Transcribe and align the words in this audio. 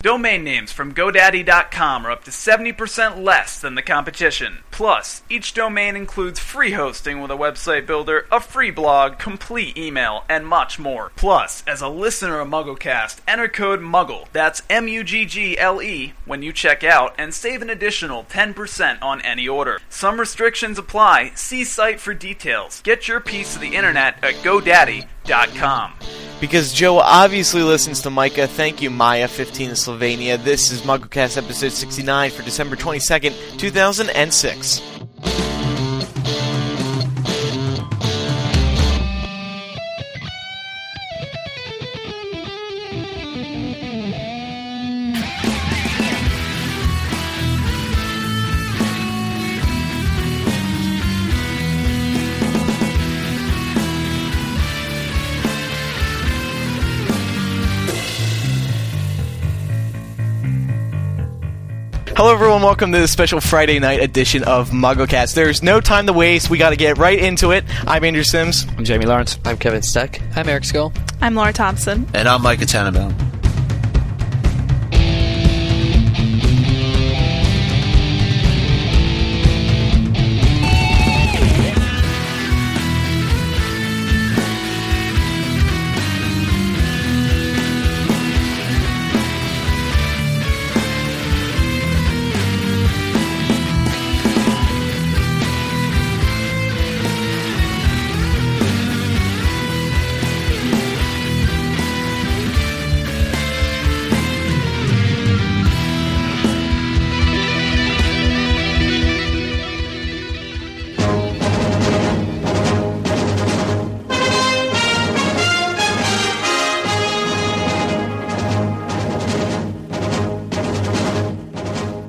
Domain 0.00 0.44
names 0.44 0.70
from 0.70 0.94
GoDaddy.com 0.94 2.06
are 2.06 2.12
up 2.12 2.22
to 2.22 2.30
70% 2.30 3.24
less 3.24 3.60
than 3.60 3.74
the 3.74 3.82
competition. 3.82 4.58
Plus, 4.70 5.24
each 5.28 5.54
domain 5.54 5.96
includes 5.96 6.38
free 6.38 6.70
hosting 6.70 7.20
with 7.20 7.32
a 7.32 7.36
website 7.36 7.84
builder, 7.84 8.24
a 8.30 8.38
free 8.38 8.70
blog, 8.70 9.18
complete 9.18 9.76
email, 9.76 10.24
and 10.28 10.46
much 10.46 10.78
more. 10.78 11.10
Plus, 11.16 11.64
as 11.66 11.82
a 11.82 11.88
listener 11.88 12.38
of 12.38 12.46
MuggleCast, 12.46 13.22
enter 13.26 13.48
code 13.48 13.80
MUGGLE, 13.80 14.28
that's 14.32 14.62
M 14.70 14.86
U 14.86 15.02
G 15.02 15.24
G 15.24 15.58
L 15.58 15.82
E, 15.82 16.12
when 16.26 16.44
you 16.44 16.52
check 16.52 16.84
out, 16.84 17.12
and 17.18 17.34
save 17.34 17.60
an 17.60 17.68
additional 17.68 18.22
10% 18.22 19.02
on 19.02 19.20
any 19.22 19.48
order. 19.48 19.80
Some 19.88 20.20
restrictions 20.20 20.78
apply. 20.78 21.32
See 21.34 21.64
site 21.64 21.98
for 21.98 22.14
details. 22.14 22.82
Get 22.82 23.08
your 23.08 23.18
piece 23.18 23.56
of 23.56 23.60
the 23.60 23.74
internet 23.74 24.22
at 24.22 24.34
GoDaddy.com. 24.44 25.94
Because 26.40 26.72
Jo 26.72 26.98
obviously 26.98 27.62
listens 27.62 28.02
to 28.02 28.10
Micah. 28.10 28.46
Thank 28.46 28.80
you, 28.80 28.90
Maya15 28.90 29.76
in 29.88 29.98
Slovenia. 29.98 30.42
This 30.42 30.70
is 30.70 30.82
MuggleCast 30.82 31.36
episode 31.36 31.72
69 31.72 32.30
for 32.30 32.42
December 32.42 32.76
22nd, 32.76 33.58
2006. 33.58 35.57
Hello, 62.18 62.32
everyone. 62.32 62.62
Welcome 62.62 62.90
to 62.90 62.98
the 62.98 63.06
special 63.06 63.40
Friday 63.40 63.78
night 63.78 64.02
edition 64.02 64.42
of 64.42 64.70
MuggleCast. 64.70 65.36
There's 65.36 65.62
no 65.62 65.80
time 65.80 66.08
to 66.08 66.12
waste. 66.12 66.50
We 66.50 66.58
got 66.58 66.70
to 66.70 66.76
get 66.76 66.98
right 66.98 67.16
into 67.16 67.52
it. 67.52 67.64
I'm 67.86 68.02
Andrew 68.02 68.24
Sims. 68.24 68.66
I'm 68.76 68.84
Jamie 68.84 69.06
Lawrence. 69.06 69.38
I'm 69.44 69.56
Kevin 69.56 69.82
Steck. 69.82 70.20
I'm 70.34 70.48
Eric 70.48 70.64
Scull. 70.64 70.92
I'm 71.20 71.36
Laura 71.36 71.52
Thompson. 71.52 72.08
And 72.14 72.26
I'm 72.26 72.42
Micah 72.42 72.66
Tannenbaum. 72.66 73.14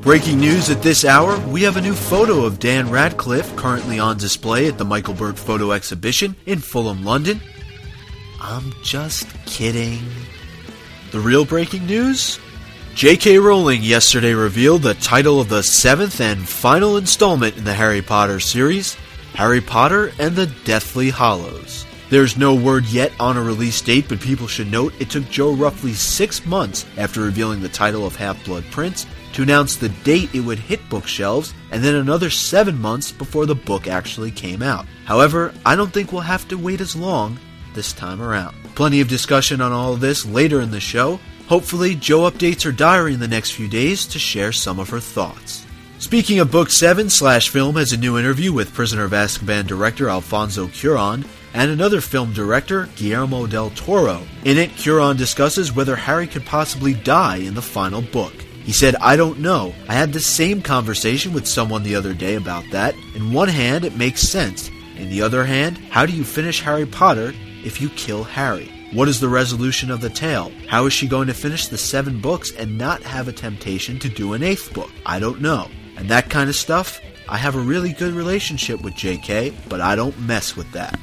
Breaking 0.09 0.39
news 0.39 0.71
at 0.71 0.81
this 0.81 1.05
hour, 1.05 1.37
we 1.49 1.61
have 1.61 1.77
a 1.77 1.81
new 1.81 1.93
photo 1.93 2.43
of 2.43 2.57
Dan 2.57 2.89
Radcliffe 2.89 3.55
currently 3.55 3.99
on 3.99 4.17
display 4.17 4.67
at 4.67 4.79
the 4.79 4.83
Michael 4.83 5.13
Berg 5.13 5.35
Photo 5.35 5.69
Exhibition 5.69 6.35
in 6.47 6.57
Fulham, 6.57 7.03
London. 7.03 7.39
I'm 8.41 8.73
just 8.83 9.27
kidding. 9.45 10.01
The 11.11 11.19
real 11.19 11.45
breaking 11.45 11.85
news? 11.85 12.39
J.K. 12.95 13.37
Rowling 13.37 13.83
yesterday 13.83 14.33
revealed 14.33 14.81
the 14.81 14.95
title 14.95 15.39
of 15.39 15.47
the 15.47 15.61
seventh 15.61 16.19
and 16.19 16.49
final 16.49 16.97
installment 16.97 17.57
in 17.57 17.63
the 17.63 17.75
Harry 17.75 18.01
Potter 18.01 18.39
series 18.39 18.95
Harry 19.35 19.61
Potter 19.61 20.11
and 20.17 20.35
the 20.35 20.47
Deathly 20.65 21.11
Hollows. 21.11 21.85
There's 22.09 22.37
no 22.37 22.55
word 22.55 22.85
yet 22.85 23.11
on 23.19 23.37
a 23.37 23.43
release 23.43 23.79
date, 23.81 24.09
but 24.09 24.19
people 24.19 24.47
should 24.47 24.71
note 24.71 24.93
it 24.99 25.11
took 25.11 25.29
Jo 25.29 25.53
roughly 25.53 25.93
six 25.93 26.43
months 26.43 26.87
after 26.97 27.21
revealing 27.21 27.61
the 27.61 27.69
title 27.69 28.03
of 28.03 28.15
Half 28.15 28.43
Blood 28.45 28.65
Prince 28.71 29.05
to 29.33 29.43
announce 29.43 29.75
the 29.75 29.89
date 29.89 30.33
it 30.33 30.39
would 30.39 30.57
hit 30.57 30.89
bookshelves, 30.89 31.53
and 31.69 31.83
then 31.83 31.93
another 31.93 32.31
seven 32.31 32.81
months 32.81 33.11
before 33.11 33.45
the 33.45 33.53
book 33.53 33.87
actually 33.87 34.31
came 34.31 34.63
out. 34.63 34.87
However, 35.05 35.53
I 35.63 35.75
don't 35.75 35.93
think 35.93 36.11
we'll 36.11 36.21
have 36.21 36.47
to 36.47 36.57
wait 36.57 36.81
as 36.81 36.95
long 36.95 37.37
this 37.75 37.93
time 37.93 38.23
around. 38.23 38.55
Plenty 38.73 39.01
of 39.01 39.07
discussion 39.07 39.61
on 39.61 39.71
all 39.71 39.93
of 39.93 39.99
this 39.99 40.25
later 40.25 40.61
in 40.61 40.71
the 40.71 40.79
show. 40.79 41.19
Hopefully, 41.47 41.93
Jo 41.93 42.21
updates 42.21 42.63
her 42.63 42.71
diary 42.71 43.13
in 43.13 43.19
the 43.19 43.27
next 43.27 43.51
few 43.51 43.67
days 43.67 44.07
to 44.07 44.17
share 44.17 44.51
some 44.51 44.79
of 44.79 44.89
her 44.89 44.99
thoughts. 44.99 45.63
Speaking 45.99 46.39
of 46.39 46.49
Book 46.49 46.71
7, 46.71 47.09
Slash 47.09 47.49
Film 47.49 47.75
has 47.75 47.91
a 47.91 47.97
new 47.97 48.17
interview 48.17 48.51
with 48.51 48.73
Prisoner 48.73 49.03
of 49.03 49.11
Azkaban 49.11 49.67
director 49.67 50.09
Alfonso 50.09 50.67
Cuaron 50.67 51.23
and 51.53 51.71
another 51.71 52.01
film 52.01 52.33
director, 52.33 52.89
Guillermo 52.95 53.47
del 53.47 53.69
Toro. 53.71 54.21
In 54.43 54.57
it, 54.57 54.71
Cuaron 54.71 55.17
discusses 55.17 55.73
whether 55.73 55.95
Harry 55.95 56.27
could 56.27 56.45
possibly 56.45 56.93
die 56.93 57.37
in 57.37 57.53
the 57.53 57.61
final 57.61 58.01
book. 58.01 58.33
He 58.63 58.73
said, 58.73 58.95
I 58.97 59.15
don't 59.15 59.39
know. 59.39 59.73
I 59.87 59.93
had 59.93 60.13
the 60.13 60.19
same 60.19 60.61
conversation 60.61 61.33
with 61.33 61.47
someone 61.47 61.81
the 61.83 61.95
other 61.95 62.13
day 62.13 62.35
about 62.35 62.65
that. 62.71 62.95
In 63.15 63.33
one 63.33 63.49
hand, 63.49 63.83
it 63.83 63.97
makes 63.97 64.21
sense. 64.21 64.69
In 64.95 65.09
the 65.09 65.21
other 65.21 65.43
hand, 65.43 65.77
how 65.89 66.05
do 66.05 66.13
you 66.13 66.23
finish 66.23 66.61
Harry 66.61 66.85
Potter 66.85 67.33
if 67.63 67.81
you 67.81 67.89
kill 67.89 68.23
Harry? 68.23 68.71
What 68.91 69.07
is 69.07 69.19
the 69.19 69.29
resolution 69.29 69.91
of 69.91 70.01
the 70.01 70.09
tale? 70.09 70.51
How 70.67 70.85
is 70.85 70.93
she 70.93 71.07
going 71.07 71.27
to 71.27 71.33
finish 71.33 71.67
the 71.67 71.77
seven 71.77 72.19
books 72.19 72.51
and 72.51 72.77
not 72.77 73.01
have 73.03 73.27
a 73.27 73.33
temptation 73.33 73.97
to 73.99 74.09
do 74.09 74.33
an 74.33 74.43
eighth 74.43 74.73
book? 74.73 74.91
I 75.05 75.19
don't 75.19 75.41
know. 75.41 75.67
And 75.95 76.09
that 76.09 76.29
kind 76.29 76.49
of 76.49 76.55
stuff, 76.55 76.99
I 77.27 77.37
have 77.37 77.55
a 77.55 77.59
really 77.59 77.93
good 77.93 78.13
relationship 78.13 78.81
with 78.81 78.95
JK, 78.95 79.53
but 79.69 79.81
I 79.81 79.95
don't 79.95 80.19
mess 80.21 80.55
with 80.55 80.71
that. 80.71 80.99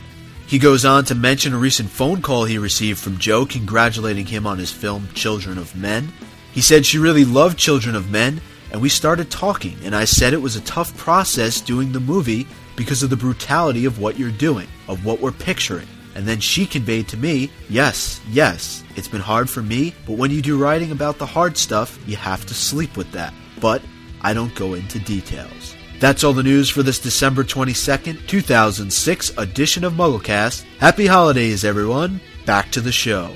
He 0.46 0.60
goes 0.60 0.84
on 0.84 1.04
to 1.06 1.14
mention 1.16 1.54
a 1.54 1.58
recent 1.58 1.90
phone 1.90 2.22
call 2.22 2.44
he 2.44 2.56
received 2.56 3.00
from 3.00 3.18
Jo 3.18 3.44
congratulating 3.46 4.26
him 4.26 4.46
on 4.46 4.58
his 4.58 4.70
film 4.70 5.08
Children 5.12 5.58
of 5.58 5.74
Men. 5.74 6.12
He 6.52 6.60
said 6.60 6.86
she 6.86 6.98
really 6.98 7.24
loved 7.24 7.58
Children 7.58 7.96
of 7.96 8.10
Men, 8.10 8.40
and 8.70 8.80
we 8.80 8.88
started 8.88 9.28
talking, 9.28 9.76
and 9.82 9.94
I 9.94 10.04
said 10.04 10.32
it 10.32 10.40
was 10.40 10.54
a 10.54 10.60
tough 10.62 10.96
process 10.96 11.60
doing 11.60 11.90
the 11.90 11.98
movie 11.98 12.46
because 12.76 13.02
of 13.02 13.10
the 13.10 13.16
brutality 13.16 13.86
of 13.86 13.98
what 13.98 14.18
you're 14.18 14.30
doing, 14.30 14.68
of 14.88 15.04
what 15.04 15.20
we're 15.20 15.32
picturing. 15.32 15.88
And 16.14 16.26
then 16.26 16.40
she 16.40 16.64
conveyed 16.64 17.08
to 17.08 17.16
me, 17.16 17.50
yes, 17.68 18.20
yes, 18.30 18.84
it's 18.94 19.08
been 19.08 19.20
hard 19.20 19.50
for 19.50 19.62
me, 19.62 19.94
but 20.06 20.16
when 20.16 20.30
you 20.30 20.40
do 20.40 20.56
writing 20.58 20.92
about 20.92 21.18
the 21.18 21.26
hard 21.26 21.56
stuff, 21.58 21.98
you 22.06 22.16
have 22.16 22.46
to 22.46 22.54
sleep 22.54 22.96
with 22.96 23.10
that. 23.12 23.34
But 23.60 23.82
I 24.22 24.32
don't 24.32 24.54
go 24.54 24.74
into 24.74 24.98
details. 25.00 25.75
That's 25.98 26.24
all 26.24 26.34
the 26.34 26.42
news 26.42 26.68
for 26.68 26.82
this 26.82 26.98
December 26.98 27.42
22nd, 27.42 28.26
2006 28.26 29.38
edition 29.38 29.82
of 29.82 29.94
MuggleCast. 29.94 30.64
Happy 30.78 31.06
holidays, 31.06 31.64
everyone. 31.64 32.20
Back 32.44 32.70
to 32.72 32.82
the 32.82 32.92
show. 32.92 33.34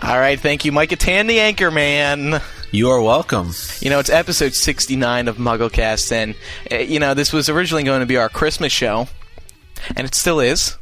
All 0.00 0.18
right, 0.18 0.38
thank 0.38 0.64
you, 0.64 0.70
Micah 0.70 0.96
Tan, 0.96 1.26
the 1.26 1.40
anchor 1.40 1.72
man. 1.72 2.40
You 2.70 2.88
are 2.90 3.02
welcome. 3.02 3.50
You 3.80 3.90
know, 3.90 3.98
it's 3.98 4.10
episode 4.10 4.54
69 4.54 5.26
of 5.26 5.36
MuggleCast, 5.38 6.12
and, 6.12 6.34
uh, 6.70 6.76
you 6.76 7.00
know, 7.00 7.14
this 7.14 7.32
was 7.32 7.48
originally 7.48 7.82
going 7.82 8.00
to 8.00 8.06
be 8.06 8.16
our 8.16 8.28
Christmas 8.28 8.72
show, 8.72 9.08
and 9.96 10.06
it 10.06 10.14
still 10.14 10.38
is. 10.38 10.78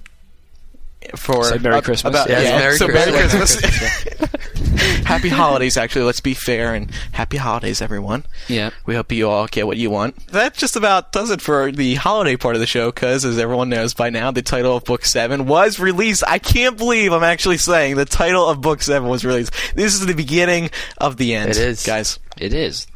For 1.16 1.44
So 1.44 1.59
Merry 1.59 1.82
Christmas. 1.82 2.10
About, 2.12 2.28
Yeah, 2.28 2.41
yeah, 2.41 2.59
Merry 2.59 2.76
so 2.76 2.88
Merry 2.88 3.12
Christmas. 3.12 3.60
Christmas. 3.60 4.41
happy 5.04 5.28
holidays, 5.28 5.76
actually. 5.76 6.04
Let's 6.04 6.21
be 6.21 6.34
fair, 6.34 6.75
and 6.75 6.91
happy 7.12 7.37
holidays, 7.37 7.82
everyone. 7.82 8.24
Yeah. 8.48 8.71
We 8.86 8.95
hope 8.95 9.12
you 9.12 9.28
all 9.28 9.47
get 9.47 9.66
what 9.66 9.77
you 9.77 9.91
want. 9.91 10.27
That 10.28 10.54
just 10.54 10.77
about 10.77 11.12
does 11.12 11.30
it 11.30 11.41
for 11.41 11.72
the 11.72 11.97
holiday 11.97 12.36
part 12.36 12.54
of 12.54 12.60
the 12.60 12.66
show, 12.66 12.91
because 12.91 13.24
as 13.24 13.39
everyone 13.39 13.68
knows 13.68 13.95
by 13.95 14.10
now, 14.10 14.30
the 14.30 14.42
title 14.42 14.77
of 14.77 14.84
Book 14.84 15.04
7 15.04 15.47
was 15.47 15.78
released. 15.78 16.22
I 16.27 16.39
can't 16.39 16.77
believe 16.77 17.13
I'm 17.13 17.24
actually 17.24 17.59
saying 17.59 17.97
the 17.97 18.04
title 18.04 18.48
of 18.48 18.60
Book 18.60 18.83
7 18.83 19.09
was 19.09 19.24
released. 19.24 19.53
This 19.74 19.95
is 19.95 20.06
the 20.06 20.15
beginning 20.15 20.71
of 20.98 21.16
the 21.16 21.34
end. 21.34 21.51
It 21.51 21.56
is. 21.56 21.84
Guys. 21.84 22.18
It 22.39 22.54
is. 22.54 22.86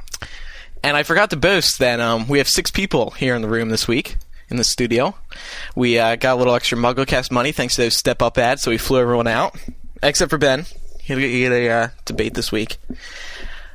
And 0.82 0.96
I 0.96 1.02
forgot 1.02 1.31
to 1.31 1.37
boast 1.37 1.78
that 1.78 1.99
um, 2.00 2.28
we 2.28 2.38
have 2.38 2.49
six 2.49 2.70
people 2.70 3.10
here 3.12 3.34
in 3.34 3.43
the 3.43 3.49
room 3.49 3.70
this 3.70 3.88
week 3.88 4.17
in 4.55 4.59
the 4.59 4.65
studio. 4.65 5.15
We 5.75 5.99
uh, 5.99 6.17
got 6.17 6.35
a 6.35 6.37
little 6.37 6.55
extra 6.55 6.79
MuggleCast 6.79 7.31
money 7.31 7.53
thanks 7.53 7.75
to 7.77 7.83
those 7.83 7.97
step 7.97 8.23
up 8.23 8.39
ads, 8.39 8.62
so 8.62 8.71
we 8.71 8.79
flew 8.79 9.01
everyone 9.01 9.27
out, 9.27 9.56
except 10.03 10.31
for 10.31 10.39
Ben. 10.39 10.65
He 11.03 11.15
he 11.15 11.43
had 11.43 11.53
a 11.53 11.69
uh, 11.69 11.89
debate 12.05 12.35
this 12.35 12.51
week. 12.53 12.79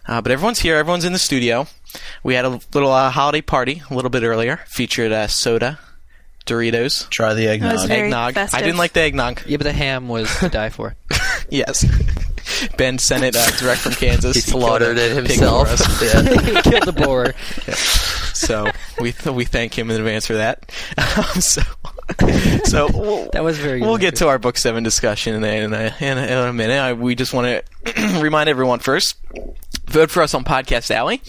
Uh, 0.07 0.21
but 0.21 0.31
everyone's 0.31 0.59
here. 0.59 0.77
Everyone's 0.77 1.05
in 1.05 1.13
the 1.13 1.19
studio. 1.19 1.67
We 2.23 2.33
had 2.33 2.45
a 2.45 2.59
little 2.73 2.91
uh, 2.91 3.09
holiday 3.11 3.41
party 3.41 3.83
a 3.89 3.93
little 3.93 4.09
bit 4.09 4.23
earlier. 4.23 4.57
Featured 4.67 5.11
uh, 5.11 5.27
soda, 5.27 5.77
Doritos, 6.47 7.07
Try 7.09 7.33
the 7.35 7.45
That 7.45 7.61
was 7.73 7.83
eggnog. 7.83 7.87
very 7.87 8.01
eggnog. 8.07 8.29
I 8.31 8.33
festive. 8.33 8.59
didn't 8.61 8.77
like 8.77 8.93
the 8.93 9.01
eggnog. 9.01 9.41
Yeah, 9.45 9.57
but 9.57 9.65
the 9.65 9.73
ham 9.73 10.07
was 10.07 10.33
to 10.39 10.49
die 10.49 10.69
for. 10.69 10.95
yes. 11.49 11.85
Ben 12.77 12.97
sent 12.97 13.23
it 13.23 13.35
uh, 13.35 13.45
direct 13.57 13.81
from 13.81 13.91
Kansas. 13.93 14.35
He 14.35 14.41
slaughtered 14.41 14.97
it 14.97 15.13
pig 15.15 15.27
himself. 15.27 15.67
for 15.67 15.73
us. 15.73 16.01
Yeah. 16.01 16.61
Killed 16.63 16.85
the 16.85 16.93
boar. 16.93 17.33
So 18.39 18.67
we 18.99 19.11
th- 19.11 19.35
we 19.35 19.45
thank 19.45 19.77
him 19.77 19.89
in 19.91 19.97
advance 19.97 20.25
for 20.27 20.35
that. 20.35 20.71
Um, 21.17 21.41
so 21.41 21.61
so 22.65 22.87
we'll, 22.93 23.29
That 23.31 23.43
was 23.43 23.57
very. 23.59 23.81
we'll 23.81 23.97
get 23.97 24.15
to 24.17 24.27
our 24.27 24.39
book 24.39 24.57
seven 24.57 24.83
discussion 24.83 25.35
in 25.35 25.43
a, 25.43 25.63
in 25.63 25.73
a, 25.73 25.95
in 25.99 26.17
a, 26.17 26.21
in 26.21 26.37
a 26.49 26.53
minute. 26.53 26.79
I, 26.79 26.93
we 26.93 27.13
just 27.15 27.33
want 27.33 27.63
to 27.85 28.19
remind 28.21 28.49
everyone 28.49 28.79
first. 28.79 29.15
Vote 29.89 30.11
for 30.11 30.21
us 30.21 30.35
on 30.35 30.43
Podcast 30.43 30.91
Alley. 30.91 31.19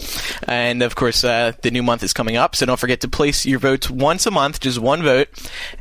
And 0.47 0.83
of 0.83 0.95
course, 0.95 1.23
uh, 1.23 1.53
the 1.63 1.71
new 1.71 1.81
month 1.81 2.03
is 2.03 2.13
coming 2.13 2.37
up, 2.37 2.55
so 2.55 2.67
don't 2.67 2.79
forget 2.79 3.01
to 3.01 3.07
place 3.07 3.43
your 3.43 3.57
votes 3.57 3.89
once 3.89 4.27
a 4.27 4.31
month, 4.31 4.59
just 4.59 4.77
one 4.77 5.01
vote. 5.01 5.29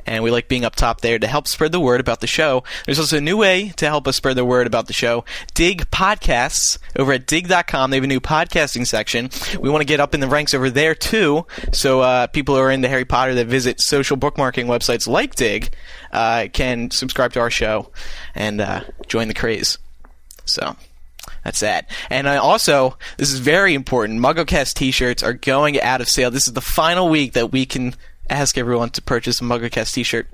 And 0.06 0.24
we 0.24 0.30
like 0.30 0.48
being 0.48 0.64
up 0.64 0.76
top 0.76 1.02
there 1.02 1.18
to 1.18 1.26
help 1.26 1.46
spread 1.46 1.72
the 1.72 1.80
word 1.80 2.00
about 2.00 2.20
the 2.20 2.26
show. 2.26 2.64
There's 2.86 2.98
also 2.98 3.18
a 3.18 3.20
new 3.20 3.36
way 3.36 3.74
to 3.76 3.86
help 3.86 4.08
us 4.08 4.16
spread 4.16 4.36
the 4.36 4.46
word 4.46 4.66
about 4.66 4.86
the 4.86 4.94
show. 4.94 5.26
Digg 5.52 5.90
Podcasts 5.90 6.78
over 6.96 7.12
at 7.12 7.26
digg.com. 7.26 7.90
They 7.90 7.98
have 7.98 8.04
a 8.04 8.06
new 8.06 8.20
podcasting 8.20 8.86
section. 8.86 9.28
We 9.60 9.68
want 9.68 9.82
to 9.82 9.86
get 9.86 10.00
up 10.00 10.14
in 10.14 10.20
the 10.20 10.28
ranks 10.28 10.54
over 10.54 10.70
there 10.70 10.94
too. 10.94 11.46
So 11.72 12.00
uh, 12.00 12.28
people 12.28 12.54
who 12.54 12.62
are 12.62 12.70
into 12.70 12.88
Harry 12.88 13.04
Potter 13.04 13.34
that 13.34 13.46
visit 13.46 13.80
social 13.80 14.16
bookmarking 14.16 14.66
websites 14.66 15.06
like 15.06 15.34
Digg 15.34 15.70
uh, 16.12 16.48
can 16.52 16.90
subscribe 16.90 17.34
to 17.34 17.40
our 17.40 17.50
show 17.50 17.90
and 18.34 18.60
uh, 18.60 18.80
join 19.06 19.28
the 19.28 19.34
craze. 19.34 19.76
So 20.46 20.76
that's 21.44 21.60
that. 21.60 21.90
And 22.10 22.28
I 22.28 22.36
also, 22.36 22.96
this 23.16 23.32
is 23.32 23.38
very 23.38 23.74
important. 23.74 24.20
MuggleCast 24.20 24.74
T-shirts 24.74 25.22
are 25.22 25.32
going 25.32 25.80
out 25.80 26.00
of 26.00 26.08
sale. 26.08 26.30
This 26.30 26.46
is 26.46 26.52
the 26.52 26.60
final 26.60 27.08
week 27.08 27.32
that 27.32 27.50
we 27.52 27.66
can 27.66 27.94
ask 28.28 28.56
everyone 28.58 28.90
to 28.90 29.02
purchase 29.02 29.40
a 29.40 29.44
MuggleCast 29.44 29.92
T-shirt. 29.94 30.28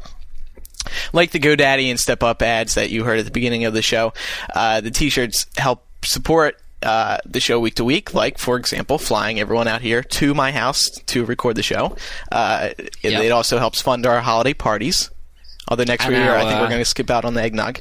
Like 1.13 1.33
the 1.33 1.41
GoDaddy 1.41 1.91
and 1.91 1.99
Step 1.99 2.23
Up 2.23 2.43
ads 2.43 2.75
that 2.75 2.91
you 2.91 3.05
heard 3.05 3.19
at 3.19 3.25
the 3.25 3.31
beginning 3.31 3.65
of 3.65 3.75
the 3.75 3.83
show, 3.83 4.13
uh, 4.55 4.81
the 4.81 4.91
T-shirts 4.91 5.47
help 5.57 5.85
support 6.05 6.61
uh, 6.83 7.19
the 7.25 7.41
show 7.41 7.59
week 7.59 7.75
to 7.77 7.85
week. 7.85 8.15
Like, 8.15 8.39
for 8.39 8.57
example, 8.57 8.99
flying 8.99 9.41
everyone 9.41 9.67
out 9.67 9.81
here 9.81 10.03
to 10.03 10.35
my 10.35 10.53
house 10.53 10.89
to 11.07 11.25
record 11.25 11.57
the 11.57 11.63
show. 11.63 11.97
Uh, 12.31 12.71
it, 12.79 12.95
Yep. 13.03 13.23
it 13.25 13.33
also 13.33 13.59
helps 13.59 13.81
fund 13.81 14.07
our 14.07 14.21
holiday 14.21 14.55
parties. 14.55 15.11
Although 15.69 15.85
next 15.85 16.07
year, 16.09 16.35
I 16.37 16.43
think 16.45 16.61
we're 16.61 16.67
uh, 16.67 16.69
going 16.69 16.81
to 16.81 16.85
skip 16.85 17.11
out 17.11 17.25
on 17.25 17.35
the 17.35 17.43
eggnog. 17.43 17.81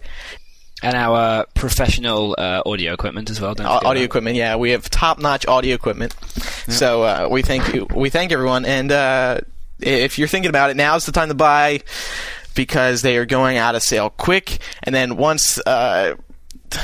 And 0.85 0.95
our 0.95 1.45
professional 1.53 2.35
uh, 2.37 2.61
audio 2.65 2.93
equipment 2.93 3.29
as 3.29 3.41
well. 3.41 3.55
Don't 3.55 3.65
audio 3.65 4.03
equipment. 4.03 4.35
Yeah, 4.35 4.55
we 4.55 4.71
have 4.71 4.89
top-notch 4.89 5.45
audio 5.47 5.75
equipment. 5.75 6.15
So 6.67 7.03
uh, 7.03 7.27
we 7.29 7.41
thank 7.41 7.73
you. 7.73 7.87
We 7.93 8.09
thank 8.09 8.31
everyone. 8.31 8.65
And 8.65 8.91
uh, 8.91 9.41
if 9.79 10.17
you're 10.17 10.27
thinking 10.27 10.49
about 10.49 10.69
it, 10.69 10.77
now's 10.77 11.05
the 11.05 11.11
time 11.11 11.29
to 11.29 11.35
buy 11.35 11.81
because 12.55 13.01
they 13.01 13.17
are 13.17 13.25
going 13.25 13.57
out 13.57 13.75
of 13.75 13.83
sale 13.83 14.09
quick. 14.09 14.59
And 14.83 14.93
then 14.93 15.17
once 15.17 15.59
uh, 15.59 16.15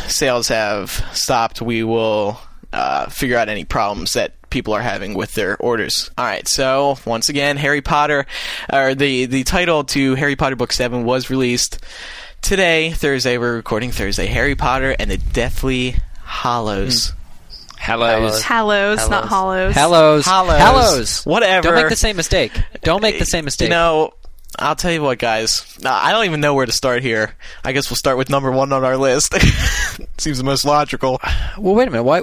sales 0.07 0.49
have 0.49 0.91
stopped, 1.13 1.61
we 1.61 1.83
will 1.83 2.39
uh, 2.73 3.07
figure 3.07 3.37
out 3.37 3.49
any 3.49 3.65
problems 3.65 4.13
that 4.13 4.33
people 4.49 4.73
are 4.73 4.81
having 4.81 5.13
with 5.13 5.33
their 5.33 5.57
orders. 5.57 6.11
All 6.17 6.25
right, 6.25 6.47
so 6.47 6.97
once 7.05 7.29
again, 7.29 7.57
Harry 7.57 7.81
Potter, 7.81 8.25
or 8.71 8.93
the 8.95 9.25
the 9.25 9.43
title 9.43 9.85
to 9.85 10.15
Harry 10.15 10.35
Potter 10.35 10.57
Book 10.57 10.73
Seven 10.73 11.05
was 11.05 11.29
released 11.29 11.79
today, 12.41 12.91
Thursday. 12.91 13.37
We're 13.37 13.55
recording 13.55 13.91
Thursday. 13.91 14.27
Harry 14.27 14.55
Potter 14.55 14.95
and 14.97 15.09
the 15.09 15.17
Deathly 15.17 15.95
Hollows. 16.23 17.13
Hallows. 17.77 18.43
Hallows, 18.43 19.09
not 19.09 19.25
hollows. 19.25 19.73
Hallows. 19.73 20.25
Hollows. 20.25 20.57
Hallows. 20.59 21.23
Whatever. 21.25 21.69
Don't 21.69 21.75
make 21.75 21.89
the 21.89 21.95
same 21.95 22.15
mistake. 22.15 22.51
Don't 22.83 23.01
make 23.01 23.17
the 23.17 23.25
same 23.25 23.45
mistake. 23.45 23.69
You 23.69 23.73
know, 23.73 24.13
I'll 24.59 24.75
tell 24.75 24.91
you 24.91 25.01
what, 25.01 25.17
guys. 25.17 25.77
I 25.83 26.11
don't 26.11 26.25
even 26.25 26.41
know 26.41 26.53
where 26.53 26.65
to 26.65 26.71
start 26.71 27.01
here. 27.01 27.33
I 27.63 27.71
guess 27.71 27.89
we'll 27.89 27.97
start 27.97 28.17
with 28.17 28.29
number 28.29 28.51
one 28.51 28.71
on 28.71 28.83
our 28.83 28.97
list. 28.97 29.33
Seems 30.19 30.37
the 30.37 30.43
most 30.43 30.63
logical. 30.63 31.19
well, 31.57 31.73
wait 31.73 31.87
a 31.87 31.91
minute. 31.91 32.03
Why? 32.03 32.21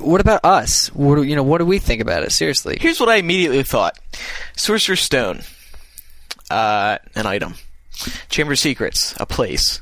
What 0.00 0.20
about 0.20 0.44
us? 0.44 0.88
What 0.88 1.16
do, 1.16 1.22
you 1.22 1.36
know? 1.36 1.44
What 1.44 1.58
do 1.58 1.66
we 1.66 1.78
think 1.78 2.00
about 2.00 2.24
it? 2.24 2.32
Seriously. 2.32 2.76
Here's 2.80 2.98
what 2.98 3.08
I 3.08 3.16
immediately 3.16 3.62
thought: 3.62 3.98
Sorcerer's 4.56 5.02
Stone, 5.02 5.42
uh, 6.50 6.98
an 7.14 7.26
item. 7.26 7.54
Chamber 8.28 8.52
of 8.52 8.58
Secrets, 8.58 9.14
a 9.18 9.26
place. 9.26 9.80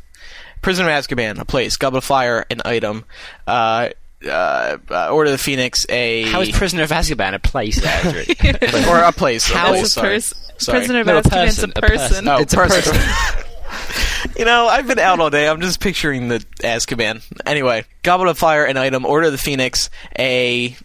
Prison 0.63 0.87
of 0.87 0.93
Azkaban, 0.93 1.39
a 1.39 1.45
place. 1.45 1.77
Goblet 1.77 1.99
of 1.99 2.05
Fire, 2.05 2.47
an 2.51 2.63
item. 2.65 3.05
Uh, 3.47 3.91
uh, 4.27 4.79
uh, 4.91 5.09
Order 5.11 5.31
of 5.31 5.33
the 5.33 5.43
Phoenix, 5.43 5.85
a 5.91 6.23
How 6.23 6.41
is 6.41 6.51
Prisoner 6.53 6.85
of 6.85 6.91
Azkaban 6.91 7.35
a 7.35 7.39
place, 7.39 7.85
Andrew? 7.85 8.23
or 8.89 9.01
a 9.03 9.13
place. 9.13 9.47
How 9.47 9.67
a 9.67 9.69
place, 9.71 9.81
It's 9.83 9.91
a 9.91 9.93
sorry. 10.01 10.09
pers- 10.15 10.35
Sorry. 10.57 10.79
Prisoner 10.79 11.01
of 11.01 11.07
No, 11.07 11.19
a 11.19 11.23
Azkaban's 11.23 11.63
a 11.63 11.69
person, 11.69 11.73
a 11.77 11.81
person. 11.81 11.99
person. 11.99 12.29
Oh, 12.29 12.39
It's 12.39 12.55
a 12.55 12.57
person. 12.57 12.97
you 14.39 14.45
know, 14.45 14.67
I've 14.69 14.87
been 14.87 14.99
out 15.01 15.21
all 15.21 15.29
day. 15.31 15.49
I'm 15.49 15.61
just 15.61 15.81
picturing 15.81 16.29
the 16.29 16.39
Azkaban. 16.61 17.23
Anyway, 17.45 17.85
Goblet 18.03 18.31
of 18.31 18.39
Fire, 18.39 18.65
an 18.65 18.77
item. 18.77 19.05
Order 19.05 19.27
of 19.27 19.33
the 19.33 19.39
Phoenix, 19.39 19.91
a 20.19 20.77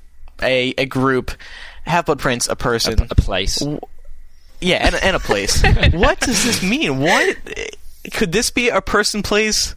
a 0.42 0.74
a 0.78 0.86
group. 0.88 1.32
Half 1.86 2.08
Blood 2.08 2.20
Prince, 2.20 2.48
a 2.48 2.56
person. 2.56 3.08
a 3.10 3.16
place. 3.16 3.64
Yeah, 4.62 4.86
and, 4.86 4.96
and 4.96 5.16
a 5.16 5.20
place. 5.20 5.62
what 5.92 6.20
does 6.20 6.44
this 6.44 6.62
mean? 6.64 7.00
What 7.00 7.38
could 8.14 8.32
this 8.32 8.50
be? 8.50 8.70
A 8.70 8.82
person, 8.82 9.24
place, 9.24 9.76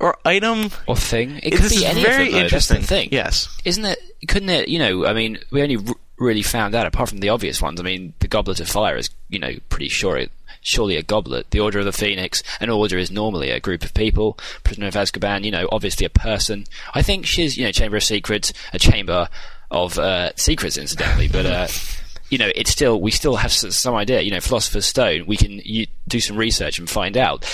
or 0.00 0.16
item? 0.24 0.70
Or 0.86 0.96
thing. 0.96 1.38
It 1.42 1.52
could 1.52 1.60
this 1.60 1.76
be 1.76 1.84
is 1.84 1.84
any 1.84 2.02
very 2.02 2.26
of 2.26 2.32
them, 2.32 2.32
though. 2.32 2.44
interesting. 2.44 2.82
Thing. 2.82 3.08
Yes. 3.12 3.48
Isn't 3.64 3.84
it? 3.84 3.98
Couldn't 4.28 4.50
it? 4.50 4.68
You 4.68 4.78
know, 4.78 5.06
I 5.06 5.12
mean, 5.12 5.38
we 5.50 5.62
only 5.62 5.76
r- 5.76 5.94
really 6.18 6.42
found 6.42 6.74
out 6.74 6.86
apart 6.86 7.08
from 7.08 7.18
the 7.18 7.28
obvious 7.28 7.60
ones. 7.60 7.80
I 7.80 7.84
mean, 7.84 8.14
the 8.20 8.28
Goblet 8.28 8.60
of 8.60 8.68
Fire 8.68 8.96
is, 8.96 9.10
you 9.28 9.38
know, 9.38 9.52
pretty 9.68 9.88
sure 9.88 10.16
it. 10.16 10.30
Surely 10.66 10.96
a 10.96 11.02
goblet. 11.02 11.50
The 11.50 11.60
Order 11.60 11.80
of 11.80 11.84
the 11.84 11.92
Phoenix. 11.92 12.42
An 12.58 12.70
order 12.70 12.96
is 12.96 13.10
normally 13.10 13.50
a 13.50 13.60
group 13.60 13.84
of 13.84 13.92
people. 13.92 14.38
Prisoner 14.62 14.86
of 14.86 14.94
Azkaban. 14.94 15.44
You 15.44 15.50
know, 15.50 15.68
obviously 15.70 16.06
a 16.06 16.10
person. 16.10 16.64
I 16.94 17.02
think 17.02 17.26
she's, 17.26 17.58
you 17.58 17.66
know, 17.66 17.72
Chamber 17.72 17.98
of 17.98 18.02
Secrets, 18.04 18.50
a 18.72 18.78
chamber 18.78 19.28
of 19.70 19.98
uh, 19.98 20.30
secrets, 20.36 20.78
incidentally. 20.78 21.28
But 21.28 21.44
uh, 21.44 21.68
you 22.34 22.38
know, 22.38 22.50
it's 22.56 22.72
still 22.72 23.00
we 23.00 23.12
still 23.12 23.36
have 23.36 23.52
some 23.52 23.94
idea. 23.94 24.20
You 24.22 24.32
know, 24.32 24.40
Philosopher's 24.40 24.86
Stone. 24.86 25.26
We 25.26 25.36
can 25.36 25.60
you, 25.64 25.86
do 26.08 26.18
some 26.18 26.36
research 26.36 26.80
and 26.80 26.90
find 26.90 27.16
out. 27.16 27.44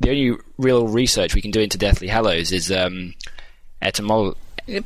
The 0.00 0.08
only 0.08 0.38
real 0.56 0.88
research 0.88 1.34
we 1.34 1.42
can 1.42 1.50
do 1.50 1.60
into 1.60 1.76
Deathly 1.76 2.08
Hallows 2.08 2.50
is 2.50 2.72
um, 2.72 3.12
etymolo- 3.82 4.36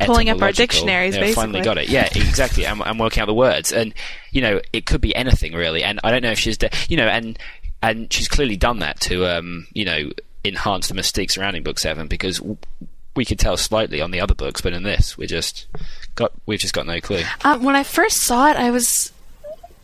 Pulling 0.01 0.29
up 0.31 0.43
our 0.43 0.51
dictionaries, 0.51 1.15
Yeah, 1.17 1.31
Finally 1.33 1.61
basically. 1.61 1.61
got 1.63 1.79
it. 1.79 1.89
Yeah, 1.89 2.09
exactly. 2.15 2.67
I'm, 2.67 2.83
I'm 2.83 2.99
working 2.99 3.23
out 3.23 3.27
the 3.27 3.35
words, 3.35 3.73
and 3.73 3.95
you 4.33 4.43
know, 4.43 4.61
it 4.73 4.85
could 4.85 5.01
be 5.01 5.15
anything 5.15 5.53
really. 5.55 5.85
And 5.85 6.01
I 6.03 6.11
don't 6.11 6.23
know 6.23 6.33
if 6.33 6.39
she's, 6.41 6.59
de- 6.59 6.71
you 6.89 6.97
know, 6.97 7.07
and 7.07 7.39
and 7.83 8.13
she's 8.13 8.27
clearly 8.27 8.57
done 8.57 8.81
that 8.81 8.99
to, 9.03 9.27
um, 9.27 9.69
you 9.73 9.85
know, 9.85 10.11
enhance 10.45 10.89
the 10.89 10.95
mystique 10.95 11.31
surrounding 11.31 11.63
Book 11.63 11.79
Seven 11.79 12.09
because 12.09 12.39
w- 12.39 12.59
we 13.17 13.25
could 13.25 13.39
tell 13.39 13.57
slightly 13.57 14.01
on 14.01 14.11
the 14.11 14.21
other 14.21 14.35
books, 14.35 14.61
but 14.61 14.73
in 14.73 14.83
this, 14.83 15.17
we 15.17 15.27
just 15.27 15.67
got 16.15 16.33
we've 16.47 16.59
just 16.61 16.75
got 16.75 16.87
no 16.87 17.01
clue. 17.01 17.23
Um, 17.45 17.63
when 17.63 17.77
I 17.77 17.85
first 17.85 18.19
saw 18.19 18.51
it, 18.51 18.57
I 18.57 18.71
was. 18.71 19.13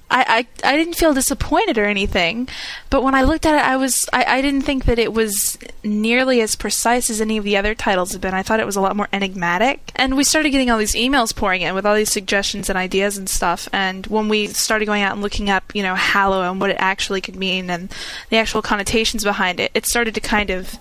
I, 0.09 0.47
I, 0.63 0.73
I 0.73 0.77
didn't 0.77 0.95
feel 0.95 1.15
disappointed 1.15 1.79
or 1.79 1.85
anything, 1.85 2.49
but 2.91 3.03
when 3.03 3.15
I 3.15 3.23
looked 3.23 3.45
at 3.45 3.55
it, 3.55 3.65
I 3.65 3.77
was 3.77 4.09
I, 4.13 4.25
I 4.25 4.41
didn't 4.41 4.63
think 4.63 4.85
that 4.85 5.01
it 5.01 5.13
was 5.13 5.59
nearly 5.83 6.41
as 6.41 6.55
precise 6.55 7.11
as 7.11 7.21
any 7.21 7.37
of 7.37 7.45
the 7.45 7.57
other 7.57 7.75
titles 7.75 8.13
have 8.13 8.21
been. 8.21 8.35
I 8.35 8.43
thought 8.43 8.61
it 8.61 8.67
was 8.67 8.77
a 8.77 8.81
lot 8.81 8.95
more 8.95 9.09
enigmatic, 9.13 9.91
and 9.97 10.17
we 10.17 10.23
started 10.23 10.51
getting 10.51 10.71
all 10.71 10.79
these 10.79 10.95
emails 10.95 11.35
pouring 11.35 11.63
in 11.63 11.75
with 11.75 11.85
all 11.85 11.97
these 11.97 12.13
suggestions 12.13 12.71
and 12.71 12.79
ideas 12.79 13.19
and 13.19 13.29
stuff. 13.29 13.69
And 13.73 14.07
when 14.07 14.29
we 14.29 14.47
started 14.49 14.87
going 14.87 15.03
out 15.03 15.13
and 15.13 15.23
looking 15.23 15.51
up, 15.51 15.75
you 15.75 15.83
know, 15.83 15.97
Hallow 15.97 16.43
and 16.43 16.61
what 16.61 16.71
it 16.71 16.77
actually 16.79 17.21
could 17.21 17.37
mean 17.37 17.69
and 17.69 17.93
the 18.31 18.37
actual 18.37 18.63
connotations 18.63 19.25
behind 19.25 19.59
it, 19.59 19.73
it 19.75 19.87
started 19.87 20.15
to 20.15 20.21
kind 20.21 20.51
of 20.51 20.79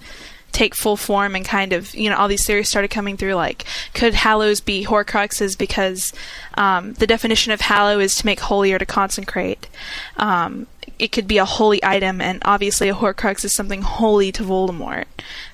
take 0.55 0.73
full 0.73 0.95
form 0.95 1.35
and 1.35 1.43
kind 1.43 1.73
of 1.73 1.93
you 1.93 2.09
know 2.09 2.15
all 2.15 2.29
these 2.29 2.47
theories 2.47 2.69
started 2.69 2.89
coming 2.89 3.17
through 3.17 3.33
like 3.33 3.65
could 3.93 4.13
hallows 4.13 4.61
be 4.61 4.85
horcruxes 4.85 5.57
because 5.57 6.13
um, 6.53 6.93
the 6.93 7.05
definition 7.05 7.51
of 7.51 7.59
hallow 7.59 7.99
is 7.99 8.15
to 8.15 8.25
make 8.25 8.39
holy 8.39 8.71
or 8.71 8.79
to 8.79 8.85
consecrate 8.85 9.67
um, 10.15 10.65
it 10.97 11.11
could 11.11 11.27
be 11.27 11.37
a 11.37 11.43
holy 11.43 11.83
item 11.83 12.21
and 12.21 12.41
obviously 12.45 12.87
a 12.87 12.95
horcrux 12.95 13.43
is 13.43 13.53
something 13.53 13.81
holy 13.81 14.31
to 14.31 14.43
voldemort 14.43 15.05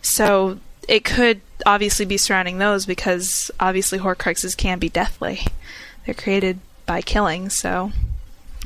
so 0.04 0.60
it 0.88 1.04
could 1.04 1.42
obviously 1.66 2.06
be 2.06 2.18
surrounding 2.18 2.60
those 2.60 2.86
because 2.86 3.50
obviously 3.60 3.98
horcruxes 3.98 4.56
can 4.56 4.78
be 4.78 4.88
deathly 4.88 5.40
they're 6.06 6.14
created 6.14 6.60
by 6.86 7.02
killing 7.02 7.50
so 7.50 7.92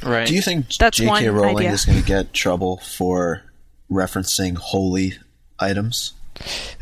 Right. 0.03 0.27
Do 0.27 0.35
you 0.35 0.41
think 0.41 0.75
That's 0.77 0.97
J.K. 0.97 1.29
Rowling 1.29 1.57
idea. 1.59 1.71
is 1.71 1.85
going 1.85 1.99
to 1.99 2.05
get 2.05 2.33
trouble 2.33 2.77
for 2.77 3.43
referencing 3.89 4.57
holy 4.57 5.13
items? 5.57 6.11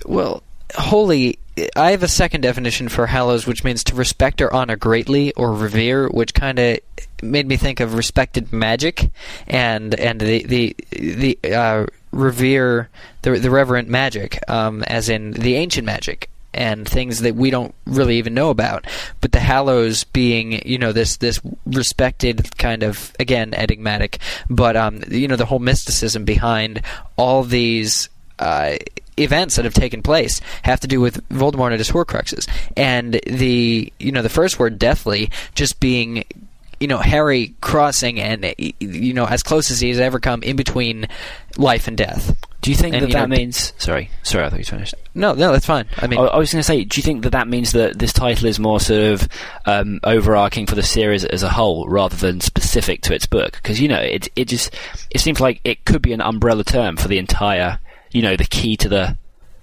Well, 0.05 0.43
holy. 0.75 1.39
I 1.75 1.91
have 1.91 2.01
a 2.01 2.07
second 2.07 2.41
definition 2.41 2.89
for 2.89 3.05
hallows, 3.05 3.45
which 3.45 3.63
means 3.63 3.83
to 3.83 3.95
respect 3.95 4.41
or 4.41 4.51
honor 4.51 4.75
greatly 4.75 5.33
or 5.33 5.53
revere, 5.53 6.10
which 6.10 6.33
kind 6.33 6.57
of 6.57 6.79
made 7.22 7.48
me 7.48 7.57
think 7.57 7.79
of 7.79 7.93
respected 7.93 8.51
magic 8.51 9.12
and 9.48 9.93
and 10.00 10.19
the 10.19 10.43
the 10.43 10.75
the 10.91 11.38
uh, 11.53 11.86
revere 12.12 12.89
the 13.22 13.38
the 13.38 13.51
reverent 13.51 13.88
magic, 13.88 14.39
um, 14.50 14.83
as 14.83 15.10
in 15.10 15.31
the 15.31 15.55
ancient 15.55 15.86
magic 15.86 16.29
and 16.53 16.88
things 16.88 17.19
that 17.22 17.36
we 17.36 17.50
don't 17.50 17.74
really 17.86 18.17
even 18.17 18.33
know 18.33 18.50
about. 18.50 18.86
But 19.22 19.31
the 19.31 19.39
Hallows 19.39 20.03
being, 20.03 20.67
you 20.67 20.77
know, 20.77 20.91
this 20.91 21.17
this 21.17 21.39
respected 21.65 22.57
kind 22.57 22.83
of 22.83 23.13
again 23.19 23.53
enigmatic, 23.53 24.19
but 24.50 24.75
um, 24.77 25.03
you 25.10 25.27
know, 25.27 25.36
the 25.36 25.45
whole 25.45 25.60
mysticism 25.60 26.25
behind 26.25 26.81
all 27.15 27.43
these. 27.43 28.10
Uh, 28.39 28.77
events 29.17 29.55
that 29.55 29.65
have 29.65 29.74
taken 29.74 30.01
place 30.01 30.41
have 30.63 30.79
to 30.82 30.88
do 30.88 31.00
with 31.01 31.27
Voldemort 31.29 31.72
and 31.72 31.77
his 31.79 31.89
Horcruxes, 31.91 32.48
and 32.77 33.20
the 33.27 33.91
you 34.00 34.12
know 34.12 34.22
the 34.22 34.29
first 34.29 34.60
word 34.60 34.79
deathly 34.79 35.29
just 35.55 35.79
being 35.79 36.24
you 36.79 36.88
know 36.88 36.98
Harry 36.98 37.55
crossing 37.62 38.20
and 38.20 38.53
you 38.79 39.13
know 39.13 39.25
as 39.25 39.43
close 39.43 39.72
as 39.72 39.79
he 39.79 39.89
has 39.89 40.00
ever 40.00 40.20
come 40.20 40.43
in 40.43 40.55
between 40.55 41.08
life 41.58 41.88
and 41.88 41.98
death. 41.98 42.36
Do 42.62 42.72
you 42.72 42.77
think 42.77 42.96
And, 42.96 43.03
that 43.03 43.08
you 43.10 43.13
that 43.15 43.29
d- 43.29 43.36
means? 43.36 43.74
Sorry, 43.77 44.10
sorry, 44.24 44.46
I 44.46 44.50
thought 44.50 44.60
you 44.60 44.63
finished. 44.63 44.96
No, 45.13 45.34
no, 45.34 45.51
that's 45.51 45.65
fine. 45.65 45.86
I 45.98 46.08
mean, 46.08 46.17
I, 46.17 46.24
I 46.24 46.38
was 46.38 46.50
going 46.53 46.62
to 46.62 46.63
say, 46.65 46.86
do 46.86 46.98
you 46.98 47.03
think 47.03 47.24
that 47.24 47.32
that 47.32 47.50
means 47.50 47.74
that 47.74 48.00
this 48.00 48.13
title 48.13 48.48
is 48.48 48.58
more 48.58 48.79
sort 48.79 49.01
of 49.01 49.27
um, 49.65 50.00
overarching 50.05 50.65
for 50.65 50.75
the 50.75 50.82
series 50.82 51.25
as 51.25 51.43
a 51.43 51.50
whole, 51.50 51.89
rather 51.89 52.15
than 52.15 52.39
specific 52.39 53.01
to 53.01 53.13
its 53.13 53.25
book? 53.25 53.51
Because 53.62 53.82
you 53.82 53.89
know, 53.89 54.00
it 54.00 54.29
it 54.38 54.46
just 54.48 54.74
it 55.10 55.20
seems 55.20 55.41
like 55.41 55.60
it 55.65 55.84
could 55.84 56.01
be 56.01 56.13
an 56.13 56.22
umbrella 56.22 56.63
term 56.63 56.96
for 56.96 57.10
the 57.10 57.17
entire, 57.17 57.79
you 58.13 58.22
know, 58.22 58.36
the 58.36 58.46
key 58.46 58.77
to 58.77 58.89
the, 58.89 59.17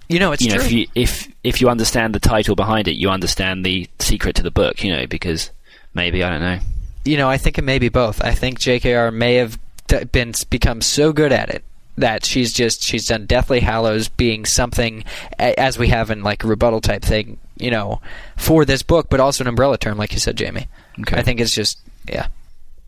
you 0.09 0.19
know, 0.19 0.33
it's 0.33 0.43
you 0.43 0.51
know, 0.51 0.57
true. 0.57 0.65
if 0.67 0.73
you 0.73 0.87
if 0.95 1.29
if 1.45 1.61
you 1.61 1.69
understand 1.69 2.15
the 2.15 2.21
title 2.21 2.55
behind 2.57 2.89
it, 2.89 2.95
you 2.97 3.09
understand 3.11 3.65
the 3.65 3.89
secret 3.99 4.37
to 4.37 4.43
the 4.43 4.51
book, 4.51 4.83
you 4.85 4.93
know, 4.95 5.07
because 5.07 5.51
maybe 5.95 6.23
I 6.23 6.31
don't 6.31 6.41
know. 6.41 6.59
you 7.05 7.17
know, 7.17 7.29
I 7.29 7.37
think 7.39 7.59
it 7.59 7.63
may 7.63 7.79
be 7.79 7.89
both. 7.89 8.23
I 8.23 8.33
think 8.35 8.59
JKR 8.59 9.13
may 9.15 9.37
have 9.37 9.59
been 10.13 10.33
become 10.51 10.81
so 10.83 11.13
good 11.13 11.33
at 11.33 11.49
it 11.51 11.65
that 11.97 12.25
she's 12.25 12.53
just 12.53 12.83
she's 12.83 13.07
done 13.07 13.27
Deathly 13.27 13.61
Hallows 13.61 14.09
being 14.09 14.45
something 14.47 15.05
as 15.39 15.79
we 15.79 15.89
have 15.89 16.11
in 16.11 16.23
like 16.23 16.45
a 16.45 16.47
rebuttal 16.47 16.81
type 16.81 17.03
thing, 17.03 17.39
you 17.57 17.71
know, 17.71 18.01
for 18.37 18.65
this 18.65 18.83
book, 18.83 19.09
but 19.11 19.21
also 19.21 19.45
an 19.45 19.49
umbrella 19.49 19.77
term, 19.79 19.99
like 19.99 20.13
you 20.13 20.19
said, 20.19 20.37
Jamie. 20.37 20.67
Okay. 21.01 21.17
I 21.17 21.23
think 21.23 21.41
it's 21.41 21.55
just 21.55 21.79
yeah. 22.09 22.29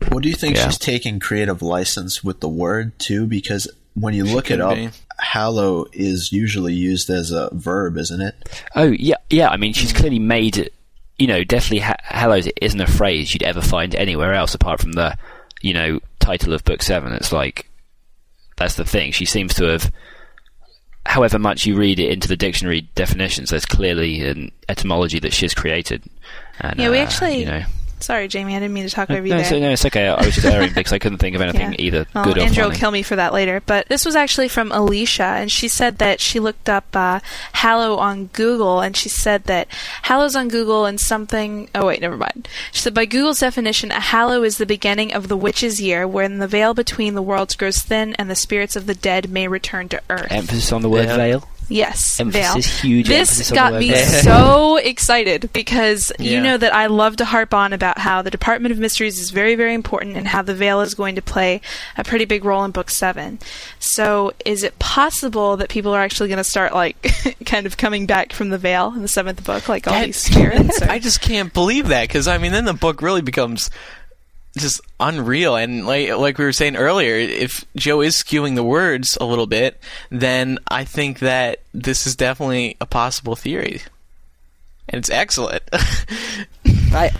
Well, 0.09 0.19
do 0.19 0.27
you 0.29 0.35
think 0.35 0.55
Yeah. 0.57 0.65
she's 0.65 0.77
taking 0.77 1.19
creative 1.19 1.61
license 1.61 2.23
with 2.23 2.39
the 2.41 2.49
word 2.49 2.97
too? 2.99 3.25
Because 3.27 3.67
when 3.95 4.13
you 4.13 4.23
look 4.25 4.49
it 4.51 4.59
up, 4.61 4.75
be. 4.75 4.89
hallow 5.19 5.85
is 5.93 6.31
usually 6.31 6.73
used 6.73 7.09
as 7.09 7.31
a 7.31 7.49
verb, 7.53 7.97
isn't 7.97 8.21
it? 8.21 8.63
Oh 8.75 8.85
yeah, 8.91 9.15
yeah. 9.29 9.49
I 9.49 9.57
mean, 9.57 9.73
she's 9.73 9.93
clearly 9.93 10.19
made 10.19 10.57
it. 10.57 10.73
You 11.19 11.27
know, 11.27 11.43
definitely 11.43 11.79
ha- 11.79 11.97
Hallows 12.03 12.47
isn't 12.61 12.81
a 12.81 12.87
phrase 12.87 13.33
you'd 13.33 13.43
ever 13.43 13.61
find 13.61 13.93
anywhere 13.95 14.33
else 14.33 14.55
apart 14.55 14.81
from 14.81 14.93
the, 14.93 15.15
you 15.61 15.73
know, 15.73 15.99
title 16.19 16.53
of 16.53 16.63
book 16.63 16.81
seven. 16.81 17.13
It's 17.13 17.31
like 17.31 17.69
that's 18.57 18.75
the 18.75 18.83
thing. 18.85 19.11
She 19.11 19.25
seems 19.25 19.53
to 19.55 19.65
have, 19.65 19.91
however 21.05 21.37
much 21.37 21.65
you 21.65 21.75
read 21.75 21.99
it 21.99 22.09
into 22.11 22.27
the 22.27 22.35
dictionary 22.35 22.81
definitions, 22.95 23.51
there's 23.51 23.65
clearly 23.65 24.21
an 24.27 24.51
etymology 24.67 25.19
that 25.19 25.33
she's 25.33 25.53
created. 25.53 26.03
And, 26.59 26.79
Yeah, 26.79 26.89
we 26.89 26.97
uh, 26.99 27.03
actually- 27.03 27.39
you 27.41 27.45
know, 27.45 27.63
Sorry, 28.03 28.27
Jamie, 28.27 28.55
I 28.55 28.59
didn't 28.59 28.73
mean 28.73 28.83
to 28.87 28.89
talk 28.93 29.09
no, 29.09 29.15
over 29.17 29.25
you 29.25 29.33
it's, 29.35 29.49
there. 29.49 29.59
no, 29.59 29.69
it's 29.69 29.85
okay. 29.85 30.07
I 30.07 30.25
was 30.25 30.35
just 30.35 30.45
erring 30.45 30.73
because 30.73 30.91
I 30.93 30.99
couldn't 30.99 31.19
think 31.19 31.35
of 31.35 31.41
anything 31.43 31.71
Yeah. 31.73 31.79
either 31.79 32.05
Well, 32.13 32.25
good 32.25 32.37
or 32.37 32.41
Andrew 32.41 32.63
will 32.63 32.69
funny. 32.71 32.79
kill 32.79 32.91
me 32.91 33.01
for 33.03 33.15
that 33.15 33.33
later. 33.33 33.61
But 33.65 33.87
this 33.87 34.05
was 34.05 34.15
actually 34.15 34.47
from 34.49 34.71
Alicia, 34.71 35.23
and 35.23 35.51
she 35.51 35.67
said 35.67 35.97
that 35.99 36.19
she 36.19 36.39
looked 36.39 36.67
up 36.69 36.85
uh, 36.95 37.19
Hallow 37.53 37.95
on 37.97 38.25
Google, 38.27 38.81
and 38.81 38.95
she 38.97 39.09
said 39.09 39.45
that 39.45 39.67
Hallow's 40.03 40.35
on 40.35 40.47
Google 40.49 40.85
and 40.85 40.99
something. 40.99 41.69
Oh 41.73 41.87
wait, 41.87 42.01
never 42.01 42.17
mind. 42.17 42.47
She 42.71 42.81
said 42.81 42.93
by 42.93 43.05
Google's 43.05 43.39
definition, 43.39 43.91
a 43.91 43.99
Hallow 43.99 44.43
is 44.43 44.57
the 44.57 44.65
beginning 44.65 45.13
of 45.13 45.27
the 45.27 45.37
witch's 45.37 45.79
year, 45.81 46.07
when 46.07 46.39
the 46.39 46.47
veil 46.47 46.73
between 46.73 47.15
the 47.15 47.21
worlds 47.21 47.55
grows 47.55 47.79
thin 47.79 48.13
and 48.15 48.29
the 48.29 48.35
spirits 48.35 48.75
of 48.75 48.85
the 48.85 48.95
dead 48.95 49.29
may 49.29 49.47
return 49.47 49.87
to 49.89 50.01
Earth. 50.09 50.27
Emphasis 50.29 50.71
on 50.71 50.81
the 50.81 50.89
word 50.89 51.05
Yeah. 51.07 51.15
veil. 51.17 51.47
Yes, 51.73 52.19
Emphasis, 52.19 52.81
veil. 52.81 52.81
huge 52.81 53.07
This 53.07 53.31
emphasis 53.31 53.51
got 53.51 53.73
me 53.73 53.95
so 53.95 54.77
excited 54.83 55.49
because 55.53 56.11
you 56.19 56.39
know 56.39 56.55
that 56.57 56.73
I 56.73 56.85
love 56.85 57.15
to 57.17 57.25
harp 57.25 57.53
on 57.53 57.73
about 57.73 57.97
how 57.97 58.21
the 58.21 58.29
Department 58.29 58.71
of 58.71 58.77
Mysteries 58.79 59.19
is 59.19 59.31
very, 59.31 59.55
very 59.55 59.73
important 59.73 60.15
and 60.15 60.27
how 60.27 60.43
the 60.43 60.53
veil 60.53 60.81
is 60.81 60.93
going 60.93 61.15
to 61.15 61.21
play 61.21 61.61
a 61.97 62.03
pretty 62.03 62.25
big 62.25 62.45
role 62.45 62.63
in 62.63 62.71
Book 62.71 62.89
Seven. 62.91 63.39
So, 63.79 64.33
is 64.45 64.63
it 64.63 64.77
possible 64.79 65.57
that 65.57 65.69
people 65.69 65.93
are 65.93 66.01
actually 66.01 66.29
going 66.29 66.37
to 66.37 66.43
start 66.43 66.73
like 66.73 66.95
kind 67.45 67.65
of 67.65 67.75
coming 67.77 68.05
back 68.05 68.33
from 68.33 68.49
the 68.49 68.57
veil 68.57 68.93
in 68.95 69.01
the 69.01 69.07
seventh 69.07 69.43
book, 69.43 69.67
like 69.67 69.87
all 69.87 69.93
That- 69.93 70.05
these 70.05 70.17
spirits? 70.17 70.81
or- 70.81 70.85
I 70.91 70.99
just 70.99 71.21
can't 71.21 71.51
believe 71.53 71.87
that 71.87 72.07
because 72.07 72.27
I 72.27 72.37
mean, 72.37 72.51
then 72.51 72.65
the 72.65 72.73
book 72.73 73.01
really 73.01 73.21
becomes 73.21 73.69
just 74.57 74.81
unreal. 74.99 75.55
And 75.55 75.85
like 75.85 76.09
like 76.11 76.37
we 76.37 76.45
were 76.45 76.53
saying 76.53 76.75
earlier, 76.75 77.15
if 77.15 77.65
Jo 77.75 78.01
is 78.01 78.15
skewing 78.15 78.55
the 78.55 78.63
words 78.63 79.17
a 79.19 79.25
little 79.25 79.47
bit, 79.47 79.79
then 80.09 80.59
I 80.67 80.83
think 80.85 81.19
that 81.19 81.61
this 81.73 82.05
is 82.05 82.15
definitely 82.15 82.77
a 82.79 82.85
possible 82.85 83.35
theory, 83.35 83.81
and 84.89 84.99
it's 84.99 85.09
excellent. 85.09 85.63
I 86.93 87.11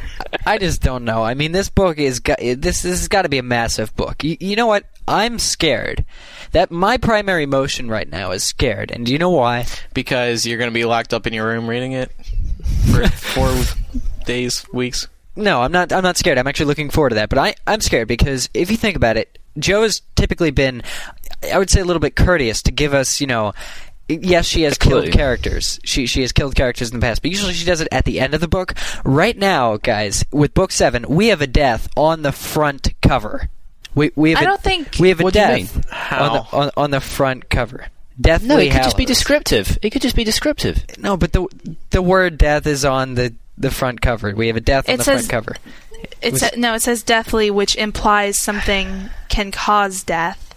I 0.46 0.58
just 0.58 0.82
don't 0.82 1.06
know. 1.06 1.24
I 1.24 1.34
mean, 1.34 1.52
this 1.52 1.70
book 1.70 1.98
is 1.98 2.20
got, 2.20 2.40
this 2.40 2.58
this 2.58 2.84
has 2.84 3.08
got 3.08 3.24
to 3.24 3.30
be 3.30 3.40
a 3.40 3.44
massive 3.44 3.96
book. 3.96 4.24
You, 4.24 4.38
you 4.40 4.56
know 4.56 4.68
what? 4.68 4.86
I'm 5.08 5.40
scared. 5.40 6.06
That 6.52 6.70
my 6.72 6.98
primary 6.98 7.44
emotion 7.44 7.90
right 7.90 8.08
now 8.08 8.32
is 8.32 8.44
scared, 8.44 8.92
and 8.92 9.06
do 9.06 9.12
you 9.12 9.18
know 9.18 9.32
why? 9.32 9.66
because 9.94 10.46
you're 10.46 10.58
going 10.58 10.70
to 10.70 10.74
be 10.74 10.86
locked 10.86 11.14
up 11.14 11.26
in 11.28 11.34
your 11.34 11.48
room 11.48 11.68
reading 11.68 11.94
it 11.94 12.12
for 12.92 13.08
four 13.10 13.54
days, 14.26 14.66
weeks. 14.72 15.08
No, 15.36 15.62
I'm 15.62 15.72
not. 15.72 15.92
I'm 15.92 16.04
not 16.04 16.18
scared. 16.18 16.38
I'm 16.38 16.48
actually 16.48 16.68
looking 16.68 16.90
forward 16.90 17.10
to 17.10 17.16
that. 17.16 17.30
But 17.30 17.40
I, 17.40 17.56
I'm 17.66 17.82
scared 17.82 18.08
because 18.08 18.50
if 18.54 18.70
you 18.70 18.78
think 18.78 18.96
about 18.96 19.18
it, 19.18 19.40
Jo 19.58 19.82
has 19.82 20.02
typically 20.16 20.52
been, 20.52 20.84
I 21.52 21.58
would 21.58 21.70
say, 21.70 21.82
a 21.82 21.86
little 21.86 22.00
bit 22.00 22.16
courteous 22.16 22.62
to 22.64 22.72
give 22.72 22.94
us, 22.94 23.20
you 23.20 23.28
know. 23.28 23.54
Yes, 24.10 24.46
she 24.46 24.64
has 24.64 24.78
killed 24.78 25.10
characters. 25.12 25.80
She 25.86 26.06
she 26.08 26.22
has 26.22 26.34
killed 26.34 26.56
characters 26.56 26.92
in 26.92 27.00
the 27.00 27.04
past, 27.04 27.22
but 27.22 27.32
usually 27.32 27.54
she 27.54 27.66
does 27.66 27.80
it 27.80 27.88
at 27.92 28.04
the 28.06 28.20
end 28.20 28.34
of 28.34 28.42
the 28.42 28.50
book. 28.50 28.74
Right 29.06 29.38
now, 29.38 29.78
guys, 29.78 30.26
with 30.30 30.54
book 30.54 30.72
seven, 30.72 31.06
we 31.08 31.28
have 31.30 31.42
a 31.42 31.48
death 31.48 31.88
on 31.96 32.22
the 32.22 32.34
front 32.34 32.90
cover. 33.02 33.50
We 33.96 34.12
we 34.16 34.32
have 34.32 34.40
I 34.40 34.44
a- 34.44 34.46
don't 34.48 34.62
think- 34.62 34.98
we 35.00 35.08
have 35.10 35.22
a 35.22 35.24
What 35.24 35.34
death 35.34 35.76
on 36.12 36.34
the 36.34 36.58
on, 36.58 36.72
on 36.76 36.92
the 36.92 37.00
front 37.00 37.50
cover. 37.50 37.88
Deathly 38.20 38.48
No, 38.48 38.58
it 38.58 38.72
could 38.72 38.84
just 38.84 38.98
be 38.98 39.06
descriptive. 39.06 39.80
It 39.82 39.90
could 39.92 40.02
just 40.02 40.16
be 40.16 40.24
descriptive. 40.26 40.84
No, 41.00 41.16
but 41.18 41.32
the 41.32 41.48
the 41.92 42.02
word 42.02 42.38
death 42.38 42.68
is 42.68 42.84
on 42.86 43.16
the 43.16 43.34
the 43.58 43.72
front 43.72 44.02
cover. 44.02 44.34
We 44.36 44.48
have 44.48 44.56
a 44.56 44.62
death 44.62 44.88
on 44.90 44.96
It 44.96 44.98
the 44.98 45.04
says- 45.04 45.28
front 45.28 45.46
cover. 45.46 45.56
It 46.22 46.38
sa- 46.38 46.50
no, 46.58 46.74
it 46.74 46.82
says 46.82 47.02
deathly, 47.02 47.50
which 47.50 47.76
implies 47.78 48.42
something 48.42 49.10
can 49.30 49.52
cause 49.52 50.04
death, 50.04 50.54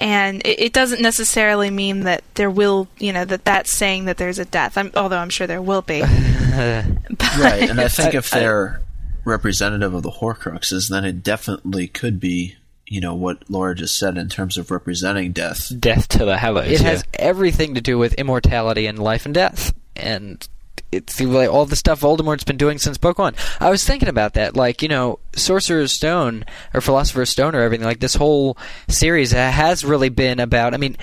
and 0.00 0.40
it, 0.44 0.60
it 0.60 0.72
doesn't 0.72 1.00
necessarily 1.00 1.70
mean 1.70 2.00
that 2.00 2.24
there 2.34 2.50
will, 2.50 2.88
you 2.98 3.12
know, 3.12 3.24
that 3.24 3.44
that's 3.44 3.72
saying 3.72 4.06
that 4.06 4.16
there's 4.16 4.40
a 4.40 4.44
death. 4.44 4.76
I'm, 4.76 4.90
although 4.96 5.18
I'm 5.18 5.30
sure 5.30 5.46
there 5.46 5.62
will 5.62 5.82
be. 5.82 6.02
Right, 6.54 7.68
and 7.68 7.80
I 7.80 7.88
think 7.88 8.14
if 8.14 8.30
they're 8.30 8.80
representative 9.24 9.92
of 9.94 10.02
the 10.04 10.10
Horcruxes, 10.10 10.88
then 10.88 11.04
it 11.04 11.22
definitely 11.24 11.88
could 11.88 12.20
be, 12.20 12.54
you 12.86 13.00
know, 13.00 13.14
what 13.14 13.38
Laura 13.50 13.74
just 13.74 13.98
said 13.98 14.16
in 14.16 14.28
terms 14.28 14.56
of 14.56 14.70
representing 14.70 15.32
death. 15.32 15.72
Death 15.80 16.06
to 16.08 16.24
the 16.24 16.36
Hallows. 16.36 16.68
It 16.68 16.80
yeah. 16.80 16.90
has 16.90 17.04
everything 17.14 17.74
to 17.74 17.80
do 17.80 17.98
with 17.98 18.14
immortality 18.14 18.86
and 18.86 18.98
life 19.00 19.24
and 19.24 19.34
death, 19.34 19.74
and 19.96 20.46
it's 20.96 21.20
like 21.20 21.50
all 21.50 21.66
the 21.66 21.76
stuff 21.76 22.00
Voldemort's 22.00 22.44
been 22.44 22.56
doing 22.56 22.78
since 22.78 22.98
book 22.98 23.18
one. 23.18 23.34
I 23.60 23.70
was 23.70 23.84
thinking 23.84 24.08
about 24.08 24.34
that, 24.34 24.56
like 24.56 24.82
you 24.82 24.88
know, 24.88 25.18
Sorcerer's 25.34 25.92
Stone 25.92 26.44
or 26.72 26.80
Philosopher's 26.80 27.30
Stone 27.30 27.54
or 27.54 27.60
everything. 27.60 27.86
Like 27.86 28.00
this 28.00 28.14
whole 28.14 28.56
series 28.88 29.32
has 29.32 29.84
really 29.84 30.08
been 30.08 30.40
about. 30.40 30.74
I 30.74 30.76
mean. 30.76 30.96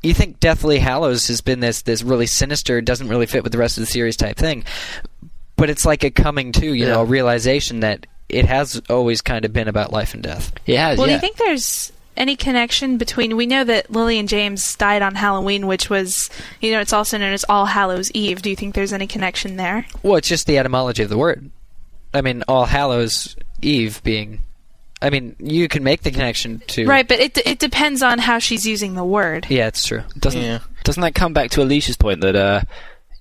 You 0.00 0.14
think 0.14 0.38
Deathly 0.38 0.78
Hallows 0.78 1.26
has 1.26 1.40
been 1.40 1.58
this 1.58 1.82
this 1.82 2.04
really 2.04 2.26
sinister, 2.26 2.80
doesn't 2.80 3.08
really 3.08 3.26
fit 3.26 3.42
with 3.42 3.50
the 3.50 3.58
rest 3.58 3.78
of 3.78 3.82
the 3.82 3.90
series 3.90 4.16
type 4.16 4.36
thing, 4.36 4.62
but 5.56 5.70
it's 5.70 5.84
like 5.84 6.04
a 6.04 6.10
coming 6.10 6.52
to, 6.52 6.72
you 6.72 6.86
know, 6.86 7.00
a 7.00 7.04
realization 7.04 7.80
that 7.80 8.06
it 8.28 8.44
has 8.44 8.80
always 8.88 9.20
kind 9.20 9.44
of 9.44 9.52
been 9.52 9.66
about 9.66 9.92
life 9.92 10.14
and 10.14 10.22
death. 10.22 10.52
It 10.66 10.78
has, 10.78 10.98
Well, 10.98 11.08
do 11.08 11.14
you 11.14 11.18
think 11.18 11.36
there's 11.36 11.90
any 12.18 12.36
connection 12.36 12.98
between? 12.98 13.36
We 13.36 13.46
know 13.46 13.64
that 13.64 13.90
Lily 13.90 14.18
and 14.18 14.28
James 14.28 14.74
died 14.76 15.02
on 15.02 15.14
Halloween, 15.14 15.66
which 15.66 15.88
was, 15.88 16.28
you 16.60 16.70
know, 16.72 16.80
it's 16.80 16.92
also 16.92 17.16
known 17.18 17.32
as 17.32 17.44
All 17.48 17.66
Hallows 17.66 18.10
Eve. 18.12 18.42
Do 18.42 18.50
you 18.50 18.56
think 18.56 18.74
there's 18.74 18.92
any 18.92 19.06
connection 19.06 19.56
there? 19.56 19.86
Well, 20.02 20.16
it's 20.16 20.28
just 20.28 20.46
the 20.46 20.58
etymology 20.58 21.02
of 21.02 21.08
the 21.08 21.18
word. 21.18 21.50
I 22.12 22.20
mean, 22.20 22.42
All 22.48 22.66
Hallows 22.66 23.36
Eve 23.62 24.02
being. 24.02 24.42
I 25.00 25.10
mean, 25.10 25.36
you 25.38 25.68
can 25.68 25.84
make 25.84 26.02
the 26.02 26.10
connection 26.10 26.60
to. 26.68 26.84
Right, 26.86 27.06
but 27.06 27.20
it 27.20 27.38
it 27.46 27.58
depends 27.60 28.02
on 28.02 28.18
how 28.18 28.38
she's 28.40 28.66
using 28.66 28.94
the 28.94 29.04
word. 29.04 29.46
Yeah, 29.48 29.68
it's 29.68 29.86
true. 29.86 30.02
doesn't 30.18 30.40
Yeah. 30.40 30.58
doesn't 30.84 31.00
that 31.02 31.14
come 31.14 31.32
back 31.32 31.50
to 31.52 31.62
Alicia's 31.62 31.96
point 31.96 32.20
that 32.22 32.34
uh, 32.34 32.62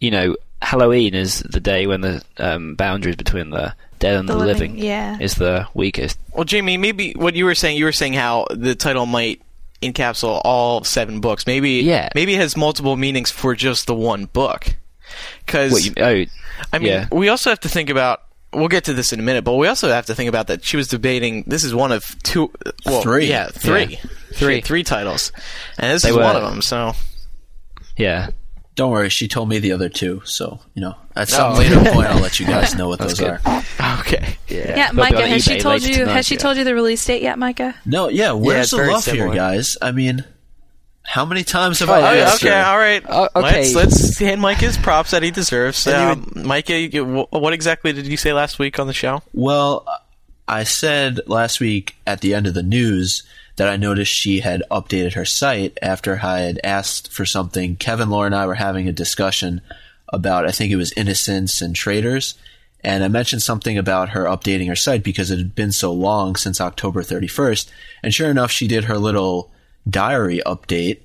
you 0.01 0.09
know 0.09 0.35
Halloween 0.61 1.13
is 1.13 1.39
the 1.39 1.59
day 1.59 1.87
when 1.87 2.01
the 2.01 2.23
um, 2.37 2.75
boundaries 2.75 3.15
between 3.15 3.51
the 3.51 3.73
dead 3.99 4.15
and 4.15 4.27
the, 4.29 4.33
The 4.33 4.39
living, 4.39 4.71
living, 4.73 4.85
yeah. 4.85 5.17
is 5.19 5.35
the 5.35 5.67
weakest. 5.73 6.19
Well, 6.33 6.43
Jamie, 6.43 6.77
maybe 6.77 7.13
what 7.13 7.35
you 7.35 7.45
were 7.45 7.55
saying, 7.55 7.77
you 7.77 7.85
were 7.85 7.91
saying 7.91 8.13
how 8.13 8.45
the 8.51 8.75
title 8.75 9.05
might 9.05 9.41
encapsulate 9.81 10.41
all 10.43 10.83
seven 10.83 11.19
books. 11.21 11.45
Maybe, 11.47 11.71
Yeah. 11.81 12.09
maybe 12.15 12.33
it 12.33 12.39
has 12.39 12.57
multiple 12.57 12.95
meanings 12.95 13.29
for 13.31 13.55
just 13.55 13.87
the 13.87 13.93
one 13.95 14.25
book. 14.25 14.75
Because 15.45 15.89
oh, 15.97 16.25
I 16.73 16.79
mean, 16.79 16.87
yeah. 16.87 17.07
we 17.11 17.29
also 17.29 17.49
have 17.49 17.61
to 17.61 17.69
think 17.69 17.89
about. 17.89 18.21
We'll 18.53 18.67
get 18.69 18.85
to 18.85 18.93
this 18.93 19.11
in 19.13 19.19
a 19.19 19.23
minute, 19.23 19.43
but 19.43 19.53
we 19.55 19.67
also 19.67 19.89
have 19.89 20.05
to 20.07 20.15
think 20.15 20.29
about 20.29 20.47
that 20.47 20.63
she 20.63 20.77
was 20.77 20.87
debating. 20.87 21.43
This 21.47 21.63
is 21.63 21.75
one 21.75 21.91
of 21.91 22.15
two, 22.23 22.51
well, 22.85 23.01
Three. 23.01 23.27
yeah, 23.27 23.47
three, 23.49 23.85
Yeah. 23.85 23.97
three, 24.33 24.61
three 24.61 24.83
titles, 24.83 25.31
and 25.77 25.93
this 25.93 26.03
They 26.03 26.09
is 26.09 26.15
were- 26.15 26.23
one 26.23 26.35
of 26.37 26.43
them. 26.43 26.61
So, 26.61 26.93
yeah. 27.97 28.29
Don't 28.77 28.91
worry, 28.91 29.09
she 29.09 29.27
told 29.27 29.49
me 29.49 29.59
the 29.59 29.73
other 29.73 29.89
two, 29.89 30.21
so, 30.23 30.59
you 30.73 30.81
know, 30.81 30.95
at 31.15 31.27
Oh. 31.33 31.35
some 31.35 31.53
later 31.55 31.75
point 31.91 32.07
I'll 32.07 32.21
let 32.21 32.39
you 32.39 32.45
guys 32.45 32.75
know 32.75 32.87
what 32.87 32.99
those 32.99 33.19
good. 33.19 33.39
are. 33.43 33.63
okay, 33.99 34.37
Yeah, 34.47 34.91
They'll 34.91 34.93
Micah, 34.93 35.27
has 35.27 35.43
she 35.43 35.59
told 35.59 35.81
you? 35.83 35.95
tonight, 35.95 36.13
Has 36.13 36.27
she 36.27 36.35
yeah. 36.35 36.39
told 36.39 36.57
you 36.57 36.63
the 36.63 36.73
release 36.75 37.03
date 37.03 37.21
yet, 37.23 37.37
Micah? 37.37 37.75
No, 37.85 38.07
yeah, 38.07 38.31
where's 38.31 38.65
it's 38.67 38.71
the 38.71 38.77
very 38.77 38.93
love 38.93 39.03
similar. 39.03 39.25
here, 39.27 39.35
guys? 39.35 39.77
I 39.81 39.91
mean, 39.91 40.23
How 41.01 41.25
many 41.25 41.43
times 41.43 41.79
have 41.79 41.89
Oh, 41.89 41.93
I 41.93 42.19
Oh, 42.19 42.23
asked 42.23 42.43
okay, 42.43 42.53
all 42.61 42.77
right. 42.77 43.03
Uh, 43.05 43.29
okay. 43.35 43.73
Let's, 43.73 43.75
let's 43.75 44.19
hand 44.19 44.41
Mike 44.41 44.57
his 44.59 44.77
props 44.77 45.11
that 45.11 45.23
he 45.23 45.31
deserves. 45.31 45.87
And 45.87 46.35
Um, 46.35 46.43
Micah, 46.45 46.77
you, 46.77 47.25
what 47.31 47.53
exactly 47.53 47.93
did 47.93 48.05
you 48.05 48.17
say 48.17 48.31
last 48.33 48.59
week 48.59 48.77
on 48.77 48.87
the 48.87 48.93
show? 48.93 49.23
Well, 49.33 49.87
I 50.47 50.65
said 50.65 51.21
last 51.25 51.59
week 51.59 51.95
at 52.05 52.21
the 52.21 52.33
end 52.35 52.45
of 52.45 52.53
the 52.53 52.61
news 52.63 53.23
that 53.57 53.67
I 53.67 53.75
noticed 53.75 54.11
she 54.11 54.39
had 54.39 54.63
updated 54.71 55.13
her 55.13 55.25
site 55.25 55.77
after 55.81 56.19
I 56.23 56.39
had 56.39 56.59
asked 56.63 57.11
for 57.11 57.25
something. 57.25 57.75
Kevin, 57.75 58.09
Laura, 58.09 58.27
and 58.27 58.35
I 58.35 58.45
were 58.45 58.55
having 58.55 58.87
a 58.87 58.93
discussion 58.93 59.61
about, 60.09 60.47
I 60.47 60.51
think 60.51 60.71
it 60.71 60.77
was 60.77 60.93
innocence 60.95 61.61
and 61.61 61.75
traders. 61.75 62.35
And 62.81 63.03
I 63.03 63.07
mentioned 63.07 63.41
something 63.41 63.77
about 63.77 64.09
her 64.09 64.25
updating 64.25 64.67
her 64.67 64.75
site 64.75 65.03
because 65.03 65.31
it 65.31 65.39
had 65.39 65.55
been 65.55 65.71
so 65.71 65.91
long 65.91 66.35
since 66.35 66.61
October 66.61 67.01
31st. 67.01 67.69
And 68.03 68.13
sure 68.13 68.29
enough, 68.29 68.51
she 68.51 68.67
did 68.67 68.85
her 68.85 68.97
little 68.97 69.51
diary 69.89 70.41
update 70.45 71.01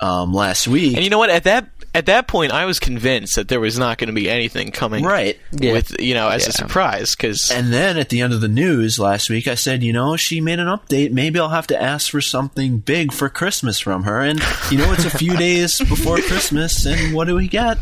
um, 0.00 0.32
last 0.32 0.68
week. 0.68 0.94
And 0.94 1.04
you 1.04 1.10
know 1.10 1.18
what? 1.18 1.30
At 1.30 1.44
that 1.44 1.70
at 1.94 2.06
that 2.06 2.28
point, 2.28 2.52
I 2.52 2.64
was 2.64 2.78
convinced 2.78 3.36
that 3.36 3.48
there 3.48 3.60
was 3.60 3.78
not 3.78 3.98
going 3.98 4.08
to 4.08 4.12
be 4.14 4.28
anything 4.30 4.70
coming 4.70 5.04
right. 5.04 5.38
Yeah. 5.52 5.72
with 5.72 6.00
you 6.00 6.14
know 6.14 6.28
as 6.28 6.42
Yeah. 6.42 6.48
a 6.48 6.52
surprise 6.52 7.14
because 7.14 7.50
And 7.50 7.72
then 7.72 7.96
at 7.96 8.08
the 8.10 8.20
end 8.20 8.32
of 8.32 8.40
the 8.40 8.48
news 8.48 8.98
last 8.98 9.30
week, 9.30 9.48
I 9.48 9.54
said, 9.54 9.82
you 9.82 9.92
know, 9.92 10.16
she 10.16 10.40
made 10.40 10.58
an 10.58 10.66
update. 10.68 11.12
Maybe 11.12 11.38
I'll 11.40 11.48
have 11.48 11.66
to 11.68 11.80
ask 11.82 12.10
for 12.10 12.20
something 12.20 12.78
big 12.78 13.12
for 13.12 13.28
Christmas 13.28 13.78
from 13.80 14.04
her. 14.04 14.20
And, 14.20 14.40
you 14.70 14.78
know, 14.78 14.92
it's 14.92 15.04
a 15.04 15.10
few 15.18 15.36
days 15.48 15.78
before 15.78 16.18
Christmas, 16.18 16.84
and 16.86 17.14
what 17.14 17.26
do 17.26 17.34
we 17.34 17.48
get? 17.48 17.78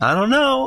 I 0.00 0.14
don't 0.14 0.30
know. 0.30 0.66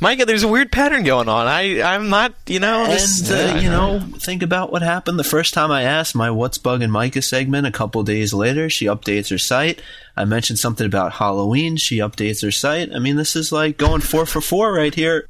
Micah, 0.00 0.24
there's 0.24 0.42
a 0.42 0.48
weird 0.48 0.72
pattern 0.72 1.04
going 1.04 1.28
on. 1.28 1.46
I 1.46 1.80
I'm 1.82 2.08
not 2.10 2.34
you 2.46 2.60
know 2.60 2.84
And, 2.84 2.92
this, 2.92 3.30
uh, 3.30 3.58
you 3.62 3.70
know, 3.70 4.00
think 4.18 4.42
about 4.42 4.72
what 4.72 4.82
happened 4.82 5.18
the 5.18 5.24
first 5.24 5.54
time 5.54 5.70
I 5.70 5.82
asked 5.82 6.14
my 6.14 6.30
What's 6.30 6.58
Bugging 6.58 6.90
Micah 6.90 7.22
segment 7.22 7.66
a 7.66 7.70
couple 7.70 8.02
days 8.02 8.34
later. 8.34 8.68
She 8.68 8.86
updates 8.86 9.30
her 9.30 9.38
site. 9.38 9.80
I 10.16 10.24
mentioned 10.24 10.58
something 10.58 10.86
about 10.86 11.12
Halloween. 11.12 11.76
She 11.76 11.98
updates 11.98 12.42
her 12.42 12.50
site. 12.50 12.94
I 12.94 12.98
mean, 12.98 13.16
this 13.16 13.36
is 13.36 13.52
like 13.52 13.78
going 13.78 14.00
four 14.00 14.26
for 14.26 14.40
four 14.40 14.72
right 14.72 14.94
here. 14.94 15.28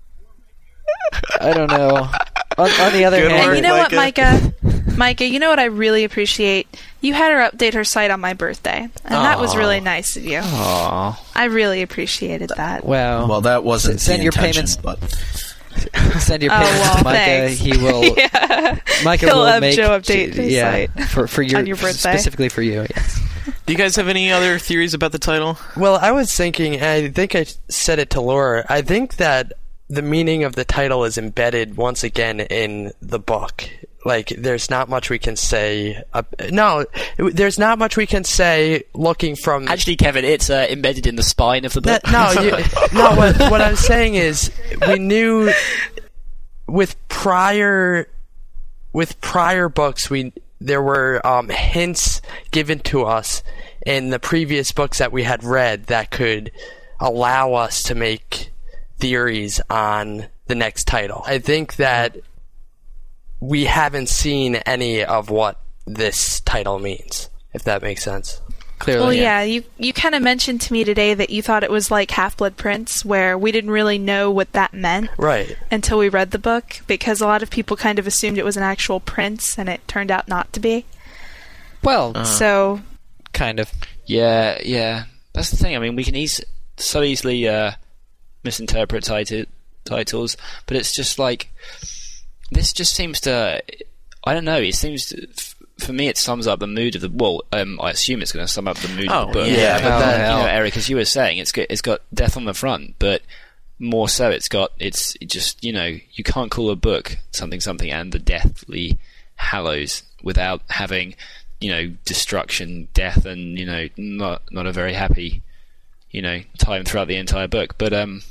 I 1.41 1.53
don't 1.53 1.71
know. 1.71 2.09
On, 2.57 2.71
on 2.71 2.93
the 2.93 3.05
other 3.05 3.21
Good 3.21 3.31
hand, 3.33 3.47
And 3.49 3.57
you 3.57 3.63
know 3.63 3.77
what, 3.77 3.93
Micah. 3.93 4.53
Micah? 4.63 4.97
Micah, 4.97 5.27
you 5.27 5.39
know 5.41 5.51
what 5.51 5.59
I 5.59 5.65
really 5.65 6.05
appreciate? 6.05 6.69
You 7.01 7.15
had 7.15 7.33
her 7.33 7.51
update 7.51 7.75
her 7.75 7.83
site 7.85 8.11
on 8.13 8.21
my 8.21 8.33
birthday, 8.35 8.79
and 8.83 8.93
that 9.13 9.41
was 9.41 9.57
really 9.57 9.81
nice 9.81 10.17
of 10.17 10.25
you. 10.25 10.39
Aww. 10.39 11.17
I 11.35 11.45
really 11.47 11.83
appreciated 11.83 12.51
that. 12.57 12.85
well, 12.85 13.27
Well, 13.27 13.41
that 13.43 13.65
wasn't 13.65 14.01
Send 14.01 14.21
the 14.21 14.25
your 14.25 14.33
payments- 14.33 14.77
but 14.77 14.99
send 16.21 16.43
your 16.45 16.53
Oh, 16.53 16.57
payments 16.57 16.81
well, 16.81 16.97
to 16.99 17.05
Micah. 17.05 17.17
thanks. 17.19 17.61
He 17.61 17.73
will. 17.77 18.05
yeah. 18.17 18.79
Micah 19.05 19.27
He'll 19.27 19.41
will 19.45 19.61
make 19.61 19.75
Jo 19.75 19.89
update 19.91 20.35
his 20.35 20.53
yeah, 20.53 20.71
site 20.71 20.91
for 21.09 21.27
for 21.27 21.43
your, 21.43 21.59
on 21.59 21.67
your 21.67 21.77
birthday. 21.77 22.13
specifically 22.13 22.49
for 22.49 22.63
you. 22.63 22.87
Yes. 22.95 23.21
do 23.67 23.73
you 23.73 23.77
guys 23.79 23.97
have 23.97 24.07
any 24.09 24.31
other 24.31 24.59
theories 24.61 24.95
about 24.95 25.11
the 25.13 25.19
title? 25.19 25.59
Well, 25.77 25.97
I 25.97 26.13
was 26.13 26.33
thinking, 26.35 26.81
I 26.83 27.09
think 27.11 27.35
I 27.35 27.47
said 27.69 27.99
it 27.99 28.11
to 28.11 28.21
Laura. 28.21 28.65
I 28.69 28.83
think 28.83 29.17
that 29.17 29.53
the 29.95 30.03
meaning 30.03 30.45
of 30.45 30.55
the 30.55 30.65
title 30.65 31.05
is 31.05 31.19
embedded 31.19 31.77
once 31.77 32.05
again 32.05 32.41
in 32.41 32.93
the 33.01 33.19
book. 33.19 33.69
Like, 34.05 34.29
there's 34.37 34.69
not 34.69 34.91
much 34.91 35.09
we 35.09 35.19
can 35.19 35.35
say. 35.35 36.03
Uh, 36.13 36.23
no, 36.51 36.85
there's 37.17 37.59
not 37.59 37.79
much 37.79 37.97
we 37.97 38.07
can 38.07 38.23
say 38.23 38.85
looking 38.93 39.35
from. 39.35 39.67
Actually, 39.69 39.97
Kevin, 39.97 40.27
it's 40.27 40.51
uh, 40.51 40.67
embedded 40.69 41.07
in 41.07 41.17
the 41.17 41.23
spine 41.23 41.65
of 41.65 41.73
the 41.73 41.81
book. 41.81 42.03
That, 42.03 42.13
no, 42.13 42.43
you, 42.43 42.51
no. 42.93 43.17
What, 43.17 43.39
what 43.51 43.61
I'm 43.63 43.77
saying 43.77 44.17
is, 44.17 44.51
we 44.87 44.99
knew 44.99 45.51
with 46.67 46.97
prior 47.09 48.09
with 48.93 49.21
prior 49.23 49.71
books, 49.71 50.11
we 50.11 50.33
there 50.61 50.83
were 50.83 51.27
um, 51.27 51.49
hints 51.49 52.21
given 52.51 52.81
to 52.81 53.05
us 53.05 53.43
in 53.87 54.11
the 54.11 54.19
previous 54.19 54.73
books 54.73 54.99
that 54.99 55.13
we 55.13 55.23
had 55.23 55.45
read 55.45 55.85
that 55.87 56.11
could 56.11 56.53
allow 57.01 57.55
us 57.55 57.83
to 57.85 57.95
make 57.95 58.51
theories 58.99 59.61
on 59.71 60.27
the 60.47 60.55
next 60.55 60.85
title. 60.85 61.23
I 61.27 61.39
think 61.39 61.77
that 61.77 62.17
we 63.41 63.65
haven't 63.65 64.09
seen 64.09 64.57
any 64.57 65.05
of 65.05 65.31
what 65.31 65.61
this 65.87 66.41
title 66.41 66.79
means, 66.79 67.29
if 67.53 67.65
that 67.65 67.83
makes 67.83 68.03
sense. 68.03 68.41
Clearly, 68.79 69.01
Well, 69.03 69.13
yeah, 69.13 69.43
you 69.43 69.63
you 69.79 69.93
kind 69.93 70.15
of 70.15 70.23
mentioned 70.23 70.61
to 70.63 70.73
me 70.73 70.83
today 70.85 71.15
that 71.15 71.31
you 71.31 71.43
thought 71.43 71.63
it 71.63 71.71
was 71.71 71.91
like 71.91 72.11
Half 72.11 72.39
Blood 72.39 72.57
Prince, 72.57 73.05
where 73.05 73.39
we 73.39 73.53
didn't 73.53 73.71
really 73.71 73.99
know 73.99 74.31
what 74.31 74.53
that 74.53 74.75
meant 74.75 75.11
Right. 75.17 75.57
until 75.71 75.97
we 75.99 76.09
read 76.09 76.33
the 76.33 76.39
book, 76.41 76.81
because 76.87 77.21
a 77.21 77.27
lot 77.27 77.43
of 77.43 77.51
people 77.51 77.77
kind 77.77 77.99
of 77.99 78.07
assumed 78.07 78.37
it 78.37 78.45
was 78.45 78.57
an 78.57 78.63
actual 78.65 78.99
prince, 78.99 79.59
and 79.59 79.69
it 79.69 79.87
turned 79.87 80.11
out 80.11 80.27
not 80.29 80.53
to 80.55 80.61
be. 80.61 80.85
Well, 81.83 82.25
So 82.25 82.81
kind 83.33 83.61
of. 83.61 83.71
Yeah, 84.07 84.59
yeah. 84.65 85.05
That's 85.35 85.51
the 85.51 85.57
thing. 85.57 85.77
I 85.77 85.79
mean, 85.79 85.97
we 85.97 86.05
can 86.05 86.15
eas- 86.17 86.45
so 86.77 87.03
easily 87.03 87.49
uh, 87.49 87.73
misinterpret 88.45 89.05
tit- 89.05 89.49
titles, 89.85 90.37
but 90.67 90.77
it's 90.77 90.95
just 90.95 91.19
like 91.19 91.51
this. 92.51 92.73
Just 92.73 92.95
seems 92.95 93.21
to. 93.23 93.63
I 94.27 94.33
don't 94.35 94.45
know. 94.45 94.61
It 94.61 94.75
seems 94.75 95.07
to, 95.07 95.27
for 95.79 95.93
me, 95.93 96.09
it 96.09 96.17
sums 96.17 96.47
up 96.47 96.61
the 96.61 96.67
mood 96.67 96.95
of 96.95 97.03
the. 97.03 97.11
Well, 97.11 97.43
um, 97.53 97.81
I 97.83 97.91
assume 97.91 98.23
it's 98.23 98.33
going 98.33 98.47
to 98.47 98.51
sum 98.53 98.69
up 98.69 98.77
the 98.79 98.89
mood 98.95 99.09
Oh, 99.11 99.23
of 99.23 99.27
the 99.29 99.33
book. 99.41 99.49
yeah, 99.49 99.79
but 99.79 99.83
but 99.83 99.99
that- 100.01 100.31
you 100.39 100.43
know. 100.43 100.49
Eric, 100.49 100.77
as 100.77 100.89
you 100.89 100.97
were 100.97 101.05
saying, 101.05 101.39
it's 101.39 101.53
got 101.53 101.67
it's 101.71 101.83
got 101.83 102.01
death 102.13 102.37
on 102.37 102.45
the 102.45 102.55
front, 102.55 102.95
but 102.99 103.23
more 103.79 104.09
so, 104.09 104.31
it's 104.31 104.49
got 104.49 104.73
it's 104.79 105.15
just 105.27 105.63
you 105.65 105.73
know 105.73 105.97
you 106.13 106.25
can't 106.25 106.51
call 106.51 106.71
a 106.71 106.77
book 106.77 107.19
something 107.33 107.61
something 107.61 107.91
and 107.91 108.13
the 108.13 108.19
Deathly 108.21 108.99
Hallows 109.37 110.05
without 110.23 110.63
having 110.71 111.17
you 111.61 111.71
know 111.71 111.93
destruction, 112.05 112.89
death, 112.95 113.27
and 113.27 113.59
you 113.59 113.67
know 113.67 113.89
not 113.97 114.43
not 114.53 114.67
a 114.67 114.73
very 114.73 114.95
happy 114.95 115.43
you 116.11 116.23
know 116.23 116.41
time 116.57 116.85
throughout 116.85 117.09
the 117.09 117.17
entire 117.17 117.49
book. 117.49 117.75
But 117.77 117.93
um, 117.93 118.23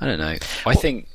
I 0.00 0.06
don't 0.06 0.18
know. 0.18 0.36
I 0.66 0.74
think. 0.74 1.08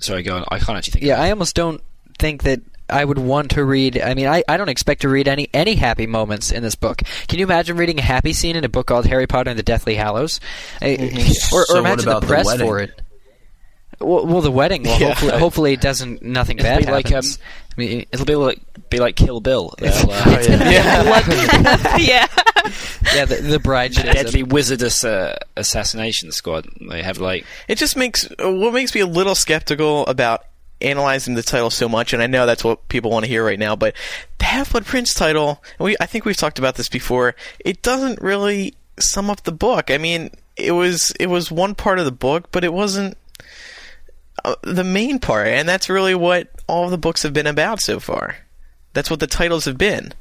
Sorry, 0.00 0.22
go 0.22 0.36
on. 0.36 0.44
I 0.50 0.58
can't 0.58 0.78
actually 0.78 0.92
think. 0.92 1.04
Yeah, 1.04 1.20
I 1.20 1.30
almost 1.30 1.54
don't 1.54 1.82
think 2.18 2.44
that 2.44 2.60
I 2.90 3.04
would 3.04 3.18
want 3.18 3.50
to 3.52 3.64
read. 3.64 4.00
I 4.00 4.14
mean, 4.14 4.26
I, 4.26 4.42
I 4.48 4.56
don't 4.56 4.68
expect 4.68 5.02
to 5.02 5.08
read 5.08 5.28
any 5.28 5.48
any 5.52 5.74
happy 5.74 6.06
moments 6.06 6.50
in 6.52 6.62
this 6.62 6.74
book. 6.74 7.02
Can 7.28 7.38
you 7.38 7.44
imagine 7.44 7.76
reading 7.76 7.98
a 7.98 8.02
happy 8.02 8.32
scene 8.32 8.56
in 8.56 8.64
a 8.64 8.68
book 8.68 8.86
called 8.86 9.06
Harry 9.06 9.26
Potter 9.26 9.50
and 9.50 9.58
the 9.58 9.62
Deathly 9.62 9.94
Hallows? 9.94 10.40
I- 10.80 10.96
mm-hmm. 10.96 11.18
Or, 11.54 11.62
or 11.62 11.66
So 11.66 11.74
what 11.74 11.80
imagine 11.80 12.08
about 12.08 12.20
the 12.20 12.26
the 12.26 12.32
press 12.32 12.46
wedding? 12.46 12.66
for 12.66 12.80
it. 12.80 13.00
Well, 14.00 14.26
well, 14.26 14.40
the 14.40 14.50
wedding. 14.50 14.84
Well, 14.84 15.00
Yeah. 15.00 15.08
hopefully, 15.14 15.38
hopefully 15.38 15.72
it 15.72 15.80
doesn't. 15.80 16.22
Nothing 16.22 16.58
It'll 16.58 16.68
bad 16.70 16.86
be 16.86 16.92
like 16.92 17.12
um. 17.12 17.22
I 17.24 17.80
mean, 17.80 18.06
it'll 18.12 18.26
be 18.26 18.34
like 18.34 18.60
be 18.90 18.98
like 18.98 19.16
Kill 19.16 19.40
Bill. 19.40 19.74
They'll, 19.78 19.92
uh, 19.92 20.22
Oh, 20.26 20.40
yeah. 20.48 21.96
yeah, 21.98 22.26
yeah, 23.14 23.24
the, 23.24 23.36
the 23.42 23.58
bride 23.60 23.94
should 23.94 24.06
Deadly 24.06 24.42
Wizardess 24.42 25.04
uh, 25.08 25.36
Assassination 25.56 26.32
Squad. 26.32 26.66
They 26.80 27.02
have 27.02 27.18
like 27.18 27.44
It 27.68 27.78
just 27.78 27.96
makes 27.96 28.28
uh, 28.42 28.50
what 28.52 28.72
makes 28.72 28.94
me 28.94 29.00
a 29.00 29.06
little 29.06 29.34
skeptical 29.34 30.06
about 30.06 30.44
analyzing 30.80 31.34
the 31.34 31.42
title 31.42 31.70
so 31.70 31.88
much, 31.88 32.12
and 32.12 32.22
I 32.22 32.26
know 32.26 32.46
that's 32.46 32.64
what 32.64 32.88
people 32.88 33.10
want 33.10 33.24
to 33.24 33.28
hear 33.28 33.44
right 33.44 33.58
now. 33.58 33.76
But 33.76 33.94
the 34.38 34.44
Half 34.46 34.72
Blood 34.72 34.86
Prince 34.86 35.14
title, 35.14 35.62
we 35.78 35.96
I 36.00 36.06
think 36.06 36.24
we've 36.24 36.36
talked 36.36 36.58
about 36.58 36.74
this 36.76 36.88
before. 36.88 37.34
It 37.60 37.82
doesn't 37.82 38.20
really 38.20 38.74
sum 38.98 39.30
up 39.30 39.44
the 39.44 39.52
book. 39.52 39.90
I 39.90 39.98
mean, 39.98 40.30
it 40.56 40.72
was 40.72 41.12
it 41.20 41.26
was 41.28 41.50
one 41.52 41.74
part 41.74 41.98
of 42.00 42.04
the 42.04 42.12
book, 42.12 42.50
but 42.50 42.64
it 42.64 42.72
wasn't 42.72 43.16
Uh, 44.52 44.54
the 44.62 44.84
main 44.84 45.18
part, 45.18 45.48
and 45.48 45.68
that's 45.68 45.88
really 45.88 46.14
what 46.14 46.48
all 46.66 46.88
the 46.90 46.98
books 46.98 47.22
have 47.22 47.32
been 47.32 47.46
about 47.46 47.80
so 47.80 48.00
far. 48.00 48.36
That's 48.94 49.10
what 49.10 49.20
the 49.20 49.26
titles 49.26 49.64
have 49.66 49.76
been. 49.78 50.12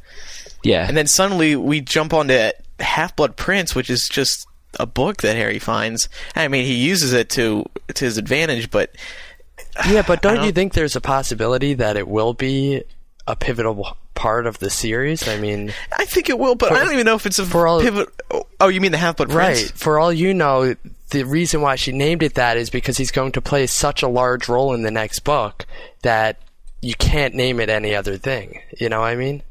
yeah. 0.63 0.87
And 0.87 0.95
then 0.97 1.07
suddenly 1.07 1.55
we 1.55 1.81
jump 1.81 2.13
onto 2.13 2.51
Half 2.79 3.15
Blood 3.15 3.35
Prince, 3.37 3.73
which 3.75 3.89
is 3.89 4.07
just 4.11 4.45
a 4.79 4.85
book 4.85 5.21
that 5.21 5.35
Harry 5.35 5.59
finds. 5.59 6.09
I 6.35 6.47
mean, 6.47 6.65
he 6.65 6.73
uses 6.75 7.13
it 7.13 7.29
to 7.31 7.65
to 7.95 8.05
his 8.05 8.17
advantage, 8.17 8.69
but 8.69 8.93
Yeah, 9.89 10.03
but 10.05 10.21
don't, 10.21 10.35
don't- 10.35 10.45
you 10.45 10.51
think 10.51 10.73
there's 10.73 10.95
a 10.95 11.01
possibility 11.01 11.73
that 11.75 11.95
it 11.97 12.07
will 12.07 12.33
be 12.33 12.83
a 13.25 13.35
pivotal 13.35 13.97
part 14.17 14.47
of 14.47 14.59
the 14.59 14.69
series? 14.69 15.27
I 15.27 15.37
mean, 15.37 15.71
I 15.97 16.05
think 16.05 16.29
it 16.29 16.37
will. 16.37 16.55
But 16.55 16.73
I 16.73 16.83
don't 16.83 16.93
even 16.93 17.05
know 17.05 17.15
if 17.15 17.25
it's 17.25 17.39
a 17.39 17.45
for 17.45 17.67
all- 17.67 17.81
pivot. 17.81 18.09
Oh, 18.59 18.67
you 18.67 18.81
mean 18.81 18.91
the 18.91 18.97
Half 18.97 19.17
Blood 19.17 19.29
Prince? 19.29 19.63
right. 19.63 19.71
For 19.71 19.99
all 19.99 20.11
you 20.11 20.33
know, 20.33 20.75
the 21.11 21.23
reason 21.23 21.61
why 21.61 21.75
she 21.75 21.91
named 21.91 22.23
it 22.23 22.33
that 22.33 22.57
is 22.57 22.69
because 22.69 22.97
he's 22.97 23.11
going 23.11 23.31
to 23.33 23.41
play 23.41 23.67
such 23.67 24.03
a 24.03 24.07
large 24.07 24.49
role 24.49 24.73
in 24.73 24.81
the 24.81 24.91
next 24.91 25.19
book 25.19 25.65
that 26.01 26.41
you 26.81 26.95
can't 26.95 27.33
name 27.33 27.59
it 27.59 27.69
any 27.69 27.95
other 27.95 28.17
thing. 28.17 28.61
You 28.77 28.89
know 28.89 29.01
what 29.01 29.07
I 29.07 29.15
mean? 29.15 29.43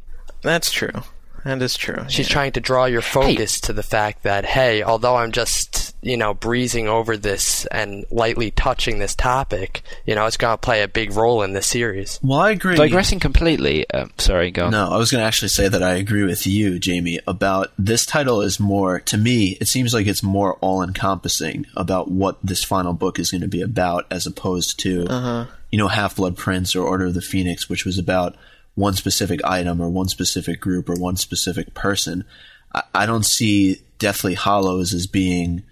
That's 0.42 0.70
true. 0.70 1.02
That 1.44 1.62
is 1.62 1.76
true. 1.76 2.04
She's 2.08 2.28
yeah. 2.28 2.32
trying 2.32 2.52
to 2.52 2.60
draw 2.60 2.86
your 2.86 3.02
focus 3.02 3.60
to 3.60 3.72
the 3.72 3.84
fact 3.84 4.24
that, 4.24 4.44
hey, 4.44 4.82
although 4.82 5.16
I'm 5.16 5.30
just, 5.30 5.85
you 6.06 6.16
know, 6.16 6.32
breezing 6.32 6.86
over 6.86 7.16
this 7.16 7.66
and 7.66 8.06
lightly 8.12 8.52
touching 8.52 9.00
this 9.00 9.16
topic, 9.16 9.82
you 10.06 10.14
know, 10.14 10.24
it's 10.24 10.36
going 10.36 10.54
to 10.54 10.58
play 10.58 10.82
a 10.82 10.88
big 10.88 11.12
role 11.12 11.42
in 11.42 11.52
the 11.52 11.60
series. 11.60 12.20
Well, 12.22 12.38
I 12.38 12.52
agree. 12.52 12.76
Digressing 12.76 13.18
completely. 13.18 13.90
Um, 13.90 14.12
sorry, 14.16 14.52
go 14.52 14.66
on. 14.66 14.70
No, 14.70 14.88
I 14.88 14.98
was 14.98 15.10
going 15.10 15.20
to 15.20 15.26
actually 15.26 15.48
say 15.48 15.66
that 15.66 15.82
I 15.82 15.94
agree 15.94 16.22
with 16.22 16.46
you, 16.46 16.78
Jamie, 16.78 17.18
about 17.26 17.72
this 17.76 18.06
title 18.06 18.40
is 18.40 18.60
more, 18.60 19.00
to 19.00 19.16
me, 19.16 19.58
it 19.60 19.66
seems 19.66 19.92
like 19.92 20.06
it's 20.06 20.22
more 20.22 20.54
all 20.60 20.80
encompassing 20.80 21.66
about 21.74 22.08
what 22.08 22.38
this 22.40 22.62
final 22.62 22.92
book 22.92 23.18
is 23.18 23.32
going 23.32 23.40
to 23.40 23.48
be 23.48 23.62
about 23.62 24.06
as 24.08 24.28
opposed 24.28 24.78
to, 24.80 25.48
you 25.72 25.78
know, 25.78 25.88
Half 25.88 26.16
Blood 26.16 26.36
Prince 26.36 26.76
or 26.76 26.86
Order 26.86 27.06
of 27.06 27.14
the 27.14 27.20
Phoenix, 27.20 27.68
which 27.68 27.84
was 27.84 27.98
about 27.98 28.36
one 28.76 28.94
specific 28.94 29.40
item 29.42 29.80
or 29.80 29.88
one 29.88 30.06
specific 30.06 30.60
group 30.60 30.88
or 30.88 30.94
one 30.94 31.16
specific 31.16 31.74
person. 31.74 32.24
I, 32.72 32.82
I 32.94 33.06
don't 33.06 33.26
see 33.26 33.80
Deathly 33.98 34.34
Hollows 34.34 34.94
as 34.94 35.08
being 35.08 35.64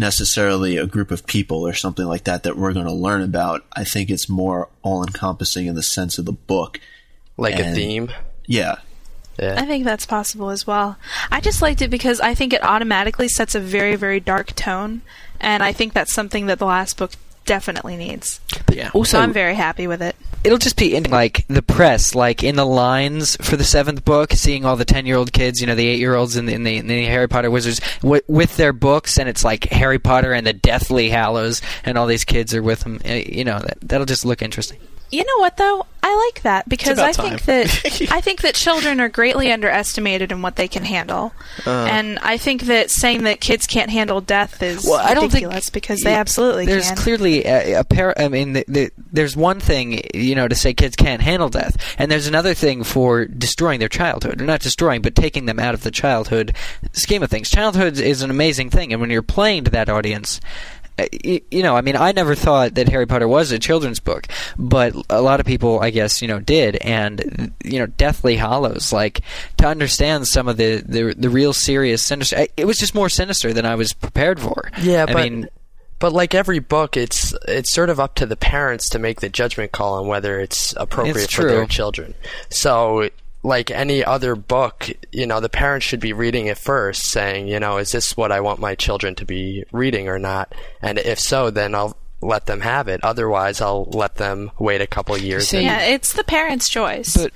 necessarily 0.00 0.76
a 0.76 0.86
group 0.86 1.12
of 1.12 1.26
people 1.26 1.64
or 1.64 1.72
something 1.72 2.06
like 2.06 2.24
that 2.24 2.42
that 2.42 2.56
we're 2.56 2.72
going 2.72 2.86
to 2.86 2.92
learn 2.92 3.22
about. 3.22 3.64
I 3.74 3.84
think 3.84 4.10
it's 4.10 4.28
more 4.28 4.68
all 4.82 5.04
encompassing 5.04 5.66
in 5.66 5.76
the 5.76 5.82
sense 5.82 6.18
of 6.18 6.24
the 6.24 6.32
book. 6.32 6.80
Like 7.36 7.58
a 7.58 7.72
theme. 7.72 8.10
Yeah. 8.46 8.78
I 9.38 9.64
think 9.64 9.84
that's 9.84 10.04
possible 10.04 10.50
as 10.50 10.66
well. 10.66 10.98
I 11.30 11.40
just 11.40 11.62
liked 11.62 11.80
it 11.80 11.88
because 11.88 12.20
I 12.20 12.34
think 12.34 12.52
it 12.52 12.62
automatically 12.62 13.28
sets 13.28 13.54
a 13.54 13.60
very, 13.60 13.96
very 13.96 14.20
dark 14.20 14.54
tone, 14.54 15.00
and 15.40 15.62
I 15.62 15.72
think 15.72 15.94
that's 15.94 16.12
something 16.12 16.46
that 16.46 16.58
the 16.58 16.66
last 16.66 16.98
book 16.98 17.12
definitely 17.46 17.96
needs. 17.96 18.40
Yeah. 18.70 18.90
Also, 18.92 19.12
So 19.16 19.20
I'm 19.20 19.32
very 19.32 19.54
happy 19.54 19.86
with 19.86 20.02
it. 20.02 20.14
It'll 20.44 20.58
just 20.58 20.76
be 20.76 20.94
in 20.94 21.04
like 21.04 21.46
the 21.48 21.62
press, 21.62 22.14
like 22.14 22.42
in 22.42 22.56
the 22.56 22.64
lines 22.66 23.36
for 23.40 23.56
the 23.56 23.64
seventh 23.64 24.04
book, 24.04 24.32
seeing 24.32 24.64
all 24.64 24.76
the 24.76 24.84
ten-year-old 24.84 25.32
kids, 25.32 25.60
you 25.60 25.66
know, 25.66 25.74
the 25.74 25.86
eight-year-olds 25.86 26.36
in 26.36 26.46
the, 26.46 26.54
in 26.54 26.62
the, 26.64 26.76
in 26.78 26.86
the 26.86 27.04
Harry 27.06 27.28
Potter 27.28 27.50
Wizards 27.50 27.80
w- 28.00 28.22
with 28.26 28.56
their 28.56 28.72
books, 28.72 29.18
and 29.18 29.28
it's 29.28 29.44
like 29.44 29.64
Harry 29.70 29.98
Potter 29.98 30.32
and 30.32 30.46
the 30.46 30.52
Deathly 30.52 31.10
Hallows, 31.10 31.60
and 31.84 31.96
all 31.98 32.06
these 32.06 32.24
kids 32.24 32.54
are 32.54 32.62
with 32.62 32.80
them. 32.80 33.00
Uh, 33.04 33.14
You 33.14 33.44
know, 33.44 33.58
that, 33.58 33.78
that'll 33.82 34.06
just 34.06 34.24
look 34.24 34.42
interesting. 34.42 34.78
You 35.10 35.24
know 35.24 35.38
what 35.38 35.56
though? 35.56 35.86
I 36.02 36.30
like 36.32 36.42
that 36.42 36.68
because 36.68 36.98
I 36.98 37.12
think 37.12 37.42
that 37.42 38.10
I 38.10 38.20
think 38.20 38.40
that 38.40 38.54
children 38.54 39.00
are 39.00 39.08
greatly 39.08 39.52
underestimated 39.52 40.32
in 40.32 40.40
what 40.40 40.56
they 40.56 40.66
can 40.66 40.84
handle, 40.84 41.32
uh. 41.66 41.88
and 41.90 42.18
I 42.20 42.38
think 42.38 42.62
that 42.62 42.90
saying 42.90 43.24
that 43.24 43.40
kids 43.40 43.66
can't 43.66 43.90
handle 43.90 44.20
death 44.20 44.62
is 44.62 44.84
Well, 44.84 44.94
I 44.94 45.12
don't 45.12 45.24
think- 45.24 45.44
ridiculous 45.44 45.68
because 45.68 46.00
they 46.00 46.14
absolutely 46.14 46.64
can. 46.64 46.72
There's 46.72 46.88
can. 46.88 46.96
clearly 46.96 47.44
a, 47.44 47.80
a 47.80 47.84
pair. 47.84 48.18
I 48.18 48.28
mean, 48.28 48.54
the, 48.54 48.64
the, 48.66 48.90
there's 49.12 49.36
one 49.36 49.60
thing 49.60 50.00
you 50.14 50.34
know 50.34 50.48
to 50.48 50.54
say 50.54 50.72
kids 50.72 50.96
can't 50.96 51.20
handle 51.20 51.48
death, 51.50 51.76
and 51.98 52.10
there's 52.10 52.26
another 52.26 52.54
thing 52.54 52.82
for 52.82 53.26
destroying 53.26 53.78
their 53.78 53.88
childhood, 53.88 54.40
or 54.40 54.44
not 54.46 54.60
destroying, 54.60 55.02
but 55.02 55.14
taking 55.14 55.44
them 55.46 55.58
out 55.58 55.74
of 55.74 55.82
the 55.82 55.90
childhood 55.90 56.54
scheme 56.92 57.22
of 57.22 57.30
things. 57.30 57.50
Childhood 57.50 57.98
is 57.98 58.22
an 58.22 58.30
amazing 58.30 58.70
thing, 58.70 58.92
and 58.92 59.00
when 59.00 59.10
you're 59.10 59.22
playing 59.22 59.64
to 59.64 59.70
that 59.72 59.88
audience. 59.88 60.40
Uh, 61.02 61.06
y- 61.24 61.40
You 61.50 61.62
know, 61.62 61.76
I 61.76 61.80
mean, 61.80 61.96
I 61.96 62.12
never 62.12 62.34
thought 62.34 62.74
that 62.74 62.88
Harry 62.88 63.06
Potter 63.06 63.28
was 63.28 63.52
a 63.52 63.58
children's 63.58 64.00
book, 64.00 64.26
but 64.58 64.94
a 65.08 65.20
lot 65.20 65.40
of 65.40 65.46
people, 65.46 65.80
I 65.80 65.90
guess, 65.90 66.20
you 66.22 66.28
know, 66.28 66.40
did. 66.40 66.76
And 66.76 67.52
you 67.64 67.78
know, 67.78 67.86
Deathly 67.86 68.36
Hollows, 68.36 68.92
like 68.92 69.20
to 69.58 69.66
understand 69.66 70.26
some 70.28 70.48
of 70.48 70.56
the 70.56 70.82
the, 70.86 71.14
the 71.16 71.30
real 71.30 71.52
serious 71.52 72.02
sinister. 72.02 72.46
It 72.56 72.64
was 72.64 72.78
just 72.78 72.94
more 72.94 73.08
sinister 73.08 73.52
than 73.52 73.66
I 73.66 73.74
was 73.74 73.92
prepared 73.92 74.40
for. 74.40 74.70
Yeah, 74.80 75.04
I 75.08 75.12
but 75.12 75.22
mean, 75.22 75.48
but 75.98 76.12
like 76.12 76.34
every 76.34 76.58
book, 76.58 76.96
it's 76.96 77.34
it's 77.46 77.72
sort 77.72 77.90
of 77.90 78.00
up 78.00 78.14
to 78.16 78.26
the 78.26 78.36
parents 78.36 78.88
to 78.90 78.98
make 78.98 79.20
the 79.20 79.28
judgment 79.28 79.72
call 79.72 79.94
on 79.94 80.06
whether 80.06 80.40
it's 80.40 80.74
appropriate 80.76 81.24
It's 81.24 81.34
for 81.34 81.44
their 81.44 81.66
children. 81.66 82.14
So, 82.48 83.10
like 83.42 83.70
any 83.70 84.04
other 84.04 84.34
book, 84.34 84.90
you 85.12 85.26
know, 85.26 85.40
the 85.40 85.48
parents 85.48 85.86
should 85.86 86.00
be 86.00 86.12
reading 86.12 86.46
it 86.46 86.58
first, 86.58 87.10
saying, 87.10 87.48
you 87.48 87.58
know, 87.58 87.78
is 87.78 87.92
this 87.92 88.16
what 88.16 88.32
I 88.32 88.40
want 88.40 88.60
my 88.60 88.74
children 88.74 89.14
to 89.16 89.24
be 89.24 89.64
reading 89.72 90.08
or 90.08 90.18
not? 90.18 90.54
And 90.82 90.98
if 90.98 91.18
so, 91.18 91.50
then 91.50 91.74
I'll 91.74 91.96
let 92.20 92.46
them 92.46 92.60
have 92.60 92.88
it. 92.88 93.02
Otherwise, 93.02 93.60
I'll 93.60 93.84
let 93.84 94.16
them 94.16 94.50
wait 94.58 94.82
a 94.82 94.86
couple 94.86 95.16
years. 95.16 95.48
See, 95.48 95.58
and- 95.58 95.66
yeah, 95.66 95.80
it's 95.80 96.12
the 96.12 96.24
parents' 96.24 96.68
choice. 96.68 97.16
But- 97.16 97.32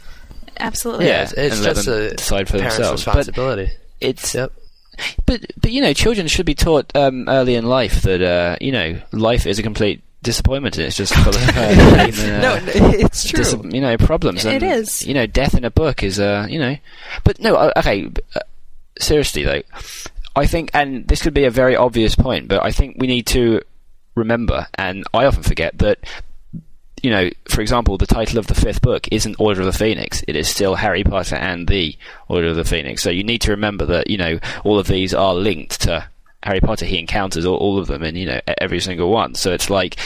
absolutely. 0.59 1.07
yeah, 1.07 1.23
it's, 1.23 1.33
it's 1.33 1.57
and 1.57 1.65
just 1.65 1.89
a 1.89 2.11
decide 2.15 2.49
for 2.49 2.59
parent's 2.59 2.77
themselves. 2.77 3.05
But 3.05 3.17
responsibility. 3.17 3.73
it's 4.01 4.35
Yep. 4.35 4.53
But 5.27 5.41
but 5.61 5.73
you 5.73 5.81
know, 5.81 5.93
children 5.93 6.29
should 6.29 6.47
be 6.47 6.55
taught 6.55 6.95
um, 6.95 7.29
early 7.29 7.57
in 7.57 7.67
life 7.67 8.03
that 8.03 8.23
uh, 8.23 8.57
you 8.61 8.71
know 8.71 9.01
life 9.11 9.45
is 9.45 9.59
a 9.59 9.63
complete 9.63 10.03
disappointment. 10.25 10.77
It's 10.79 10.97
just 10.97 11.15
full 11.25 11.35
of 11.35 11.41
pain 11.41 11.79
and, 11.79 12.43
no, 12.43 12.55
uh, 12.55 12.61
it's 12.65 13.29
true. 13.29 13.39
dis- 13.39 13.57
you 13.73 13.81
know 13.81 13.97
problems. 13.97 14.45
It 14.45 14.63
and, 14.63 14.73
is. 14.73 15.07
You 15.07 15.15
know, 15.15 15.27
death 15.27 15.55
in 15.55 15.65
a 15.65 15.71
book 15.71 16.03
is 16.03 16.19
uh, 16.19 16.47
you 16.51 16.59
know, 16.59 16.77
but 17.23 17.39
no, 17.39 17.55
uh, 17.55 17.73
okay. 17.77 18.11
Uh, 18.35 18.41
seriously 18.99 19.45
though, 19.45 19.63
I 20.35 20.47
think, 20.47 20.71
and 20.75 21.07
this 21.07 21.23
could 21.23 21.35
be 21.35 21.45
a 21.45 21.51
very 21.51 21.77
obvious 21.77 22.17
point, 22.17 22.49
but 22.49 22.63
I 22.63 22.73
think 22.73 22.97
we 22.99 23.07
need 23.07 23.27
to 23.29 23.61
remember, 24.17 24.67
and 24.75 25.05
I 25.15 25.27
often 25.27 25.45
forget 25.45 25.79
that. 25.79 25.99
You 27.03 27.11
know, 27.11 27.29
for 27.51 27.61
example, 27.61 27.99
the 27.99 28.07
title 28.07 28.39
of 28.39 28.47
the 28.47 28.55
fifth 28.55 28.81
book 28.81 29.07
isn't 29.13 29.37
Order 29.39 29.61
of 29.61 29.67
the 29.67 29.75
Phoenix. 29.75 30.25
It 30.27 30.37
is 30.37 30.49
still 30.49 30.75
Harry 30.75 31.05
Potter 31.05 31.37
and 31.37 31.69
the 31.69 31.95
Order 32.29 32.47
of 32.47 32.57
the 32.57 32.65
Phoenix. 32.65 33.03
So 33.03 33.11
you 33.11 33.23
need 33.23 33.43
to 33.43 33.51
remember 33.51 33.85
that, 33.85 34.09
you 34.09 34.17
know, 34.17 34.39
all 34.65 34.79
of 34.79 34.87
these 34.87 35.13
are 35.13 35.35
linked 35.35 35.83
to 35.83 36.09
Harry 36.45 36.61
Potter. 36.61 36.87
He 36.87 36.99
encounters 36.99 37.45
all, 37.45 37.57
all 37.57 37.79
of 37.79 37.87
them 37.87 38.03
and 38.03 38.17
you 38.17 38.27
know, 38.27 38.41
every 38.61 38.81
single 38.81 39.11
one. 39.11 39.35
So 39.35 39.53
it's 39.53 39.71
like 39.71 39.97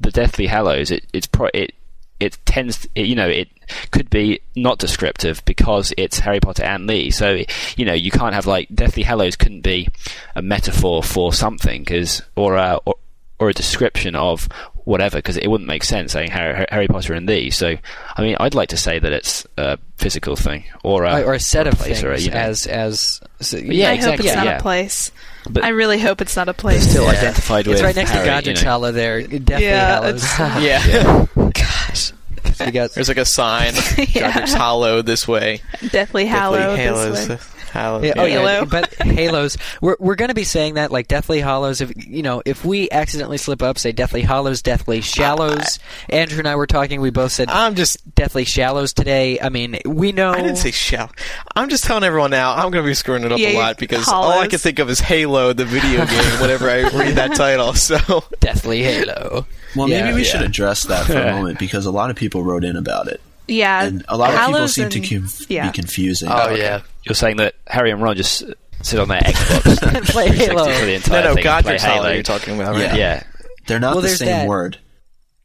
the 0.00 0.10
Deathly 0.10 0.46
Hallows. 0.46 0.90
It, 0.90 1.04
it's 1.12 1.26
pro- 1.26 1.50
it 1.52 1.74
it 2.20 2.36
tends, 2.44 2.88
you 2.96 3.14
know, 3.14 3.28
it 3.28 3.48
could 3.92 4.10
be 4.10 4.40
not 4.56 4.78
descriptive 4.78 5.44
because 5.44 5.92
it's 5.96 6.18
Harry 6.20 6.40
Potter 6.40 6.64
and 6.64 6.86
Lee. 6.86 7.10
So 7.10 7.42
you 7.76 7.84
know, 7.84 7.94
you 7.94 8.10
can't 8.10 8.34
have 8.34 8.46
like 8.46 8.68
Deathly 8.74 9.02
Hallows 9.02 9.36
couldn't 9.36 9.62
be 9.62 9.88
a 10.34 10.42
metaphor 10.42 11.02
for 11.02 11.32
something, 11.32 11.82
because 11.82 12.22
or 12.34 12.56
a 12.56 12.80
or, 12.84 12.94
or 13.38 13.48
a 13.50 13.54
description 13.54 14.14
of 14.14 14.48
whatever, 14.88 15.18
because 15.18 15.36
it 15.36 15.48
wouldn't 15.48 15.68
make 15.68 15.84
sense 15.84 16.12
saying 16.12 16.30
Harry, 16.30 16.66
Harry 16.70 16.88
Potter 16.88 17.12
and 17.14 17.26
Lee. 17.28 17.50
So 17.50 17.76
I 18.16 18.22
mean, 18.22 18.36
I'd 18.40 18.54
like 18.54 18.70
to 18.70 18.76
say 18.76 18.98
that 18.98 19.12
it's 19.12 19.46
a 19.56 19.78
physical 19.96 20.34
thing 20.34 20.64
or 20.82 21.04
a, 21.04 21.20
or, 21.22 21.26
or 21.26 21.34
a 21.34 21.40
set 21.40 21.66
of 21.66 21.74
place 21.74 22.00
things 22.00 22.04
or 22.04 22.12
a, 22.12 22.18
you 22.20 22.30
know, 22.30 22.36
as 22.36 22.66
as 22.66 23.20
so, 23.40 23.58
Yeah, 23.58 23.90
I 23.90 23.92
exactly, 23.94 24.16
hope 24.16 24.26
it's 24.26 24.36
not 24.36 24.46
yeah. 24.46 24.58
a 24.58 24.62
place. 24.62 25.12
But- 25.50 25.64
I 25.64 25.68
really 25.68 25.98
hope 26.00 26.20
it's 26.20 26.36
not 26.36 26.48
a 26.48 26.54
place. 26.54 26.88
still 26.90 27.04
Yeah. 27.04 27.10
identified 27.18 27.66
with 27.66 27.76
it's 27.76 27.82
right 27.82 27.94
next 27.94 28.10
Harry, 28.10 28.24
to 28.24 28.30
you 28.30 28.36
Godric's 28.36 28.62
know. 28.64 28.70
Hollow 28.70 28.92
there. 28.92 29.22
Deathly 29.22 29.66
Yeah, 29.66 30.00
Hallows. 30.00 30.24
Yeah. 30.62 31.26
Gosh, 31.52 32.12
you 32.60 32.72
got 32.72 32.92
There's 32.92 33.08
like 33.08 33.18
a 33.18 33.24
sign. 33.24 33.74
Yeah. 33.98 34.32
Godric's 34.32 34.52
Hollow 34.54 35.02
this 35.02 35.28
way. 35.28 35.60
Deathly 35.90 36.26
Hallow. 36.26 36.56
Deathly 36.76 37.10
this 37.10 37.26
Halos. 37.26 37.28
way. 37.28 37.38
Hallow. 37.78 38.02
Yeah, 38.02 38.12
oh 38.16 38.24
yeah, 38.24 38.38
Halo. 38.40 38.64
but 38.66 38.92
Halos. 39.00 39.56
We're 39.80 39.96
we're 39.98 40.14
going 40.16 40.28
to 40.28 40.34
be 40.34 40.44
saying 40.44 40.74
that 40.74 40.90
like 40.90 41.08
Deathly 41.08 41.40
Hollows. 41.40 41.80
If 41.80 41.92
you 41.96 42.22
know, 42.22 42.42
if 42.44 42.64
we 42.64 42.90
accidentally 42.90 43.38
slip 43.38 43.62
up, 43.62 43.78
say 43.78 43.92
Deathly 43.92 44.22
Hollows, 44.22 44.62
Deathly 44.62 45.00
Shallows. 45.00 45.78
Andrew 46.08 46.38
and 46.38 46.48
I 46.48 46.56
were 46.56 46.66
talking. 46.66 47.00
We 47.00 47.10
both 47.10 47.32
said 47.32 47.48
I'm 47.50 47.74
just. 47.74 47.96
Deathly 48.14 48.44
Shallows 48.44 48.92
today. 48.92 49.38
I 49.40 49.48
mean, 49.48 49.78
we 49.86 50.10
know. 50.12 50.30
I 50.32 50.38
didn't 50.42 50.56
say 50.56 50.72
shall. 50.72 51.10
I'm 51.54 51.68
just 51.68 51.84
telling 51.84 52.02
everyone 52.04 52.30
now. 52.32 52.52
I'm 52.54 52.70
going 52.72 52.82
to 52.82 52.88
be 52.88 52.94
screwing 52.94 53.22
it 53.22 53.30
up 53.30 53.38
Yeah, 53.38 53.50
a 53.50 53.58
lot 53.58 53.78
because 53.78 54.08
all 54.08 54.30
I 54.40 54.48
can 54.48 54.58
think 54.58 54.78
of 54.80 54.90
is 54.90 54.98
Halo, 54.98 55.52
the 55.52 55.64
video 55.64 56.04
game. 56.06 56.40
whenever 56.40 56.68
I 56.68 56.82
read 56.82 57.14
that 57.16 57.34
title, 57.36 57.74
so 57.74 57.96
Deathly 58.40 58.82
Halo. 58.82 59.46
Well, 59.76 59.88
Yeah, 59.88 60.02
maybe 60.04 60.16
we 60.16 60.22
yeah. 60.24 60.28
should 60.32 60.42
address 60.42 60.82
that 60.84 61.06
for 61.06 61.16
a 61.16 61.32
moment 61.36 61.58
because 61.60 61.86
a 61.86 61.90
lot 61.92 62.10
of 62.10 62.16
people 62.16 62.42
wrote 62.42 62.64
in 62.64 62.74
about 62.76 63.06
it, 63.06 63.20
Yeah. 63.46 63.84
and 63.84 64.04
a 64.08 64.16
lot 64.16 64.30
of 64.30 64.36
people 64.40 64.54
Hallows 64.54 64.74
seem 64.74 64.88
to 64.90 65.00
conf- 65.00 65.48
yeah. 65.48 65.66
be 65.70 65.72
confusing. 65.72 66.28
Oh, 66.28 66.46
oh 66.48 66.54
yeah. 66.54 66.80
You're 67.08 67.14
saying 67.14 67.36
that 67.38 67.54
Harry 67.66 67.90
and 67.90 68.02
Ron 68.02 68.16
just 68.16 68.44
sit 68.82 69.00
on 69.00 69.08
their 69.08 69.20
Xbox 69.20 69.94
And 69.96 70.06
play 70.06 70.28
Halo. 70.28 70.64
for 70.72 70.84
the 70.84 70.94
entire 70.94 71.22
no, 71.22 71.28
thing 71.28 71.28
and 71.28 71.34
play 71.34 71.42
Godric's 71.42 71.82
Hollow. 71.82 72.02
Halo. 72.02 72.14
You're 72.14 72.22
talking 72.22 72.54
about, 72.60 72.74
right? 72.74 72.82
Yeah. 72.82 72.96
Yeah. 72.96 73.22
They're 73.66 73.80
not 73.80 73.94
Well, 73.94 74.02
the 74.02 74.08
same 74.10 74.28
that. 74.28 74.48
word. 74.48 74.78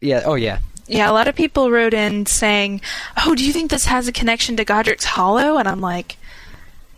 Yeah. 0.02 0.24
Oh 0.26 0.36
yeah. 0.36 0.60
Yeah, 0.86 1.10
a 1.10 1.14
lot 1.14 1.28
of 1.30 1.36
people 1.36 1.72
wrote 1.72 1.94
in 1.94 2.26
saying, 2.26 2.82
"Oh, 3.26 3.36
do 3.36 3.46
you 3.46 3.54
think 3.54 3.72
this 3.72 3.86
has 3.86 4.08
a 4.08 4.12
connection 4.12 4.58
to 4.58 4.66
Godric's 4.66 5.06
Hollow?" 5.06 5.58
And 5.58 5.68
I'm 5.68 5.80
like, 5.80 6.18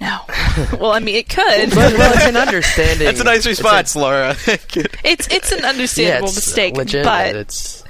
"No." 0.01 0.21
well, 0.80 0.91
I 0.91 0.99
mean, 0.99 1.15
it 1.15 1.30
could. 1.30 1.69
But, 1.69 1.93
well, 1.93 2.13
it's 2.15 2.25
an 2.25 2.36
understanding. 2.47 3.06
That's 3.06 3.19
a 3.19 3.23
nice 3.23 3.45
it's 3.45 3.60
response, 3.60 3.95
Laura. 3.95 4.36
it's 4.43 5.28
it's 5.28 5.51
an 5.51 5.60
yeah, 5.60 5.69
understandable 5.69 6.28
it's 6.30 6.36
mistake, 6.36 6.75
legitimate. 6.75 7.06
but 7.06 7.36
it's 7.36 7.84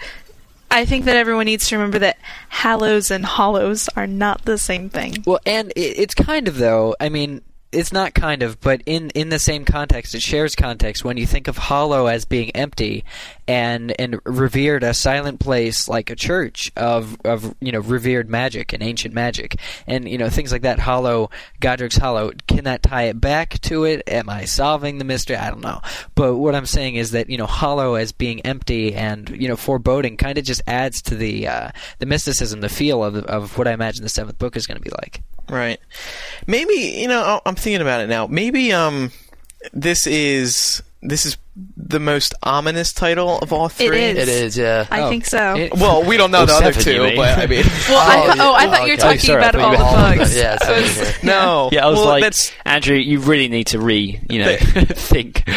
I 0.72 0.86
think 0.86 1.06
that 1.06 1.16
everyone 1.16 1.46
needs 1.46 1.70
to 1.70 1.78
remember 1.78 2.00
that 2.00 2.18
Hallows 2.50 3.10
and 3.12 3.26
Hollows 3.26 3.88
are 3.96 4.08
not 4.08 4.46
the 4.46 4.58
same 4.58 4.90
thing. 4.90 5.24
Well, 5.26 5.40
and 5.46 5.72
it, 5.76 5.98
it's 5.98 6.16
kind 6.16 6.48
of 6.48 6.58
though. 6.58 6.96
I 7.00 7.10
mean, 7.10 7.42
it's 7.76 7.92
not 7.92 8.14
kind 8.14 8.42
of, 8.42 8.60
but 8.62 8.82
in 8.86 9.10
in 9.12 9.30
the 9.30 9.40
same 9.40 9.66
context, 9.66 10.16
it 10.16 10.22
shares 10.22 10.56
context. 10.56 11.04
When 11.04 11.18
you 11.18 11.26
think 11.26 11.48
of 11.48 11.58
Hollow 11.58 12.08
as 12.08 12.26
being 12.26 12.52
empty, 12.52 13.04
and 13.48 13.94
and 14.00 14.20
revered 14.26 14.84
a 14.84 14.94
silent 14.94 15.40
place 15.40 15.88
like 15.88 16.10
a 16.10 16.16
church 16.16 16.72
of 16.76 17.18
of 17.24 17.56
you 17.60 17.72
know 17.72 17.80
revered 17.80 18.30
magic 18.30 18.74
and 18.74 18.82
ancient 18.82 19.14
magic, 19.14 19.60
and 19.86 20.10
you 20.10 20.18
know 20.18 20.30
things 20.30 20.52
like 20.52 20.64
that. 20.64 20.80
Hollow, 20.80 21.30
Godric's 21.60 21.98
Hollow. 21.98 22.32
Can 22.48 22.64
that 22.64 22.82
tie 22.82 23.04
it 23.04 23.22
back 23.22 23.60
to 23.62 23.84
it? 23.84 24.04
Am 24.08 24.30
I 24.30 24.46
solving 24.46 24.98
the 24.98 25.06
mystery? 25.06 25.36
I 25.36 25.50
don't 25.50 25.62
know. 25.62 25.82
But 26.16 26.36
what 26.36 26.56
I'm 26.56 26.66
saying 26.66 26.96
is 26.96 27.12
that 27.12 27.30
you 27.30 27.38
know 27.38 27.46
Hollow 27.46 27.96
as 27.96 28.12
being 28.12 28.42
empty 28.42 28.96
and 28.96 29.30
you 29.30 29.48
know 29.48 29.56
foreboding 29.56 30.18
kind 30.18 30.38
of 30.38 30.44
just 30.44 30.62
adds 30.66 31.02
to 31.04 31.16
the 31.16 31.48
uh, 31.48 31.72
the 32.00 32.06
mysticism, 32.06 32.62
the 32.62 32.70
feel 32.70 33.04
of 33.04 33.16
of 33.18 33.58
what 33.58 33.68
I 33.68 33.74
imagine 33.74 34.04
the 34.04 34.10
seventh 34.10 34.40
book 34.40 34.56
is 34.56 34.66
going 34.66 34.78
to 34.78 34.84
be 34.84 34.92
like. 35.02 35.22
Right. 35.50 35.80
Maybe 36.48 36.74
you 36.74 37.08
know. 37.08 37.42
I'm 37.46 37.56
thinking 37.66 37.82
about 37.82 38.00
it 38.02 38.08
now. 38.08 38.28
Maybe 38.28 38.72
um, 38.72 39.12
this 39.74 40.08
is 40.08 40.82
this 41.02 41.26
is 41.26 41.38
the 41.78 42.00
most 42.00 42.34
ominous 42.44 42.92
title 42.94 43.38
of 43.40 43.52
all 43.54 43.70
three. 43.70 44.04
is. 44.06 44.18
it 44.18 44.28
is 44.30 44.58
yeah. 44.58 44.88
I 44.90 45.02
Oh. 45.02 45.10
think 45.10 45.26
so. 45.26 45.56
It- 45.56 45.74
Well, 45.78 46.04
we 46.04 46.16
don't 46.18 46.32
know 46.32 46.44
Or 46.44 46.46
the 46.48 46.54
other 46.54 46.72
two, 46.74 47.14
but 47.16 47.38
I 47.40 47.46
mean, 47.48 47.64
well, 47.90 48.00
I 48.00 48.18
Oh, 48.18 48.26
th- 48.26 48.38
oh, 48.40 48.54
I 48.54 48.64
yeah. 48.64 48.72
thought 48.72 48.82
you 48.82 48.88
were 48.88 48.94
Okay. 48.94 48.98
talking 49.02 49.18
Oh, 49.20 49.24
sorry, 49.24 49.42
about 49.42 49.54
thought 49.54 49.62
all 49.64 49.72
the 49.72 49.84
all 49.84 49.94
bugs. 50.18 50.36
Yeah, 50.38 50.58
I 50.62 50.72
was- 50.82 51.24
no. 51.24 51.70
Yeah, 51.74 51.86
I 51.86 51.90
was 51.90 51.98
well, 52.00 52.08
like, 52.08 52.24
that's 52.24 52.52
Andrew, 52.66 52.96
you 52.96 53.20
really 53.20 53.48
need 53.50 53.68
to 53.68 53.80
re, 53.80 54.20
you 54.30 54.40
know, 54.40 54.46
They- 54.46 54.86
think. 54.86 55.48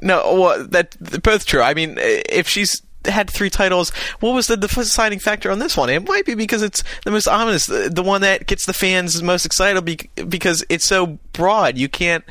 no. 0.00 0.34
Well, 0.40 0.66
that 0.68 0.96
both 1.22 1.44
true. 1.46 1.60
I 1.62 1.74
mean, 1.74 1.96
if 1.98 2.48
she's 2.48 2.80
had 3.06 3.30
three 3.30 3.50
titles. 3.50 3.90
What 4.20 4.34
was 4.34 4.46
the 4.46 4.56
deciding 4.56 5.18
factor 5.18 5.50
on 5.50 5.58
this 5.58 5.76
one? 5.76 5.90
It 5.90 6.06
might 6.06 6.26
be 6.26 6.34
because 6.34 6.62
it's 6.62 6.82
the 7.04 7.10
most 7.10 7.28
ominous, 7.28 7.66
the, 7.66 7.90
the 7.92 8.02
one 8.02 8.22
that 8.22 8.46
gets 8.46 8.66
the 8.66 8.72
fans 8.72 9.22
most 9.22 9.46
excited 9.46 9.84
be, 9.84 9.98
because 10.28 10.64
it's 10.68 10.84
so 10.84 11.18
broad. 11.32 11.76
You 11.76 11.88
can't. 11.88 12.24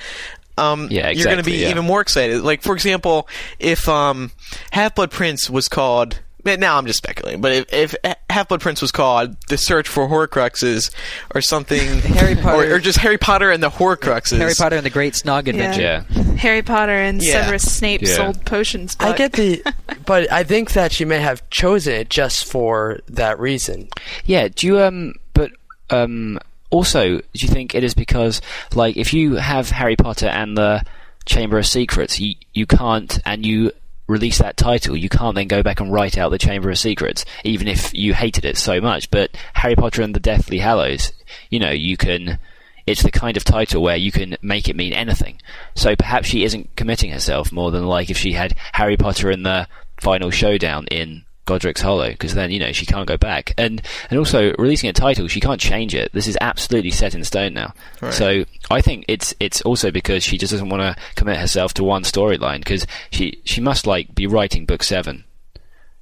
Um, 0.58 0.88
Yeah, 0.92 1.10
you're 1.10 1.26
going 1.26 1.38
to 1.38 1.44
be 1.44 1.58
yeah. 1.58 1.70
even 1.70 1.86
more 1.86 2.02
excited. 2.02 2.42
Like 2.42 2.62
for 2.62 2.74
example, 2.74 3.28
if 3.60 3.88
um, 3.90 4.32
Half 4.72 4.96
Blood 4.96 5.12
Prince 5.12 5.50
was 5.50 5.68
called. 5.68 6.20
Now 6.46 6.78
I'm 6.78 6.86
just 6.86 6.98
speculating, 6.98 7.42
but 7.42 7.52
if, 7.54 7.74
if 7.74 7.96
Half 8.30 8.50
Blood 8.50 8.62
Prince 8.62 8.82
was 8.82 8.92
called 8.92 9.36
"The 9.48 9.58
Search 9.58 9.88
for 9.88 10.08
Horcruxes" 10.08 10.94
or 11.34 11.42
something, 11.42 11.80
Harry 12.02 12.36
Potter- 12.36 12.72
or, 12.72 12.76
or 12.76 12.80
just 12.80 12.98
Harry 13.00 13.18
Potter 13.18 13.50
and 13.52 13.64
the 13.64 13.70
Horcruxes, 13.70 14.38
Harry 14.38 14.54
Potter 14.58 14.76
and 14.76 14.86
the 14.86 14.90
Great 14.90 15.14
Snog 15.14 15.48
Adventure. 15.48 15.82
Yeah. 15.82 16.04
Yeah. 16.10 16.24
Harry 16.36 16.62
Potter 16.62 16.92
and 16.92 17.22
Yeah. 17.24 17.44
Severus 17.44 17.72
Snape 17.74 18.02
Yeah. 18.02 18.16
sold 18.16 18.46
potions. 18.46 18.98
I 19.00 19.14
get 19.14 19.34
the, 19.34 19.64
but 20.06 20.32
I 20.32 20.44
think 20.44 20.74
that 20.74 20.92
she 20.92 21.06
may 21.06 21.20
have 21.20 21.50
chosen 21.50 21.94
it 21.94 22.10
just 22.10 22.46
for 22.46 23.00
that 23.08 23.40
reason. 23.40 23.88
Yeah. 24.26 24.50
Do 24.54 24.68
you 24.68 24.80
um? 24.82 25.14
But 25.34 25.52
um. 25.90 26.40
Also, 26.70 27.18
do 27.20 27.24
you 27.36 27.48
think 27.50 27.76
it 27.76 27.84
is 27.84 27.94
because, 27.94 28.42
like, 28.74 28.98
if 28.98 29.14
you 29.14 29.36
have 29.36 29.70
Harry 29.70 29.96
Potter 29.96 30.26
and 30.26 30.58
the 30.58 30.84
Chamber 31.28 31.60
of 31.60 31.68
Secrets, 31.68 32.20
you 32.20 32.34
you 32.56 32.66
can't, 32.66 33.20
and 33.28 33.46
you 33.46 33.72
release 34.08 34.40
that 34.40 34.58
title, 34.58 34.96
you 34.96 35.10
can't 35.10 35.36
then 35.36 35.48
go 35.48 35.64
back 35.64 35.80
and 35.80 35.92
write 35.92 36.18
out 36.18 36.30
the 36.30 36.38
Chamber 36.38 36.70
of 36.70 36.78
Secrets, 36.78 37.26
even 37.44 37.68
if 37.68 37.94
you 37.94 38.14
hated 38.14 38.46
it 38.46 38.58
so 38.58 38.82
much. 38.82 39.10
But 39.12 39.32
Harry 39.54 39.76
Potter 39.76 40.02
and 40.02 40.14
the 40.14 40.20
Deathly 40.20 40.60
Hallows, 40.60 41.14
you 41.50 41.60
know, 41.60 41.72
you 41.72 41.98
can. 41.98 42.40
It's 42.86 43.04
the 43.04 43.12
kind 43.12 43.38
of 43.38 43.46
title 43.46 43.82
where 43.82 43.96
you 43.96 44.12
can 44.12 44.36
make 44.42 44.68
it 44.68 44.76
mean 44.76 44.92
anything. 44.92 45.40
So 45.74 45.96
perhaps 45.96 46.28
she 46.28 46.44
isn't 46.44 46.76
committing 46.76 47.12
herself 47.12 47.50
more 47.50 47.72
than 47.72 47.86
like 47.86 48.10
if 48.10 48.18
she 48.18 48.34
had 48.34 48.58
Harry 48.74 48.98
Potter 48.98 49.32
in 49.32 49.44
the 49.44 49.70
final 50.02 50.32
showdown 50.32 50.88
in 50.88 51.24
Godric's 51.46 51.82
Hollow, 51.82 52.10
because 52.12 52.34
then 52.36 52.52
you 52.52 52.60
know 52.60 52.72
she 52.72 52.86
can't 52.86 53.08
go 53.08 53.18
back. 53.18 53.54
And 53.58 53.82
and 54.10 54.18
also 54.20 54.54
releasing 54.58 54.90
a 54.90 54.94
title, 54.94 55.28
she 55.28 55.40
can't 55.40 55.60
change 55.60 55.94
it. 55.94 56.12
This 56.14 56.28
is 56.28 56.38
absolutely 56.42 56.92
set 56.92 57.16
in 57.16 57.24
stone 57.24 57.54
now. 57.54 57.74
So 58.12 58.46
I 58.72 58.82
think 58.82 59.06
it's 59.08 59.34
it's 59.40 59.62
also 59.62 59.92
because 59.92 60.24
she 60.24 60.38
just 60.38 60.52
doesn't 60.52 60.70
want 60.70 60.82
to 60.84 60.96
commit 61.16 61.38
herself 61.38 61.74
to 61.76 61.84
one 61.84 62.04
storyline 62.04 62.60
because 62.60 62.86
she 63.12 63.42
she 63.44 63.62
must 63.62 63.86
like 63.88 64.14
be 64.16 64.28
writing 64.28 64.66
book 64.66 64.84
seven. 64.84 65.26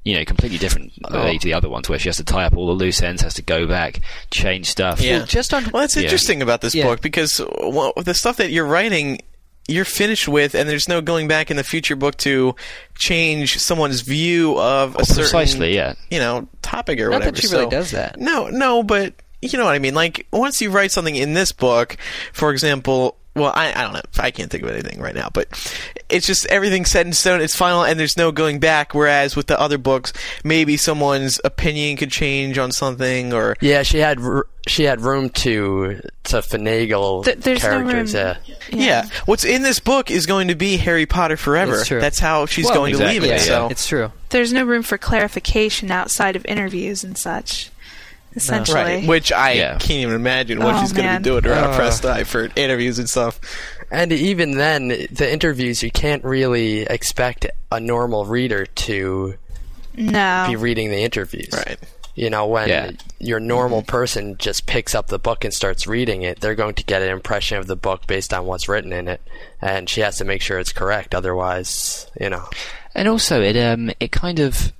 You 0.04 0.16
know, 0.18 0.26
completely 0.26 0.58
different 0.58 0.94
Oh. 1.06 1.32
to 1.32 1.40
the 1.40 1.54
other 1.54 1.70
ones 1.70 1.88
where 1.88 2.00
she 2.00 2.10
has 2.10 2.18
to 2.18 2.24
tie 2.24 2.46
up 2.46 2.58
all 2.58 2.66
the 2.66 2.74
loose 2.74 3.04
ends, 3.04 3.22
has 3.22 3.36
to 3.36 3.44
go 3.44 3.68
back, 3.68 4.02
change 4.32 4.68
stuff. 4.68 5.00
Yeah. 5.00 5.18
Well, 5.18 5.26
just 5.28 5.54
on 5.54 5.70
Well, 5.72 5.82
that's 5.82 5.96
Yeah. 5.96 6.04
interesting 6.04 6.42
about 6.42 6.62
this 6.62 6.74
Yeah. 6.74 6.86
book 6.86 7.02
because 7.02 7.40
well, 7.62 7.94
the 7.96 8.16
stuff 8.16 8.38
that 8.38 8.50
you're 8.50 8.66
writing, 8.66 9.22
you're 9.72 9.86
finished 9.86 10.28
with, 10.28 10.54
and 10.56 10.68
there's 10.70 10.88
no 10.88 11.02
going 11.02 11.28
back 11.28 11.50
in 11.50 11.58
the 11.58 11.64
future 11.64 11.96
book 11.96 12.18
to 12.18 12.56
change 12.96 13.58
someone's 13.60 14.02
view 14.02 14.60
of 14.60 14.96
a 14.96 15.06
certain, 15.06 15.24
precisely, 15.24 15.76
yeah. 15.76 15.94
you 16.10 16.20
know, 16.20 16.48
topic 16.62 17.00
or 17.00 17.10
Not 17.10 17.14
whatever. 17.20 17.32
that 17.32 17.42
she 17.42 17.48
So- 17.48 17.58
really 17.60 17.70
does 17.72 17.92
that. 17.92 18.20
No, 18.20 18.48
no, 18.50 18.84
but 18.84 19.14
you 19.42 19.58
know 19.58 19.66
what 19.66 19.74
I 19.76 19.80
mean. 19.80 19.96
Like 19.96 20.28
once 20.32 20.62
you 20.62 20.70
write 20.70 20.92
something 20.92 21.16
in 21.16 21.34
this 21.34 21.52
book, 21.52 21.98
for 22.34 22.52
example. 22.52 23.18
Well, 23.34 23.54
I, 23.56 23.72
I 23.74 23.84
don't 23.84 23.94
know. 23.94 24.02
I 24.20 24.30
can't 24.32 24.52
think 24.52 24.64
of 24.64 24.70
anything 24.70 25.00
right 25.00 25.16
now, 25.16 25.30
but 25.34 25.48
it's 26.10 26.28
just 26.28 26.46
everything's 26.48 26.92
set 26.92 27.06
in 27.06 27.14
stone. 27.14 27.40
It's 27.40 27.56
final, 27.56 27.84
and 27.86 27.98
there's 27.98 28.18
no 28.18 28.34
going 28.34 28.60
back. 28.60 28.94
Whereas 28.94 29.38
with 29.38 29.48
the 29.48 29.58
other 29.58 29.78
books, 29.78 30.12
maybe 30.44 30.76
someone's 30.76 31.40
opinion 31.46 31.96
could 31.96 32.12
change 32.12 32.58
on 32.58 32.74
something, 32.74 33.32
or 33.34 33.56
Yeah, 33.62 33.84
she 33.84 34.00
had 34.00 34.20
r- 34.20 34.48
she 34.68 34.84
had 34.84 35.00
room 35.00 35.30
to 35.30 36.02
to 36.26 36.38
finagle 36.38 37.24
Th- 37.24 37.38
there's 37.38 37.64
no 37.64 37.70
characters. 37.70 38.14
room- 38.14 38.36
yeah. 38.70 38.78
Yeah. 39.04 39.10
What's 39.26 39.46
in 39.46 39.64
this 39.64 39.80
book 39.80 40.12
is 40.12 40.26
going 40.26 40.50
to 40.50 40.56
be 40.56 40.76
Harry 40.78 41.06
Potter 41.06 41.38
forever. 41.38 41.78
That's 41.78 41.88
true. 42.20 42.28
how 42.28 42.46
she's 42.48 42.66
Well, 42.66 42.76
going 42.76 42.98
to 42.98 43.08
leave 43.08 43.24
exactly, 43.24 43.30
it. 43.30 43.40
yeah. 43.40 43.46
So 43.46 43.68
It's 43.70 43.88
true. 43.88 44.12
There's 44.30 44.52
no 44.52 44.66
room 44.66 44.84
for 44.84 44.98
clarification 44.98 45.90
outside 45.90 46.36
of 46.36 46.46
interviews 46.46 47.04
and 47.06 47.18
such. 47.18 47.70
Essentially, 48.36 48.80
right, 48.82 49.08
which 49.08 49.32
I 49.32 49.52
Yeah. 49.54 49.72
can't 49.78 49.92
even 49.92 50.16
imagine 50.16 50.60
what 50.60 50.76
Oh, 50.76 50.82
she's 50.82 50.94
going 50.94 51.10
to 51.12 51.18
be 51.20 51.24
doing 51.24 51.46
around 51.46 51.72
Uh. 51.72 51.76
press 51.76 52.00
time 52.00 52.26
for 52.26 52.50
interviews 52.56 52.98
and 53.00 53.10
stuff. 53.10 53.40
And 53.92 54.12
even 54.14 54.58
then, 54.58 54.88
the 55.12 55.30
interviews 55.32 55.84
you 55.84 55.92
can't 55.92 56.24
really 56.24 56.82
expect 56.84 57.46
a 57.72 57.80
normal 57.80 58.26
reader 58.26 58.66
to 58.66 59.36
no. 59.96 60.46
be 60.48 60.56
reading 60.56 60.90
the 60.90 61.04
interviews. 61.04 61.50
Right. 61.52 61.78
You 62.16 62.30
know, 62.30 62.46
when 62.46 62.70
Yeah. 62.70 62.92
your 63.20 63.40
normal 63.40 63.82
person 63.84 64.36
just 64.38 64.66
picks 64.66 64.94
up 64.96 65.08
the 65.08 65.20
book 65.20 65.44
and 65.44 65.54
starts 65.54 65.88
reading 65.88 66.22
it, 66.24 66.40
they're 66.42 66.56
going 66.56 66.76
to 66.76 66.84
get 66.84 67.02
an 67.02 67.10
impression 67.10 67.58
of 67.58 67.68
the 67.68 67.76
book 67.76 68.06
based 68.08 68.34
on 68.34 68.46
what's 68.46 68.68
written 68.70 68.92
in 68.94 69.08
it, 69.08 69.22
and 69.62 69.90
she 69.90 70.02
has 70.02 70.18
to 70.18 70.26
make 70.26 70.42
sure 70.42 70.60
it's 70.60 70.74
correct. 70.74 71.14
Otherwise, 71.16 72.08
you 72.20 72.30
know. 72.30 72.44
and 72.96 73.08
also 73.08 73.42
it 73.42 73.56
um 73.58 73.90
it 74.02 74.12
kind 74.12 74.40
of 74.40 74.74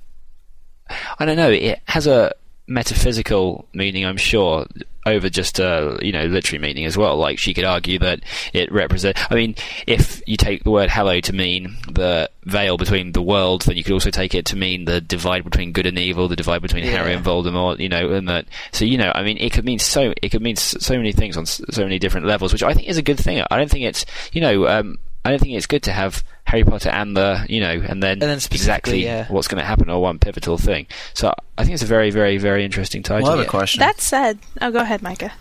I 1.18 1.24
don't 1.24 1.36
know 1.36 1.50
it 1.50 1.80
has 1.86 2.06
a 2.06 2.32
metaphysical 2.66 3.66
meaning 3.72 4.04
I'm 4.04 4.16
sure 4.16 4.66
over 5.04 5.28
just 5.28 5.58
a 5.58 5.98
you 6.00 6.12
know 6.12 6.26
literary 6.26 6.62
meaning 6.62 6.84
as 6.84 6.96
well 6.96 7.16
like 7.16 7.38
she 7.38 7.54
could 7.54 7.64
argue 7.64 7.98
that 7.98 8.20
it 8.52 8.70
represents. 8.70 9.20
I 9.30 9.34
mean 9.34 9.56
if 9.86 10.22
you 10.26 10.36
take 10.36 10.62
the 10.62 10.70
word 10.70 10.88
hallow 10.88 11.20
to 11.20 11.32
mean 11.32 11.76
the 11.90 12.30
veil 12.44 12.76
between 12.76 13.12
the 13.12 13.22
worlds 13.22 13.66
then 13.66 13.76
you 13.76 13.82
could 13.82 13.94
also 13.94 14.10
take 14.10 14.34
it 14.34 14.46
to 14.46 14.56
mean 14.56 14.84
the 14.84 15.00
divide 15.00 15.44
between 15.44 15.72
good 15.72 15.86
and 15.86 15.98
evil 15.98 16.28
the 16.28 16.36
divide 16.36 16.62
between 16.62 16.84
Harry 16.84 17.14
and 17.14 17.24
Voldemort 17.24 17.80
you 17.80 17.88
know 17.88 18.12
and 18.12 18.28
that 18.28 18.46
so 18.70 18.84
you 18.84 18.96
know 18.96 19.10
I 19.14 19.22
mean 19.22 19.38
it 19.38 19.52
could 19.52 19.64
mean 19.64 19.80
so 19.80 20.14
it 20.22 20.28
could 20.28 20.42
mean 20.42 20.56
so 20.56 20.96
many 20.96 21.12
things 21.12 21.36
on 21.36 21.46
so 21.46 21.82
many 21.82 21.98
different 21.98 22.26
levels 22.26 22.52
which 22.52 22.62
I 22.62 22.74
think 22.74 22.88
is 22.88 22.98
a 22.98 23.02
good 23.02 23.18
thing 23.18 23.42
I 23.50 23.58
don't 23.58 23.70
think 23.70 23.84
it's 23.84 24.06
you 24.32 24.40
know 24.40 24.68
um 24.68 24.98
I 25.24 25.30
don't 25.30 25.38
think 25.38 25.54
it's 25.54 25.66
good 25.66 25.84
to 25.84 25.92
have 25.92 26.24
Harry 26.44 26.64
Potter 26.64 26.88
and 26.88 27.16
the 27.16 27.46
you 27.48 27.60
know 27.60 27.70
and 27.70 28.02
then, 28.02 28.12
And 28.12 28.22
then 28.22 28.38
exactly 28.38 29.04
yeah. 29.04 29.26
what's 29.28 29.48
going 29.48 29.60
to 29.60 29.66
happen 29.66 29.88
or 29.88 30.00
one 30.00 30.18
pivotal 30.18 30.58
thing. 30.58 30.86
So 31.14 31.32
I 31.56 31.64
think 31.64 31.74
it's 31.74 31.82
a 31.82 31.86
very 31.86 32.10
very 32.10 32.38
very 32.38 32.64
interesting 32.64 33.02
title. 33.02 33.24
Well, 33.24 33.34
I 33.34 33.36
have 33.38 33.46
a 33.46 33.50
question. 33.50 33.80
That 33.80 34.00
said, 34.00 34.38
oh, 34.60 34.70
go 34.70 34.80
ahead, 34.80 35.02
Micah. 35.02 35.32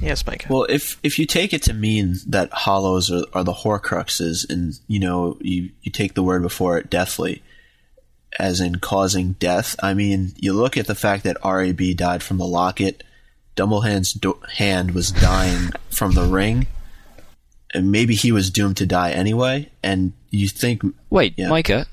Yes, 0.00 0.26
Micah. 0.26 0.48
Well, 0.50 0.66
if 0.68 0.98
if 1.02 1.18
you 1.18 1.26
take 1.26 1.52
it 1.52 1.62
to 1.62 1.72
mean 1.72 2.16
that 2.26 2.52
hollows 2.52 3.10
are, 3.10 3.24
are 3.32 3.44
the 3.44 3.52
Horcruxes, 3.52 4.48
and 4.48 4.78
you 4.86 5.00
know 5.00 5.38
you 5.40 5.70
you 5.82 5.90
take 5.90 6.14
the 6.14 6.22
word 6.22 6.42
before 6.42 6.76
it, 6.78 6.90
deathly, 6.90 7.42
as 8.38 8.60
in 8.60 8.76
causing 8.76 9.32
death. 9.32 9.74
I 9.82 9.94
mean, 9.94 10.32
you 10.36 10.52
look 10.52 10.76
at 10.76 10.86
the 10.86 10.94
fact 10.94 11.24
that 11.24 11.38
Rab 11.42 11.80
died 11.96 12.22
from 12.22 12.36
the 12.36 12.46
locket, 12.46 13.02
Dumbledore's 13.56 14.12
do- 14.12 14.40
hand 14.54 14.90
was 14.90 15.10
dying 15.10 15.70
from 15.90 16.12
the 16.12 16.24
ring, 16.24 16.58
and 16.58 16.66
maybe 17.84 18.14
he 18.14 18.32
was 18.32 18.50
doomed 18.50 18.76
to 18.78 18.86
die 18.86 19.10
anyway. 19.10 19.70
And 19.82 20.12
you 20.30 20.48
think, 20.48 20.82
Wait, 21.10 21.34
Yeah. 21.36 21.48
Micah. 21.48 21.86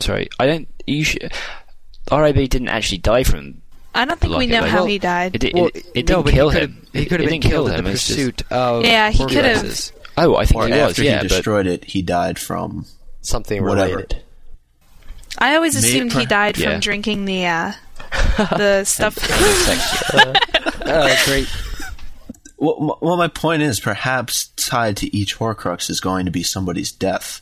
Sorry, 0.00 0.28
I 0.40 0.46
don't. 0.46 0.68
You 0.86 1.04
should. 1.04 1.32
Rab 2.10 2.34
didn't 2.34 2.68
actually 2.68 2.98
die 2.98 3.22
from. 3.22 3.62
I 3.94 4.04
don't 4.04 4.18
think 4.18 4.36
we 4.36 4.46
know 4.46 4.60
like- 4.62 4.70
how 4.70 4.78
Well, 4.78 4.86
he 4.86 4.98
died. 4.98 5.34
It, 5.34 5.38
di- 5.38 5.52
Well, 5.54 5.66
it, 5.66 5.76
it 5.94 6.06
didn't 6.06 6.24
but 6.24 6.32
kill 6.34 6.50
he 6.50 6.60
him. 6.60 6.86
He 6.92 7.04
could 7.04 7.20
have 7.20 7.28
been 7.28 7.40
didn't 7.40 7.50
kill 7.50 7.64
killed 7.66 7.68
in 7.70 7.74
him. 7.80 7.84
the 7.84 7.90
it's 7.92 8.06
just- 8.06 8.18
pursuit 8.18 8.42
of. 8.50 8.84
Yeah, 8.84 9.10
he 9.10 9.24
could've- 9.26 9.92
oh, 10.16 10.36
I 10.36 10.44
think 10.46 10.60
or 10.60 10.66
he 10.66 10.72
was. 10.72 10.80
after 10.90 11.04
Yeah, 11.04 11.22
he 11.22 11.28
destroyed 11.28 11.66
it, 11.66 11.84
he 11.84 12.02
died 12.02 12.38
from 12.38 12.86
Something 13.20 13.62
Whatever. 13.62 13.90
related. 13.90 14.22
I 15.38 15.54
always 15.54 15.74
May- 15.74 15.78
assumed 15.80 16.12
he 16.12 16.20
per- 16.24 16.26
died 16.26 16.58
Yeah. 16.58 16.70
from 16.72 16.80
drinking 16.80 17.24
the 17.26 17.46
uh, 17.46 17.72
the 18.56 18.84
stuff. 18.84 19.16
Oh, 20.84 21.16
great. 21.26 21.48
Well, 22.62 22.96
well, 23.02 23.16
my 23.16 23.26
point 23.26 23.62
is, 23.62 23.80
perhaps 23.80 24.46
tied 24.54 24.96
to 24.98 25.16
each 25.16 25.36
Horcrux 25.36 25.90
is 25.90 25.98
going 26.00 26.26
to 26.26 26.30
be 26.30 26.44
somebody's 26.44 26.92
death. 26.92 27.40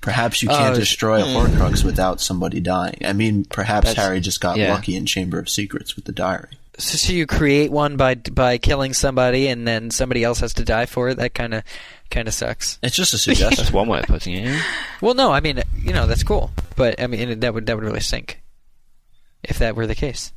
Perhaps 0.00 0.42
you 0.42 0.48
can't 0.48 0.74
Oh, 0.74 0.78
destroy 0.78 1.22
a 1.22 1.24
hmm. 1.24 1.36
Horcrux 1.36 1.84
without 1.84 2.20
somebody 2.20 2.58
dying. 2.58 2.98
I 3.04 3.12
mean, 3.12 3.44
perhaps 3.44 3.92
Harry 3.92 4.18
just 4.18 4.40
got 4.40 4.56
yeah. 4.56 4.72
lucky 4.72 4.96
in 4.96 5.06
Chamber 5.06 5.38
of 5.38 5.48
Secrets 5.48 5.94
with 5.94 6.06
the 6.06 6.12
diary. 6.12 6.58
So, 6.76 6.96
so 6.96 7.12
you 7.12 7.24
create 7.24 7.70
one 7.70 7.96
by 7.96 8.16
by 8.16 8.58
killing 8.58 8.94
somebody, 8.94 9.46
and 9.46 9.66
then 9.66 9.92
somebody 9.92 10.24
else 10.24 10.40
has 10.40 10.54
to 10.54 10.64
die 10.64 10.86
for 10.86 11.08
it. 11.08 11.18
That 11.18 11.34
kind 11.34 11.54
of 11.54 11.62
kind 12.10 12.26
of 12.26 12.34
sucks. 12.34 12.80
It's 12.82 12.96
just 12.96 13.14
a 13.14 13.18
suggestion. 13.18 13.56
that's 13.58 13.72
one 13.72 13.86
way 13.86 14.00
of 14.00 14.06
putting 14.06 14.34
it. 14.34 14.60
Well, 15.00 15.14
no, 15.14 15.30
I 15.30 15.38
mean, 15.38 15.62
you 15.76 15.92
know, 15.92 16.08
that's 16.08 16.24
cool, 16.24 16.50
but 16.74 17.00
I 17.00 17.06
mean, 17.06 17.38
that 17.40 17.54
would 17.54 17.66
that 17.66 17.76
would 17.76 17.84
really 17.84 18.00
sink 18.00 18.40
if 19.44 19.58
that 19.60 19.76
were 19.76 19.86
the 19.86 19.94
case. 19.94 20.32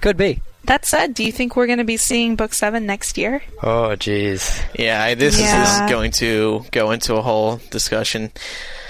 Could 0.00 0.16
be. 0.16 0.40
That 0.66 0.86
said, 0.86 1.14
do 1.14 1.24
you 1.24 1.32
think 1.32 1.56
we're 1.56 1.66
going 1.66 1.78
to 1.78 1.84
be 1.84 1.96
seeing 1.96 2.36
book 2.36 2.54
seven 2.54 2.86
next 2.86 3.16
year? 3.18 3.42
Oh, 3.62 3.94
jeez. 3.96 4.62
Yeah, 4.78 5.02
I- 5.02 5.14
this 5.14 5.38
Yeah. 5.40 5.84
is 5.84 5.90
going 5.90 6.10
to 6.12 6.64
go 6.72 6.90
into 6.90 7.14
a 7.14 7.22
whole 7.22 7.60
discussion. 7.70 8.30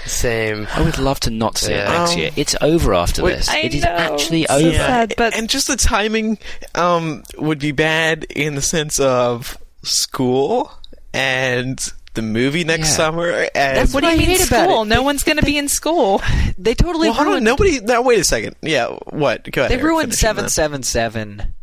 Same. 0.05 0.67
I 0.73 0.81
would 0.83 0.99
love 0.99 1.19
to 1.21 1.29
not 1.29 1.57
see 1.57 1.73
it 1.73 1.83
next 1.85 2.13
Um, 2.13 2.17
year. 2.19 2.31
It's 2.37 2.55
over 2.61 2.93
after 2.93 3.23
wait, 3.23 3.37
this. 3.37 3.49
I 3.49 3.57
It 3.59 3.73
is 3.75 3.83
know. 3.83 3.89
actually 3.89 4.45
So 4.45 4.55
over. 4.55 4.71
sad. 4.73 5.13
but- 5.17 5.35
and 5.35 5.49
just 5.49 5.67
the 5.67 5.75
timing 5.75 6.37
um, 6.75 7.23
would 7.37 7.59
be 7.59 7.71
bad 7.73 8.23
in 8.29 8.55
the 8.55 8.61
sense 8.61 8.99
of 8.99 9.57
school 9.83 10.71
and 11.13 11.77
the 12.13 12.21
movie 12.21 12.63
next 12.63 12.89
Yeah. 12.89 12.95
summer. 12.95 13.29
And 13.53 13.77
That's 13.77 13.93
What 13.93 14.01
do 14.01 14.07
you 14.07 14.13
I 14.13 14.17
mean 14.17 14.27
hate 14.27 14.47
about 14.47 14.69
school? 14.69 14.83
it. 14.83 14.87
No 14.87 15.01
one's 15.03 15.23
going 15.23 15.37
to 15.39 15.45
be 15.45 15.57
in 15.57 15.67
school. 15.67 16.21
They 16.59 16.73
totally 16.73 17.09
well, 17.09 17.13
hold 17.15 17.27
on, 17.27 17.31
ruined. 17.33 17.45
nobody. 17.45 17.79
Now, 17.81 18.01
wait 18.01 18.17
a 18.19 18.23
second. 18.23 18.55
Yeah, 18.63 18.87
what? 19.11 19.49
Go 19.51 19.61
ahead. 19.61 19.69
They 19.71 19.75
Eric, 19.75 19.85
ruined 19.85 20.15
seven 20.15 20.49
seven 20.49 20.81
seven 20.81 20.81
that. 20.81 20.85
seven 20.85 21.37
seven. 21.39 21.53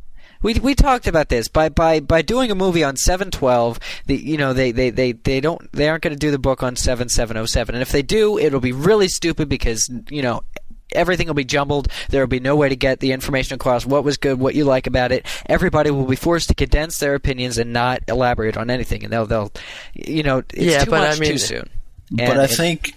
We 0.44 0.54
we 0.54 0.74
talked 0.76 1.09
about 1.09 1.28
this 1.28 1.48
by 1.48 1.70
by 1.70 1.98
by 1.98 2.22
doing 2.22 2.52
a 2.52 2.54
movie 2.54 2.85
on 2.85 2.94
seven 2.96 3.33
twelve. 3.33 3.80
The 4.07 4.16
you 4.16 4.37
know 4.37 4.52
they, 4.52 4.70
they, 4.70 4.90
they, 4.90 5.11
they 5.12 5.40
don't 5.40 5.72
they 5.72 5.88
aren't 5.88 6.02
going 6.04 6.12
to 6.14 6.18
do 6.18 6.30
the 6.30 6.38
book 6.38 6.62
on 6.62 6.76
seven 6.76 7.09
seven 7.09 7.37
oh 7.37 7.46
seven. 7.46 7.74
And 7.74 7.83
if 7.83 7.90
they 7.90 8.02
do, 8.02 8.38
it'll 8.38 8.61
be 8.61 8.72
really 8.72 9.09
stupid 9.09 9.48
because 9.48 9.90
you 10.11 10.22
know 10.22 10.42
everything 10.92 11.26
will 11.26 11.35
be 11.35 11.44
jumbled. 11.44 11.88
There 12.11 12.20
will 12.20 12.28
be 12.28 12.38
no 12.40 12.54
way 12.54 12.68
to 12.68 12.76
get 12.76 13.00
the 13.00 13.11
information 13.12 13.54
across. 13.57 13.85
What 13.87 14.04
was 14.04 14.16
good, 14.16 14.38
what 14.38 14.54
you 14.54 14.64
like 14.64 14.87
about 14.87 15.11
it. 15.11 15.26
Everybody 15.46 15.90
will 15.90 16.04
be 16.07 16.14
forced 16.14 16.48
to 16.48 16.54
condense 16.54 16.98
their 17.00 17.14
opinions 17.14 17.59
and 17.59 17.72
not 17.72 18.02
elaborate 18.07 18.57
on 18.57 18.70
anything, 18.70 19.02
and 19.02 19.12
they'll 19.12 19.26
they'll, 19.26 19.50
you 19.94 20.22
know, 20.22 20.38
it's 20.52 20.54
Yeah, 20.54 20.85
too 20.85 20.90
but 20.90 21.00
I 21.02 21.09
much 21.11 21.20
mean- 21.20 21.33
too 21.33 21.38
soon. 21.38 21.70
but 22.12 22.20
And 22.28 22.40
I 22.40 22.46
think, 22.46 22.94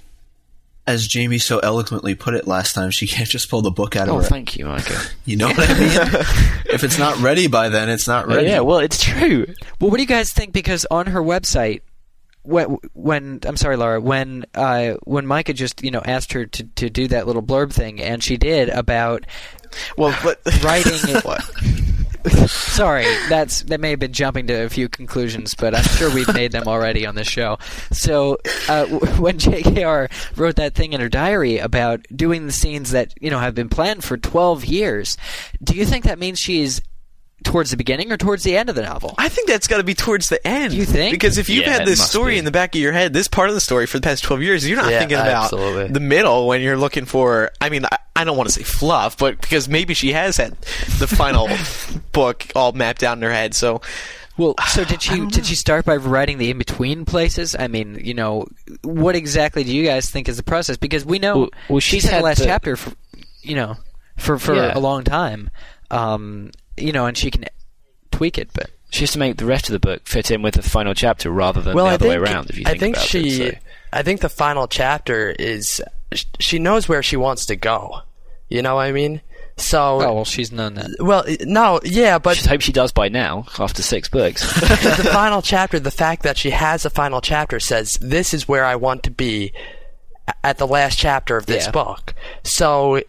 as 0.88 1.06
Jamie 1.06 1.38
so 1.38 1.60
eloquently 1.60 2.16
put 2.16 2.34
it 2.34 2.48
last 2.48 2.74
time, 2.74 2.90
she 2.92 3.06
can't 3.08 3.30
just 3.30 3.50
pull 3.50 3.62
the 3.62 3.72
book 3.72 3.96
out 3.96 4.08
of 4.08 4.16
Oh, 4.16 4.18
her. 4.20 4.24
thank 4.24 4.56
you, 4.58 4.66
Micah. 4.66 5.00
You 5.26 5.36
know 5.36 5.48
what 5.50 5.60
I 5.60 5.74
mean? 5.80 6.26
if 6.74 6.84
it's 6.86 6.98
not 6.98 7.18
ready 7.20 7.48
by 7.48 7.68
then, 7.70 7.90
it's 7.90 8.08
not 8.08 8.28
ready. 8.28 8.48
yeah, 8.48 8.62
well, 8.62 8.80
it's 8.80 9.04
true. 9.04 9.46
Well, 9.82 9.90
what 9.92 9.98
do 9.98 10.02
you 10.04 10.08
guys 10.08 10.32
think? 10.32 10.54
Because 10.54 10.86
on 10.90 11.08
her 11.08 11.22
website, 11.22 11.82
when, 12.44 12.78
when 12.94 13.42
I'm 13.46 13.58
sorry, 13.58 13.76
Laura, 13.76 14.00
when 14.00 14.46
uh, 14.56 14.94
when 15.04 15.28
Micah 15.28 15.52
just 15.54 15.84
you 15.84 15.92
know 15.92 16.02
asked 16.06 16.32
her 16.32 16.46
to, 16.46 16.64
to 16.64 16.90
do 16.90 17.10
that 17.10 17.28
little 17.28 17.44
blurb 17.44 17.74
thing, 17.74 18.02
and 18.02 18.24
she 18.24 18.38
did 18.38 18.70
about 18.70 19.26
Well, 19.98 20.18
but 20.24 20.40
writing 20.64 20.94
it. 21.04 21.26
Sorry, 22.30 23.06
that's 23.30 23.64
that 23.64 23.80
may 23.80 23.92
have 23.92 24.00
been 24.00 24.14
jumping 24.14 24.48
to 24.48 24.66
a 24.66 24.70
few 24.70 24.90
conclusions, 24.90 25.56
but 25.56 25.76
I'm 25.76 25.84
sure 25.84 26.14
we've 26.14 26.34
made 26.34 26.52
them 26.52 26.68
already 26.68 27.06
on 27.06 27.16
this 27.16 27.28
show. 27.28 27.58
So 27.92 28.38
uh, 28.70 28.86
when 29.18 29.38
J.K.R. 29.38 30.10
wrote 30.36 30.56
that 30.56 30.76
thing 30.76 30.94
in 30.94 31.02
her 31.02 31.10
diary 31.10 31.58
about 31.58 32.06
doing 32.16 32.46
the 32.46 32.52
scenes 32.52 32.92
that 32.92 33.14
you 33.22 33.30
know 33.30 33.40
have 33.40 33.56
been 33.56 33.70
planned 33.70 34.04
for 34.04 34.18
12 34.18 34.66
years, 34.66 35.18
do 35.64 35.76
you 35.76 35.86
think 35.86 36.06
that 36.06 36.20
means 36.20 36.40
she's 36.40 36.82
towards 37.44 37.72
the 37.72 37.78
beginning 37.78 38.12
or 38.12 38.18
towards 38.18 38.44
the 38.44 38.58
end 38.58 38.70
of 38.70 38.76
the 38.76 38.82
novel? 38.82 39.14
I 39.18 39.30
think 39.30 39.48
that's 39.48 39.68
got 39.68 39.78
to 39.78 39.84
be 39.84 39.94
towards 39.94 40.30
the 40.30 40.46
end. 40.46 40.74
You 40.74 40.86
think? 40.86 41.12
Because 41.14 41.38
if 41.38 41.50
you've 41.50 41.66
Yeah, 41.66 41.78
had 41.80 41.88
this 41.88 42.06
story 42.06 42.34
be. 42.34 42.40
in 42.40 42.46
the 42.46 42.52
back 42.52 42.76
of 42.76 42.82
your 42.82 42.92
head, 42.94 43.14
this 43.14 43.28
part 43.28 43.50
of 43.50 43.56
the 43.56 43.62
story 43.62 43.86
for 43.86 43.98
the 44.00 44.04
past 44.04 44.24
12 44.24 44.42
years, 44.42 44.68
you're 44.68 44.78
not 44.82 44.92
Yeah, 44.92 45.00
thinking 45.00 45.18
about 45.18 45.46
absolutely. 45.46 45.88
the 45.90 46.00
middle 46.00 46.48
when 46.48 46.62
you're 46.62 46.78
looking 46.78 47.06
for, 47.06 47.52
I 47.62 47.70
mean, 47.70 47.86
I, 47.86 47.98
I 48.16 48.24
don't 48.24 48.36
want 48.38 48.50
to 48.50 48.54
say 48.54 48.64
fluff, 48.64 49.18
but 49.18 49.40
because 49.40 49.70
maybe 49.70 49.94
she 49.94 50.12
has 50.14 50.38
had 50.38 50.54
the 51.00 51.08
final 51.16 51.48
book 52.12 52.48
all 52.56 52.72
mapped 52.74 53.04
out 53.04 53.16
in 53.18 53.22
her 53.24 53.32
head. 53.32 53.54
So, 53.54 53.82
Well, 54.38 54.56
so 54.68 54.84
did 54.84 55.02
she 55.04 55.26
did 55.28 55.46
she 55.46 55.56
start 55.56 55.86
by 55.86 55.96
writing 55.98 56.40
the 56.40 56.50
in 56.50 56.58
between 56.58 57.06
places? 57.06 57.56
I 57.58 57.68
mean, 57.68 58.02
you 58.04 58.14
know, 58.16 58.48
what 58.84 59.16
exactly 59.16 59.64
do 59.64 59.74
you 59.76 59.86
guys 59.86 60.10
think 60.10 60.28
is 60.28 60.38
the 60.38 60.44
process? 60.44 60.78
Because 60.78 61.06
we 61.06 61.20
know 61.20 61.38
Well- 61.38 61.50
well, 61.70 61.80
she's 61.80 62.02
she's 62.02 62.10
had 62.12 62.20
the 62.22 62.26
last 62.26 62.40
the- 62.40 62.46
chapter, 62.46 62.76
for, 62.76 62.92
you 63.44 63.56
know, 63.56 63.78
for 64.18 64.38
for 64.40 64.56
Yeah. 64.56 64.76
a 64.76 64.80
long 64.80 65.04
time, 65.04 65.50
um, 65.92 66.52
you 66.78 66.92
know, 66.92 67.06
and 67.06 67.18
she 67.18 67.32
can 67.32 67.46
tweak 68.12 68.38
it, 68.38 68.50
but 68.54 68.70
She 68.90 69.02
has 69.02 69.12
to 69.12 69.20
make 69.20 69.38
the 69.38 69.46
rest 69.46 69.68
of 69.70 69.74
the 69.74 69.80
book 69.80 70.08
fit 70.08 70.32
in 70.32 70.42
with 70.42 70.56
the 70.56 70.62
final 70.62 70.94
chapter 70.94 71.30
rather 71.30 71.62
than 71.62 71.76
well, 71.76 71.86
the 71.86 71.92
I 71.92 71.94
other 71.96 72.08
think, 72.10 72.22
way 72.24 72.30
around. 72.32 72.50
If 72.50 72.58
you 72.58 72.64
I 72.66 72.70
think, 72.72 72.80
think 72.82 72.96
about 72.98 73.08
she, 73.08 73.42
it, 73.42 73.54
so. 73.56 73.60
I 73.94 74.04
think 74.04 74.22
the 74.22 74.30
final 74.30 74.68
chapter 74.68 75.30
is 75.32 75.82
she 76.40 76.60
knows 76.60 76.88
where 76.88 77.04
she 77.04 77.18
wants 77.18 77.46
to 77.48 77.56
go. 77.56 78.00
You 78.50 78.62
know 78.62 78.76
what 78.76 78.86
I 78.86 78.92
mean? 78.92 79.22
So, 79.60 80.02
oh 80.02 80.14
well, 80.14 80.26
she's 80.26 80.52
known 80.52 80.76
that. 80.76 80.92
well, 81.00 81.26
no, 81.42 81.80
yeah, 81.84 82.20
but 82.20 82.46
I 82.46 82.50
hope 82.52 82.62
she 82.62 82.72
does 82.72 82.92
by 82.92 83.10
now 83.10 83.46
after 83.58 83.82
six 83.82 84.08
books. 84.08 84.42
the 84.62 85.10
final 85.12 85.42
chapter, 85.42 85.80
the 85.80 85.90
fact 85.92 86.22
that 86.24 86.38
she 86.38 86.52
has 86.52 86.86
a 86.86 86.90
final 86.92 87.22
chapter 87.22 87.60
says 87.60 87.94
this 88.00 88.34
is 88.36 88.48
where 88.48 88.64
I 88.64 88.76
want 88.76 89.02
to 89.04 89.10
be 89.12 89.54
at 90.44 90.60
the 90.60 90.68
last 90.68 91.00
chapter 91.00 91.38
of 91.38 91.48
this 91.48 91.66
Yeah. 91.66 91.72
book. 91.72 92.14
So 92.44 93.02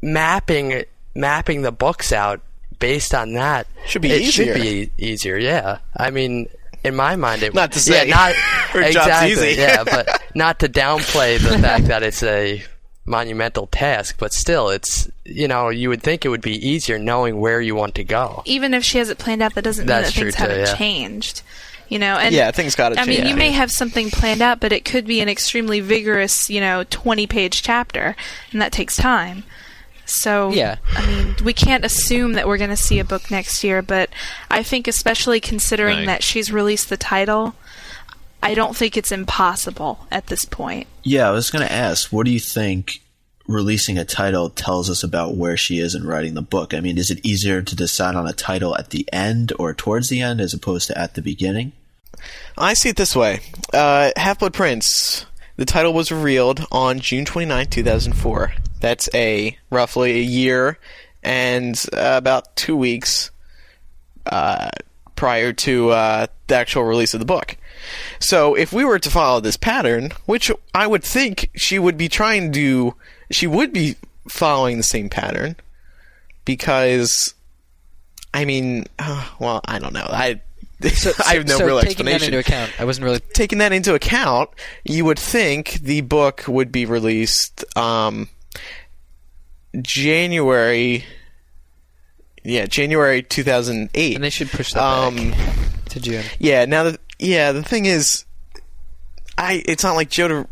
mapping 0.00 0.84
mapping 1.14 1.62
the 1.62 1.72
books 1.72 2.12
out 2.12 2.40
based 2.78 3.14
on 3.14 3.32
that 3.34 3.66
Should 3.86 4.02
be 4.02 4.10
it 4.12 4.22
easier. 4.22 4.54
should 4.54 4.62
be 4.62 4.90
easier. 4.98 5.36
Yeah, 5.38 5.78
I 5.96 6.10
mean, 6.10 6.48
in 6.84 6.94
my 6.94 7.16
mind, 7.16 7.42
it 7.42 7.54
Not 7.54 7.72
to 7.72 7.80
say 7.80 7.94
yeah, 7.94 8.02
say 8.04 8.10
not 8.10 8.34
her 8.72 8.82
job's 8.82 8.96
exactly, 8.96 9.32
easy. 9.50 9.60
yeah, 9.60 9.84
but 9.84 10.22
not 10.34 10.60
to 10.60 10.68
downplay 10.68 11.38
the 11.38 11.58
fact 11.62 11.86
that 11.86 12.02
it's 12.02 12.22
a 12.22 12.62
monumental 13.04 13.66
task, 13.68 14.16
but 14.18 14.32
still, 14.32 14.68
it's 14.68 15.08
you 15.24 15.48
know 15.48 15.68
you 15.70 15.88
would 15.88 16.02
think 16.02 16.24
it 16.24 16.28
would 16.28 16.42
be 16.42 16.54
easier 16.68 16.98
knowing 16.98 17.40
where 17.40 17.60
you 17.60 17.74
want 17.74 17.94
to 17.96 18.04
go. 18.04 18.42
even 18.44 18.74
if 18.74 18.84
she 18.84 18.98
has 18.98 19.08
it 19.10 19.18
planned 19.18 19.42
out, 19.42 19.54
that 19.54 19.64
doesn't 19.64 19.84
mean 19.86 19.88
that 19.88 20.12
things 20.12 20.34
too, 20.34 20.40
haven't 20.40 20.58
yeah. 20.60 20.74
changed. 20.76 21.42
You 21.88 21.98
know, 21.98 22.18
and 22.18 22.34
Yeah, 22.34 22.50
things 22.50 22.74
gotta 22.74 23.00
I 23.00 23.06
mean, 23.06 23.16
change. 23.16 23.30
you 23.30 23.34
may 23.36 23.50
have 23.50 23.70
something 23.70 24.10
planned 24.10 24.42
out, 24.42 24.60
but 24.60 24.72
it 24.72 24.84
could 24.84 25.06
be 25.06 25.20
an 25.22 25.28
extremely 25.30 25.80
vigorous, 25.80 26.50
you 26.50 26.60
know, 26.60 26.84
twenty-page 26.84 27.62
chapter, 27.62 28.14
and 28.52 28.60
that 28.60 28.72
takes 28.72 28.94
time. 28.94 29.44
So, 30.10 30.50
Yeah. 30.50 30.76
I 30.96 31.06
mean, 31.06 31.34
we 31.44 31.52
can't 31.52 31.84
assume 31.84 32.32
that 32.32 32.46
we're 32.48 32.58
going 32.58 32.70
to 32.70 32.76
see 32.76 32.98
a 32.98 33.04
book 33.04 33.30
next 33.30 33.62
year, 33.62 33.82
but 33.82 34.10
I 34.50 34.62
think, 34.62 34.88
especially 34.88 35.40
considering 35.40 36.00
No. 36.00 36.06
that 36.06 36.22
she's 36.22 36.50
released 36.52 36.88
the 36.88 36.96
title, 36.96 37.54
I 38.42 38.54
don't 38.54 38.76
think 38.76 38.96
it's 38.96 39.12
impossible 39.12 40.06
at 40.10 40.28
this 40.28 40.44
point. 40.44 40.86
Yeah, 41.02 41.28
I 41.28 41.32
was 41.32 41.50
going 41.50 41.66
to 41.66 41.72
ask, 41.72 42.12
what 42.12 42.24
do 42.24 42.32
you 42.32 42.40
think 42.40 43.00
releasing 43.46 43.98
a 43.98 44.04
title 44.04 44.50
tells 44.50 44.88
us 44.90 45.02
about 45.02 45.34
where 45.36 45.56
she 45.56 45.78
is 45.78 45.94
in 45.94 46.06
writing 46.06 46.34
the 46.34 46.42
book? 46.42 46.72
I 46.74 46.80
mean, 46.80 46.98
is 46.98 47.10
it 47.10 47.20
easier 47.24 47.62
to 47.62 47.76
decide 47.76 48.14
on 48.14 48.26
a 48.28 48.32
title 48.32 48.76
at 48.76 48.90
the 48.90 49.08
end 49.12 49.52
or 49.58 49.74
towards 49.74 50.08
the 50.08 50.20
end 50.20 50.40
as 50.40 50.54
opposed 50.54 50.86
to 50.88 50.98
at 50.98 51.14
the 51.14 51.22
beginning? 51.22 51.72
I 52.56 52.74
see 52.74 52.88
it 52.88 52.96
this 52.96 53.14
way 53.14 53.40
uh, 53.72 54.10
Half 54.16 54.40
Blood 54.40 54.54
Prince, 54.54 55.26
the 55.56 55.64
title 55.64 55.92
was 55.92 56.10
revealed 56.12 56.64
on 56.70 56.98
June 57.00 57.24
29, 57.24 57.66
2004. 57.66 58.52
That's 58.80 59.08
a 59.14 59.56
roughly 59.70 60.12
a 60.12 60.22
year 60.22 60.78
and 61.22 61.76
uh, 61.92 62.14
about 62.16 62.54
two 62.56 62.76
weeks 62.76 63.30
uh, 64.26 64.70
prior 65.16 65.52
to 65.52 65.90
uh, 65.90 66.26
the 66.46 66.54
actual 66.54 66.84
release 66.84 67.14
of 67.14 67.20
the 67.20 67.26
book. 67.26 67.56
So 68.20 68.54
if 68.54 68.72
we 68.72 68.84
were 68.84 68.98
to 68.98 69.10
follow 69.10 69.40
this 69.40 69.56
pattern, 69.56 70.12
which 70.26 70.50
I 70.74 70.86
would 70.86 71.04
think 71.04 71.50
she 71.54 71.78
would 71.78 71.96
be 71.96 72.08
trying 72.08 72.52
to, 72.52 72.94
she 73.30 73.46
would 73.46 73.72
be 73.72 73.96
following 74.28 74.76
the 74.76 74.82
same 74.82 75.08
pattern 75.08 75.56
because, 76.44 77.34
I 78.32 78.44
mean, 78.44 78.86
uh, 78.98 79.28
well, 79.38 79.60
I 79.64 79.78
don't 79.78 79.92
know. 79.92 80.06
I 80.08 80.40
I 81.26 81.34
have 81.34 81.48
no 81.48 81.58
so 81.58 81.66
real 81.66 81.80
taking 81.80 81.90
explanation 82.06 82.30
that 82.30 82.36
into 82.36 82.38
account, 82.38 82.80
I 82.80 82.84
wasn't 82.84 83.04
really. 83.04 83.18
taking 83.34 83.58
that 83.58 83.72
into 83.72 83.94
account, 83.94 84.50
you 84.84 85.04
would 85.04 85.18
think 85.18 85.72
the 85.74 86.02
book 86.02 86.44
would 86.46 86.70
be 86.70 86.86
released 86.86 87.64
um, 87.76 88.28
January. 89.80 91.04
Yeah, 92.44 92.66
January 92.66 93.22
2008. 93.22 94.14
And 94.14 94.24
they 94.24 94.30
should 94.30 94.50
push 94.50 94.72
that 94.72 94.82
Um, 94.82 95.30
back 95.32 95.84
to 95.90 96.00
June. 96.00 96.24
yeah. 96.38 96.64
Now, 96.64 96.84
the, 96.84 96.98
yeah, 97.18 97.52
the 97.52 97.62
thing 97.62 97.84
is, 97.86 98.24
I. 99.36 99.62
It's 99.66 99.82
not 99.82 99.94
like 99.96 100.08
Jo. 100.10 100.28
To, 100.28 100.48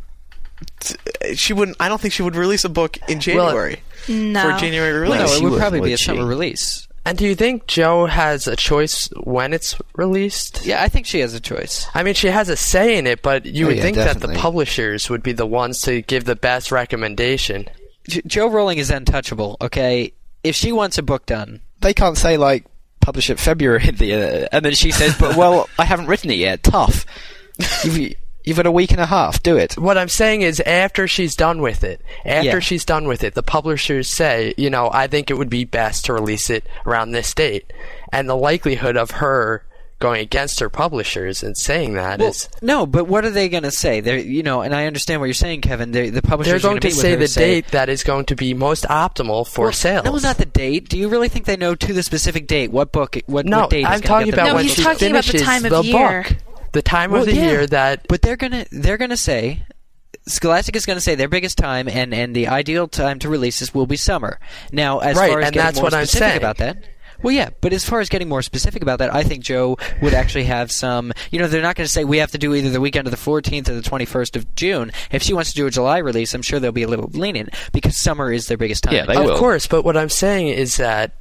she 1.34 1.52
wouldn't. 1.52 1.76
I 1.80 1.88
don't 1.88 2.00
think 2.00 2.12
she 2.14 2.22
would 2.22 2.36
release 2.36 2.64
a 2.64 2.68
book 2.68 2.98
in 3.08 3.20
January 3.20 3.80
No. 4.08 4.40
for 4.42 4.58
January 4.58 5.00
release. 5.00 5.18
no, 5.18 5.26
it 5.36 5.42
would 5.42 5.52
would, 5.52 5.60
probably 5.60 5.80
be 5.80 5.92
a 5.92 5.96
she? 5.96 6.04
summer 6.06 6.24
release. 6.26 6.86
And 7.04 7.16
do 7.16 7.24
you 7.24 7.36
think 7.36 7.68
Jo 7.68 8.06
has 8.06 8.48
a 8.48 8.56
choice 8.56 9.08
when 9.22 9.52
it's 9.52 9.76
released? 9.94 10.66
Yeah, 10.66 10.82
I 10.82 10.88
think 10.88 11.06
she 11.06 11.20
has 11.20 11.34
a 11.34 11.40
choice. 11.40 11.86
I 11.94 12.02
mean, 12.02 12.14
she 12.14 12.26
has 12.26 12.48
a 12.48 12.56
say 12.56 12.98
in 12.98 13.06
it, 13.06 13.22
but 13.22 13.46
you 13.46 13.66
Oh, 13.66 13.68
would 13.68 13.76
yeah, 13.76 13.82
think 13.82 13.96
that 13.96 14.18
the 14.20 14.28
publishers 14.34 15.08
would 15.08 15.22
be 15.22 15.32
the 15.32 15.46
ones 15.46 15.82
to 15.82 16.02
give 16.02 16.24
the 16.24 16.34
best 16.34 16.72
recommendation. 16.72 17.68
J- 18.08 18.22
Jo 18.26 18.48
Rowling 18.48 18.78
is 18.78 18.90
untouchable. 18.90 19.56
Okay, 19.60 20.12
if 20.44 20.54
she 20.54 20.72
wants 20.72 20.98
a 20.98 21.02
book 21.02 21.26
done, 21.26 21.60
they 21.80 21.94
can't 21.94 22.16
say 22.18 22.36
like 22.36 22.64
publish 23.00 23.30
it 23.30 23.38
February, 23.38 23.90
the, 23.92 24.14
uh, 24.44 24.48
and 24.52 24.64
then 24.64 24.74
she 24.74 24.90
says, 24.90 25.16
"But 25.18 25.36
well, 25.36 25.68
I 25.78 25.84
haven't 25.84 26.06
written 26.06 26.30
it 26.30 26.38
yet. 26.38 26.62
Tough. 26.62 27.04
You've, 27.84 28.14
you've 28.44 28.56
got 28.56 28.66
a 28.66 28.70
week 28.72 28.90
and 28.92 29.00
a 29.00 29.06
half. 29.06 29.42
Do 29.42 29.56
it." 29.56 29.78
What 29.78 29.96
I'm 29.98 30.08
saying 30.08 30.42
is, 30.42 30.60
after 30.60 31.06
she's 31.08 31.34
done 31.34 31.60
with 31.62 31.84
it, 31.84 32.00
after 32.24 32.48
Yeah. 32.48 32.60
she's 32.60 32.84
done 32.84 33.06
with 33.08 33.24
it, 33.24 33.34
the 33.34 33.42
publishers 33.42 34.14
say, 34.14 34.54
you 34.56 34.70
know, 34.70 34.90
I 34.92 35.06
think 35.06 35.30
it 35.30 35.34
would 35.34 35.50
be 35.50 35.64
best 35.64 36.04
to 36.06 36.12
release 36.12 36.50
it 36.50 36.64
around 36.84 37.10
this 37.12 37.32
date. 37.34 37.72
And 38.12 38.28
the 38.28 38.36
likelihood 38.36 38.96
of 38.96 39.10
her 39.12 39.64
going 39.98 40.20
against 40.20 40.60
her 40.60 40.68
publishers 40.68 41.42
and 41.42 41.56
saying 41.56 41.94
that 41.94 42.20
is, 42.20 42.48
Well, 42.52 42.58
no, 42.80 42.86
but 42.86 43.04
what 43.06 43.24
are 43.24 43.30
they 43.30 43.48
going 43.48 43.62
to 43.62 43.70
say? 43.70 44.00
They're, 44.00 44.18
you 44.18 44.42
know, 44.42 44.60
and 44.60 44.74
I 44.74 44.86
understand 44.86 45.20
what 45.20 45.26
you're 45.26 45.32
saying, 45.34 45.62
Kevin. 45.62 45.90
They're, 45.92 46.10
the 46.10 46.20
publishers 46.22 46.62
they're 46.62 46.70
are 46.70 46.74
going 46.74 46.80
to 46.82 46.90
say 46.90 47.14
the 47.14 47.26
say, 47.28 47.62
date 47.62 47.68
that 47.72 47.88
is 47.88 48.02
going 48.04 48.26
to 48.26 48.36
be 48.36 48.52
most 48.52 48.84
optimal 48.84 49.46
for 49.48 49.66
Well, 49.66 49.72
sales. 49.72 50.04
No, 50.04 50.16
not 50.18 50.36
the 50.38 50.44
date. 50.44 50.88
Do 50.90 50.98
you 50.98 51.08
really 51.08 51.28
think 51.28 51.46
they 51.46 51.56
know 51.56 51.74
to 51.74 51.92
the 51.94 52.02
specific 52.02 52.46
date 52.46 52.70
what 52.70 52.92
book? 52.92 53.16
What, 53.26 53.46
No, 53.46 53.60
what 53.60 53.70
date? 53.70 53.80
is 53.80 53.86
I'm 53.86 53.92
gonna 54.00 54.02
talking 54.02 54.26
get 54.26 54.36
them 54.36 54.44
about 54.44 54.48
No, 54.50 54.54
when 54.56 54.64
he's 54.64 54.74
she 54.74 54.82
talking 54.82 55.10
about 55.10 55.24
the 55.24 55.32
finishes 55.32 55.46
time 55.46 55.64
of 55.64 55.70
the 55.70 55.82
year. 55.82 56.22
book. 56.24 56.36
The 56.72 56.82
time 56.82 57.10
Well, 57.12 57.20
of 57.22 57.26
the 57.28 57.34
yeah. 57.34 57.50
year 57.50 57.66
that 57.68 58.06
But 58.08 58.20
they're 58.22 58.36
gonna 58.36 58.66
they're 58.70 58.98
gonna 58.98 59.16
say 59.16 59.64
Scholastic 60.28 60.74
is 60.74 60.86
going 60.86 60.96
to 60.96 61.00
say 61.00 61.14
their 61.14 61.28
biggest 61.28 61.56
time 61.56 61.88
and, 61.88 62.12
and 62.12 62.34
the 62.34 62.48
ideal 62.48 62.88
time 62.88 63.20
to 63.20 63.28
release 63.28 63.60
this 63.60 63.72
will 63.72 63.86
be 63.86 63.96
summer. 63.96 64.40
Now, 64.72 64.98
as 64.98 65.16
Right, 65.16 65.30
far 65.30 65.40
as 65.40 65.46
and 65.46 65.54
getting 65.54 65.66
that's 65.66 65.76
more 65.76 65.84
what 65.84 65.94
I'm 65.94 66.04
specific 66.06 66.28
saying. 66.30 66.38
about 66.38 66.56
that, 66.58 66.78
well, 67.22 67.34
yeah, 67.34 67.50
but 67.60 67.72
as 67.72 67.84
far 67.84 68.00
as 68.00 68.08
getting 68.08 68.28
more 68.28 68.42
specific 68.42 68.82
about 68.82 68.98
that, 68.98 69.14
I 69.14 69.22
think 69.22 69.42
Jo 69.44 69.76
would 70.02 70.14
actually 70.14 70.44
have 70.44 70.70
some. 70.70 71.12
You 71.30 71.38
know, 71.38 71.48
they're 71.48 71.62
not 71.62 71.76
going 71.76 71.86
to 71.86 71.92
say 71.92 72.04
we 72.04 72.18
have 72.18 72.30
to 72.32 72.38
do 72.38 72.54
either 72.54 72.70
the 72.70 72.80
weekend 72.80 73.06
of 73.06 73.10
the 73.10 73.16
14th 73.16 73.68
or 73.68 73.74
the 73.74 73.82
21st 73.82 74.36
of 74.36 74.54
June. 74.54 74.92
If 75.10 75.22
she 75.22 75.32
wants 75.34 75.50
to 75.50 75.56
do 75.56 75.66
a 75.66 75.70
July 75.70 75.98
release, 75.98 76.34
I'm 76.34 76.42
sure 76.42 76.60
they'll 76.60 76.72
be 76.72 76.82
a 76.82 76.88
little 76.88 77.10
lenient 77.12 77.50
because 77.72 78.02
summer 78.02 78.32
is 78.32 78.46
their 78.46 78.56
biggest 78.58 78.84
time. 78.84 78.94
Yeah, 78.94 79.06
they 79.06 79.16
of 79.16 79.24
will. 79.24 79.38
course, 79.38 79.66
but 79.66 79.82
what 79.84 79.96
I'm 79.96 80.08
saying 80.08 80.48
is 80.48 80.76
that 80.76 81.12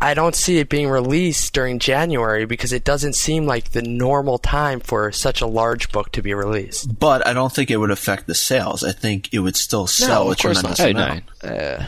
I 0.00 0.14
don't 0.14 0.34
see 0.34 0.58
it 0.58 0.68
being 0.68 0.88
released 0.88 1.52
during 1.54 1.78
January 1.78 2.44
because 2.44 2.72
it 2.72 2.82
doesn't 2.82 3.14
seem 3.14 3.46
like 3.46 3.70
the 3.70 3.82
normal 3.82 4.36
time 4.38 4.80
for 4.80 5.12
such 5.12 5.40
a 5.40 5.46
large 5.46 5.92
book 5.92 6.10
to 6.12 6.22
be 6.22 6.34
released. 6.34 6.98
But 6.98 7.24
I 7.24 7.32
don't 7.32 7.52
think 7.52 7.70
it 7.70 7.76
would 7.76 7.92
affect 7.92 8.26
the 8.26 8.34
sales. 8.34 8.82
I 8.82 8.90
think 8.90 9.32
it 9.32 9.38
would 9.38 9.54
still 9.56 9.86
sell 9.86 10.22
of 10.22 10.32
a 10.38 10.42
course 10.42 10.58
tremendous 10.60 10.80
Oh 10.80 10.90
amount. 10.90 11.24
no. 11.44 11.48
Uh, 11.48 11.86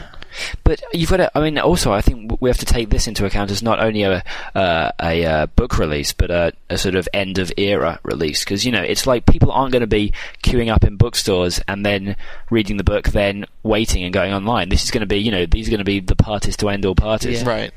But 0.63 0.81
you've 0.93 1.09
got 1.09 1.17
to. 1.17 1.37
I 1.37 1.41
mean, 1.41 1.57
also, 1.59 1.91
I 1.91 2.01
think 2.01 2.41
we 2.41 2.49
have 2.49 2.57
to 2.59 2.65
take 2.65 2.89
this 2.89 3.07
into 3.07 3.25
account 3.25 3.51
as 3.51 3.61
not 3.61 3.79
only 3.79 4.03
a 4.03 4.23
uh, 4.53 4.91
a 5.01 5.25
uh, 5.25 5.45
book 5.47 5.77
release, 5.77 6.13
but 6.13 6.31
a, 6.31 6.53
a 6.69 6.77
sort 6.77 6.95
of 6.95 7.07
end 7.13 7.39
of 7.39 7.51
era 7.57 7.99
release. 8.03 8.43
Because 8.43 8.65
you 8.65 8.71
know, 8.71 8.81
it's 8.81 9.07
like 9.07 9.25
people 9.25 9.51
aren't 9.51 9.71
going 9.71 9.81
to 9.81 9.87
be 9.87 10.13
queuing 10.43 10.71
up 10.71 10.83
in 10.83 10.97
bookstores 10.97 11.61
and 11.67 11.85
then 11.85 12.15
reading 12.49 12.77
the 12.77 12.83
book, 12.83 13.09
then 13.09 13.45
waiting 13.63 14.03
and 14.03 14.13
going 14.13 14.33
online. 14.33 14.69
This 14.69 14.83
is 14.83 14.91
going 14.91 15.01
to 15.01 15.07
be, 15.07 15.17
you 15.17 15.31
know, 15.31 15.45
these 15.45 15.67
are 15.67 15.71
going 15.71 15.79
to 15.79 15.85
be 15.85 15.99
the 15.99 16.15
parties 16.15 16.57
to 16.57 16.69
end 16.69 16.85
all 16.85 16.95
parties. 16.95 17.43
Right. 17.43 17.71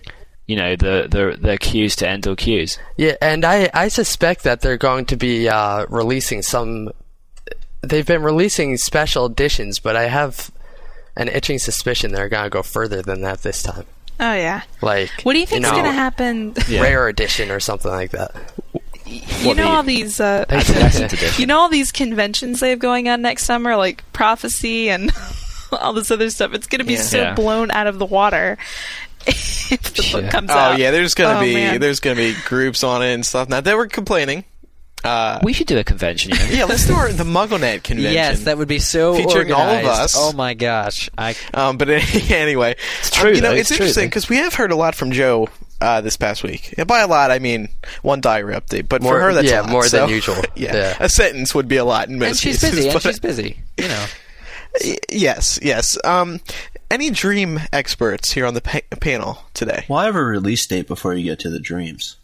You 0.46 0.56
know, 0.56 0.76
the 0.76 1.06
the 1.10 1.38
the 1.38 1.58
queues 1.58 1.96
to 1.96 2.08
end 2.08 2.26
all 2.26 2.36
queues. 2.36 2.78
Yeah, 2.96 3.16
and 3.20 3.44
I, 3.44 3.70
I 3.74 3.88
suspect 3.88 4.44
that 4.44 4.62
they're 4.62 4.78
going 4.78 5.04
to 5.06 5.16
be 5.16 5.48
uh, 5.48 5.84
releasing 5.90 6.42
some. 6.42 6.90
They've 7.82 8.06
been 8.06 8.22
releasing 8.22 8.76
special 8.78 9.26
editions, 9.26 9.78
but 9.78 9.94
I 9.94 10.08
have 10.08 10.50
an 11.18 11.28
itching 11.28 11.58
suspicion 11.58 12.12
they're 12.12 12.30
going 12.30 12.44
to 12.44 12.50
go 12.50 12.62
further 12.62 13.02
than 13.02 13.20
that 13.20 13.42
this 13.42 13.62
time. 13.62 13.84
Oh 14.20 14.32
yeah. 14.32 14.62
Like, 14.80 15.10
What 15.24 15.34
do 15.34 15.38
you 15.40 15.46
think's 15.46 15.68
know, 15.68 15.72
going 15.72 15.84
to 15.84 15.92
happen? 15.92 16.54
Rare 16.70 17.06
edition 17.08 17.50
or 17.50 17.60
something 17.60 17.90
like 17.90 18.10
that. 18.12 18.34
you 19.04 19.54
know 19.54 19.68
all 19.68 19.82
these. 19.82 20.18
Uh, 20.20 20.44
you 21.38 21.46
know 21.46 21.58
all 21.60 21.68
these 21.68 21.92
conventions 21.92 22.60
they 22.60 22.70
have 22.70 22.78
going 22.78 23.08
on 23.08 23.22
next 23.22 23.44
summer, 23.44 23.76
like 23.76 24.02
Prophecy 24.12 24.88
and 24.90 25.12
all 25.72 25.92
this 25.92 26.10
other 26.10 26.30
stuff. 26.30 26.52
It's 26.54 26.66
going 26.66 26.80
to 26.80 26.84
be 26.84 26.94
Yeah. 26.94 27.02
so 27.02 27.18
Yeah. 27.18 27.34
blown 27.34 27.70
out 27.70 27.86
of 27.86 27.98
the 27.98 28.06
water 28.06 28.58
if 29.26 29.68
the 29.94 30.08
book 30.12 30.22
Yeah. 30.24 30.30
comes 30.30 30.50
Oh 30.50 30.54
out. 30.54 30.72
Oh 30.74 30.76
yeah, 30.76 30.90
there's 30.90 31.14
gonna 31.14 31.38
Oh, 31.38 31.40
be 31.42 31.54
man. 31.54 31.80
there's 31.80 32.00
gonna 32.00 32.16
be 32.16 32.34
groups 32.46 32.82
on 32.82 33.02
it 33.02 33.12
and 33.14 33.24
stuff. 33.26 33.48
Now 33.48 33.60
they 33.60 33.74
were 33.74 33.86
complaining. 33.86 34.44
Uh, 35.04 35.38
we 35.42 35.52
should 35.52 35.66
do 35.68 35.78
a 35.78 35.84
convention. 35.84 36.32
You 36.32 36.38
know? 36.38 36.44
yeah, 36.50 36.64
let's 36.64 36.86
do 36.86 36.94
our, 36.94 37.12
the 37.12 37.24
MuggleNet 37.24 37.84
convention. 37.84 38.12
Yes, 38.12 38.44
that 38.44 38.58
would 38.58 38.68
be 38.68 38.78
so 38.80 39.14
Featuring 39.14 39.52
all 39.52 39.68
of 39.68 39.84
us. 39.84 40.14
Oh 40.16 40.32
my 40.32 40.54
gosh! 40.54 41.08
I 41.16 41.34
Um, 41.54 41.78
but 41.78 41.88
anyway, 42.30 42.74
it's 43.00 43.10
true, 43.10 43.30
you 43.32 43.40
know, 43.40 43.50
though, 43.50 43.54
it's, 43.54 43.70
it's 43.70 43.76
true, 43.76 43.86
interesting 43.86 44.06
because 44.08 44.28
we 44.28 44.36
have 44.38 44.54
heard 44.54 44.72
a 44.72 44.76
lot 44.76 44.94
from 44.96 45.12
Jo 45.12 45.48
uh, 45.80 46.00
this 46.00 46.16
past 46.16 46.42
week. 46.42 46.74
And 46.76 46.88
by 46.88 47.00
a 47.00 47.06
lot, 47.06 47.30
I 47.30 47.38
mean 47.38 47.68
one 48.02 48.20
diary 48.20 48.54
update. 48.54 48.88
But 48.88 49.02
More- 49.02 49.14
for 49.14 49.20
her, 49.20 49.32
that's 49.34 49.48
yeah, 49.48 49.60
a 49.60 49.62
lot, 49.62 49.70
more 49.70 49.88
than 49.88 50.08
usual. 50.08 50.36
yeah, 50.56 50.74
Yeah. 50.74 50.96
a 50.98 51.08
sentence 51.08 51.54
would 51.54 51.68
be 51.68 51.76
a 51.76 51.84
lot 51.84 52.08
in 52.08 52.18
most 52.18 52.28
and 52.28 52.38
she's 52.38 52.60
cases, 52.60 52.76
busy. 52.76 52.88
And 52.90 53.02
she's 53.02 53.20
busy. 53.20 53.60
You 53.78 53.88
know. 53.88 54.06
Y- 54.84 54.96
Yes, 55.10 55.58
yes. 55.62 55.96
Um, 56.04 56.40
any 56.90 57.10
dream 57.10 57.58
experts 57.72 58.32
here 58.32 58.44
on 58.46 58.52
the 58.54 58.60
pa- 58.60 58.80
panel 59.00 59.38
today? 59.54 59.86
Well, 59.88 59.98
I 59.98 60.04
have 60.04 60.14
a 60.14 60.22
release 60.22 60.66
date 60.66 60.86
before 60.86 61.14
you 61.14 61.24
get 61.24 61.38
to 61.40 61.50
the 61.50 61.58
dreams. 61.58 62.16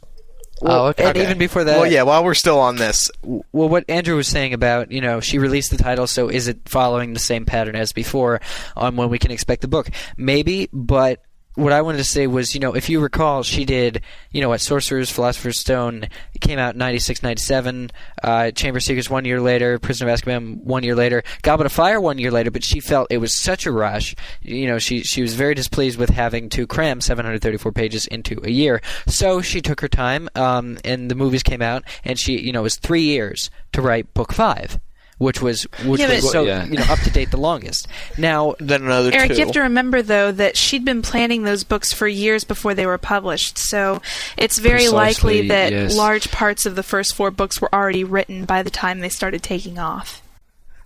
Oh, 0.64 0.86
okay. 0.88 1.04
And 1.04 1.16
even 1.16 1.38
before 1.38 1.64
that, 1.64 1.78
well, 1.78 1.90
yeah. 1.90 2.02
While 2.02 2.24
we're 2.24 2.34
still 2.34 2.58
on 2.58 2.76
this, 2.76 3.10
well, 3.22 3.68
what 3.68 3.84
Andrew 3.88 4.16
was 4.16 4.28
saying 4.28 4.54
about, 4.54 4.90
you 4.92 5.00
know, 5.00 5.20
she 5.20 5.38
released 5.38 5.70
the 5.70 5.76
title, 5.76 6.06
so 6.06 6.28
is 6.28 6.48
it 6.48 6.68
following 6.68 7.12
the 7.12 7.20
same 7.20 7.44
pattern 7.44 7.76
as 7.76 7.92
before 7.92 8.40
on 8.76 8.96
when 8.96 9.08
we 9.10 9.18
can 9.18 9.30
expect 9.30 9.62
the 9.62 9.68
book? 9.68 9.88
Maybe, 10.16 10.68
but 10.72 11.22
what 11.54 11.72
I 11.72 11.82
wanted 11.82 11.98
to 11.98 12.04
say 12.04 12.26
was, 12.26 12.54
you 12.54 12.60
know, 12.60 12.74
if 12.74 12.88
you 12.88 13.00
recall, 13.00 13.42
she 13.42 13.64
did, 13.64 14.02
you 14.32 14.40
know, 14.40 14.48
what 14.48 14.60
Sorcerer's 14.60 15.10
Philosopher's 15.10 15.60
Stone 15.60 16.08
came 16.40 16.58
out 16.58 16.74
in 16.74 16.78
96, 16.78 17.22
97, 17.22 17.90
uh, 18.22 18.50
Chamber 18.50 18.78
of 18.78 18.82
Secrets 18.82 19.08
one 19.08 19.24
year 19.24 19.40
later, 19.40 19.78
Prisoner 19.78 20.10
of 20.10 20.18
Azkaban 20.18 20.62
one 20.64 20.82
year 20.82 20.96
later, 20.96 21.22
Goblet 21.42 21.66
of 21.66 21.72
Fire 21.72 22.00
one 22.00 22.18
year 22.18 22.32
later, 22.32 22.50
but 22.50 22.64
she 22.64 22.80
felt 22.80 23.06
it 23.10 23.18
was 23.18 23.40
such 23.40 23.66
a 23.66 23.72
rush. 23.72 24.16
You 24.42 24.66
know, 24.66 24.78
she, 24.78 25.02
she 25.02 25.22
was 25.22 25.34
very 25.34 25.54
displeased 25.54 25.98
with 25.98 26.10
having 26.10 26.48
to 26.50 26.66
cram 26.66 27.00
734 27.00 27.72
pages 27.72 28.06
into 28.08 28.40
a 28.42 28.50
year. 28.50 28.82
So 29.06 29.40
she 29.40 29.60
took 29.60 29.80
her 29.80 29.88
time, 29.88 30.28
um, 30.34 30.78
and 30.84 31.10
the 31.10 31.14
movies 31.14 31.44
came 31.44 31.62
out, 31.62 31.84
and 32.04 32.18
she, 32.18 32.40
you 32.40 32.52
know, 32.52 32.60
it 32.60 32.64
was 32.64 32.76
three 32.76 33.02
years 33.02 33.50
to 33.72 33.80
write 33.80 34.12
book 34.12 34.32
five. 34.32 34.80
Which 35.18 35.40
was 35.40 35.62
which 35.84 36.00
Yeah, 36.00 36.08
was 36.12 36.24
but- 36.24 36.30
so 36.32 36.42
Yeah. 36.44 36.64
you 36.64 36.76
know 36.76 36.84
up 36.88 36.98
to 37.00 37.10
date 37.10 37.30
the 37.30 37.36
longest. 37.36 37.86
Now 38.18 38.56
then 38.58 38.82
another 38.82 39.10
Eric, 39.12 39.28
two. 39.30 39.34
you 39.36 39.44
have 39.44 39.52
to 39.54 39.60
remember 39.60 40.02
though 40.02 40.32
that 40.32 40.56
she'd 40.56 40.84
been 40.84 41.02
planning 41.02 41.44
those 41.44 41.62
books 41.64 41.92
for 41.92 42.08
years 42.08 42.42
before 42.44 42.74
they 42.74 42.84
were 42.86 42.98
published. 42.98 43.56
So 43.56 44.02
it's 44.36 44.58
very 44.58 44.88
likely 44.88 45.48
that 45.48 45.72
yes. 45.72 45.96
large 45.96 46.30
parts 46.32 46.66
of 46.66 46.74
the 46.74 46.82
first 46.82 47.14
four 47.14 47.30
books 47.30 47.60
were 47.60 47.72
already 47.72 48.02
written 48.02 48.44
by 48.44 48.62
the 48.64 48.70
time 48.70 49.00
they 49.00 49.08
started 49.08 49.42
taking 49.42 49.78
off. 49.78 50.20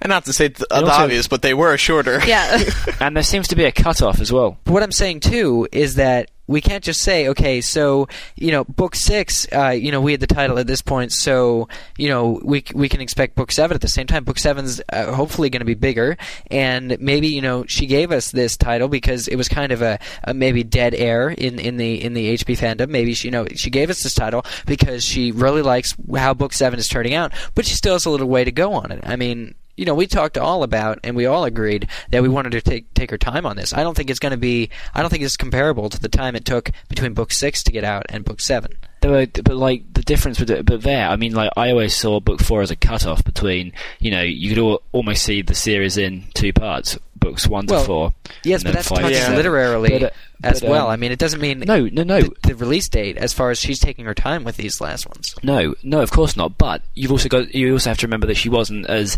and 0.01 0.11
not 0.11 0.25
to 0.27 0.33
say 0.33 0.49
th- 0.49 0.69
the 0.69 0.87
obvious, 0.87 1.27
but 1.27 1.43
they 1.43 1.55
were 1.55 1.77
shorter. 1.77 2.21
Yeah. 2.25 2.63
and 3.01 3.17
there 3.17 3.23
seems 3.25 3.49
to 3.49 3.57
be 3.57 3.65
a 3.65 3.73
cutoff 3.73 4.21
as 4.21 4.31
well. 4.33 4.57
But 4.65 4.73
what 4.73 4.83
I'm 4.85 4.93
saying 4.93 5.21
too 5.21 5.67
is 5.73 5.95
that 5.97 6.31
we 6.49 6.61
can't 6.61 6.83
just 6.83 7.03
say, 7.03 7.29
okay, 7.29 7.61
so 7.61 8.09
you 8.35 8.51
know, 8.51 8.65
book 8.65 8.97
six, 8.97 9.47
uh, 9.53 9.69
you 9.69 9.93
know, 9.93 10.01
we 10.01 10.13
had 10.13 10.21
the 10.21 10.27
title 10.27 10.59
at 10.59 10.67
this 10.67 10.83
point, 10.83 11.13
so 11.13 11.69
you 11.97 12.09
know, 12.09 12.41
we 12.43 12.65
we 12.75 12.89
can 12.89 13.01
expect 13.01 13.37
book 13.37 13.53
seven 13.53 13.75
at 13.75 13.81
the 13.81 13.89
same 13.89 14.07
time. 14.09 14.25
Book 14.25 14.39
seven's 14.39 14.81
uh, 14.93 15.13
hopefully 15.13 15.51
going 15.51 15.61
to 15.61 15.67
be 15.67 15.75
bigger, 15.75 16.17
and 16.51 16.99
maybe 16.99 17.29
you 17.29 17.43
know, 17.43 17.65
she 17.67 17.87
gave 17.87 18.11
us 18.11 18.33
this 18.33 18.57
title 18.57 18.89
because 18.89 19.29
it 19.29 19.37
was 19.37 19.49
kind 19.49 19.71
of 19.71 19.83
a, 19.83 19.99
a 20.25 20.35
maybe 20.35 20.65
dead 20.65 20.95
air 20.95 21.29
in, 21.29 21.59
in 21.59 21.77
the 21.77 22.03
in 22.03 22.15
the 22.15 22.35
HP 22.35 22.59
fandom. 22.59 22.89
Maybe 22.89 23.15
she 23.15 23.29
you 23.29 23.33
know 23.33 23.47
she 23.55 23.71
gave 23.71 23.91
us 23.91 24.03
this 24.03 24.15
title 24.15 24.45
because 24.67 25.05
she 25.05 25.31
really 25.33 25.63
likes 25.63 25.95
how 26.17 26.33
book 26.33 26.55
seven 26.55 26.79
is 26.79 26.89
turning 26.89 27.15
out, 27.15 27.33
but 27.55 27.67
she 27.67 27.75
still 27.75 27.93
has 27.93 28.07
a 28.07 28.11
little 28.11 28.29
way 28.29 28.45
to 28.45 28.53
go 28.53 28.73
on 28.73 28.91
it. 28.91 29.01
I 29.05 29.17
mean, 29.17 29.55
you 29.79 29.85
know, 29.85 29.95
we 29.95 30.07
talked 30.07 30.37
all 30.37 30.63
about, 30.63 30.99
and 31.05 31.15
we 31.17 31.27
all 31.27 31.45
agreed 31.45 31.89
that 32.11 32.23
we 32.23 32.29
wanted 32.29 32.51
to 32.53 32.61
take 32.61 32.93
take 32.95 33.11
her 33.11 33.19
time 33.19 33.47
on 33.47 33.57
this. 33.57 33.73
I 33.73 33.83
don't 33.83 33.97
think 33.97 34.11
it's 34.11 34.19
going 34.19 34.33
to 34.33 34.37
be. 34.37 34.71
I 34.95 35.01
don't 35.01 35.11
think 35.11 35.23
it's 35.23 35.37
comparable 35.37 35.89
to 35.89 36.01
the 36.01 36.09
time 36.09 36.35
it 36.37 36.45
took 36.45 36.71
between 36.89 37.15
book 37.15 37.33
six 37.33 37.63
to 37.63 37.73
get 37.73 37.85
out 37.85 38.07
and 38.09 38.25
book 38.25 38.41
seven. 38.41 38.73
Were, 39.05 39.27
but 39.27 39.55
like 39.55 39.95
the 39.95 40.03
difference 40.03 40.41
with 40.41 40.51
it, 40.51 40.67
but 40.67 40.83
there, 40.83 41.09
I 41.09 41.15
mean, 41.15 41.33
like 41.33 41.51
I 41.57 41.71
always 41.71 41.95
saw 41.95 42.19
book 42.19 42.41
four 42.43 42.63
as 42.63 42.73
a 42.73 42.77
cutoff 42.77 43.23
between, 43.25 43.73
you 44.01 44.11
know, 44.11 44.23
you 44.23 44.49
could 44.49 44.59
al- 44.59 44.83
almost 44.91 45.23
see 45.23 45.41
the 45.41 45.55
series 45.55 45.97
in 45.97 46.25
two 46.35 46.53
parts, 46.53 46.99
books 47.15 47.47
one 47.47 47.69
to 47.69 47.79
four. 47.85 48.13
Yes, 48.43 48.65
but 48.65 48.75
that's 48.75 48.89
five 48.89 48.99
to 48.99 49.03
talking 49.05 49.17
Yeah. 49.19 49.37
literally 49.37 49.91
But, 49.91 50.03
uh, 50.03 50.11
as 50.43 50.61
but, 50.61 50.71
well. 50.71 50.87
um, 50.87 50.91
I 50.93 50.97
mean, 50.97 51.13
it 51.13 51.19
doesn't 51.21 51.41
mean 51.41 51.61
No, 51.61 51.87
no, 51.87 52.03
no, 52.03 52.23
the, 52.23 52.35
the 52.43 52.55
release 52.57 52.89
date 52.89 53.17
as 53.17 53.33
far 53.33 53.51
as 53.53 53.61
she's 53.61 53.79
taking 53.79 54.05
her 54.05 54.15
time 54.15 54.43
with 54.43 54.57
these 54.57 54.81
last 54.81 55.07
ones. 55.07 55.33
no, 55.45 55.77
no. 55.85 56.01
Of 56.01 56.11
course 56.11 56.37
not. 56.37 56.59
But 56.59 56.83
you've 56.97 57.13
also 57.13 57.29
got 57.29 57.55
you 57.55 57.73
also 57.75 57.91
have 57.91 57.99
to 57.99 58.07
remember 58.09 58.27
that 58.27 58.37
she 58.37 58.49
wasn't 58.49 58.87
as 58.87 59.17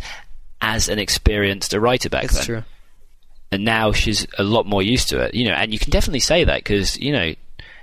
as 0.63 0.89
an 0.89 0.99
experienced 0.99 1.73
a 1.75 1.81
writer 1.81 2.09
back 2.09 2.23
That's 2.23 2.35
then. 2.39 2.45
true. 2.47 2.63
and 3.53 3.65
now 3.65 3.93
she's 3.93 4.27
a 4.39 4.43
lot 4.43 4.67
more 4.67 4.83
used 4.83 5.09
to 5.09 5.21
it. 5.21 5.35
You 5.35 5.47
know, 5.47 5.55
and 5.55 5.73
you 5.73 5.79
can 5.79 5.91
definitely 5.91 6.21
say 6.21 6.45
that 6.45 6.59
because 6.59 6.99
you 6.99 7.13
know, 7.13 7.35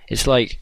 it's 0.07 0.27
like 0.27 0.59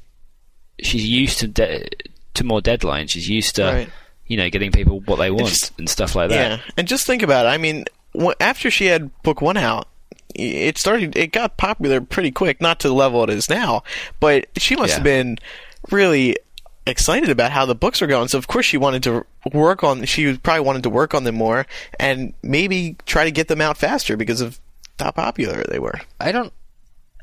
she's 0.82 1.06
used 1.06 1.40
to 1.40 1.48
de- 1.48 1.88
to 2.36 2.44
more 2.44 2.62
deadlines. 2.62 3.10
She's 3.12 3.30
used 3.30 3.56
to 3.58 3.64
Right. 3.64 3.90
you 4.28 4.38
know 4.38 4.50
getting 4.50 4.72
people 4.72 5.00
what 5.02 5.18
they 5.18 5.30
want 5.32 5.48
just- 5.50 5.72
and 5.78 5.90
stuff 5.90 6.16
like 6.16 6.30
that. 6.30 6.52
Yeah, 6.60 6.74
and 6.78 6.88
just 6.88 7.06
think 7.06 7.22
about 7.22 7.46
it. 7.46 7.50
I 7.50 7.58
mean, 7.58 7.86
after 8.40 8.72
she 8.72 8.86
had 8.88 9.12
book 9.24 9.42
one 9.42 9.58
out, 9.58 9.88
it 10.34 10.78
started. 10.78 11.16
It 11.16 11.32
got 11.32 11.58
popular 11.58 12.02
pretty 12.02 12.32
quick, 12.32 12.60
not 12.62 12.80
to 12.80 12.88
the 12.88 12.94
level 12.94 13.24
it 13.24 13.30
is 13.30 13.50
now, 13.50 13.84
but 14.20 14.48
she 14.58 14.76
must 14.76 14.90
Yeah. 14.90 14.96
have 14.96 15.04
been 15.04 15.38
really 15.92 16.36
excited 16.86 17.30
about 17.30 17.52
how 17.52 17.66
the 17.66 17.76
books 17.76 18.02
were 18.02 18.08
going. 18.08 18.28
So 18.28 18.38
of 18.38 18.48
course 18.48 18.66
she 18.66 18.78
wanted 18.78 19.04
to 19.04 19.26
work 19.54 19.84
on. 19.84 20.06
She 20.06 20.38
probably 20.38 20.62
wanted 20.66 20.84
to 20.84 20.90
work 20.90 21.14
on 21.14 21.24
them 21.24 21.36
more 21.36 21.66
and 22.00 22.34
maybe 22.44 22.96
try 23.06 23.24
to 23.24 23.32
get 23.32 23.48
them 23.48 23.62
out 23.62 23.78
faster 23.78 24.18
because 24.18 24.42
of 24.42 24.60
how 25.00 25.12
popular 25.12 25.64
they 25.64 25.80
were. 25.80 26.00
I 26.20 26.32
don't. 26.32 26.54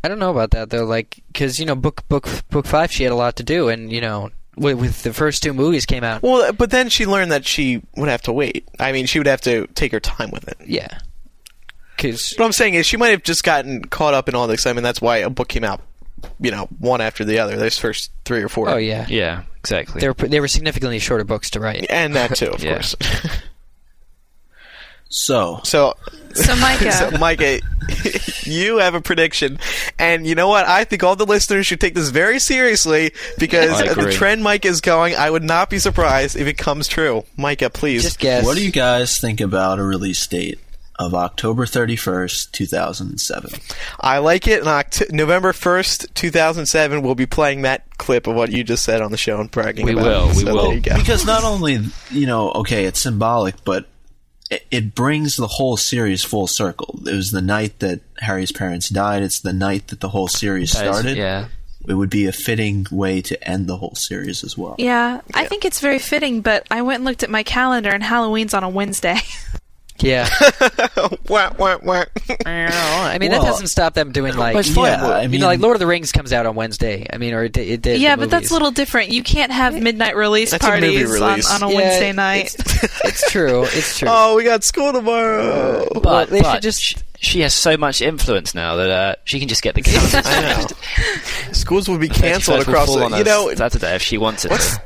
I 0.05 0.09
don't 0.09 0.19
know 0.19 0.31
about 0.33 0.51
that 0.51 0.71
though. 0.71 0.85
Like, 0.85 1.23
because 1.29 1.61
you 1.61 1.67
know, 1.67 1.77
book 1.77 2.07
book 2.09 2.29
book 2.51 2.67
five, 2.67 2.91
she 2.91 3.05
had 3.05 3.13
a 3.13 3.17
lot 3.17 3.37
to 3.37 3.45
do, 3.45 3.69
and 3.69 3.93
you 3.93 4.01
know, 4.01 4.31
with, 4.57 4.79
with 4.79 5.03
the 5.05 5.13
first 5.13 5.43
two 5.45 5.55
movies 5.55 5.87
came 5.87 6.03
out. 6.03 6.23
Well, 6.23 6.53
but 6.53 6.71
then 6.71 6.89
she 6.89 7.07
learned 7.07 7.31
that 7.31 7.47
she 7.47 7.83
would 7.97 8.09
have 8.09 8.23
to 8.23 8.33
wait. 8.33 8.69
I 8.81 8.91
mean, 8.91 9.07
she 9.07 9.21
would 9.21 9.29
have 9.29 9.43
to 9.43 9.69
take 9.69 9.93
her 9.93 10.01
time 10.01 10.31
with 10.33 10.49
it. 10.49 10.57
Yeah. 10.67 10.99
Because 11.97 12.35
What 12.37 12.47
I'm 12.47 12.53
saying 12.53 12.75
is, 12.75 12.85
she 12.85 12.97
might 12.97 13.11
have 13.11 13.23
just 13.23 13.45
gotten 13.45 13.85
caught 13.85 14.13
up 14.13 14.29
in 14.29 14.35
all 14.35 14.49
the 14.49 14.55
excitement. 14.55 14.83
That's 14.83 15.01
why 15.01 15.19
a 15.19 15.31
book 15.31 15.49
came 15.49 15.63
out, 15.63 15.81
you 16.41 16.51
know, 16.51 16.67
one 16.79 17.01
after 17.01 17.25
the 17.25 17.39
other. 17.39 17.57
Those 17.57 17.79
first 17.79 18.11
three 18.25 18.43
or 18.43 18.49
four. 18.49 18.69
oh 18.69 18.77
yeah, 18.77 19.07
Yeah, 19.09 19.43
exactly. 19.59 20.01
they 20.01 20.09
were 20.09 20.15
they 20.15 20.41
were 20.41 20.49
significantly 20.49 20.99
shorter 20.99 21.25
books 21.25 21.51
to 21.51 21.61
write. 21.61 21.87
and 21.91 22.15
that 22.17 22.35
too, 22.37 22.47
of 22.51 22.61
course. 22.63 22.95
So, 25.15 25.61
so, 25.65 25.93
So, 26.33 26.57
Micah. 26.57 26.91
so, 27.11 27.11
Micah, 27.19 27.61
you 28.45 28.79
have 28.79 28.95
a 28.95 29.03
prediction, 29.03 29.59
and 29.99 30.27
you 30.27 30.35
know 30.35 30.49
what? 30.49 30.65
I 30.67 30.85
think 30.85 31.03
all 31.05 31.17
the 31.17 31.27
listeners 31.27 31.67
should 31.67 31.83
take 31.83 31.95
this 31.95 32.09
very 32.09 32.39
seriously 32.39 33.13
because 33.39 33.73
I 33.73 33.93
the 33.93 34.11
trend 34.11 34.43
Micah 34.43 34.69
is 34.69 34.81
going. 34.81 35.15
I 35.15 35.29
would 35.29 35.43
not 35.43 35.69
be 35.69 35.79
surprised 35.79 36.35
if 36.37 36.47
it 36.47 36.57
comes 36.57 36.89
true. 36.89 37.25
Micah, 37.37 37.69
please. 37.69 38.05
Just 38.05 38.19
guess. 38.21 38.43
what 38.47 38.57
do 38.57 38.65
you 38.65 38.73
guys 38.73 39.21
think 39.21 39.43
about 39.43 39.79
a 39.79 39.83
release 39.83 40.27
date 40.27 40.59
of 40.99 41.15
October 41.15 41.65
31st, 41.67 42.51
2007? 42.53 43.51
I 44.01 44.19
like 44.19 44.47
it. 44.47 44.63
On 44.67 44.67
Oct- 44.85 45.11
November 45.13 45.53
first, 45.53 46.07
two 46.15 46.31
thousand 46.31 46.67
seven, 46.67 47.03
we'll 47.03 47.15
be 47.15 47.27
playing 47.27 47.63
that 47.63 47.99
clip 47.99 48.27
of 48.27 48.35
what 48.35 48.51
you 48.53 48.63
just 48.65 48.85
said 48.85 49.01
on 49.03 49.11
the 49.11 49.17
show 49.17 49.41
and 49.41 49.51
bragging 49.51 49.87
We 49.87 49.93
about 49.93 50.05
will, 50.05 50.31
it. 50.31 50.37
we 50.37 50.43
So 50.45 50.55
will. 50.55 50.63
There 50.65 50.75
you. 50.75 50.81
Because 51.03 51.25
not 51.25 51.45
only, 51.45 51.79
you 52.11 52.27
know, 52.27 52.51
okay, 52.53 52.85
it's 52.85 53.03
symbolic, 53.03 53.65
but 53.65 53.87
it, 54.51 54.67
it 54.71 54.95
brings 54.95 55.37
the 55.37 55.47
whole 55.47 55.77
series 55.77 56.23
full 56.25 56.47
circle. 56.47 57.01
It 57.07 57.15
was 57.15 57.31
the 57.31 57.41
night 57.43 57.79
that 57.79 58.01
Harry's 58.19 58.53
parents 58.53 58.89
died. 58.91 59.23
It's 59.23 59.41
the 59.41 59.53
night 59.53 59.89
that 59.89 60.01
the 60.01 60.11
whole 60.11 60.29
series 60.29 60.73
That 60.73 60.87
is- 60.87 60.97
started. 60.97 61.17
yeah. 61.17 61.47
it 61.89 61.95
would 61.95 62.11
be 62.11 62.27
a 62.27 62.33
fitting 62.33 62.87
way 62.93 63.21
to 63.23 63.49
end 63.49 63.67
the 63.67 63.77
whole 63.79 63.95
series 63.97 64.45
as 64.45 64.57
well. 64.59 64.77
Yeah, 64.79 65.21
I 65.35 65.47
think 65.47 65.65
it's 65.65 65.81
very 65.81 65.99
fitting, 65.99 66.41
but 66.43 66.67
I 66.71 66.83
went 66.83 66.97
and 66.97 67.05
looked 67.07 67.23
at 67.25 67.31
my 67.31 67.43
calendar, 67.43 67.91
and 67.91 68.03
Halloween's 68.05 68.55
on 68.55 68.63
a 68.63 68.69
Wednesday. 68.69 69.17
Yeah. 70.03 70.29
wah, 71.29 71.53
wah, 71.59 71.79
wah. 71.83 72.05
I 72.45 73.17
mean, 73.21 73.31
that 73.31 73.41
Well, 73.41 73.45
doesn't 73.45 73.69
stop 73.69 73.95
them 73.95 74.13
doing 74.13 74.35
like, 74.37 74.57
it's 74.57 74.75
fine. 74.75 74.87
Yeah, 74.99 75.07
I 75.07 75.23
you 75.23 75.29
mean- 75.29 75.41
know, 75.41 75.47
like 75.47 75.61
Lord 75.61 75.77
of 75.77 75.81
the 75.81 75.87
Rings 75.87 76.13
comes 76.13 76.33
out 76.33 76.45
on 76.47 76.55
Wednesday. 76.57 77.07
I 77.13 77.19
mean, 77.19 77.35
or 77.35 77.45
it, 77.45 77.53
did- 77.53 77.69
it 77.69 77.83
did. 77.83 78.01
yeah, 78.01 78.17
the 78.17 78.23
but 78.23 78.31
that's 78.31 78.43
movies. 78.45 78.51
a 78.51 78.55
little 78.55 78.71
different. 78.73 79.11
You 79.11 79.23
can't 79.23 79.53
have 79.53 79.81
midnight 79.81 80.17
release 80.17 80.51
That's 80.51 80.65
a 80.65 80.71
movie 80.81 80.81
parties 81.05 81.21
on, 81.21 81.31
release. 81.31 81.51
on 81.51 81.63
a 81.63 81.69
Yeah, 81.71 81.77
Wednesday 81.77 82.13
night. 82.13 82.57
It's 83.05 83.31
true. 83.31 83.63
It's 83.65 83.99
true. 83.99 84.09
oh, 84.11 84.37
we 84.37 84.45
got 84.45 84.65
school 84.65 84.93
tomorrow. 84.93 85.87
But, 85.95 86.05
Well, 86.05 86.27
they 86.27 86.39
should 86.39 86.43
but 86.45 86.63
just- 86.63 86.81
sh- 86.83 86.95
she 87.21 87.41
has 87.41 87.55
so 87.55 87.77
much 87.77 88.03
influence 88.03 88.53
now 88.55 88.75
that 88.77 88.91
uh, 88.91 89.15
she 89.25 89.39
can 89.39 89.47
just 89.49 89.63
get 89.63 89.75
the 89.77 89.83
calendar. 89.83 90.23
I. 90.25 91.53
Schools 91.53 91.89
will 91.89 91.99
be 91.99 92.09
canceled 92.09 92.61
31st 92.63 92.67
will 92.67 92.73
across 92.73 92.87
fall 92.89 92.99
the. 92.99 93.05
on 93.05 93.11
You 93.13 93.21
a 93.21 93.25
know, 93.25 93.55
Saturday 93.55 93.95
if 93.95 94.03
she 94.03 94.19
wants 94.19 94.45
it 94.45 94.51
let's 94.51 94.77
to. 94.77 94.83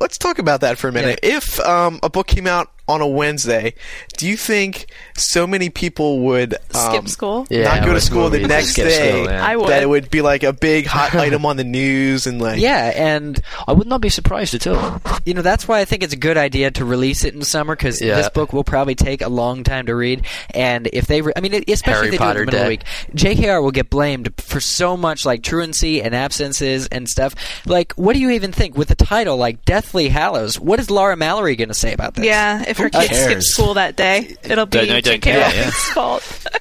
let's 0.00 0.18
talk 0.18 0.38
about 0.38 0.60
that 0.60 0.76
for 0.76 0.88
a 0.88 0.92
minute. 0.92 1.20
If 1.22 1.58
um, 1.60 1.98
a 2.02 2.10
book 2.10 2.26
came 2.26 2.46
out 2.46 2.70
on 2.88 3.00
a 3.00 3.06
Wednesday, 3.06 3.74
do 4.16 4.26
you 4.26 4.36
think 4.36 4.86
so 5.16 5.46
many 5.46 5.68
people 5.70 6.20
would 6.20 6.54
um, 6.54 6.58
Skip 6.72 7.08
school. 7.08 7.46
Yeah, 7.50 7.64
not 7.64 7.84
go 7.84 7.92
to 7.92 8.00
school 8.00 8.30
the 8.30 8.40
next 8.46 8.74
day? 8.74 9.10
school, 9.10 9.24
yeah. 9.32 9.44
I 9.46 9.56
would. 9.56 9.68
That 9.68 9.82
it 9.82 9.88
would 9.88 10.10
be 10.10 10.22
like 10.22 10.42
a 10.42 10.52
big 10.52 10.86
hot 10.86 11.14
item 11.26 11.44
on 11.46 11.56
the 11.56 11.64
news 11.64 12.26
and 12.26 12.40
like 12.40 12.60
Yeah, 12.60 12.92
and 12.96 13.40
I 13.66 13.72
would 13.72 13.86
not 13.86 14.00
be 14.00 14.08
surprised 14.08 14.54
at 14.54 14.66
all. 14.66 15.00
you 15.24 15.34
know 15.34 15.42
that's 15.42 15.68
why 15.68 15.80
I 15.80 15.84
think 15.84 16.02
it's 16.02 16.14
a 16.14 16.18
good 16.18 16.36
idea 16.38 16.70
to 16.72 16.84
release 16.84 17.24
it 17.24 17.34
in 17.34 17.42
summer 17.42 17.76
because 17.76 18.00
Yeah. 18.00 18.16
this 18.16 18.28
book 18.30 18.52
will 18.52 18.64
probably 18.64 18.94
take 18.94 19.20
a 19.22 19.28
long 19.28 19.64
time 19.64 19.86
to 19.86 19.94
read. 19.94 20.24
And 20.54 20.88
if 20.92 21.06
they, 21.06 21.20
re- 21.20 21.32
I 21.36 21.40
mean, 21.40 21.52
especially 21.68 21.92
Harry 21.92 22.06
if 22.06 22.12
they 22.12 22.18
Potter 22.18 22.38
do 22.38 22.42
it 22.42 22.42
in 22.42 22.46
the 22.46 22.52
middle 22.52 22.68
Day. 22.70 22.74
of 22.74 22.80
the 22.80 23.12
week, 23.12 23.14
J.K.R. 23.14 23.60
will 23.62 23.70
get 23.70 23.90
blamed 23.90 24.32
for 24.40 24.60
so 24.60 24.96
much 24.96 25.26
like 25.26 25.42
truancy 25.42 26.02
and 26.02 26.14
absences 26.14 26.86
and 26.88 27.08
stuff. 27.08 27.34
Like, 27.66 27.92
what 27.92 28.14
do 28.14 28.20
you 28.20 28.30
even 28.30 28.52
think 28.52 28.76
with 28.76 28.88
the 28.88 28.94
title 28.94 29.36
like 29.36 29.64
Deathly 29.64 30.08
Hallows? 30.08 30.58
What 30.58 30.80
is 30.80 30.90
Laura 30.90 31.16
Mallory 31.16 31.54
going 31.56 31.68
to 31.68 31.74
say 31.74 31.92
about 31.92 32.14
this? 32.14 32.24
Yeah, 32.24 32.64
if 32.66 32.77
her 32.78 32.90
kids 32.90 33.18
skip 33.18 33.42
school 33.42 33.74
that 33.74 33.96
day, 33.96 34.36
it'll 34.42 34.66
be 34.66 34.78
Don't 34.78 34.88
know, 34.88 35.00
don't 35.00 35.22
care, 35.22 35.40
Rowling's 35.40 35.56
yeah. 35.56 35.70
fault. 35.94 36.46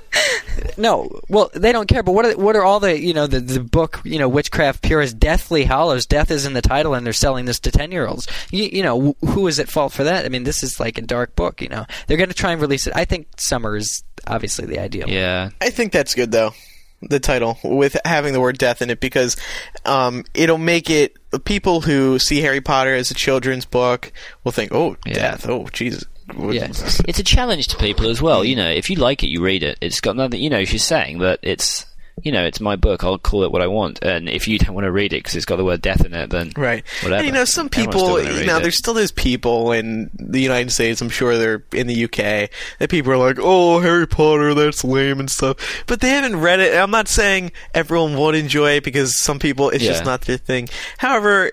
No, 0.77 1.21
well, 1.27 1.49
they 1.53 1.71
don't 1.71 1.87
care. 1.87 2.03
But 2.03 2.11
what 2.13 2.25
are 2.25 2.37
what 2.37 2.55
are 2.55 2.63
all 2.63 2.79
the 2.79 2.99
you 2.99 3.13
know 3.13 3.27
the 3.27 3.39
the 3.39 3.59
book 3.59 4.01
you 4.03 4.19
know 4.19 4.29
witchcraft 4.29 4.81
purist 4.81 5.19
Deathly 5.19 5.63
Hallows? 5.63 6.05
Death 6.05 6.29
is 6.31 6.45
in 6.45 6.53
the 6.53 6.61
title, 6.61 6.93
and 6.93 7.05
they're 7.05 7.13
selling 7.13 7.45
this 7.45 7.59
to 7.61 7.71
ten 7.71 7.91
year 7.91 8.07
olds. 8.07 8.27
You, 8.51 8.65
you 8.65 8.83
know 8.83 9.15
who 9.21 9.47
is 9.47 9.59
at 9.59 9.69
fault 9.69 9.93
for 9.93 10.03
that? 10.03 10.25
I 10.25 10.29
mean, 10.29 10.43
this 10.43 10.63
is 10.63 10.79
like 10.79 10.97
a 10.97 11.01
dark 11.01 11.35
book. 11.35 11.61
You 11.61 11.69
know, 11.69 11.85
they're 12.05 12.17
going 12.17 12.29
to 12.29 12.35
try 12.35 12.51
and 12.51 12.61
release 12.61 12.87
it. 12.87 12.93
I 12.95 13.05
think 13.05 13.27
summer 13.37 13.75
is 13.75 14.03
obviously 14.25 14.65
the 14.65 14.79
ideal. 14.79 15.09
Yeah. 15.09 15.49
I 15.61 15.69
think 15.69 15.91
that's 15.91 16.15
good 16.15 16.31
though. 16.31 16.53
The 17.01 17.19
title 17.19 17.59
with 17.63 17.95
having 18.05 18.33
the 18.33 18.39
word 18.41 18.57
death 18.57 18.81
in 18.81 18.89
it 18.89 18.99
because 18.99 19.37
um, 19.85 20.25
it'll 20.33 20.57
make 20.57 20.89
it 20.89 21.15
people 21.45 21.81
who 21.81 22.17
see 22.17 22.41
Harry 22.41 22.59
Potter 22.61 22.95
as 22.95 23.11
a 23.11 23.13
children's 23.13 23.65
book 23.65 24.11
will 24.43 24.51
think, 24.51 24.71
"Oh, 24.73 24.97
Yeah. 25.05 25.13
death! 25.13 25.47
Oh, 25.47 25.67
Jesus!" 25.71 26.05
Yeah. 26.35 26.67
It's 27.07 27.19
a 27.19 27.23
challenge 27.23 27.67
to 27.67 27.77
people 27.77 28.09
as 28.09 28.21
well. 28.21 28.43
You 28.43 28.55
know, 28.55 28.69
if 28.69 28.89
you 28.89 28.95
like 28.97 29.23
it, 29.23 29.27
you 29.27 29.43
read 29.43 29.61
it. 29.63 29.77
It's 29.79 30.01
got 30.01 30.15
nothing. 30.15 30.41
You 30.41 30.49
know, 30.49 30.65
she's 30.65 30.83
saying 30.83 31.19
that 31.19 31.39
it's. 31.43 31.85
You 32.23 32.31
know, 32.31 32.43
it's 32.43 32.59
my 32.59 32.75
book. 32.75 33.03
I'll 33.03 33.19
call 33.19 33.43
it 33.43 33.51
what 33.51 33.61
I 33.61 33.67
want. 33.67 33.99
And 34.01 34.27
if 34.27 34.47
you 34.47 34.57
don't 34.57 34.73
want 34.73 34.85
to 34.85 34.91
read 34.91 35.13
it 35.13 35.17
because 35.17 35.35
it's 35.35 35.45
got 35.45 35.57
the 35.57 35.63
word 35.63 35.81
death 35.81 36.03
in 36.03 36.13
it, 36.13 36.31
then 36.31 36.51
Right. 36.57 36.83
Whatever. 37.01 37.15
And, 37.15 37.25
you 37.27 37.31
know, 37.31 37.45
some 37.45 37.69
people, 37.69 38.21
you 38.21 38.45
know, 38.45 38.57
it. 38.57 38.63
there's 38.63 38.77
still 38.77 38.95
those 38.95 39.11
people 39.11 39.71
in 39.71 40.09
the 40.13 40.41
United 40.41 40.71
States, 40.71 40.99
I'm 40.99 41.09
sure 41.09 41.37
they're 41.37 41.63
in 41.73 41.85
the 41.87 42.05
UK, 42.05 42.49
that 42.79 42.89
people 42.89 43.11
are 43.13 43.17
like, 43.17 43.37
oh, 43.39 43.79
Harry 43.81 44.07
Potter, 44.07 44.53
that's 44.55 44.83
lame 44.83 45.19
and 45.19 45.29
stuff. 45.29 45.83
But 45.85 46.01
they 46.01 46.09
haven't 46.09 46.39
read 46.39 46.59
it. 46.59 46.75
I'm 46.75 46.91
not 46.91 47.07
saying 47.07 47.51
everyone 47.73 48.17
would 48.17 48.35
enjoy 48.35 48.71
it 48.71 48.83
because 48.83 49.17
some 49.17 49.37
people, 49.37 49.69
it's 49.69 49.83
just 49.83 50.05
not 50.05 50.21
their 50.21 50.37
thing. 50.37 50.69
However, 50.97 51.51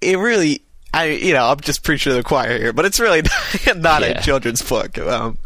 it 0.00 0.18
really, 0.18 0.62
I, 0.94 1.06
you 1.06 1.34
know, 1.34 1.46
I'm 1.46 1.60
just 1.60 1.82
preaching 1.82 2.10
to 2.10 2.16
the 2.16 2.22
choir 2.22 2.58
here, 2.58 2.72
but 2.72 2.84
it's 2.86 2.98
really 2.98 3.22
not 3.76 4.02
a 4.02 4.20
children's 4.22 4.62
book. 4.62 4.96
Um, 4.98 5.38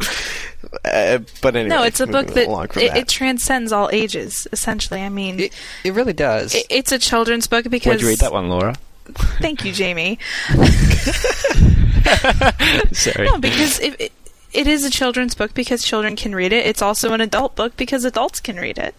uh, 0.85 1.19
but 1.43 1.57
anyway. 1.57 1.77
no, 1.77 1.83
it's 1.83 2.01
a 2.01 2.07
book 2.07 2.29
that 2.29 2.49
it, 2.49 2.73
that. 2.75 2.97
it 2.97 3.09
transcends 3.09 3.73
all 3.73 3.91
ages. 3.93 4.47
Essentially, 4.53 5.03
I 5.03 5.09
mean, 5.09 5.41
It, 5.41 5.53
it 5.85 5.95
really 5.95 6.13
does. 6.13 6.55
it, 6.55 6.67
it's 6.71 6.93
a 6.93 6.99
children's 6.99 7.47
book 7.47 7.69
because. 7.69 7.87
where'd 7.87 8.01
you 8.01 8.09
read 8.09 8.21
that 8.21 8.33
one, 8.33 8.49
Laura? 8.49 8.75
Thank 9.41 9.65
you, 9.65 9.73
Jamie. 9.73 10.19
Sorry. 12.93 13.27
No, 13.27 13.39
because 13.39 13.81
it, 13.81 14.13
it, 14.53 14.61
it 14.61 14.67
is 14.67 14.85
a 14.85 14.91
children's 14.91 15.35
book 15.35 15.55
because 15.55 15.83
children 15.83 16.17
can 16.17 16.35
read 16.35 16.53
it. 16.53 16.67
It's 16.67 16.83
also 16.83 17.13
an 17.13 17.21
adult 17.21 17.57
book 17.57 17.77
because 17.77 18.05
adults 18.05 18.41
can 18.41 18.57
read 18.57 18.79
it. 18.79 18.95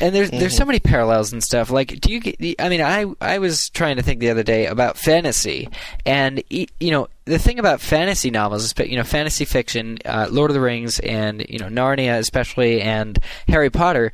and 0.00 0.14
there's 0.14 0.30
there's 0.30 0.52
Mm-hmm. 0.52 0.58
so 0.58 0.64
many 0.64 0.80
parallels 0.80 1.32
and 1.32 1.42
stuff. 1.42 1.70
Like, 1.70 2.00
do 2.00 2.12
you 2.12 2.20
get? 2.20 2.36
I 2.60 2.68
mean, 2.68 2.80
I 2.80 3.06
I 3.20 3.38
was 3.38 3.68
trying 3.70 3.96
to 3.96 4.02
think 4.02 4.20
the 4.20 4.30
other 4.30 4.42
day 4.42 4.66
about 4.66 4.96
fantasy, 4.98 5.68
and 6.04 6.42
e- 6.50 6.68
you 6.80 6.90
know 6.90 7.08
the 7.24 7.38
thing 7.38 7.58
about 7.58 7.80
fantasy 7.80 8.30
novels 8.30 8.64
is, 8.64 8.74
you 8.88 8.96
know, 8.96 9.02
fantasy 9.02 9.44
fiction, 9.44 9.98
uh, 10.04 10.28
Lord 10.30 10.50
of 10.50 10.54
the 10.54 10.60
Rings, 10.60 11.00
and 11.00 11.44
you 11.48 11.58
know 11.58 11.66
Narnia 11.66 12.18
especially, 12.18 12.80
and 12.82 13.18
Harry 13.48 13.70
Potter. 13.70 14.12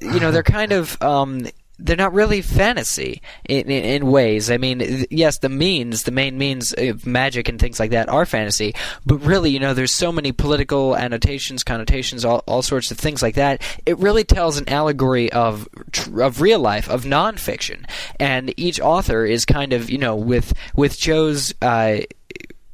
You 0.00 0.20
know, 0.20 0.30
they're 0.30 0.42
kind 0.42 0.72
of. 0.72 1.00
Um, 1.02 1.46
they're 1.84 1.96
not 1.96 2.14
really 2.14 2.40
fantasy 2.40 3.20
in, 3.44 3.70
in, 3.70 3.84
in 3.84 4.10
ways. 4.10 4.50
I 4.50 4.56
mean, 4.56 5.06
yes, 5.10 5.38
the 5.38 5.50
means, 5.50 6.04
the 6.04 6.10
main 6.10 6.38
means 6.38 6.72
of 6.76 7.06
magic 7.06 7.48
and 7.48 7.60
things 7.60 7.78
like 7.78 7.90
that 7.90 8.08
are 8.08 8.24
fantasy, 8.24 8.74
but 9.04 9.18
really, 9.18 9.50
you 9.50 9.60
know, 9.60 9.74
there's 9.74 9.94
so 9.94 10.10
many 10.10 10.32
political 10.32 10.96
annotations, 10.96 11.62
connotations, 11.62 12.24
all, 12.24 12.42
all 12.46 12.62
sorts 12.62 12.90
of 12.90 12.98
things 12.98 13.22
like 13.22 13.34
that. 13.34 13.62
It 13.84 13.98
really 13.98 14.24
tells 14.24 14.56
an 14.56 14.68
allegory 14.68 15.30
of 15.30 15.68
of 16.16 16.40
real 16.40 16.58
life, 16.58 16.88
of 16.88 17.04
nonfiction, 17.04 17.84
and 18.18 18.52
each 18.58 18.80
author 18.80 19.26
is 19.26 19.44
kind 19.44 19.72
of, 19.74 19.90
you 19.90 19.98
know, 19.98 20.16
with 20.16 20.54
with 20.74 20.98
Jo's. 20.98 21.54
Uh, 21.60 22.00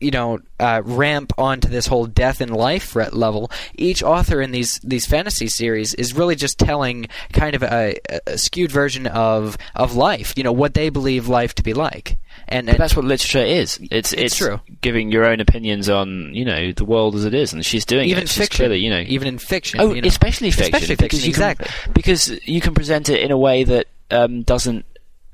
you 0.01 0.11
know, 0.11 0.39
uh, 0.59 0.83
ramp 0.85 1.33
onto 1.37 1.69
this 1.69 1.87
whole 1.87 2.07
death 2.07 2.41
and 2.41 2.51
life 2.51 2.97
level. 2.97 3.51
Each 3.75 4.03
author 4.03 4.41
in 4.41 4.51
these 4.51 4.81
these 4.83 5.07
fantasy 5.07 5.47
series 5.47 5.95
is 5.95 6.15
really 6.15 6.37
just 6.37 6.59
telling 6.59 7.07
kind 7.33 7.55
of 7.55 7.63
a, 7.63 7.97
a 8.27 8.39
skewed 8.39 8.73
version 8.73 9.07
of 9.07 9.59
of 9.75 9.95
life. 9.95 10.33
You 10.37 10.45
know, 10.45 10.53
what 10.53 10.75
they 10.75 10.89
believe 10.89 11.29
life 11.29 11.55
to 11.57 11.63
be 11.63 11.75
like. 11.75 12.17
And, 12.49 12.69
and 12.69 12.79
that's 12.79 12.97
what 12.97 13.05
literature 13.05 13.45
is. 13.45 13.79
It's 13.91 14.13
It's 14.13 14.37
true. 14.37 14.61
Giving 14.81 15.13
your 15.13 15.27
own 15.27 15.41
opinions 15.41 15.89
on 15.89 16.35
you 16.35 16.45
know 16.45 16.73
the 16.73 16.85
world 16.85 17.15
as 17.15 17.25
it 17.25 17.35
is, 17.35 17.53
and 17.53 17.65
she's 17.65 17.85
doing 17.85 18.09
even 18.09 18.25
it. 18.25 18.29
Fiction, 18.29 18.57
clearly, 18.57 18.79
you 18.79 18.91
know, 18.91 19.01
even 19.07 19.29
in 19.29 19.39
fiction. 19.39 19.81
Oh, 19.81 19.93
you 19.93 20.03
know. 20.03 20.09
especially 20.09 20.51
fiction. 20.51 20.75
Especially 20.75 20.97
because 20.97 21.21
fiction, 21.21 21.29
you 21.29 21.35
can- 21.35 21.51
exactly. 21.51 21.93
because 21.93 22.49
you 22.49 22.61
can 22.61 22.75
present 22.75 23.09
it 23.09 23.21
in 23.21 23.31
a 23.31 23.39
way 23.39 23.65
that 23.65 23.87
um, 24.11 24.43
doesn't 24.43 24.87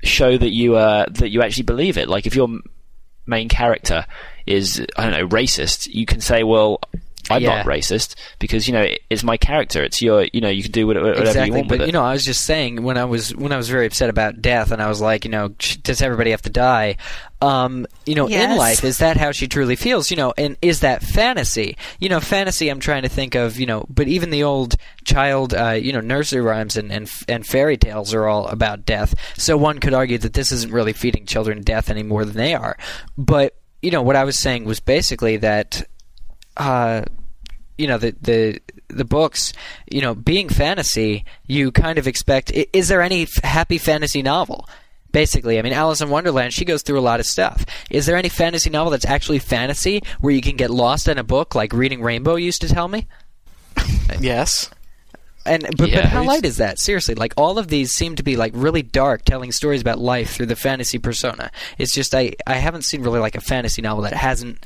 show 0.03 0.37
that 0.37 0.49
you 0.49 0.75
uh, 0.75 1.05
that 1.11 1.29
you 1.29 1.41
actually 1.41 1.63
believe 1.63 1.97
it. 1.97 2.09
Like 2.09 2.27
if 2.27 2.35
your 2.35 2.49
main 3.25 3.49
character 3.49 4.05
is 4.47 4.85
I 4.97 5.03
don't 5.03 5.11
know 5.11 5.27
racist, 5.27 5.87
you 5.93 6.05
can 6.05 6.21
say, 6.21 6.43
well. 6.43 6.79
I'm 7.29 7.41
Yeah. 7.41 7.57
not 7.57 7.65
racist 7.65 8.15
because 8.39 8.67
you 8.69 8.73
know 8.73 8.85
it's 9.09 9.21
my 9.21 9.35
character. 9.35 9.83
It's 9.83 10.01
your 10.01 10.27
you 10.31 10.39
know 10.39 10.47
you 10.47 10.63
can 10.63 10.71
do 10.71 10.87
whatever, 10.87 11.07
whatever 11.07 11.23
you 11.23 11.29
exactly. 11.29 11.57
want 11.57 11.67
But 11.67 11.79
with 11.79 11.81
it. 11.81 11.87
you 11.87 11.91
know, 11.91 12.01
I 12.05 12.13
was 12.13 12.23
just 12.23 12.45
saying 12.45 12.83
when 12.83 12.97
I 12.97 13.03
was 13.03 13.35
when 13.35 13.51
I 13.51 13.57
was 13.57 13.67
very 13.67 13.85
upset 13.85 14.09
about 14.09 14.41
death, 14.41 14.71
and 14.71 14.81
I 14.81 14.87
was 14.87 15.01
like, 15.01 15.25
you 15.25 15.31
know, 15.31 15.49
does 15.83 16.01
everybody 16.01 16.31
have 16.31 16.41
to 16.43 16.49
die? 16.49 16.95
Um, 17.41 17.85
you 18.05 18.15
know, 18.15 18.29
in 18.29 18.55
life, 18.55 18.85
is 18.85 18.99
that 18.99 19.17
how 19.17 19.33
she 19.33 19.49
truly 19.49 19.75
feels? 19.75 20.09
You 20.09 20.15
know, 20.15 20.33
and 20.37 20.55
is 20.61 20.79
that 20.79 21.03
fantasy? 21.03 21.75
You 21.99 22.07
know, 22.07 22.21
fantasy. 22.21 22.69
I'm 22.69 22.79
trying 22.79 23.03
to 23.03 23.09
think 23.09 23.35
of. 23.35 23.59
You 23.59 23.65
know, 23.65 23.85
but 23.89 24.07
even 24.07 24.29
the 24.29 24.43
old 24.43 24.77
child, 25.03 25.53
uh, 25.53 25.71
you 25.71 25.91
know, 25.91 25.99
nursery 25.99 26.39
rhymes 26.39 26.77
and, 26.77 26.93
and 26.93 27.11
and 27.27 27.45
fairy 27.45 27.75
tales 27.75 28.13
are 28.13 28.25
all 28.25 28.47
about 28.47 28.85
death. 28.85 29.13
So 29.37 29.57
one 29.57 29.79
could 29.79 29.93
argue 29.93 30.17
that 30.19 30.31
this 30.31 30.53
isn't 30.53 30.71
really 30.71 30.93
feeding 30.93 31.25
children 31.25 31.61
death 31.61 31.89
any 31.89 32.03
more 32.03 32.23
than 32.23 32.37
they 32.37 32.55
are. 32.55 32.77
But 33.17 33.53
you 33.81 33.91
know, 33.91 34.01
what 34.01 34.15
I 34.15 34.23
was 34.23 34.39
saying 34.39 34.65
was 34.65 34.79
basically 34.79 35.37
that. 35.37 35.83
Uh, 36.55 37.03
you 37.77 37.85
know 37.85 37.99
the 37.99 38.15
the 38.19 38.59
the 38.87 39.05
books 39.05 39.53
you 39.91 40.01
know 40.01 40.15
being 40.15 40.49
fantasy 40.49 41.23
you 41.45 41.71
kind 41.71 41.99
of 41.99 42.07
expect 42.07 42.51
is 42.51 42.87
there 42.87 43.03
any 43.03 43.27
happy 43.43 43.77
fantasy 43.77 44.23
novel 44.23 44.67
basically 45.11 45.59
i 45.59 45.61
mean 45.61 45.73
alice 45.73 46.01
in 46.01 46.09
wonderland 46.09 46.51
she 46.51 46.65
goes 46.65 46.81
through 46.81 46.97
a 46.97 47.01
lot 47.01 47.19
of 47.19 47.27
stuff 47.27 47.63
is 47.91 48.07
there 48.07 48.17
any 48.17 48.29
fantasy 48.29 48.71
novel 48.71 48.89
that's 48.89 49.05
actually 49.05 49.37
fantasy 49.37 50.01
where 50.21 50.33
you 50.33 50.41
can 50.41 50.55
get 50.55 50.71
lost 50.71 51.07
in 51.07 51.19
a 51.19 51.23
book 51.23 51.53
like 51.53 51.71
reading 51.71 52.01
rainbow 52.01 52.33
used 52.35 52.61
to 52.61 52.67
tell 52.67 52.87
me 52.87 53.05
yes. 54.19 54.69
And 55.47 55.65
but, 55.77 55.89
Yeah. 55.89 56.01
but 56.01 56.05
how 56.09 56.23
light 56.23 56.45
is 56.45 56.57
that 56.57 56.79
seriously 56.79 57.15
like 57.15 57.33
all 57.37 57.57
of 57.57 57.67
these 57.67 57.91
seem 57.91 58.15
to 58.15 58.23
be 58.23 58.35
like 58.35 58.51
really 58.55 58.81
dark 58.81 59.23
telling 59.25 59.51
stories 59.51 59.81
about 59.81 59.99
life 59.99 60.31
through 60.31 60.45
the 60.47 60.55
fantasy 60.55 60.97
persona 60.99 61.51
it's 61.77 61.93
just 61.93 62.13
i 62.15 62.33
i 62.45 62.55
haven't 62.55 62.83
seen 62.83 63.01
really 63.03 63.19
like 63.19 63.35
a 63.35 63.41
fantasy 63.41 63.81
novel 63.81 64.03
that 64.03 64.13
hasn't 64.13 64.63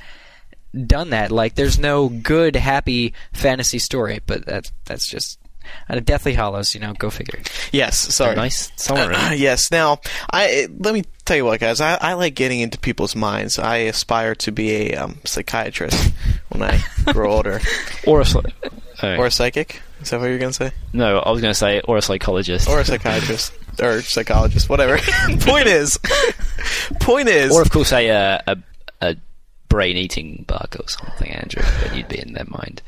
done 0.87 1.09
that 1.09 1.31
like 1.31 1.55
there's 1.55 1.77
no 1.77 2.07
good 2.07 2.55
happy 2.55 3.13
fantasy 3.33 3.77
story 3.79 4.19
but 4.25 4.45
that's 4.45 4.71
that's 4.85 5.09
just 5.09 5.37
uh, 5.89 5.99
deathly 5.99 6.33
hallows 6.33 6.73
you 6.73 6.79
know 6.79 6.93
go 6.93 7.09
figure 7.09 7.39
Yes, 7.71 7.97
sorry. 8.13 8.35
nice 8.35 8.71
summary. 8.75 9.15
Uh, 9.15 9.31
yes. 9.31 9.71
Now, 9.71 9.99
I 10.31 10.67
let 10.79 10.93
me 10.93 11.03
tell 11.25 11.37
you 11.37 11.45
what, 11.45 11.59
guys. 11.59 11.79
I, 11.79 11.95
I 12.01 12.13
like 12.13 12.35
getting 12.35 12.59
into 12.59 12.77
people's 12.77 13.15
minds. 13.15 13.57
I 13.59 13.77
aspire 13.77 14.35
to 14.35 14.51
be 14.51 14.91
a 14.91 14.95
um, 14.97 15.19
psychiatrist 15.25 16.13
when 16.49 16.61
I 16.63 16.81
grow 17.13 17.31
older, 17.35 17.61
or 18.05 18.21
a 18.21 18.25
psy- 18.25 18.41
or 19.03 19.27
a 19.27 19.31
psychic. 19.31 19.81
Is 20.01 20.09
that 20.09 20.19
what 20.19 20.27
you're 20.27 20.39
gonna 20.39 20.51
say? 20.51 20.71
no, 20.93 21.19
I 21.19 21.29
was 21.31 21.41
going 21.41 21.51
to 21.51 21.57
say 21.57 21.79
or 21.81 21.97
a 21.97 22.01
psychologist. 22.01 22.67
Or 22.67 22.79
a 22.79 22.85
psychiatrist. 22.85 23.53
or 23.81 24.01
psychologist, 24.01 24.67
whatever. 24.67 24.97
point 25.41 25.67
is, 25.67 25.97
point 26.99 27.29
is, 27.29 27.51
Or 27.55 27.61
of 27.61 27.69
course 27.69 27.93
a 27.93 28.09
uh, 28.09 28.39
a, 28.47 28.57
a 29.01 29.15
brain 29.69 29.95
eating 29.97 30.43
bug 30.47 30.75
or 30.79 30.87
something, 30.89 31.29
Andrew. 31.31 31.63
Then 31.83 31.97
you'd 31.97 32.07
be 32.09 32.19
in 32.19 32.33
their 32.33 32.45
mind. 32.47 32.81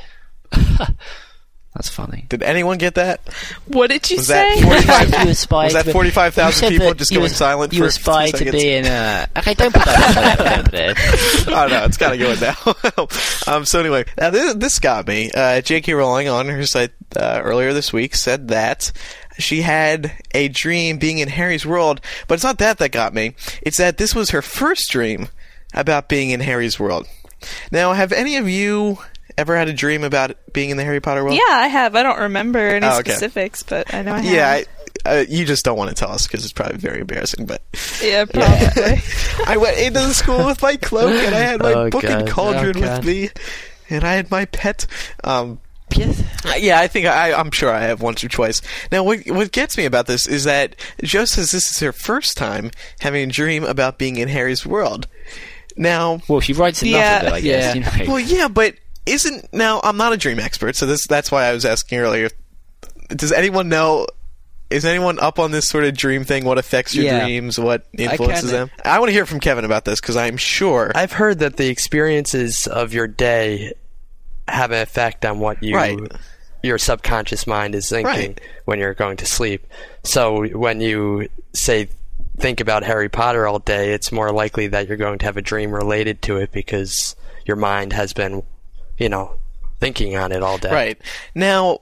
That's 1.75 1.89
funny. 1.89 2.25
did 2.29 2.43
anyone 2.43 2.77
get 2.77 2.95
that? 2.95 3.21
What 3.67 3.89
did 3.89 4.09
you 4.11 4.17
Was 4.17 4.27
say? 4.27 4.61
45 4.61 5.09
you 5.25 5.31
aspired 5.31 5.73
Was 5.73 5.85
that 5.85 5.91
45,000 5.91 6.69
people 6.69 6.87
that 6.89 6.97
just 6.97 7.11
you 7.11 7.17
going 7.17 7.31
as- 7.31 7.35
silent 7.35 7.73
you 7.73 7.79
for 7.79 7.85
aspire 7.87 8.27
two 8.27 8.45
to 8.45 8.51
be 8.51 8.73
in 8.73 8.85
a 8.85 9.27
okay 9.37 9.55
don't 9.55 9.73
put 9.73 9.83
that 9.85 10.37
don't 10.37 10.65
put 10.65 10.71
that 10.71 11.47
oh 11.47 11.67
no, 11.67 11.83
it's 11.85 11.97
gotta 11.97 12.17
go 12.17 12.31
in 12.31 12.39
now. 12.39 12.55
um, 13.53 13.65
so 13.65 13.79
anyway, 13.79 14.05
now 14.19 14.29
this, 14.29 14.53
this 14.55 14.79
got 14.79 15.07
me. 15.07 15.31
Uh, 15.31 15.61
J.K. 15.61 15.93
Rowling 15.93 16.29
on 16.29 16.47
her 16.47 16.65
site 16.65 16.91
uh, 17.15 17.41
earlier 17.43 17.73
this 17.73 17.91
week 17.91 18.15
said 18.15 18.49
that 18.49 18.91
she 19.39 19.61
had 19.61 20.11
a 20.33 20.47
dream 20.49 20.97
being 20.97 21.17
in 21.17 21.27
Harry's 21.29 21.65
world, 21.65 22.01
but 22.27 22.35
it's 22.35 22.43
not 22.43 22.59
that 22.59 22.77
that 22.77 22.89
got 22.91 23.13
me. 23.13 23.35
It's 23.63 23.77
that 23.77 23.97
this 23.97 24.13
was 24.13 24.29
her 24.29 24.41
first 24.43 24.91
dream 24.91 25.29
about 25.73 26.07
being 26.09 26.29
in 26.29 26.39
Harry's 26.39 26.79
world. 26.79 27.07
Now, 27.71 27.93
have 27.93 28.11
any 28.11 28.37
of 28.37 28.47
you 28.47 28.99
ever 29.37 29.55
had 29.57 29.67
a 29.69 29.73
dream 29.73 30.03
about 30.03 30.35
being 30.53 30.69
in 30.69 30.77
the 30.77 30.83
Harry 30.83 30.99
Potter 31.01 31.23
world? 31.23 31.35
yeah, 31.35 31.53
I 31.55 31.67
have. 31.67 31.95
I 31.95 32.03
don't 32.03 32.19
remember 32.19 32.59
any 32.59 32.85
Oh, 32.85 32.99
okay. 32.99 33.11
specifics, 33.11 33.63
but 33.63 33.93
I 33.93 34.01
know 34.01 34.13
I 34.13 34.19
have. 34.21 34.33
Yeah, 34.33 34.49
I, 34.49 34.65
uh, 35.05 35.25
you 35.27 35.45
just 35.45 35.65
don't 35.65 35.77
want 35.77 35.89
to 35.89 35.95
tell 35.95 36.11
us 36.11 36.27
because 36.27 36.43
it's 36.43 36.53
probably 36.53 36.77
very 36.77 37.01
embarrassing. 37.01 37.45
But 37.45 37.61
yeah, 38.01 38.25
probably. 38.31 39.01
I 39.45 39.57
went 39.57 39.77
into 39.79 39.99
the 39.99 40.13
school 40.13 40.45
with 40.45 40.61
my 40.61 40.75
cloak 40.77 41.11
and 41.11 41.35
I 41.35 41.39
had 41.39 41.59
my 41.61 41.73
Oh, 41.73 41.89
book 41.89 42.03
and 42.05 42.27
cauldron 42.29 42.77
Oh, 42.77 42.81
with 42.97 43.05
me, 43.05 43.29
and 43.89 44.03
I 44.03 44.13
had 44.13 44.29
my 44.31 44.45
pet. 44.45 44.85
Um, 45.23 45.59
Yes. 45.95 46.23
yeah, 46.57 46.79
I 46.79 46.87
think 46.87 47.05
I, 47.05 47.33
I'm 47.33 47.51
sure 47.51 47.69
I 47.71 47.81
have 47.81 48.01
once 48.01 48.23
or 48.23 48.27
twice. 48.27 48.63
Now, 48.91 49.03
what 49.03 49.19
what 49.27 49.51
gets 49.51 49.77
me 49.77 49.85
about 49.85 50.07
this 50.07 50.27
is 50.27 50.45
that 50.45 50.75
Jo 51.03 51.25
says 51.25 51.51
this 51.51 51.69
is 51.69 51.79
her 51.81 51.91
first 51.91 52.35
time 52.35 52.71
having 52.99 53.29
a 53.29 53.31
dream 53.31 53.63
about 53.63 53.99
being 53.99 54.15
in 54.15 54.27
Harry's 54.27 54.65
world. 54.65 55.07
Now, 55.77 56.21
Well, 56.27 56.39
she 56.39 56.53
writes 56.53 56.81
enough 56.81 56.93
Yeah. 56.93 57.19
of 57.21 57.27
it, 57.27 57.33
I 57.33 57.41
guess. 57.41 57.75
Yeah. 57.75 57.97
You 57.97 58.05
know. 58.05 58.11
well, 58.13 58.19
yeah, 58.19 58.47
but 58.47 58.73
isn't 59.05 59.53
now? 59.53 59.81
I'm 59.83 59.97
not 59.97 60.13
a 60.13 60.17
dream 60.17 60.39
expert, 60.39 60.75
so 60.75 60.85
this 60.85 61.05
that's 61.07 61.31
why 61.31 61.45
I 61.45 61.53
was 61.53 61.65
asking 61.65 61.99
earlier. 61.99 62.29
Does 63.09 63.31
anyone 63.31 63.69
know? 63.69 64.07
Is 64.69 64.85
anyone 64.85 65.19
up 65.19 65.37
on 65.37 65.51
this 65.51 65.67
sort 65.67 65.83
of 65.83 65.95
dream 65.95 66.23
thing? 66.23 66.45
What 66.45 66.57
affects 66.57 66.95
your 66.95 67.05
Yeah. 67.05 67.19
dreams? 67.23 67.59
What 67.59 67.85
influences 67.95 68.49
kinda- 68.51 68.51
them? 68.51 68.71
I 68.83 68.97
want 68.99 69.09
to 69.09 69.13
hear 69.13 69.25
from 69.27 69.39
Kevin 69.39 69.65
about 69.65 69.85
this 69.85 70.01
because 70.01 70.17
I'm 70.17 70.37
sure. 70.37 70.91
I've 70.95 71.11
heard 71.11 71.39
that 71.39 71.57
the 71.57 71.67
experiences 71.67 72.65
of 72.65 72.91
your 72.91 73.05
day 73.07 73.73
have 74.47 74.71
an 74.71 74.81
effect 74.81 75.25
on 75.25 75.39
what 75.39 75.61
you 75.61 75.75
Right. 75.75 75.99
your 76.63 76.77
subconscious 76.79 77.45
mind 77.45 77.75
is 77.75 77.87
thinking 77.89 78.05
Right. 78.05 78.41
when 78.65 78.79
you're 78.79 78.93
going 78.95 79.17
to 79.17 79.25
sleep. 79.27 79.67
So 80.03 80.47
when 80.47 80.81
you 80.81 81.27
say 81.53 81.89
think 82.39 82.59
about 82.59 82.83
Harry 82.83 83.09
Potter 83.09 83.45
all 83.45 83.59
day, 83.59 83.93
it's 83.93 84.11
more 84.11 84.31
likely 84.31 84.67
that 84.67 84.87
you're 84.87 84.97
going 84.97 85.19
to 85.19 85.25
have 85.25 85.37
a 85.37 85.41
dream 85.41 85.71
related 85.71 86.21
to 86.23 86.37
it 86.37 86.51
because 86.51 87.15
your 87.45 87.57
mind 87.57 87.93
has 87.93 88.11
been, 88.13 88.41
you 89.03 89.09
know, 89.09 89.35
thinking 89.79 90.15
on 90.15 90.31
it 90.31 90.41
all 90.41 90.57
day. 90.57 90.71
Right. 90.71 91.01
Now, 91.35 91.79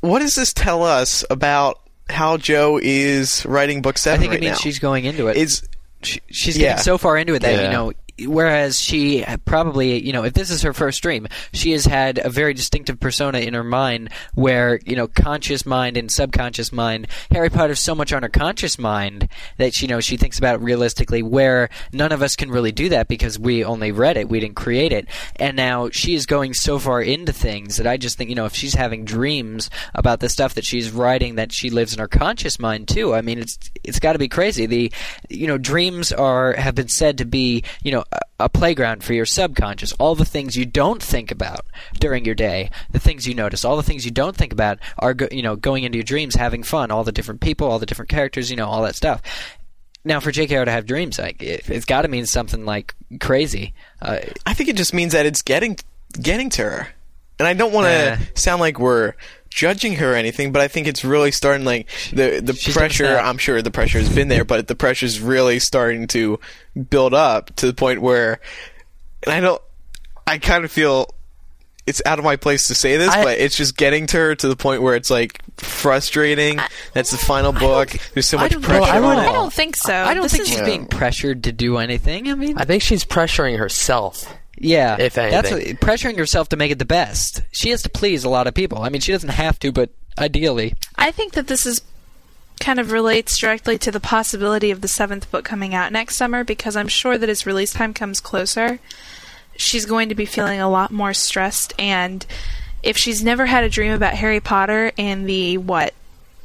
what 0.00 0.18
does 0.18 0.34
this 0.34 0.52
tell 0.52 0.82
us 0.82 1.24
about 1.30 1.80
how 2.10 2.36
Jo 2.36 2.78
is 2.82 3.46
writing 3.46 3.80
book 3.80 3.94
I 3.96 4.00
seven 4.00 4.20
think 4.20 4.30
right 4.32 4.38
it 4.42 4.46
means 4.46 4.52
now? 4.58 4.60
she's 4.60 4.78
going 4.80 5.04
into 5.04 5.28
it. 5.28 5.36
Is 5.36 5.66
she, 6.02 6.20
she's 6.30 6.58
Yeah. 6.58 6.70
getting 6.70 6.82
so 6.82 6.98
far 6.98 7.16
into 7.16 7.34
it 7.34 7.40
that 7.42 7.54
Yeah. 7.54 7.62
you 7.62 7.70
know 7.70 7.92
whereas 8.26 8.78
she 8.78 9.24
probably 9.44 10.04
you 10.04 10.12
know 10.12 10.24
if 10.24 10.32
this 10.34 10.50
is 10.50 10.62
her 10.62 10.72
first 10.72 11.02
dream 11.02 11.26
she 11.52 11.70
has 11.70 11.84
had 11.84 12.18
a 12.18 12.30
very 12.30 12.54
distinctive 12.54 12.98
persona 12.98 13.38
in 13.38 13.54
her 13.54 13.64
mind 13.64 14.10
where 14.34 14.80
you 14.84 14.96
know 14.96 15.06
conscious 15.06 15.64
mind 15.64 15.96
and 15.96 16.10
subconscious 16.10 16.72
mind 16.72 17.06
harry 17.30 17.50
potter's 17.50 17.80
so 17.80 17.94
much 17.94 18.12
on 18.12 18.22
her 18.22 18.28
conscious 18.28 18.78
mind 18.78 19.28
that 19.58 19.74
she 19.74 19.84
you 19.84 19.88
know 19.88 20.00
she 20.00 20.16
thinks 20.16 20.38
about 20.38 20.62
realistically 20.62 21.22
where 21.22 21.68
none 21.92 22.10
of 22.10 22.22
us 22.22 22.36
can 22.36 22.50
really 22.50 22.72
do 22.72 22.88
that 22.88 23.06
because 23.06 23.38
we 23.38 23.62
only 23.62 23.92
read 23.92 24.16
it. 24.16 24.30
We 24.30 24.40
didn't 24.40 24.56
create 24.56 24.92
it. 24.92 25.06
And 25.36 25.58
now 25.58 25.90
she 25.90 26.14
is 26.14 26.24
going 26.24 26.54
so 26.54 26.78
far 26.78 27.02
into 27.02 27.34
things 27.34 27.76
that 27.76 27.86
i 27.86 27.98
just 27.98 28.16
think 28.16 28.30
you 28.30 28.36
know 28.36 28.46
if 28.46 28.54
she's 28.54 28.72
having 28.72 29.04
dreams 29.04 29.68
about 29.94 30.20
the 30.20 30.28
stuff 30.30 30.54
that 30.54 30.64
she's 30.64 30.90
writing 30.90 31.34
that 31.34 31.52
she 31.52 31.68
lives 31.68 31.92
in 31.92 31.98
her 31.98 32.08
conscious 32.08 32.58
mind 32.58 32.88
too 32.88 33.12
i 33.14 33.20
mean 33.20 33.38
it's 33.38 33.58
it's 33.84 33.98
got 34.00 34.14
to 34.14 34.18
be 34.18 34.28
crazy. 34.28 34.66
The 34.66 34.92
you 35.28 35.46
know 35.46 35.58
dreams 35.58 36.10
are 36.12 36.54
have 36.54 36.74
been 36.74 36.88
said 36.88 37.18
to 37.18 37.24
be 37.24 37.62
you 37.82 37.92
know 37.92 38.03
a, 38.12 38.20
a 38.40 38.48
playground 38.48 39.02
for 39.04 39.12
your 39.14 39.26
subconscious. 39.26 39.92
All 39.94 40.14
the 40.14 40.24
things 40.24 40.56
you 40.56 40.64
don't 40.66 41.02
think 41.02 41.30
about 41.30 41.66
during 41.98 42.24
your 42.24 42.34
day 42.34 42.70
the 42.90 42.98
things 42.98 43.26
you 43.26 43.34
notice 43.34 43.64
all 43.64 43.76
the 43.76 43.82
things 43.82 44.04
you 44.04 44.10
don't 44.10 44.36
think 44.36 44.52
about 44.52 44.78
are 44.98 45.14
go, 45.14 45.28
you 45.30 45.42
know 45.42 45.56
going 45.56 45.84
into 45.84 45.96
your 45.98 46.04
dreams 46.04 46.34
having 46.34 46.62
fun 46.62 46.90
all 46.90 47.04
the 47.04 47.12
different 47.12 47.40
people 47.40 47.68
all 47.68 47.78
the 47.78 47.86
different 47.86 48.08
characters 48.08 48.50
you 48.50 48.56
know 48.56 48.66
all 48.66 48.82
that 48.82 48.94
stuff. 48.96 49.22
Now 50.04 50.20
for 50.20 50.30
JKR 50.32 50.64
to 50.66 50.70
have 50.70 50.84
dreams 50.86 51.18
like 51.18 51.42
it, 51.42 51.68
it's 51.70 51.86
got 51.86 52.02
to 52.02 52.08
mean 52.08 52.26
something 52.26 52.64
like 52.66 52.94
crazy. 53.20 53.72
Uh, 54.02 54.18
I 54.44 54.52
think 54.54 54.68
it 54.68 54.76
just 54.76 54.92
means 54.92 55.12
that 55.12 55.24
it's 55.26 55.40
getting 55.42 55.76
getting 56.20 56.50
to 56.50 56.62
her, 56.62 56.88
and 57.38 57.48
I 57.48 57.54
don't 57.54 57.72
want 57.72 57.86
to 57.86 57.90
Yeah. 57.92 58.18
sound 58.34 58.60
like 58.60 58.78
we're 58.78 59.14
judging 59.54 59.94
her 59.94 60.12
or 60.12 60.16
anything, 60.16 60.50
but 60.50 60.60
I 60.60 60.68
think 60.68 60.86
it's 60.88 61.04
really 61.04 61.30
starting 61.30 61.64
like 61.64 61.88
the 62.12 62.40
the 62.42 62.54
She's 62.54 62.74
pressure. 62.76 63.04
that. 63.04 63.24
I'm 63.24 63.38
sure 63.38 63.62
the 63.62 63.70
pressure 63.70 63.98
has 64.00 64.08
been 64.12 64.28
there, 64.28 64.44
but 64.44 64.66
the 64.66 64.74
pressure 64.74 65.06
is 65.06 65.20
really 65.20 65.58
starting 65.60 66.06
to 66.08 66.40
build 66.90 67.14
up 67.14 67.54
to 67.56 67.66
the 67.66 67.74
point 67.74 68.02
where, 68.02 68.40
and 69.24 69.32
I 69.34 69.40
don't. 69.40 69.62
I 70.26 70.38
kind 70.38 70.64
of 70.64 70.72
feel 70.72 71.14
it's 71.86 72.00
out 72.06 72.18
of 72.18 72.24
my 72.24 72.36
place 72.36 72.66
to 72.68 72.74
say 72.74 72.96
this, 72.96 73.10
I- 73.10 73.22
but 73.22 73.38
it's 73.38 73.56
just 73.56 73.76
getting 73.76 74.06
to 74.08 74.16
her 74.16 74.34
to 74.34 74.48
the 74.48 74.56
point 74.56 74.80
where 74.82 74.96
it's 74.96 75.10
like 75.10 75.40
frustrating. 75.58 76.58
That's 76.94 77.10
the 77.10 77.18
final 77.18 77.52
book. 77.52 77.90
There's 78.14 78.26
so 78.26 78.38
much 78.38 78.52
don't 78.52 78.62
know. 78.62 78.68
pressure 78.68 78.90
I 78.92 78.98
don't- 79.00 79.18
it. 79.18 79.28
I 79.28 79.32
don't 79.32 79.52
think 79.52 79.76
so. 79.76 79.94
I 79.94 80.14
don't 80.14 80.22
This 80.24 80.32
think 80.32 80.44
is- 80.44 80.48
she's 80.48 80.62
being 80.62 80.86
pressured 80.86 81.44
to 81.44 81.52
do 81.52 81.76
anything 81.76 82.28
I 82.30 82.34
mean 82.34 82.56
I 82.58 82.64
think 82.64 82.82
she's 82.82 83.04
pressuring 83.04 83.58
herself. 83.58 84.26
Yeah, 84.56 84.96
if 84.98 85.14
that's 85.14 85.50
what, 85.50 85.62
pressuring 85.80 86.16
herself 86.16 86.48
to 86.50 86.56
make 86.56 86.70
it 86.70 86.78
the 86.78 86.84
best. 86.84 87.42
She 87.50 87.70
has 87.70 87.82
to 87.82 87.88
please 87.88 88.24
a 88.24 88.28
lot 88.28 88.46
of 88.46 88.54
people. 88.54 88.82
I 88.82 88.88
mean, 88.88 89.00
she 89.00 89.12
doesn't 89.12 89.30
have 89.30 89.58
to, 89.60 89.72
but 89.72 89.90
ideally, 90.18 90.74
I 90.96 91.10
think 91.10 91.32
that 91.32 91.48
this 91.48 91.66
is 91.66 91.80
kind 92.60 92.78
of 92.78 92.92
relates 92.92 93.36
directly 93.38 93.78
to 93.78 93.90
the 93.90 94.00
possibility 94.00 94.70
of 94.70 94.80
the 94.80 94.88
seventh 94.88 95.30
book 95.30 95.44
coming 95.44 95.74
out 95.74 95.92
next 95.92 96.16
summer 96.16 96.44
because 96.44 96.76
I'm 96.76 96.88
sure 96.88 97.18
that 97.18 97.28
as 97.28 97.46
release 97.46 97.72
time 97.72 97.92
comes 97.92 98.20
closer, 98.20 98.78
she's 99.56 99.84
going 99.84 100.08
to 100.08 100.14
be 100.14 100.24
feeling 100.24 100.60
a 100.60 100.70
lot 100.70 100.90
more 100.90 101.12
stressed. 101.12 101.74
And 101.78 102.24
if 102.82 102.96
she's 102.96 103.22
never 103.22 103.46
had 103.46 103.64
a 103.64 103.68
dream 103.68 103.92
about 103.92 104.14
Harry 104.14 104.40
Potter 104.40 104.92
in 104.96 105.24
the, 105.24 105.58
what, 105.58 105.94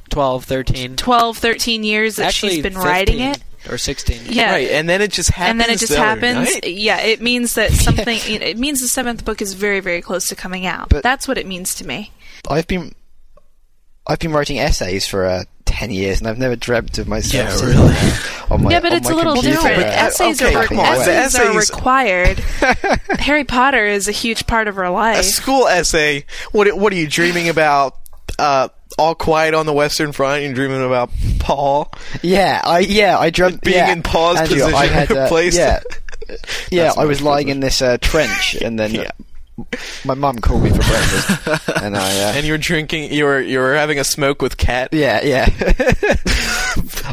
12, 0.10 0.46
13, 0.46 0.96
12, 0.96 1.38
13 1.38 1.84
years 1.84 2.16
that 2.16 2.28
actually 2.28 2.54
she's 2.54 2.64
been 2.64 2.74
writing 2.76 3.20
it, 3.20 3.44
or 3.70 3.78
16. 3.78 4.22
yeah. 4.26 4.52
Right, 4.52 4.70
and 4.70 4.88
then 4.88 5.02
it 5.02 5.12
just 5.12 5.32
happens. 5.32 5.50
and 5.52 5.60
then 5.62 5.70
it 5.72 5.80
just 5.80 5.92
the 5.94 5.98
happens. 5.98 6.54
night. 6.54 6.68
Yeah, 6.68 7.00
it 7.02 7.22
means 7.22 7.56
that 7.56 7.72
something. 7.72 8.20
you 8.28 8.40
know, 8.40 8.46
it 8.46 8.58
means 8.58 8.82
the 8.82 8.88
seventh 8.88 9.26
book 9.26 9.42
is 9.42 9.54
very, 9.54 9.80
very 9.80 10.02
close 10.02 10.28
to 10.28 10.36
coming 10.36 10.66
out. 10.66 10.90
But- 10.90 11.04
That's 11.04 11.28
what 11.28 11.38
it 11.38 11.48
means 11.48 11.76
to 11.76 11.88
me. 11.88 12.12
I've 12.50 12.68
been 12.68 12.94
I've 14.08 14.20
been 14.20 14.32
writing 14.32 14.60
essays 14.60 15.08
for 15.08 15.26
uh, 15.26 15.44
ten 15.66 15.92
years, 15.92 16.20
and 16.20 16.28
I've 16.28 16.38
never 16.40 16.56
dreamt 16.56 16.98
of 16.98 17.08
myself. 17.08 17.62
Yeah, 17.62 17.68
really. 17.68 17.96
On 18.50 18.64
my, 18.64 18.72
yeah, 18.72 18.80
but 18.80 18.94
on 18.94 18.98
it's 18.98 19.08
my 19.08 19.14
a 19.14 19.16
little 19.16 19.34
computer, 19.36 19.58
different. 19.58 19.84
uh, 19.84 19.86
essays 19.86 20.42
okay, 20.42 20.56
are 20.56 20.64
come 20.64 20.80
on. 20.80 20.96
The 21.06 21.12
essays, 21.14 21.40
are 21.40 21.56
required. 21.56 22.40
Harry 23.20 23.44
Potter 23.44 23.86
is 23.86 24.08
a 24.08 24.12
huge 24.12 24.48
part 24.48 24.68
of 24.68 24.74
her 24.78 24.90
life. 24.90 25.20
a 25.20 25.24
school 25.24 25.68
essay. 25.68 26.26
What 26.52 26.76
what 26.76 26.92
are 26.92 26.96
you 26.96 27.08
dreaming 27.08 27.48
about? 27.48 27.96
Uh, 28.40 28.70
all 28.98 29.16
quiet 29.16 29.54
on 29.54 29.66
the 29.66 29.74
Western 29.74 30.12
Front. 30.12 30.44
You're 30.44 30.54
dreaming 30.54 30.84
about 30.86 31.10
Paul. 31.40 31.92
Yeah, 32.22 32.62
I 32.64 32.80
yeah 32.80 33.18
I 33.18 33.30
dreamt 33.30 33.62
Being 33.62 33.78
yeah, 33.78 33.92
in 33.92 34.04
Paul's 34.04 34.40
Andrew, 34.40 34.64
I 34.66 34.88
had, 34.88 35.12
uh, 35.12 35.24
replaced. 35.24 35.58
Yeah, 35.58 35.80
yeah. 36.72 36.94
I 36.98 37.06
was 37.06 37.22
lying 37.22 37.50
in 37.50 37.60
this 37.60 37.82
uh, 37.82 37.98
trench, 38.02 38.56
and 38.62 38.80
then 38.80 38.92
Yeah. 38.92 39.12
my 40.06 40.14
mum 40.14 40.40
called 40.40 40.64
me 40.64 40.70
for 40.70 40.78
breakfast, 40.78 41.68
and 41.84 41.96
I 41.98 42.00
uh, 42.24 42.34
And 42.36 42.46
you 42.46 42.54
were 42.54 42.58
drinking. 42.58 43.12
You 43.14 43.26
were 43.26 43.42
you 43.42 43.60
were 43.60 43.76
having 43.76 44.00
a 44.00 44.04
smoke 44.04 44.42
with 44.42 44.58
Kat. 44.58 44.94
yeah 44.94 45.22
yeah. 45.24 45.48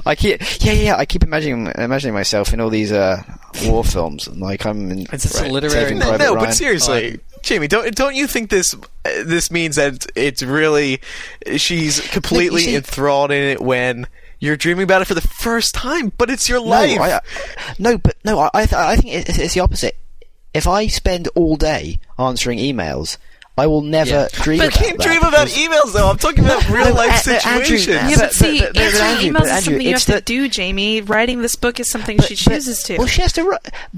I 0.06 0.14
keep 0.16 0.40
yeah 0.64 0.72
yeah. 0.72 0.96
I 0.96 1.04
keep 1.06 1.22
imagining 1.24 1.72
imagining 1.76 2.14
myself 2.14 2.52
in 2.52 2.60
all 2.60 2.70
these 2.70 2.92
uh, 2.92 3.22
war 3.64 3.82
films, 3.84 4.26
and 4.28 4.40
like 4.40 4.64
I'm 4.64 4.90
in. 4.90 5.00
It's 5.12 5.24
just 5.24 5.40
a 5.42 5.48
literary 5.48 5.94
No, 5.94 6.16
no, 6.16 6.34
Ryan. 6.34 6.46
but 6.46 6.54
seriously, 6.54 7.18
Jamie, 7.46 7.68
don't 7.68 7.94
don't 7.94 8.14
you 8.16 8.26
think 8.26 8.50
this 8.50 8.74
uh, 8.74 8.78
this 9.24 9.50
means 9.52 9.76
that 9.76 10.04
it's 10.16 10.42
really 10.42 11.00
she's 11.56 12.00
completely 12.08 12.62
see- 12.62 12.74
enthralled 12.74 13.30
in 13.30 13.42
it 13.42 13.60
when 13.60 14.08
you're 14.40 14.56
dreaming 14.56 14.82
about 14.82 15.00
it 15.00 15.06
for 15.06 15.14
the 15.14 15.20
first 15.20 15.72
time, 15.72 16.12
but 16.18 16.28
it's 16.28 16.48
your 16.48 16.60
life. 16.60 16.96
No, 16.96 17.02
I, 17.02 17.20
no, 17.78 17.98
but 17.98 18.16
no, 18.24 18.38
I 18.40 18.50
I, 18.52 18.66
th- 18.66 18.72
I 18.74 18.96
think 18.96 19.14
it's, 19.14 19.38
it's 19.38 19.54
the 19.54 19.60
opposite. 19.60 19.96
If 20.52 20.66
I 20.66 20.88
spend 20.88 21.28
all 21.36 21.56
day 21.56 22.00
answering 22.18 22.58
emails, 22.58 23.16
I 23.58 23.66
will 23.66 23.80
never 23.80 24.10
Yeah. 24.10 24.28
dream 24.32 24.58
But- 24.58 24.68
about 24.76 24.84
Can't 24.84 25.00
dream 25.00 25.22
about 25.22 25.48
emails 25.48 25.92
though. 25.94 26.10
I'm 26.10 26.18
talking 26.18 26.44
about 26.44 26.68
real 26.68 26.94
life 26.94 27.26
No, 27.26 27.32
Andrew, 27.32 27.78
situations. 27.78 27.86
Yeah, 27.88 28.08
But- 28.10 28.18
but 28.20 28.32
see, 28.34 28.58
but- 28.60 28.66
but- 28.66 28.74
but 28.74 28.82
answering 28.84 29.06
Andrew- 29.06 29.30
emails 29.30 29.32
but 29.32 29.46
is 29.46 29.64
something 29.64 29.80
you 29.80 29.88
have 29.88 29.96
it's 29.96 30.04
to 30.04 30.20
do, 30.20 30.48
Jamie. 30.48 31.00
Writing 31.00 31.40
this 31.42 31.56
book 31.56 31.80
is 31.80 31.90
something 31.90 32.18
But- 32.18 32.28
she 32.28 32.34
but- 32.34 32.52
chooses 32.54 32.82
to. 32.82 32.98
Well, 32.98 33.06
she 33.06 33.22
has 33.22 33.32
to. 33.32 33.44
ri- 33.44 33.56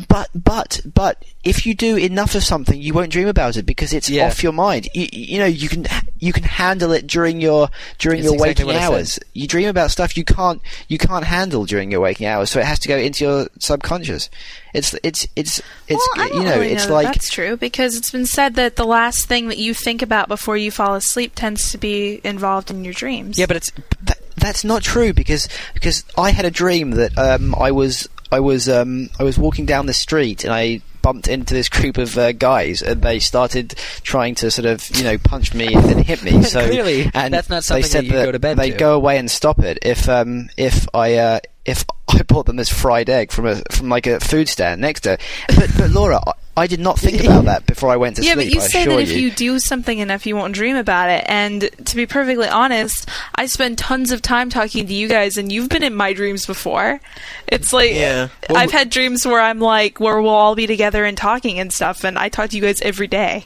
But 0.09 0.29
but 0.35 0.81
but 0.95 1.25
if 1.43 1.67
you 1.67 1.75
do 1.75 1.97
enough 1.97 2.35
of 2.37 2.45
something, 2.45 2.81
you 2.81 2.93
won't 2.95 3.11
dream 3.11 3.27
about 3.27 3.57
it 3.57 3.67
because 3.67 3.93
it's 3.93 4.09
Yeah. 4.09 4.27
off 4.27 4.43
your 4.45 4.53
mind. 4.53 4.89
You, 4.95 5.09
you 5.13 5.39
know, 5.39 5.47
you 5.47 5.69
can 5.69 5.87
you 6.21 6.33
can 6.33 6.43
handle 6.45 6.93
it 6.93 7.07
during 7.07 7.41
your 7.41 7.69
during 7.99 8.19
It's 8.21 8.25
your 8.27 8.35
exactly 8.35 8.65
waking 8.65 8.67
what 8.67 8.93
hours. 8.95 9.19
You 9.35 9.47
dream 9.49 9.69
about 9.69 9.91
stuff 9.91 10.17
you 10.17 10.25
can't 10.25 10.61
you 10.89 10.99
can't 10.99 11.25
handle 11.25 11.65
during 11.65 11.91
your 11.91 12.01
waking 12.01 12.27
hours, 12.29 12.51
so 12.51 12.61
it 12.61 12.67
has 12.67 12.79
to 12.81 12.89
go 12.89 12.97
into 12.97 13.25
your 13.25 13.49
subconscious. 13.59 14.31
It's 14.79 14.95
it's 15.03 15.27
it's 15.37 15.61
it's 15.87 16.09
well, 16.17 16.27
I 16.27 16.29
don't 16.29 16.39
you 16.39 16.45
know 16.45 16.55
really 16.57 16.73
it's 16.73 16.87
know 16.87 16.95
like 16.95 17.07
that 17.07 17.15
that's 17.15 17.31
true 17.31 17.57
because 17.57 17.97
it's 17.97 18.11
been 18.11 18.27
said 18.27 18.55
that 18.55 18.77
the 18.77 18.87
last 18.87 19.27
thing 19.27 19.49
that 19.49 19.59
you 19.59 19.75
think 19.75 20.03
about 20.03 20.29
before 20.29 20.57
you 20.57 20.71
fall 20.71 20.95
asleep 20.95 21.33
tends 21.35 21.73
to 21.73 21.79
be 21.79 22.21
involved 22.25 22.71
in 22.71 22.85
your 22.85 22.95
dreams. 22.95 23.39
Yeah, 23.39 23.47
but 23.47 23.57
it's 23.57 23.73
that, 24.03 24.19
that's 24.37 24.65
not 24.65 24.83
true 24.83 25.13
because 25.13 25.49
because 25.75 26.05
I 26.17 26.31
had 26.31 26.45
a 26.45 26.51
dream 26.51 26.93
that 26.93 27.17
um, 27.19 27.55
I 27.55 27.73
was 27.73 28.09
I 28.31 28.41
was 28.41 28.69
um, 28.69 29.11
I 29.19 29.25
was 29.25 29.39
walking 29.39 29.67
down 29.67 29.87
the 29.87 29.93
street 29.93 30.45
and 30.45 30.53
I 30.53 30.83
bumped 31.01 31.29
into 31.29 31.55
this 31.55 31.69
group 31.69 31.97
of 31.97 32.19
uh, 32.19 32.33
guys 32.33 32.83
and 32.83 33.01
they 33.03 33.19
started 33.19 33.75
trying 34.03 34.35
to 34.37 34.51
sort 34.51 34.67
of 34.67 34.89
you 34.97 35.05
know 35.05 35.19
punch 35.19 35.55
me 35.55 35.75
and 35.75 36.05
hit 36.05 36.23
me. 36.23 36.43
So 36.49 36.67
Clearly, 36.67 37.11
and 37.13 37.35
that's 37.35 37.51
not 37.51 37.65
something 37.65 37.83
they 37.83 37.89
said 37.89 38.05
that 38.05 38.07
you 38.07 38.13
go 38.13 38.33
to 38.33 38.39
bed 38.39 38.57
They 38.57 38.71
go 38.71 38.95
away 38.95 39.19
and 39.19 39.31
stop 39.31 39.59
it 39.59 39.79
if 39.83 40.09
um, 40.09 40.49
if 40.57 40.87
I. 40.95 41.17
Uh, 41.17 41.41
if 41.69 41.85
I 42.09 42.23
bought 42.23 42.47
them 42.47 42.57
this 42.57 42.71
fried 42.71 43.11
egg 43.11 43.31
from 43.31 43.47
a 43.47 43.63
from 43.71 43.89
like 43.89 44.07
a 44.07 44.19
food 44.19 44.49
stand 44.49 44.81
next 44.81 45.03
to, 45.03 45.19
but 45.49 45.71
but 45.77 45.91
Laura, 45.91 46.21
I, 46.27 46.33
I 46.57 46.67
did 46.67 46.81
not 46.81 46.99
think 46.99 47.23
about 47.23 47.45
that 47.45 47.67
before 47.67 47.91
I 47.91 47.97
went 47.97 48.17
to 48.17 48.23
yeah, 48.23 48.33
sleep. 48.33 48.49
but 48.49 48.55
you 48.55 48.61
I 48.61 48.67
say 48.67 48.87
that 48.87 48.99
if 49.01 49.13
you 49.13 49.31
do 49.31 49.59
something 49.61 49.99
enough, 49.99 50.27
you 50.27 50.35
won't 50.35 50.55
dream 50.55 50.75
about 50.77 51.11
it. 51.11 51.25
And 51.29 51.71
to 51.85 51.97
be 51.97 52.07
perfectly 52.07 52.49
honest, 52.49 53.09
I 53.35 53.47
spend 53.47 53.79
tons 53.79 54.11
of 54.11 54.23
time 54.23 54.51
talking 54.51 54.87
to 54.87 54.95
you 54.95 55.07
guys, 55.09 55.37
and 55.37 55.53
you've 55.53 55.69
been 55.69 55.85
in 55.85 55.95
my 55.95 56.15
dreams 56.15 56.47
before. 56.47 57.01
It's 57.47 57.73
like 57.73 57.93
Yeah. 57.93 58.29
Well, 58.49 58.59
I've 58.59 58.73
had 58.73 58.91
dreams 58.91 59.27
where 59.27 59.41
I'm 59.41 59.61
like, 59.61 60.01
where 60.01 60.21
we'll 60.21 60.31
all 60.31 60.57
be 60.57 60.67
together 60.67 61.05
and 61.05 61.17
talking 61.17 61.61
and 61.61 61.73
stuff, 61.73 62.03
and 62.05 62.19
I 62.19 62.31
talk 62.31 62.51
to 62.51 62.57
you 62.57 62.63
guys 62.63 62.81
every 62.81 63.07
day. 63.07 63.45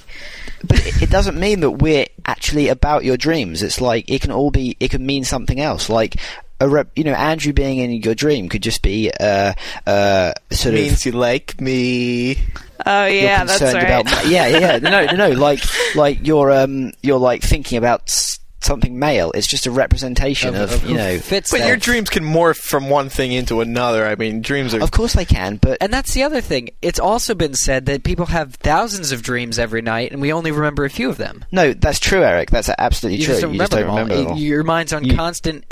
but 0.65 0.79
it, 0.87 1.03
it 1.03 1.11
doesn't 1.11 1.39
mean 1.39 1.61
that 1.61 1.73
we're 1.73 2.07
actually 2.25 2.69
about 2.69 3.05
your 3.05 3.17
dreams. 3.17 3.63
It's 3.63 3.81
like 3.81 4.09
it 4.09 4.23
can 4.23 4.31
all 4.31 4.51
be. 4.53 4.77
It 4.81 4.91
can 4.93 5.05
mean 5.05 5.25
something 5.25 5.61
else. 5.61 5.91
Like 5.91 6.17
a 6.65 6.69
rep, 6.69 6.89
you 6.97 7.05
know, 7.05 7.13
Andrew 7.15 7.53
being 7.53 7.79
in 7.79 7.91
your 7.93 8.15
dream 8.15 8.49
could 8.49 8.63
just 8.63 8.83
be 8.83 9.11
uh, 9.19 9.53
uh, 9.87 10.33
sort 10.51 10.75
of. 10.75 10.81
means 10.81 11.05
you 11.07 11.13
like 11.13 11.61
me. 11.61 12.37
Oh 12.85 13.05
you're 13.07 13.23
yeah, 13.25 13.45
that's 13.45 13.61
right. 13.63 13.83
about 13.85 14.27
yeah 14.27 14.47
yeah 14.49 14.59
yeah. 14.59 14.79
no 14.79 15.05
no 15.07 15.13
no 15.29 15.31
like 15.31 15.61
like 15.95 16.27
you're 16.27 16.51
um 16.51 16.93
you're 17.03 17.19
like 17.19 17.43
thinking 17.43 17.79
about 17.79 18.03
s- 18.09 18.41
something 18.61 18.99
male 18.99 19.31
it's 19.37 19.47
just 19.47 19.67
a 19.67 19.71
representation 19.71 20.55
of, 20.57 20.73
of 20.73 20.85
you 20.89 20.97
know 20.97 21.19
fits 21.19 21.51
But 21.53 21.59
that. 21.61 21.69
your 21.69 21.77
dreams 21.77 22.11
can 22.11 22.25
morph 22.25 22.57
from 22.57 22.89
one 22.91 23.09
thing 23.09 23.31
into 23.33 23.61
another. 23.61 24.05
I 24.07 24.17
mean, 24.17 24.41
dreams 24.43 24.75
are. 24.75 24.83
of 24.83 24.91
course 24.91 25.13
they 25.13 25.25
can 25.25 25.57
but 25.57 25.79
And 25.81 25.93
that's 25.93 26.13
the 26.15 26.25
other 26.25 26.41
thing. 26.41 26.71
It's 26.83 26.99
also 26.99 27.35
been 27.37 27.55
said 27.55 27.87
that 27.87 28.03
people 28.03 28.27
have 28.27 28.55
thousands 28.57 29.13
of 29.13 29.23
dreams 29.23 29.59
every 29.61 29.83
night, 29.83 30.11
and 30.11 30.21
we 30.21 30.33
only 30.33 30.51
remember 30.51 30.85
a 30.85 30.91
few 30.91 31.09
of 31.09 31.19
them. 31.19 31.45
no 31.53 31.73
that's 31.75 32.01
true 32.01 32.25
Eric 32.25 32.51
that's 32.51 32.69
absolutely 32.79 33.19
You 33.21 33.27
true 33.27 33.35
just 33.41 33.53
you 33.53 33.59
just 33.59 33.71
don't 33.71 33.81
them 33.83 33.91
all. 33.91 33.97
remember 33.99 34.17
them 34.17 34.27
all. 34.33 34.39
Your 34.39 34.65
mind's 34.65 34.93
on 34.93 35.05
You- 35.05 35.15
constant. 35.15 35.65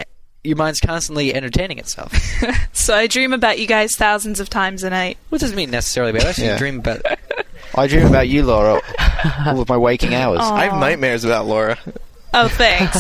Your 0.43 0.57
mind's 0.57 0.81
constantly 0.81 1.35
entertaining 1.35 1.79
itself. 1.79 2.13
So 2.73 2.95
I 2.95 3.07
dream 3.09 3.33
about 3.35 3.59
you 3.59 3.67
guys 3.67 3.95
thousands 3.95 4.41
of 4.41 4.49
times 4.49 4.83
a 4.85 4.91
night. 4.91 5.19
What 5.29 5.41
doesn't 5.43 5.55
mean 5.57 5.71
necessarily 5.71 6.13
bad. 6.13 6.25
I 6.25 6.29
actually 6.31 6.47
Yeah. 6.47 6.59
dream 6.59 6.79
about. 6.79 7.03
I 7.75 7.87
dream 7.89 8.07
about 8.07 8.27
you 8.27 8.43
Laura 8.43 8.81
all 9.47 9.61
of 9.61 9.69
my 9.69 9.77
waking 9.77 10.15
hours 10.15 10.41
I 10.41 10.65
have 10.65 10.81
nightmares 10.81 11.25
about 11.25 11.45
Laura. 11.47 11.79
Oh, 12.33 12.49
thanks. 12.49 12.99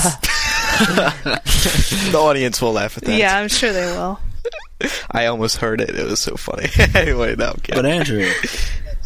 The 2.10 2.18
audience 2.18 2.60
will 2.62 2.72
laugh 2.72 2.96
at 2.96 3.04
that. 3.04 3.18
yeah, 3.18 3.38
I'm 3.38 3.48
sure 3.48 3.72
they 3.72 3.84
will. 3.86 4.20
I 5.10 5.26
almost 5.26 5.56
heard 5.58 5.80
it. 5.80 5.90
It 5.90 6.06
was 6.06 6.20
so 6.20 6.36
funny. 6.36 6.68
anyway, 6.94 7.36
no. 7.36 7.48
I'm 7.48 7.54
kidding. 7.56 7.82
But 7.82 7.86
Andrew, 7.86 8.30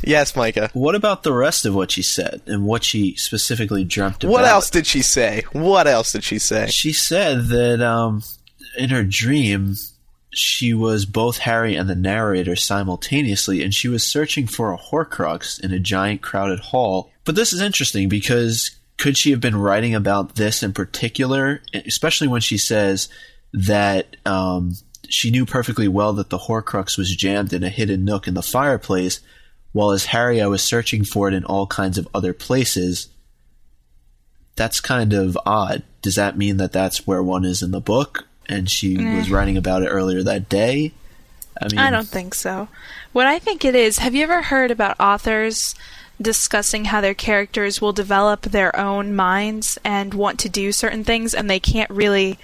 yes, 0.07 0.35
Micah. 0.37 0.71
what 0.73 0.95
about 0.95 1.23
the 1.23 1.33
rest 1.33 1.67
of 1.67 1.75
what 1.75 1.91
she 1.91 2.03
said 2.03 2.43
and 2.47 2.65
what 2.67 2.85
she 2.85 3.15
specifically 3.17 3.85
dreamt 3.85 4.25
about? 4.25 4.33
What 4.33 4.45
else 4.45 4.71
did 4.71 4.87
she 4.87 5.03
say? 5.03 5.43
What 5.53 5.87
else 5.87 6.13
did 6.13 6.25
she 6.25 6.39
say? 6.39 6.69
She 6.69 6.93
said 6.93 7.47
that 7.49 7.81
um, 7.81 8.23
in 8.77 8.91
her 8.91 9.05
dream, 9.05 9.75
she 10.31 10.75
was 10.75 11.07
both 11.07 11.39
Harry 11.39 11.77
and 11.77 11.89
the 11.89 11.95
narrator 11.95 12.57
simultaneously, 12.57 13.63
and 13.63 13.73
she 13.73 13.89
was 13.89 14.11
searching 14.11 14.47
for 14.47 14.73
a 14.73 14.79
Horcrux 14.79 15.63
in 15.63 15.73
a 15.73 15.79
giant 15.79 16.23
crowded 16.23 16.61
hall. 16.61 17.11
But 17.25 17.37
this 17.37 17.53
is 17.53 17.61
interesting 17.61 18.09
because 18.09 18.71
could 18.97 19.17
she 19.17 19.31
have 19.31 19.41
been 19.41 19.57
writing 19.57 19.95
about 19.95 20.37
this 20.37 20.63
in 20.63 20.73
particular, 20.73 21.63
especially 21.73 22.29
when 22.29 22.41
she 22.41 22.59
says 22.59 23.09
that 23.53 24.17
um, 24.27 24.75
she 25.09 25.31
knew 25.31 25.47
perfectly 25.47 25.89
well 25.89 26.13
that 26.15 26.31
the 26.31 26.39
Horcrux 26.39 26.99
was 26.99 27.15
jammed 27.15 27.53
in 27.53 27.63
a 27.63 27.69
hidden 27.69 28.05
nook 28.05 28.27
in 28.27 28.35
the 28.35 28.43
fireplace, 28.43 29.21
while 29.75 29.91
as 29.91 30.07
Harry, 30.07 30.41
I 30.41 30.47
was 30.47 30.63
searching 30.63 31.05
for 31.05 31.29
it 31.29 31.35
in 31.35 31.45
all 31.45 31.67
kinds 31.67 31.99
of 31.99 32.09
other 32.15 32.33
places 32.33 33.09
that's 34.57 34.81
kind 34.81 35.13
of 35.13 35.37
odd. 35.45 35.83
Does 36.01 36.15
that 36.15 36.39
mean 36.39 36.59
that 36.59 36.71
that's 36.73 37.09
where 37.09 37.23
one 37.23 37.45
is 37.45 37.61
in 37.61 37.73
the 37.73 37.81
book 37.81 38.27
and 38.49 38.71
she 38.71 38.97
mm. 38.97 39.17
was 39.17 39.31
writing 39.31 39.57
about 39.57 39.83
it 39.83 39.89
earlier 39.89 40.23
that 40.23 40.49
day? 40.49 40.93
I 41.61 41.67
mean, 41.69 41.79
I 41.79 41.91
don't 41.91 42.07
think 42.07 42.35
so. 42.35 42.69
What 43.13 43.27
I 43.27 43.41
think 43.41 43.65
it 43.65 43.75
is, 43.75 43.99
have 43.99 44.15
you 44.15 44.23
ever 44.23 44.43
heard 44.43 44.71
about 44.71 45.01
authors 45.01 45.75
discussing 46.23 46.85
how 46.87 47.01
their 47.01 47.15
characters 47.15 47.81
will 47.81 47.93
develop 47.93 48.43
their 48.43 48.79
own 48.79 49.17
minds 49.17 49.77
and 49.85 50.15
want 50.15 50.39
to 50.41 50.49
do 50.49 50.71
certain 50.71 51.03
things 51.03 51.35
and 51.35 51.51
they 51.51 51.59
can't 51.59 51.91
really 51.91 52.39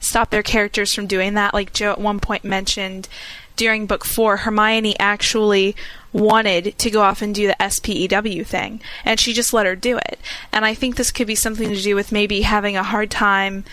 stop 0.00 0.28
their 0.28 0.42
characters 0.42 0.94
from 0.94 1.06
doing 1.06 1.32
that? 1.32 1.54
Like 1.54 1.72
Jo 1.72 1.92
at 1.92 2.00
one 2.00 2.20
point 2.20 2.44
mentioned 2.44 3.08
during 3.56 3.86
book 3.86 4.04
four, 4.04 4.38
Hermione 4.38 4.98
actually 4.98 5.76
wanted 6.14 6.78
to 6.78 6.90
go 6.90 7.02
off 7.02 7.20
and 7.20 7.34
do 7.34 7.48
the 7.48 7.56
SPEW 7.60 8.46
thing, 8.46 8.80
and 9.04 9.18
she 9.20 9.34
just 9.34 9.52
let 9.52 9.66
her 9.66 9.76
do 9.76 9.98
it. 9.98 10.18
And 10.52 10.64
I 10.64 10.72
think 10.72 10.96
this 10.96 11.10
could 11.10 11.26
be 11.26 11.34
something 11.34 11.68
to 11.68 11.82
do 11.82 11.94
with 11.94 12.12
maybe 12.12 12.42
having 12.42 12.76
a 12.76 12.82
hard 12.84 13.10
time 13.10 13.64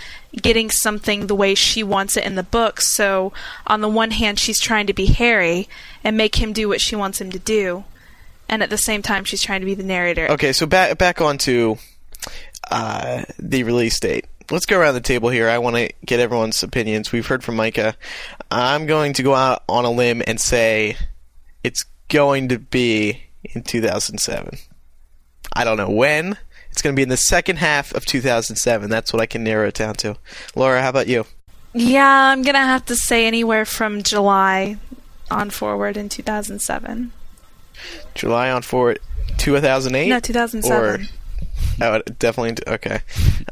getting 0.41 0.69
something 0.69 1.27
the 1.27 1.35
way 1.35 1.53
she 1.53 1.83
wants 1.83 2.17
it 2.17 2.25
in 2.25 2.35
the 2.35 2.43
book. 2.43 2.81
So, 2.81 3.31
on 3.67 3.81
the 3.81 3.87
one 3.87 4.11
hand, 4.11 4.39
she's 4.39 4.59
trying 4.59 4.87
to 4.87 4.93
be 4.93 5.05
Harry 5.05 5.69
and 6.03 6.17
make 6.17 6.41
him 6.41 6.51
do 6.51 6.67
what 6.67 6.81
she 6.81 6.95
wants 6.95 7.21
him 7.21 7.31
to 7.31 7.39
do, 7.39 7.85
and 8.49 8.63
at 8.63 8.71
the 8.71 8.77
same 8.77 9.03
time, 9.03 9.23
she's 9.23 9.43
trying 9.43 9.61
to 9.61 9.65
be 9.65 9.75
the 9.75 9.83
narrator. 9.83 10.27
Okay, 10.31 10.51
so 10.51 10.65
back 10.65 10.97
back 10.97 11.21
on 11.21 11.37
to 11.39 11.77
uh, 12.71 13.23
the 13.37 13.63
release 13.63 13.99
date. 13.99 14.25
Let's 14.49 14.65
go 14.65 14.79
around 14.79 14.95
the 14.95 15.01
table 15.01 15.29
here. 15.29 15.47
I 15.47 15.59
want 15.59 15.77
to 15.77 15.93
get 16.05 16.19
everyone's 16.19 16.61
opinions. 16.61 17.11
We've 17.11 17.25
heard 17.25 17.43
from 17.43 17.55
Micah. 17.55 17.95
I'm 18.49 18.85
going 18.85 19.13
to 19.13 19.23
go 19.23 19.33
out 19.33 19.63
on 19.69 19.85
a 19.85 19.91
limb 19.91 20.23
and 20.27 20.41
say 20.41 20.97
it's 21.63 21.85
going 22.11 22.49
to 22.49 22.59
be 22.59 23.23
in 23.43 23.63
2007. 23.63 24.57
I 25.53 25.63
don't 25.63 25.77
know 25.77 25.89
when. 25.89 26.37
It's 26.69 26.81
going 26.81 26.93
to 26.93 26.97
be 26.97 27.03
in 27.03 27.09
the 27.09 27.17
second 27.17 27.57
half 27.57 27.93
of 27.93 28.05
2007. 28.05 28.89
That's 28.89 29.11
what 29.11 29.21
I 29.21 29.25
can 29.25 29.43
narrow 29.43 29.67
it 29.67 29.73
down 29.73 29.95
to. 29.95 30.17
Laura, 30.55 30.81
how 30.81 30.89
about 30.89 31.07
you? 31.07 31.25
Yeah, 31.73 32.05
I'm 32.05 32.41
gonna 32.41 32.59
have 32.59 32.85
to 32.87 32.95
say 32.95 33.25
anywhere 33.25 33.63
from 33.63 34.03
July 34.03 34.77
on 35.29 35.49
forward 35.49 35.95
in 35.95 36.09
2007. 36.09 37.13
July 38.13 38.51
on 38.51 38.61
forward 38.61 38.99
2008? 39.37 40.09
No, 40.09 40.19
2007. 40.19 41.07
Or 41.81 41.85
oh, 41.85 42.01
definitely 42.19 42.61
okay. 42.67 42.99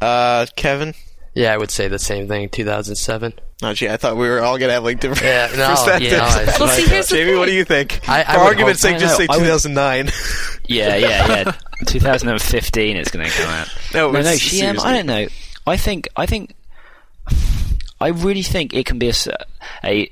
Uh, 0.01 0.47
Kevin? 0.57 0.93
Yeah, 1.33 1.53
I 1.53 1.57
would 1.57 1.71
say 1.71 1.87
the 1.87 1.99
same 1.99 2.27
thing. 2.27 2.49
2007. 2.49 3.33
Oh, 3.61 3.73
gee, 3.73 3.89
I 3.89 3.97
thought 3.97 4.15
we 4.17 4.27
were 4.29 4.39
all 4.41 4.57
gonna 4.57 4.73
have 4.73 4.83
like 4.83 4.99
different 4.99 5.23
Yeah, 5.23 5.49
no, 5.57 5.69
perspectives. 5.69 6.11
yeah, 6.11 6.17
no, 6.19 6.53
Well, 6.65 6.67
see, 6.69 6.81
like, 6.83 6.89
here's 6.91 7.07
the 7.07 7.15
Jamie, 7.17 7.37
what 7.37 7.45
do 7.47 7.51
you 7.53 7.65
think? 7.65 8.07
I- 8.09 8.21
I 8.21 8.33
For 8.35 8.39
argument's 8.39 8.81
hope- 8.81 8.91
sake, 8.91 8.99
just 8.99 9.17
say 9.17 9.25
know, 9.25 9.37
would- 9.37 9.43
2009. 9.43 10.09
Yeah, 10.69 10.95
yeah, 10.97 11.27
yeah. 11.45 11.51
2015 11.87 12.95
it's 12.97 13.09
going 13.09 13.25
to 13.25 13.31
come 13.31 13.49
out. 13.49 13.67
no, 13.93 14.11
No, 14.11 14.13
no, 14.13 14.19
it's- 14.19 14.37
she. 14.39 14.63
Um, 14.65 14.77
I 14.81 14.93
don't 14.93 15.07
know. 15.07 15.27
I 15.65 15.77
think. 15.77 16.07
I 16.15 16.25
think. 16.27 16.53
I 17.99 18.09
really 18.09 18.43
think 18.43 18.73
it 18.73 18.85
can 18.85 18.99
be 18.99 19.09
a 19.09 20.09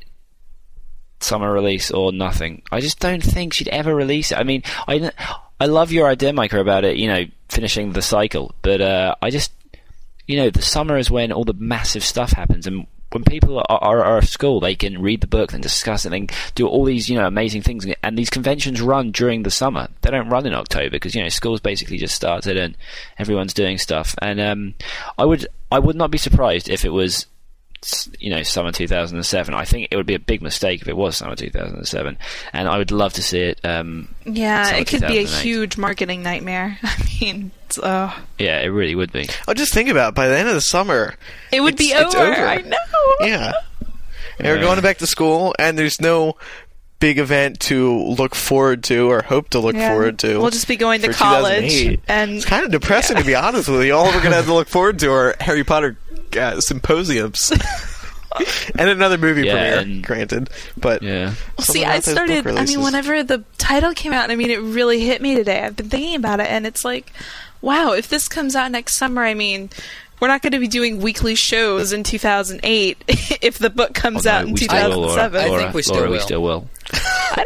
summer 1.19 1.51
release 1.51 1.91
or 1.91 2.11
nothing. 2.11 2.61
I 2.71 2.79
just 2.81 2.99
don't 2.99 3.23
think 3.23 3.53
she'd 3.53 3.67
ever 3.69 3.93
release 3.95 4.31
it. 4.31 4.37
I 4.37 4.43
mean, 4.43 4.63
I 4.87 5.11
I 5.59 5.65
love 5.67 5.91
your 5.91 6.07
idea, 6.07 6.33
Micah, 6.33 6.59
about 6.59 6.83
it. 6.83 6.97
You 6.97 7.07
know, 7.07 7.25
finishing 7.49 7.93
the 7.93 8.01
cycle, 8.01 8.53
but 8.61 8.81
uh, 8.81 9.15
I 9.21 9.29
just 9.29 9.51
you 10.27 10.37
know, 10.37 10.49
the 10.49 10.61
summer 10.61 10.97
is 10.97 11.09
when 11.09 11.31
all 11.31 11.45
the 11.45 11.53
massive 11.53 12.03
stuff 12.03 12.33
happens, 12.33 12.67
and 12.67 12.85
when 13.11 13.23
people 13.23 13.59
are, 13.59 13.79
are, 13.81 14.03
are 14.03 14.17
at 14.17 14.27
school, 14.27 14.59
they 14.59 14.75
can 14.75 15.01
read 15.01 15.21
the 15.21 15.27
book 15.27 15.53
and 15.53 15.63
discuss 15.63 16.05
it 16.05 16.13
and 16.13 16.31
do 16.55 16.67
all 16.67 16.83
these, 16.83 17.09
you 17.09 17.17
know, 17.17 17.25
amazing 17.25 17.61
things. 17.61 17.85
And 18.03 18.17
these 18.17 18.29
conventions 18.29 18.81
run 18.81 19.11
during 19.11 19.43
the 19.43 19.51
summer; 19.51 19.87
they 20.01 20.11
don't 20.11 20.29
run 20.29 20.45
in 20.45 20.53
October 20.53 20.91
because 20.91 21.15
you 21.15 21.23
know 21.23 21.29
school's 21.29 21.61
basically 21.61 21.97
just 21.97 22.15
started 22.15 22.57
and 22.57 22.77
everyone's 23.17 23.53
doing 23.53 23.77
stuff. 23.77 24.15
And 24.21 24.39
um, 24.39 24.73
I 25.17 25.25
would, 25.25 25.47
I 25.71 25.79
would 25.79 25.95
not 25.95 26.11
be 26.11 26.17
surprised 26.17 26.69
if 26.69 26.83
it 26.83 26.89
was 26.89 27.25
you 28.19 28.29
know 28.29 28.43
summer 28.43 28.71
2007. 28.71 29.53
I 29.53 29.65
think 29.65 29.87
it 29.91 29.95
would 29.95 30.05
be 30.05 30.15
a 30.15 30.19
big 30.19 30.41
mistake 30.41 30.81
if 30.81 30.87
it 30.87 30.97
was 30.97 31.17
summer 31.17 31.35
2007, 31.35 32.17
and 32.53 32.67
I 32.67 32.77
would 32.77 32.91
love 32.91 33.13
to 33.13 33.21
see 33.23 33.39
it. 33.39 33.59
Um, 33.63 34.13
Yeah, 34.25 34.75
it 34.75 34.87
could 34.87 35.01
be 35.01 35.19
a 35.19 35.25
huge 35.25 35.77
marketing 35.77 36.23
nightmare. 36.23 36.77
I 36.83 37.09
mean, 37.21 37.51
it's, 37.65 37.77
uh, 37.77 38.13
yeah, 38.39 38.59
it 38.61 38.67
really 38.67 38.95
would 38.95 39.11
be. 39.11 39.29
Oh, 39.47 39.53
just 39.53 39.73
think 39.73 39.89
about 39.89 40.09
it. 40.09 40.15
by 40.15 40.27
the 40.27 40.37
end 40.37 40.47
of 40.47 40.55
the 40.55 40.61
summer, 40.61 41.15
it 41.51 41.61
would 41.61 41.75
be 41.77 41.91
It's- 41.91 42.05
it's 42.05 42.15
over. 42.15 42.31
over. 42.33 42.45
I 42.47 42.57
know. 42.57 42.77
yeah, 43.21 43.51
and 44.39 44.47
we're 44.47 44.59
going 44.59 44.79
back 44.81 44.97
to 44.99 45.07
school, 45.07 45.55
and 45.59 45.77
there's 45.77 45.99
no 46.01 46.37
big 46.99 47.19
event 47.19 47.59
to 47.61 47.97
look 48.03 48.33
forward 48.35 48.83
to 48.85 49.09
or 49.11 49.21
hope 49.21 49.49
to 49.49 49.59
look 49.59 49.75
Yeah. 49.75 49.89
forward 49.89 50.19
to. 50.19 50.39
We'll 50.39 50.49
just 50.49 50.67
be 50.67 50.75
going 50.77 51.01
to 51.01 51.13
college 51.13 51.99
and 52.07 52.31
It's 52.31 52.45
kind 52.45 52.65
of 52.65 52.71
depressing, 52.71 53.17
to 53.17 53.23
be 53.23 53.35
honest 53.35 53.69
with 53.69 53.83
you. 53.85 53.93
All 53.93 54.05
we're 54.05 54.11
going 54.13 54.31
to 54.31 54.35
have 54.37 54.45
to 54.45 54.53
look 54.53 54.67
forward 54.67 54.97
to 54.99 55.11
are 55.11 55.35
Harry 55.39 55.63
Potter 55.63 55.97
uh, 56.39 56.59
symposiums. 56.59 57.51
and 58.77 58.89
another 58.89 59.17
movie 59.17 59.43
Yeah, 59.43 59.53
premiere, 59.53 59.79
and- 59.79 60.03
granted. 60.03 60.49
But 60.75 61.01
Yeah. 61.03 61.33
something 61.59 61.65
See, 61.81 61.85
I 61.85 61.99
started. 61.99 62.45
I 62.47 62.65
mean, 62.65 62.81
whenever 62.81 63.23
the 63.23 63.43
title 63.57 63.93
came 63.93 64.13
out, 64.13 64.29
I 64.31 64.35
mean, 64.35 64.49
it 64.51 64.59
really 64.61 64.99
hit 65.01 65.21
me 65.21 65.35
today. 65.35 65.61
I've 65.63 65.75
been 65.75 65.89
thinking 65.89 66.15
about 66.15 66.39
it, 66.39 66.47
and 66.47 66.65
it's 66.67 66.83
like, 66.85 67.11
wow, 67.61 67.93
if 67.93 68.07
this 68.09 68.27
comes 68.27 68.55
out 68.55 68.71
next 68.71 68.97
summer, 68.97 69.23
I 69.23 69.33
mean, 69.33 69.69
we're 70.19 70.27
not 70.27 70.41
going 70.41 70.53
to 70.53 70.59
be 70.59 70.67
doing 70.67 70.99
weekly 71.01 71.35
shows 71.35 71.93
in 71.93 72.03
2008 72.03 73.03
if 73.41 73.57
the 73.59 73.69
book 73.69 73.93
comes 73.93 74.25
Oh, 74.25 74.31
no, 74.31 74.35
out 74.37 74.45
in 74.47 74.51
we 74.53 74.57
still 74.57 74.89
will, 74.89 74.99
Laura. 75.01 75.29
2007. 75.29 75.41
I 75.53 75.57
think 75.63 75.73
we 75.73 75.81
still 75.81 75.95
Laura, 75.95 76.09
we 76.09 76.15
will. 76.17 76.21
still 76.23 76.43
will. 76.43 76.69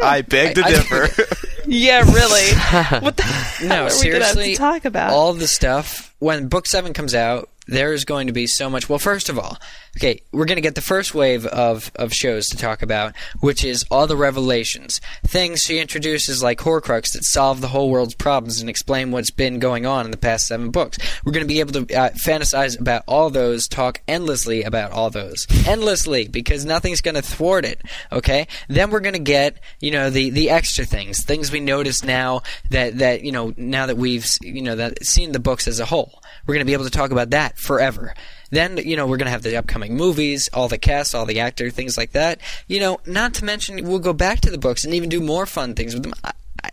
I 0.02 0.22
beg 0.22 0.54
to 0.56 0.62
I- 0.62 0.66
I- 0.66 0.70
differ. 0.70 1.08
yeah, 1.66 2.00
really. 2.00 3.00
what 3.04 3.16
the 3.16 3.22
hell 3.24 3.68
No, 3.68 3.74
are 3.74 3.84
we 3.84 4.10
gonna 4.10 4.24
have 4.24 4.32
seriously, 4.34 4.52
to 4.52 4.56
talk 4.58 4.84
about? 4.84 5.12
all 5.12 5.32
the 5.34 5.48
stuff 5.48 6.14
when 6.18 6.48
book 6.48 6.66
seven 6.66 6.92
comes 6.92 7.14
out. 7.14 7.48
There's 7.68 8.04
going 8.04 8.26
to 8.26 8.32
be 8.32 8.48
so 8.48 8.68
much. 8.68 8.88
Well, 8.88 8.98
first 8.98 9.28
of 9.28 9.38
all, 9.38 9.56
okay, 9.96 10.20
we're 10.32 10.46
going 10.46 10.56
to 10.56 10.62
get 10.62 10.74
the 10.74 10.80
first 10.80 11.14
wave 11.14 11.46
of, 11.46 11.92
of 11.96 12.12
shows 12.12 12.46
to 12.48 12.56
talk 12.56 12.82
about, 12.82 13.14
which 13.40 13.64
is 13.64 13.84
all 13.90 14.06
the 14.06 14.16
revelations, 14.16 15.00
things 15.24 15.60
she 15.60 15.78
introduces 15.78 16.42
like 16.42 16.58
Horcrux 16.58 17.12
that 17.12 17.24
solve 17.24 17.60
the 17.60 17.68
whole 17.68 17.90
world's 17.90 18.14
problems 18.14 18.60
and 18.60 18.70
explain 18.70 19.10
what's 19.10 19.30
been 19.30 19.58
going 19.58 19.84
on 19.84 20.04
in 20.04 20.10
the 20.10 20.16
past 20.16 20.46
seven 20.46 20.70
books. 20.70 20.98
We're 21.24 21.32
going 21.32 21.44
to 21.44 21.52
be 21.52 21.60
able 21.60 21.84
to 21.84 21.94
uh, 21.94 22.10
fantasize 22.10 22.78
about 22.80 23.02
all 23.06 23.30
those, 23.30 23.68
talk 23.68 24.00
endlessly 24.08 24.62
about 24.62 24.92
all 24.92 25.10
those, 25.10 25.46
endlessly, 25.66 26.28
because 26.28 26.64
nothing's 26.64 27.00
going 27.00 27.14
to 27.14 27.22
thwart 27.22 27.64
it. 27.64 27.82
Okay, 28.10 28.46
then 28.68 28.90
we're 28.90 29.00
going 29.00 29.12
to 29.14 29.18
get 29.18 29.58
you 29.80 29.90
know 29.90 30.10
the 30.10 30.30
the 30.30 30.50
extra 30.50 30.84
things, 30.84 31.22
things 31.24 31.52
we 31.52 31.60
notice 31.60 32.02
now 32.02 32.42
that 32.70 32.98
that 32.98 33.22
you 33.22 33.32
know 33.32 33.52
now 33.56 33.86
that 33.86 33.96
we've 33.96 34.26
you 34.40 34.62
know 34.62 34.76
that 34.76 35.04
seen 35.04 35.32
the 35.32 35.38
books 35.38 35.68
as 35.68 35.80
a 35.80 35.84
whole. 35.84 36.22
We're 36.46 36.54
going 36.54 36.64
to 36.64 36.70
be 36.70 36.72
able 36.72 36.84
to 36.84 36.90
talk 36.90 37.10
about 37.10 37.30
that 37.30 37.58
forever. 37.58 38.14
Then, 38.52 38.76
you 38.76 38.96
know, 38.96 39.06
we're 39.06 39.16
going 39.16 39.26
to 39.26 39.32
have 39.32 39.42
the 39.42 39.56
upcoming 39.56 39.96
movies, 39.96 40.48
all 40.52 40.68
the 40.68 40.76
cast, 40.76 41.14
all 41.14 41.24
the 41.24 41.40
actor, 41.40 41.70
things 41.70 41.96
like 41.96 42.12
that. 42.12 42.38
You 42.68 42.80
know, 42.80 43.00
not 43.06 43.32
to 43.34 43.46
mention, 43.46 43.82
we'll 43.84 43.98
go 43.98 44.12
back 44.12 44.40
to 44.42 44.50
the 44.50 44.58
books 44.58 44.84
and 44.84 44.92
even 44.92 45.08
do 45.08 45.20
more 45.20 45.46
fun 45.46 45.74
things 45.74 45.94
with 45.94 46.02
them. 46.02 46.12
I, 46.22 46.32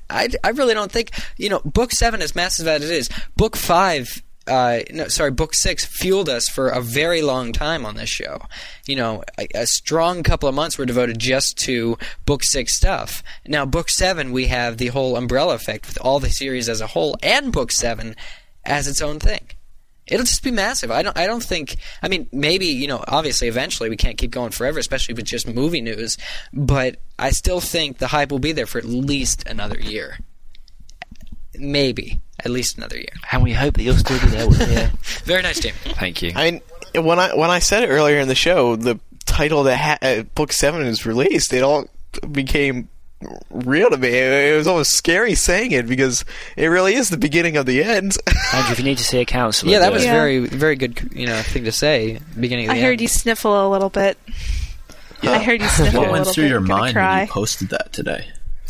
I, 0.10 0.30
I 0.44 0.50
really 0.50 0.74
don't 0.74 0.92
think, 0.92 1.12
you 1.38 1.48
know, 1.48 1.62
book 1.64 1.92
seven, 1.94 2.22
as 2.22 2.36
massive 2.36 2.68
as 2.68 2.84
it 2.84 2.94
is, 2.94 3.10
book 3.38 3.56
five 3.56 4.22
uh, 4.50 4.80
no, 4.92 5.08
sorry, 5.08 5.32
book 5.32 5.54
six 5.54 5.86
fueled 5.86 6.28
us 6.28 6.50
for 6.50 6.70
a 6.70 6.82
very 6.82 7.22
long 7.22 7.54
time 7.54 7.86
on 7.86 7.96
this 7.96 8.10
show. 8.10 8.42
You 8.88 8.96
know, 8.96 9.24
a, 9.38 9.48
a 9.54 9.68
strong 9.68 10.24
couple 10.24 10.50
of 10.50 10.56
months 10.56 10.78
were 10.78 10.86
devoted 10.86 11.20
just 11.20 11.58
to 11.60 11.98
book 12.26 12.44
six 12.44 12.76
stuff. 12.76 13.24
Now, 13.48 13.66
book 13.66 13.90
seven, 13.90 14.32
we 14.32 14.48
have 14.48 14.78
the 14.78 14.88
whole 14.88 15.16
umbrella 15.16 15.54
effect 15.54 15.86
with 15.86 16.00
all 16.02 16.20
the 16.20 16.30
series 16.30 16.68
as 16.68 16.82
a 16.82 16.88
whole, 16.88 17.16
and 17.22 17.54
book 17.54 17.72
seven 17.72 18.16
as 18.66 18.88
its 18.88 19.02
own 19.02 19.20
thing. 19.20 19.50
It'll 20.10 20.26
just 20.26 20.44
be 20.44 20.52
massive. 20.52 20.92
I 20.92 21.02
don't. 21.02 21.18
I 21.18 21.28
don't 21.28 21.44
think. 21.44 21.78
I 22.02 22.08
mean, 22.08 22.28
maybe 22.32 22.66
you 22.68 22.88
know. 22.88 23.04
Obviously, 23.08 23.48
eventually, 23.48 23.90
we 23.90 23.98
can't 23.98 24.18
keep 24.18 24.32
going 24.32 24.52
forever, 24.52 24.80
especially 24.80 25.14
with 25.16 25.26
just 25.26 25.48
movie 25.48 25.82
news. 25.82 26.18
But 26.54 26.98
I 27.18 27.32
still 27.32 27.60
think 27.62 27.98
the 27.98 28.08
hype 28.08 28.32
will 28.32 28.40
be 28.40 28.52
there 28.52 28.66
for 28.66 28.78
at 28.78 28.86
least 28.86 29.48
another 29.48 29.80
year. 29.80 30.20
Maybe 31.56 32.22
at 32.44 32.52
least 32.52 32.78
another 32.78 32.98
year. 32.98 33.14
And 33.32 33.44
we 33.44 33.54
hope 33.54 33.76
that 33.76 33.84
you'll 33.84 33.96
still 33.96 34.20
be 34.20 34.28
there 34.28 34.48
with 34.48 34.60
me. 34.60 34.88
Very 35.26 35.42
nice, 35.42 35.60
Jamie. 35.60 35.76
Thank 35.84 36.22
you. 36.22 36.32
I 36.36 36.52
mean, 36.52 36.62
when 37.06 37.20
I 37.20 37.36
when 37.36 37.50
I 37.50 37.60
said 37.60 37.84
it 37.84 37.88
earlier 37.88 38.20
in 38.20 38.28
the 38.28 38.36
show, 38.36 38.76
the 38.76 39.00
title 39.26 39.64
that 39.64 39.78
ha- 39.78 39.98
uh, 40.02 40.24
book 40.24 40.52
seven 40.52 40.86
was 40.86 41.06
released, 41.06 41.54
it 41.54 41.64
all 41.64 41.88
became 42.32 42.90
real 43.50 43.90
to 43.90 43.98
me. 43.98 44.08
It, 44.10 44.54
it 44.54 44.58
was 44.58 44.68
almost 44.68 44.92
scary 44.92 45.36
saying 45.36 45.72
it 45.72 45.88
because 45.88 46.24
it 46.56 46.68
really 46.68 46.94
is 46.96 47.10
the 47.10 47.18
beginning 47.18 47.58
of 47.58 47.66
the 47.66 47.84
end. 47.84 48.18
Andrew, 48.54 48.72
if 48.72 48.80
you 48.80 48.86
need 48.86 48.98
to 48.98 49.04
see 49.04 49.20
a 49.20 49.26
counsellor, 49.26 49.72
Yeah, 49.72 49.80
that 49.80 49.92
was. 49.92 50.04
Yeah. 50.06 50.14
very, 50.14 50.40
very 50.48 50.76
good. 50.76 51.10
You 51.14 51.28
know, 51.28 51.42
thing 51.42 51.66
to 51.66 51.72
say. 51.72 52.20
Beginning 52.40 52.66
of 52.66 52.72
I 52.72 52.80
heard 52.80 52.94
end. 52.94 53.02
you 53.02 53.08
sniffle 53.08 53.68
a 53.68 53.70
little 53.70 53.90
bit. 53.90 54.18
Yeah. 55.22 55.32
I 55.32 55.40
heard 55.40 55.62
you 55.62 55.68
sniffle 55.68 56.00
What 56.02 56.10
a 56.10 56.12
went 56.12 56.20
little 56.22 56.34
through 56.34 56.44
bit. 56.46 56.50
your 56.52 56.60
Gonna 56.62 56.82
mind 56.82 56.94
cry. 56.96 57.18
when 57.20 57.28
you 57.28 57.34
posted 57.34 57.70
that 57.70 57.92
today? 57.92 58.26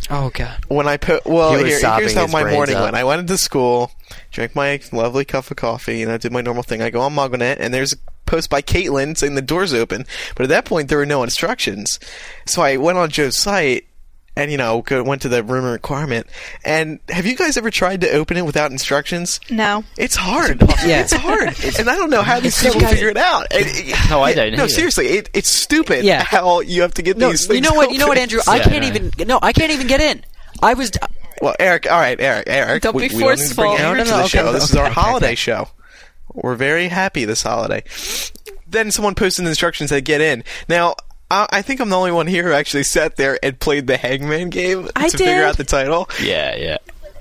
Oh 0.09 0.31
god. 0.33 0.65
when 0.69 0.87
I 0.87 0.97
put 0.97 1.25
well, 1.27 1.51
He 1.51 1.57
here, 1.65 1.79
here's 1.99 2.13
how 2.15 2.25
my 2.27 2.49
morning 2.51 2.75
out. 2.75 2.83
went. 2.85 2.95
I 2.95 3.03
went 3.03 3.19
into 3.21 3.37
school, 3.37 3.91
drank 4.31 4.55
my 4.55 4.79
lovely 4.91 5.25
cup 5.25 5.51
of 5.51 5.57
coffee, 5.57 6.01
and 6.01 6.11
I 6.11 6.17
did 6.17 6.31
my 6.31 6.41
normal 6.41 6.63
thing. 6.63 6.81
I 6.81 6.89
go 6.89 7.01
on 7.01 7.13
MuggleNet, 7.13 7.57
and 7.59 7.71
there's 7.71 7.93
a 7.93 7.97
post 8.25 8.49
by 8.49 8.63
Caitlin 8.63 9.15
saying 9.15 9.35
the 9.35 9.41
door's 9.43 9.71
open, 9.73 10.05
but 10.35 10.43
at 10.43 10.49
that 10.49 10.65
point 10.65 10.87
there 10.89 10.97
were 10.97 11.05
no 11.05 11.21
instructions. 11.21 11.99
So 12.47 12.63
I 12.63 12.77
went 12.77 12.97
on 12.97 13.09
Jo's 13.11 13.37
site. 13.37 13.85
And 14.39 14.51
you 14.51 14.57
know, 14.57 14.83
went 14.89 15.23
to 15.23 15.29
the 15.29 15.43
room 15.43 15.65
requirement. 15.65 16.27
And 16.63 16.99
have 17.09 17.25
you 17.25 17.35
guys 17.35 17.57
ever 17.57 17.69
tried 17.69 18.01
to 18.01 18.11
open 18.11 18.37
it 18.37 18.45
without 18.45 18.71
instructions? 18.71 19.39
No. 19.49 19.83
It's 19.97 20.15
hard. 20.15 20.61
Yeah. 20.85 21.01
it's 21.01 21.13
hard, 21.13 21.49
and 21.79 21.89
I 21.89 21.95
don't 21.97 22.09
know 22.09 22.21
how 22.21 22.39
these 22.39 22.61
people 22.61 22.79
guys- 22.79 22.91
figure 22.93 23.09
it 23.09 23.17
out. 23.17 23.47
And 23.51 23.65
it- 23.67 23.95
No, 24.09 24.21
I 24.21 24.33
don't 24.33 24.51
No, 24.53 24.63
either. 24.63 24.69
seriously, 24.69 25.07
it, 25.07 25.29
it's 25.33 25.49
stupid. 25.49 26.05
Yeah. 26.05 26.23
how 26.27 26.61
you 26.61 26.83
have 26.83 26.93
to 26.95 27.01
get 27.01 27.17
No, 27.17 27.29
these 27.31 27.47
things. 27.47 27.55
you 27.57 27.61
know 27.61 27.75
what? 27.75 27.91
You 27.91 27.99
know 27.99 28.07
what, 28.07 28.17
open. 28.17 28.23
Andrew? 28.23 28.39
I 28.47 28.59
can't 28.59 28.83
I 28.83 28.87
even. 28.87 29.11
No, 29.27 29.39
I 29.41 29.51
can't 29.53 29.71
even 29.71 29.87
get 29.87 29.99
in. 30.01 30.23
I 30.61 30.73
was. 30.73 30.91
Well, 31.41 31.55
Eric, 31.59 31.89
all 31.91 31.99
right, 31.99 32.19
Eric, 32.19 32.45
Eric. 32.47 32.83
Don't 32.83 32.95
we, 32.95 33.07
be 33.09 33.15
we 33.15 33.21
don't 33.21 33.37
need 33.39 33.47
to 33.47 33.55
bring 33.55 33.67
forceful. 33.67 33.85
Andrew 33.85 33.97
No, 33.97 34.03
to 34.05 34.09
no, 34.09 34.15
the 34.17 34.21
no, 34.23 34.27
show. 34.27 34.43
okay, 34.45 34.51
this 34.53 34.69
is 34.69 34.75
our 34.75 34.85
okay, 34.85 34.93
holiday 34.93 35.25
okay. 35.27 35.35
show. 35.35 35.67
We're 36.33 36.55
very 36.55 36.87
happy 36.87 37.25
this 37.25 37.43
holiday. 37.43 37.83
Then 38.67 38.91
someone 38.91 39.15
posted 39.15 39.45
the 39.45 39.49
instructions 39.49 39.89
to 39.89 40.01
get 40.01 40.21
in. 40.21 40.43
Now, 40.67 40.95
I, 41.31 41.47
I 41.51 41.61
think 41.61 41.79
I'm 41.79 41.89
the 41.89 41.97
only 41.97 42.11
one 42.11 42.27
here 42.27 42.43
who 42.43 42.51
actually 42.53 42.83
sat 42.83 43.15
there 43.15 43.37
and 43.43 43.59
played 43.59 43.87
the 43.87 43.97
Hangman 43.97 44.49
game 44.49 44.87
I 44.95 45.09
to 45.09 45.17
figure 45.17 45.43
out 45.43 45.57
the 45.57 45.63
title. 45.63 46.09
Yeah, 46.21 46.55
yeah. 46.55 46.77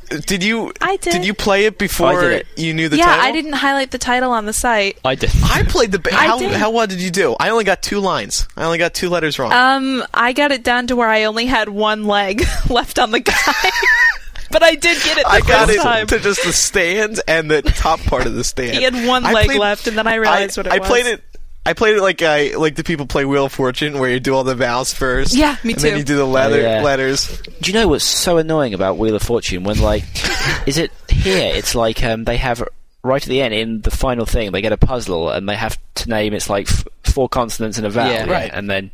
Did 0.09 0.43
you? 0.43 0.73
I 0.81 0.97
did. 0.97 1.13
Did 1.13 1.27
you 1.27 1.35
play 1.35 1.67
it 1.67 1.77
before 1.77 2.09
I 2.09 2.21
did 2.23 2.33
it. 2.33 2.47
you 2.57 2.73
knew 2.73 2.89
the 2.89 2.97
yeah, 2.97 3.05
title? 3.07 3.25
I 3.27 3.33
didn't 3.33 3.53
highlight 3.53 3.91
the 3.91 3.99
title 3.99 4.31
on 4.33 4.47
the 4.47 4.55
site. 4.55 4.99
I 5.05 5.15
did. 5.15 5.31
I 5.45 5.65
played 5.65 5.93
the. 5.93 6.01
I 6.15 6.27
How 6.27 6.39
did. 6.39 6.53
how 6.53 6.71
well 6.71 6.87
did 6.87 7.03
you 7.03 7.11
do? 7.11 7.37
I 7.39 7.51
only 7.51 7.65
got 7.65 7.83
two 7.83 8.01
lines. 8.01 8.49
I 8.57 8.65
only 8.65 8.79
got 8.79 8.95
two 8.95 9.11
letters 9.11 9.39
wrong. 9.39 9.53
Um, 9.53 10.03
I 10.15 10.33
got 10.33 10.51
it 10.51 10.65
down 10.65 10.87
to 10.87 10.97
where 10.97 11.09
I 11.09 11.25
only 11.25 11.45
had 11.47 11.69
one 11.69 12.07
leg 12.07 12.43
left 12.71 12.99
on 12.99 13.11
the 13.11 13.21
guy. 13.21 13.35
but 14.51 14.63
I 14.63 14.77
did 14.77 15.03
get 15.03 15.19
it 15.19 15.25
the 15.25 15.31
I 15.31 15.41
got 15.43 15.69
it 15.69 15.83
time. 15.83 16.07
to 16.07 16.19
just 16.19 16.43
the 16.43 16.55
stand 16.55 17.21
and 17.29 17.51
the 17.51 17.61
top 17.61 18.01
part 18.01 18.27
of 18.27 18.35
the 18.35 18.45
stand. 18.45 18.77
He 18.79 18.85
had 18.85 18.95
one 19.07 19.27
I 19.27 19.33
leg 19.35 19.47
played- 19.47 19.61
left, 19.61 19.87
and 19.89 19.99
then 19.99 20.07
I 20.07 20.15
realized 20.15 20.59
I, 20.59 20.61
what 20.63 20.67
it 20.69 20.73
I 20.73 20.79
was. 20.79 20.87
I 20.87 20.91
played 20.91 21.07
it. 21.07 21.23
I 21.69 21.75
played 21.75 21.97
it 21.97 22.03
like 22.03 22.23
I 22.23 22.57
like 22.57 22.77
the 22.77 22.85
people 22.85 23.07
play 23.07 23.25
Wheel 23.25 23.45
of 23.45 23.53
Fortune, 23.53 23.99
where 23.99 24.11
you 24.11 24.21
do 24.21 24.35
all 24.35 24.45
the 24.45 24.55
vowels 24.55 24.93
first. 24.93 25.35
Yeah, 25.35 25.57
me 25.63 25.75
too. 25.75 25.77
and 25.77 25.85
then 25.85 25.99
you 25.99 26.05
do 26.05 26.17
the 26.17 26.25
letter 26.25 26.61
Yeah. 26.61 26.83
letters. 26.83 27.41
Do 27.61 27.71
you 27.71 27.75
know 27.79 27.89
what's 27.89 28.05
so 28.05 28.39
annoying 28.39 28.75
about 28.75 28.97
Wheel 28.99 29.15
of 29.15 29.23
Fortune? 29.23 29.65
When 29.65 29.79
like, 29.81 30.05
is 30.67 30.79
it 30.79 30.91
here? 31.11 31.53
It's 31.55 31.75
like 31.75 32.03
um, 32.03 32.25
they 32.25 32.37
have 32.39 32.63
right 33.03 33.23
at 33.23 33.29
the 33.29 33.41
end 33.43 33.55
in 33.55 33.81
the 33.83 33.91
final 33.91 34.27
thing 34.27 34.51
they 34.51 34.61
get 34.61 34.73
a 34.73 34.77
puzzle 34.77 35.31
and 35.31 35.49
they 35.49 35.55
have 35.55 35.79
to 35.95 36.09
name 36.09 36.33
it's 36.35 36.51
like 36.51 36.69
f- 36.69 36.85
four 37.05 37.29
consonants 37.29 37.79
and 37.79 37.87
a 37.87 37.91
vowel. 37.91 38.11
Yeah. 38.13 38.31
Right. 38.31 38.51
And 38.53 38.69
then, 38.69 38.91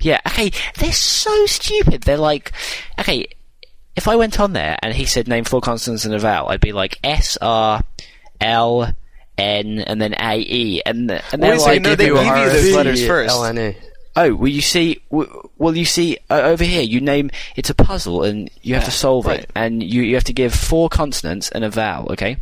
yeah, 0.00 0.20
okay, 0.26 0.50
they're 0.78 0.92
so 0.92 1.46
stupid. 1.46 2.02
They're 2.02 2.16
like, 2.18 2.52
okay, 2.98 3.26
if 3.94 4.08
I 4.08 4.16
went 4.16 4.40
on 4.40 4.52
there 4.52 4.76
and 4.82 4.94
he 4.94 5.04
said 5.04 5.28
name 5.28 5.44
four 5.44 5.60
consonants 5.60 6.04
and 6.04 6.14
a 6.14 6.18
vowel, 6.18 6.48
I'd 6.48 6.60
be 6.60 6.72
like 6.72 6.98
S 7.04 7.36
R 7.40 7.82
L 8.40 8.92
N 9.38 9.80
and 9.80 10.00
then 10.00 10.14
A 10.18 10.38
E 10.38 10.82
and 10.84 11.10
and 11.10 11.22
Well, 11.32 11.50
they're 11.50 11.58
so 11.58 11.66
like 11.66 11.82
no, 11.82 11.94
they 11.94 12.06
give 12.06 12.16
you 12.16 12.22
give 12.22 12.36
you 12.36 12.42
a- 12.42 12.50
those 12.50 12.74
letters 12.74 13.06
first. 13.06 13.34
LNA. 13.34 13.76
Oh, 14.18 14.34
well, 14.34 14.48
you 14.48 14.62
see, 14.62 15.02
well, 15.10 15.76
you 15.76 15.84
see, 15.84 16.16
uh, 16.30 16.40
over 16.40 16.64
here, 16.64 16.80
you 16.80 17.02
name 17.02 17.30
it's 17.54 17.68
a 17.68 17.74
puzzle, 17.74 18.22
and 18.22 18.50
you 18.62 18.74
have 18.74 18.86
to 18.86 18.90
solve 18.90 19.26
right. 19.26 19.40
it, 19.40 19.50
and 19.54 19.82
you 19.82 20.00
you 20.00 20.14
have 20.14 20.24
to 20.24 20.32
give 20.32 20.54
four 20.54 20.88
consonants 20.88 21.50
and 21.50 21.64
a 21.64 21.68
vowel, 21.68 22.10
okay? 22.12 22.38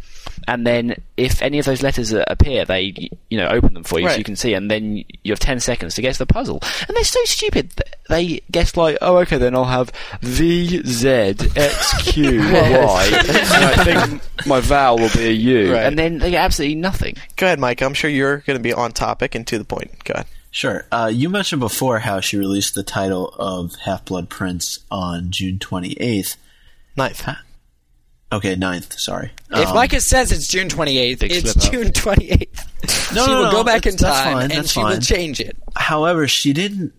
And 0.47 0.67
then 0.67 0.97
if 1.17 1.41
any 1.43 1.59
of 1.59 1.65
those 1.67 1.83
letters 1.83 2.13
uh, 2.13 2.25
appear, 2.29 2.65
they 2.65 3.11
you 3.31 3.39
know 3.39 3.49
open 3.49 3.75
them 3.75 3.85
for 3.85 3.99
you 4.01 4.09
so 4.09 4.17
you 4.17 4.25
can 4.25 4.37
see, 4.37 4.55
and 4.55 4.71
then 4.71 5.05
you 5.23 5.33
have 5.33 5.39
ten 5.39 5.61
seconds 5.61 5.95
to 5.95 6.03
guess 6.03 6.19
the 6.19 6.27
puzzle. 6.27 6.61
And 6.87 6.97
they're 6.97 7.05
so 7.05 7.21
stupid. 7.25 7.73
They 8.09 8.41
guess 8.51 8.77
like, 8.77 8.99
oh, 9.01 9.17
okay, 9.19 9.39
then 9.39 9.55
I'll 9.55 9.65
have 9.65 9.91
V 10.21 10.83
Z 10.85 11.09
X 11.57 12.03
Q 12.13 12.39
Y, 12.41 13.11
and 13.13 13.65
I 13.65 13.85
think 13.85 14.47
my 14.47 14.61
vowel 14.61 14.99
will 14.99 15.11
be 15.11 15.27
a 15.29 15.33
U, 15.33 15.73
Right. 15.73 15.85
and 15.85 15.99
then 15.99 16.19
they 16.19 16.31
get 16.33 16.45
absolutely 16.45 16.75
nothing. 16.77 17.17
Go 17.37 17.47
ahead, 17.47 17.59
Mike. 17.59 17.81
I'm 17.83 17.95
sure 17.95 18.11
you're 18.11 18.39
going 18.39 18.59
to 18.59 18.63
be 18.63 18.73
on 18.73 18.93
topic 18.93 19.35
and 19.35 19.47
to 19.47 19.59
the 19.59 19.65
point. 19.65 20.05
Go 20.05 20.13
ahead. 20.15 20.27
Sure. 20.51 20.87
Uh, 20.93 21.11
you 21.13 21.29
mentioned 21.29 21.59
before 21.61 21.99
how 22.01 22.21
she 22.21 22.37
released 22.37 22.75
the 22.77 22.85
title 22.85 23.29
of 23.39 23.75
Half 23.85 24.05
Blood 24.05 24.29
Prince 24.29 24.79
on 24.91 25.31
June 25.31 25.59
28th. 25.59 26.37
Ninth. 26.97 27.27
Okay, 28.33 28.57
9th, 28.57 28.99
sorry. 28.99 29.31
If 29.51 29.69
Um, 29.69 29.75
Micah 29.75 30.01
says 30.01 30.33
it's 30.33 30.49
June 30.49 30.69
28th, 30.69 31.23
it's. 31.23 31.55
June 31.71 31.93
28th. 31.93 33.15
No, 33.15 33.25
she 33.25 33.31
no, 33.31 33.37
will 33.39 33.45
no, 33.45 33.51
go 33.53 33.65
back 33.65 33.87
in 33.87 33.97
that's- 33.97 34.01
that's 34.01 34.21
time 34.25 34.33
fine, 34.35 34.43
and 34.43 34.53
that's 34.53 34.73
she 34.73 34.83
will 34.83 34.99
change 35.01 35.41
it. 35.41 35.57
However, 35.77 36.27
she 36.27 36.53
didn't 36.53 36.93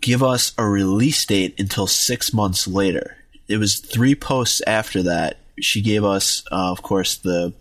give 0.00 0.22
us 0.22 0.52
a 0.56 0.64
release 0.64 1.26
date 1.26 1.54
until 1.58 1.86
six 1.86 2.32
months 2.32 2.66
later. 2.66 3.16
It 3.48 3.58
was 3.58 3.80
three 3.80 4.14
posts 4.14 4.60
after 4.66 5.02
that. 5.02 5.38
She 5.60 5.82
gave 5.82 6.04
us, 6.04 6.42
uh, 6.52 6.70
of 6.70 6.82
course, 6.82 7.16
the 7.16 7.52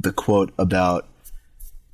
the 0.00 0.12
quote 0.12 0.52
about 0.58 1.08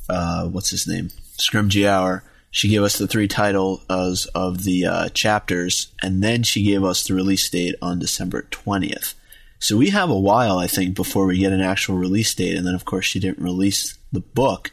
uh, 0.08 0.46
what's 0.46 0.70
his 0.70 0.86
name, 0.88 1.08
Scrimgeour. 1.38 2.22
She 2.50 2.68
gave 2.68 2.82
us 2.82 2.98
the 2.98 3.06
three 3.06 3.28
titles 3.28 4.26
of 4.34 4.64
the 4.64 4.86
uh, 4.86 5.08
chapters, 5.10 5.88
and 6.02 6.22
then 6.22 6.42
she 6.42 6.62
gave 6.64 6.82
us 6.84 7.04
the 7.04 7.14
release 7.14 7.48
date 7.48 7.74
on 7.80 7.98
December 7.98 8.42
twentieth. 8.50 9.14
So 9.62 9.76
we 9.76 9.90
have 9.90 10.10
a 10.10 10.18
while, 10.18 10.58
I 10.58 10.66
think, 10.66 10.96
before 10.96 11.24
we 11.26 11.38
get 11.38 11.52
an 11.52 11.60
actual 11.60 11.96
release 11.96 12.34
date. 12.34 12.56
And 12.56 12.66
then, 12.66 12.74
of 12.74 12.84
course, 12.84 13.06
she 13.06 13.20
didn't 13.20 13.38
release 13.38 13.96
the 14.10 14.18
book 14.18 14.72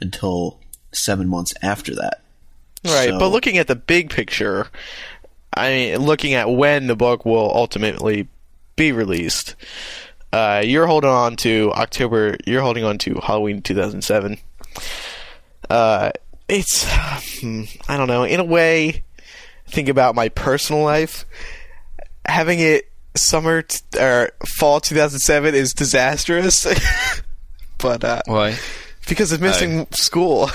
until 0.00 0.58
seven 0.92 1.28
months 1.28 1.52
after 1.60 1.94
that. 1.96 2.22
Right, 2.86 3.10
So- 3.10 3.18
but 3.18 3.28
looking 3.28 3.58
at 3.58 3.66
the 3.66 3.76
big 3.76 4.08
picture, 4.08 4.68
I 5.54 5.68
mean, 5.68 5.98
looking 5.98 6.32
at 6.32 6.48
when 6.50 6.86
the 6.86 6.96
book 6.96 7.26
will 7.26 7.54
ultimately 7.54 8.28
be 8.76 8.92
released, 8.92 9.56
uh, 10.32 10.62
you're 10.64 10.86
holding 10.86 11.10
on 11.10 11.36
to 11.36 11.70
October. 11.74 12.38
You're 12.46 12.62
holding 12.62 12.84
on 12.84 12.96
to 12.98 13.20
Halloween 13.22 13.60
2007. 13.60 14.38
Uh, 15.68 16.12
it's, 16.48 16.86
hmm, 17.40 17.64
I 17.90 17.98
don't 17.98 18.08
know. 18.08 18.24
In 18.24 18.40
a 18.40 18.44
way, 18.44 19.02
think 19.68 19.90
about 19.90 20.14
my 20.14 20.30
personal 20.30 20.82
life. 20.82 21.26
Having 22.24 22.60
it 22.60 22.87
summer 23.18 23.62
t- 23.62 23.78
or 23.98 24.30
fall 24.58 24.80
2007 24.80 25.54
is 25.54 25.72
disastrous. 25.72 26.66
but 27.78 28.04
uh, 28.04 28.22
Why? 28.26 28.56
because 29.08 29.32
of 29.32 29.40
missing 29.40 29.86
school. 29.92 30.50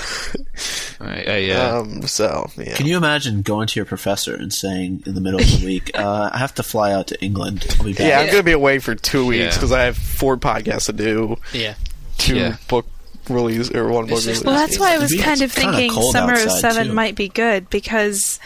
Right, 1.00 1.28
uh, 1.28 1.32
yeah. 1.32 1.76
Um, 1.78 2.02
so 2.02 2.48
yeah. 2.56 2.76
Can 2.76 2.86
you 2.86 2.96
imagine 2.96 3.42
going 3.42 3.66
to 3.66 3.78
your 3.80 3.84
professor 3.84 4.34
and 4.34 4.52
saying 4.52 5.02
in 5.06 5.14
the 5.14 5.20
middle 5.20 5.40
of 5.40 5.46
the 5.60 5.66
week, 5.66 5.90
uh, 5.94 6.30
"I 6.32 6.38
have 6.38 6.54
to 6.54 6.62
fly 6.62 6.92
out 6.92 7.08
to 7.08 7.20
England. 7.22 7.66
I'll 7.78 7.84
be 7.84 7.92
back." 7.92 8.06
Yeah, 8.06 8.20
I'm 8.20 8.30
gonna 8.30 8.42
be 8.44 8.52
away 8.52 8.78
for 8.78 8.94
two 8.94 9.26
weeks 9.26 9.40
Yeah. 9.42 9.50
because 9.54 9.72
I 9.72 9.82
have 9.82 9.96
four 9.96 10.36
podcasts 10.36 10.86
to 10.86 10.92
do, 10.92 11.36
Yeah. 11.52 11.74
two 12.18 12.36
Yeah. 12.36 12.56
book 12.68 12.86
release 13.28 13.70
or 13.74 13.88
one 13.88 14.06
book 14.06 14.20
release. 14.20 14.44
Well, 14.44 14.54
that's 14.54 14.78
why 14.78 14.94
I 14.94 14.98
was 14.98 15.12
kind 15.20 15.42
of 15.42 15.52
kinda 15.54 15.76
thinking 15.78 16.02
summer 16.12 16.34
of 16.34 16.52
seven 16.52 16.88
too. 16.88 16.92
might 16.94 17.16
be 17.16 17.28
good 17.28 17.68
because 17.70 18.38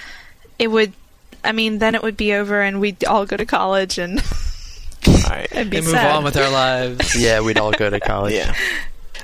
it 0.59 0.69
would. 0.69 0.93
I 1.49 1.53
mean, 1.53 1.79
then 1.79 1.95
it 1.95 2.03
would 2.03 2.17
be 2.17 2.35
over, 2.35 2.61
and 2.61 2.79
we'd 2.81 3.03
all 3.05 3.25
go 3.27 3.37
to 3.37 3.47
college 3.47 3.97
and 3.99 4.21
Alright. 5.09 5.49
it'd 5.53 5.71
be 5.71 5.79
And 5.79 5.87
move 5.87 5.95
sad. 5.95 6.15
on 6.17 6.23
with 6.25 6.37
our 6.37 6.51
lives. 6.51 7.15
Yeah, 7.21 7.41
we'd 7.41 7.59
all 7.59 7.73
go 7.73 7.89
to 7.89 7.99
college. 8.01 8.35
Yeah. 8.35 8.55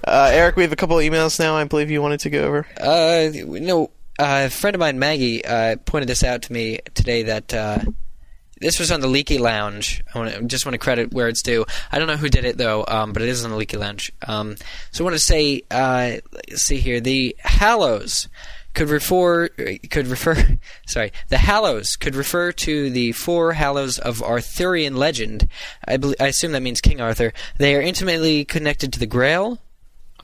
Uh, 0.03 0.31
Eric, 0.33 0.57
we 0.57 0.63
have 0.63 0.73
a 0.73 0.77
couple 0.77 0.99
of 0.99 1.05
emails 1.05 1.39
now. 1.39 1.55
I 1.57 1.65
believe 1.65 1.91
you 1.91 2.01
wanted 2.03 2.21
to 2.21 2.31
go 2.31 2.45
over. 2.45 2.67
Uh, 2.81 3.29
no, 3.35 3.91
uh, 4.19 4.45
a 4.47 4.51
friend 4.51 4.75
of 4.75 4.81
mine, 4.81 4.99
Maggie, 4.99 5.45
uh, 5.45 5.77
pointed 5.85 6.09
this 6.09 6.23
out 6.25 6.43
to 6.43 6.53
me 6.53 6.79
today 6.95 7.25
that 7.25 7.53
uh, 7.55 7.79
this 8.61 8.79
was 8.79 8.91
on 8.91 9.01
the 9.01 9.07
Leaky 9.09 9.39
Lounge. 9.39 10.03
I 10.15 10.19
want 10.19 10.35
to 10.35 10.43
just 10.45 10.65
want 10.67 10.75
to 10.75 10.79
credit 10.79 11.13
where 11.13 11.29
it's 11.29 11.43
due. 11.43 11.65
I 11.93 11.99
don't 11.99 12.09
know 12.09 12.17
who 12.17 12.29
did 12.29 12.45
it 12.45 12.57
though, 12.59 12.85
um, 12.89 13.13
but 13.13 13.23
it 13.23 13.29
is 13.29 13.45
on 13.45 13.51
the 13.51 13.57
Leaky 13.57 13.77
Lounge. 13.77 14.13
Um, 14.27 14.57
so 14.93 15.05
I 15.05 15.07
want 15.07 15.15
to 15.17 15.23
say, 15.23 15.63
uh, 15.71 16.13
let's 16.49 16.65
see 16.67 16.79
here, 16.79 17.01
the 17.01 17.37
Hallows 17.41 18.29
could 18.75 18.91
refer 18.91 19.49
could 19.49 20.07
refer 20.07 20.59
sorry 20.87 21.13
the 21.29 21.39
Hallows 21.39 21.97
could 21.97 22.15
refer 22.15 22.53
to 22.53 22.91
the 22.91 23.13
four 23.13 23.53
Hallows 23.55 23.99
of 23.99 24.23
Arthurian 24.23 24.97
legend. 24.97 25.49
I, 25.87 25.99
I 26.21 26.27
assume 26.27 26.53
that 26.53 26.63
means 26.63 26.81
King 26.81 27.01
Arthur. 27.01 27.33
They 27.59 27.75
are 27.75 27.81
intimately 27.81 28.45
connected 28.45 28.93
to 28.93 28.99
the 28.99 29.07
Grail, 29.07 29.61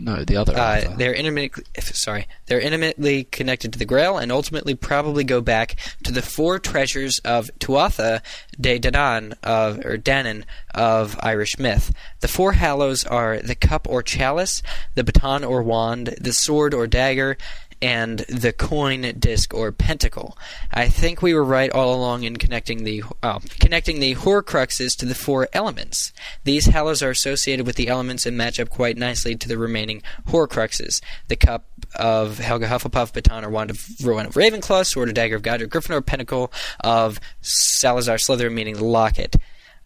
no, 0.00 0.24
the 0.24 0.36
other. 0.36 0.56
uh, 0.56 0.94
they're 0.96 1.12
intimately 1.12 1.50
sorry 1.78 2.26
they're 2.46 2.60
intimately 2.60 3.24
connected 3.24 3.72
to 3.74 3.78
the 3.78 3.84
Grail 3.84 4.16
and 4.16 4.32
ultimately 4.32 4.74
probably 4.74 5.24
go 5.24 5.42
back 5.42 5.76
to 6.04 6.10
the 6.10 6.22
four 6.22 6.58
treasures 6.58 7.18
of 7.18 7.50
Tuatha 7.58 8.22
de 8.58 8.78
Danann 8.78 9.34
of 9.42 9.78
or 9.84 9.98
Danann 9.98 10.44
of 10.74 11.18
Irish 11.22 11.58
myth. 11.58 11.92
The 12.20 12.28
four 12.28 12.52
hallows 12.52 13.04
are 13.04 13.38
the 13.38 13.54
cup 13.54 13.86
or 13.90 14.02
chalice, 14.02 14.62
the 14.94 15.04
baton 15.04 15.44
or 15.44 15.62
wand, 15.62 16.14
the 16.18 16.32
sword 16.32 16.72
or 16.72 16.86
dagger. 16.86 17.36
And 17.82 18.18
the 18.20 18.52
coin 18.52 19.00
disc 19.18 19.54
or 19.54 19.72
pentacle. 19.72 20.36
I 20.70 20.88
think 20.88 21.22
we 21.22 21.32
were 21.32 21.44
right 21.44 21.70
all 21.70 21.94
along 21.94 22.24
in 22.24 22.36
connecting 22.36 22.84
the 22.84 23.02
uh, 23.22 23.40
connecting 23.58 24.00
the 24.00 24.14
Horcruxes 24.16 24.96
to 24.98 25.06
the 25.06 25.14
four 25.14 25.48
elements. 25.54 26.12
These 26.44 26.66
hallows 26.66 27.02
are 27.02 27.10
associated 27.10 27.66
with 27.66 27.76
the 27.76 27.88
elements 27.88 28.26
and 28.26 28.36
match 28.36 28.60
up 28.60 28.68
quite 28.68 28.98
nicely 28.98 29.34
to 29.34 29.48
the 29.48 29.56
remaining 29.56 30.02
Horcruxes. 30.28 31.00
The 31.28 31.36
cup 31.36 31.64
of 31.94 32.38
Helga 32.38 32.68
Hufflepuff, 32.68 33.14
baton 33.14 33.44
or 33.44 33.50
wand 33.50 33.70
of 33.70 33.86
Rowan 34.02 34.26
of 34.26 34.34
Ravenclaw, 34.34 34.84
sword 34.84 35.08
or 35.08 35.12
dagger 35.12 35.36
of 35.36 35.42
Godric 35.42 35.70
Gryffindor, 35.70 36.04
pentacle 36.04 36.52
of 36.80 37.18
Salazar 37.40 38.16
Slytherin, 38.16 38.52
meaning 38.52 38.76
the 38.76 38.84
locket. 38.84 39.36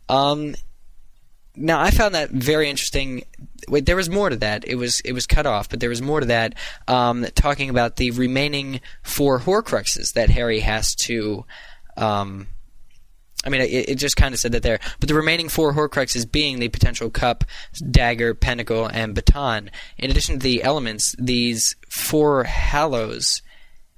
Um, 0.09 0.55
now 1.57 1.81
I 1.81 1.91
found 1.91 2.15
that 2.15 2.31
very 2.31 2.69
interesting. 2.69 3.25
Wait, 3.69 3.87
there 3.87 3.97
was 3.97 4.11
more 4.11 4.29
to 4.29 4.37
that. 4.37 4.67
It 4.67 4.75
was 4.77 5.01
it 5.01 5.13
was 5.13 5.27
cut 5.27 5.47
off, 5.47 5.69
but 5.69 5.81
there 5.81 5.89
was 5.89 6.03
more 6.03 6.21
to 6.21 6.27
that. 6.27 6.55
Um, 6.89 7.27
talking 7.35 7.71
about 7.71 7.97
the 7.97 8.11
remaining 8.13 8.81
four 9.03 9.41
Horcruxes 9.41 10.13
that 10.15 10.31
Harry 10.31 10.61
has 10.61 10.95
to. 11.07 11.45
Um, 11.97 12.49
I 13.45 13.51
mean, 13.51 13.61
it, 13.61 13.91
it 13.91 13.95
just 13.97 14.17
kind 14.17 14.35
of 14.35 14.41
said 14.41 14.53
that 14.53 14.63
there. 14.63 14.81
But 15.01 15.09
the 15.09 15.15
remaining 15.15 15.49
four 15.49 15.75
Horcruxes 15.75 16.31
being 16.31 16.59
the 16.59 16.69
potential 16.69 17.11
cup, 17.11 17.45
dagger, 17.91 18.35
pentacle, 18.35 18.87
and 18.87 19.15
baton. 19.15 19.71
In 19.99 20.11
addition 20.11 20.39
to 20.39 20.43
the 20.43 20.63
elements, 20.63 21.15
these 21.19 21.77
four 21.89 22.45
hallows 22.45 23.43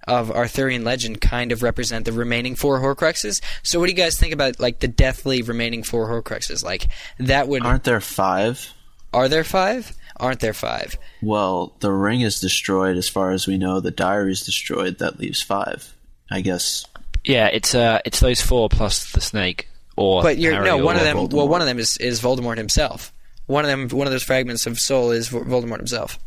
of 0.06 0.30
Arthurian 0.30 0.84
legend 0.84 1.20
kind 1.20 1.52
of 1.52 1.62
represent 1.62 2.04
the 2.04 2.12
remaining 2.12 2.54
four 2.54 2.80
Horcruxes. 2.80 3.40
So, 3.62 3.80
what 3.80 3.86
do 3.86 3.92
you 3.92 3.96
guys 3.96 4.18
think 4.18 4.32
about 4.32 4.60
like 4.60 4.80
the 4.80 4.88
deathly 4.88 5.42
remaining 5.42 5.82
four 5.82 6.08
Horcruxes? 6.08 6.64
Like 6.64 6.88
that 7.18 7.48
would 7.48 7.64
Aren't 7.64 7.84
there 7.84 8.00
five? 8.00 8.72
are 9.12 9.28
there 9.28 9.44
five? 9.44 9.92
Aren't 10.18 10.40
there 10.40 10.54
five? 10.54 10.96
Well, 11.22 11.76
the 11.80 11.92
ring 11.92 12.22
is 12.22 12.40
destroyed 12.40 12.96
as 12.96 13.08
far 13.08 13.32
as 13.32 13.46
we 13.46 13.58
know. 13.58 13.80
The 13.80 13.90
diary 13.90 14.32
is 14.32 14.42
destroyed. 14.42 14.98
That 14.98 15.18
leaves 15.18 15.42
five. 15.42 15.94
I 16.30 16.40
guess. 16.40 16.84
yeah, 17.24 17.46
it's 17.46 17.74
uh, 17.74 18.00
it's 18.04 18.20
those 18.20 18.40
four 18.40 18.68
plus 18.68 19.12
the 19.12 19.20
snake, 19.20 19.68
or 19.96 20.22
But 20.22 20.38
you're 20.38 20.54
Harry 20.54 20.66
no 20.66 20.78
or 20.80 20.84
one 20.84 20.96
of 20.96 21.02
them. 21.04 21.28
Well, 21.28 21.48
one 21.48 21.60
of 21.60 21.66
them 21.66 21.78
is 21.78 21.96
is 21.98 22.20
Voldemort 22.20 22.56
himself. 22.56 23.12
One 23.46 23.64
of 23.64 23.70
them, 23.70 23.88
one 23.96 24.06
of 24.08 24.12
those 24.12 24.24
fragments 24.24 24.66
of 24.66 24.76
soul 24.78 25.12
is 25.12 25.28
Voldemort 25.28 25.76
himself. 25.78 26.18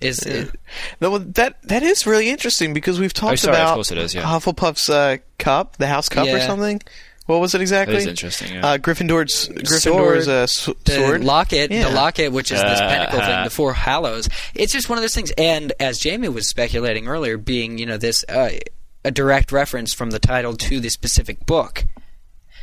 Is 0.00 0.24
is- 0.24 0.50
No, 1.00 1.18
that 1.18 1.60
that 1.64 1.82
is 1.82 2.06
really 2.06 2.28
interesting 2.28 2.72
because 2.72 3.00
we've 3.00 3.12
talked 3.12 3.32
Oh, 3.32 3.36
sorry, 3.36 3.56
about 3.56 3.74
course 3.74 3.90
it 3.90 3.98
is, 3.98 4.14
yeah. 4.14 4.22
Hufflepuff's 4.22 4.88
uh, 4.88 5.16
cup, 5.38 5.76
the 5.78 5.86
house 5.88 6.08
cup 6.08 6.28
or 6.28 6.40
something. 6.40 6.80
What 7.26 7.40
was 7.40 7.54
it 7.54 7.60
exactly? 7.60 7.96
That 7.96 8.00
is 8.02 8.06
interesting. 8.06 8.54
Yeah. 8.54 8.66
Uh, 8.66 8.78
Gryffindor's 8.78 9.48
Gryffindor's 9.50 10.28
uh, 10.28 10.32
s- 10.44 10.70
the 10.84 10.92
sword. 10.94 11.24
locket, 11.24 11.70
Yeah. 11.70 11.88
the 11.88 11.94
locket, 11.94 12.32
which 12.32 12.50
is 12.50 12.58
this 12.62 12.80
Uh, 12.80 12.88
pentacle 12.88 13.20
thing, 13.20 13.28
uh. 13.34 13.44
the 13.44 13.50
four 13.60 13.74
hallows. 13.74 14.30
It's 14.54 14.72
just 14.72 14.88
one 14.88 14.96
of 14.96 15.02
those 15.02 15.14
things. 15.14 15.30
And 15.36 15.72
as 15.78 15.98
Jamie 15.98 16.28
was 16.30 16.48
speculating 16.48 17.06
earlier, 17.06 17.36
being 17.36 17.76
you 17.76 17.84
know 17.84 17.98
this 17.98 18.24
uh, 18.30 18.50
a 19.04 19.10
direct 19.10 19.52
reference 19.52 19.92
from 19.92 20.10
the 20.10 20.18
title 20.18 20.56
to 20.56 20.80
the 20.80 20.88
specific 20.88 21.44
book. 21.44 21.84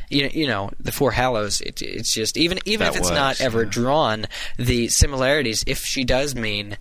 You 0.10 0.24
know, 0.24 0.30
you 0.34 0.48
know 0.48 0.72
the 0.80 0.92
four 0.92 1.12
hallows. 1.12 1.62
It, 1.62 1.82
it's 1.84 2.12
just 2.14 2.36
even 2.36 2.58
even 2.66 2.86
That 2.86 2.94
if 2.94 3.00
it's 3.02 3.10
works, 3.10 3.16
not 3.20 3.42
ever 3.42 3.64
yeah. 3.64 3.70
drawn, 3.70 4.26
the 4.58 4.88
similarities. 4.88 5.64
If 5.68 5.80
she 5.86 6.04
does 6.04 6.34
mean, 6.34 6.78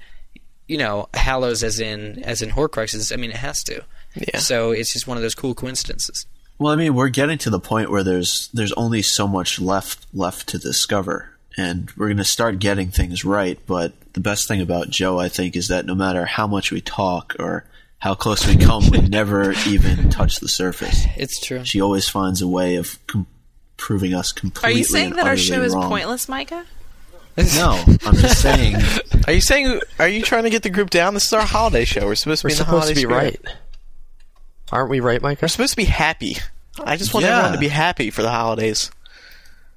you 0.66 0.78
know, 0.78 1.08
hallows 1.14 1.62
as 1.62 1.80
in 1.80 2.22
as 2.24 2.42
in 2.42 2.50
Horcruxes, 2.50 3.12
I 3.12 3.16
mean 3.16 3.30
it 3.30 3.36
has 3.36 3.62
to. 3.64 3.82
Yeah. 4.14 4.38
So 4.38 4.70
it's 4.70 4.92
just 4.92 5.06
one 5.06 5.16
of 5.16 5.22
those 5.22 5.34
cool 5.34 5.54
coincidences. 5.54 6.26
Well, 6.58 6.72
I 6.72 6.76
mean, 6.76 6.94
we're 6.94 7.08
getting 7.08 7.38
to 7.38 7.50
the 7.50 7.60
point 7.60 7.90
where 7.90 8.04
there's 8.04 8.48
there's 8.54 8.72
only 8.72 9.02
so 9.02 9.26
much 9.26 9.60
left 9.60 10.06
left 10.14 10.48
to 10.50 10.58
discover, 10.58 11.30
and 11.56 11.90
we're 11.96 12.06
going 12.06 12.18
to 12.18 12.24
start 12.24 12.58
getting 12.58 12.88
things 12.88 13.24
right. 13.24 13.58
But 13.66 13.92
the 14.12 14.20
best 14.20 14.46
thing 14.46 14.60
about 14.60 14.88
Jo, 14.90 15.18
I 15.18 15.28
think, 15.28 15.56
is 15.56 15.68
that 15.68 15.84
no 15.84 15.94
matter 15.94 16.24
how 16.24 16.46
much 16.46 16.70
we 16.70 16.80
talk 16.80 17.34
or 17.38 17.64
how 17.98 18.14
close 18.14 18.46
we 18.46 18.56
come, 18.56 18.88
we 18.90 18.98
never 19.08 19.52
even 19.66 20.10
touch 20.10 20.38
the 20.38 20.48
surface. 20.48 21.06
It's 21.16 21.40
true. 21.40 21.64
She 21.64 21.80
always 21.80 22.08
finds 22.08 22.40
a 22.40 22.48
way 22.48 22.76
of 22.76 23.04
com- 23.06 23.26
proving 23.76 24.14
us 24.14 24.30
completely. 24.30 24.74
Are 24.74 24.78
you 24.78 24.84
saying 24.84 25.10
and 25.10 25.18
that 25.18 25.26
our 25.26 25.36
show 25.36 25.62
is 25.62 25.74
wrong. 25.74 25.88
pointless, 25.88 26.28
Micah? 26.28 26.66
No, 27.56 27.82
I'm 28.06 28.14
just 28.14 28.40
saying. 28.40 28.76
Are 29.26 29.32
you 29.32 29.40
saying? 29.40 29.80
Are 29.98 30.06
you 30.08 30.22
trying 30.22 30.44
to 30.44 30.50
get 30.50 30.62
the 30.62 30.70
group 30.70 30.90
down? 30.90 31.14
This 31.14 31.26
is 31.26 31.32
our 31.32 31.42
holiday 31.42 31.84
show. 31.84 32.06
We're 32.06 32.14
supposed 32.14 32.42
to 32.42 32.46
We're 32.46 32.50
be 32.50 32.52
in 32.54 32.58
the 32.58 32.64
supposed 32.64 32.84
holiday 32.84 33.00
to 33.00 33.08
be 33.08 33.14
spirit. 33.14 33.40
right. 33.44 33.56
Aren't 34.70 34.90
we 34.90 35.00
right, 35.00 35.20
Micah? 35.20 35.40
We're 35.42 35.48
supposed 35.48 35.72
to 35.72 35.76
be 35.76 35.84
happy. 35.84 36.36
I 36.84 36.96
just 36.96 37.12
want 37.12 37.26
Yeah. 37.26 37.32
everyone 37.38 37.52
to 37.54 37.58
be 37.58 37.68
happy 37.68 38.10
for 38.10 38.22
the 38.22 38.30
holidays. 38.30 38.90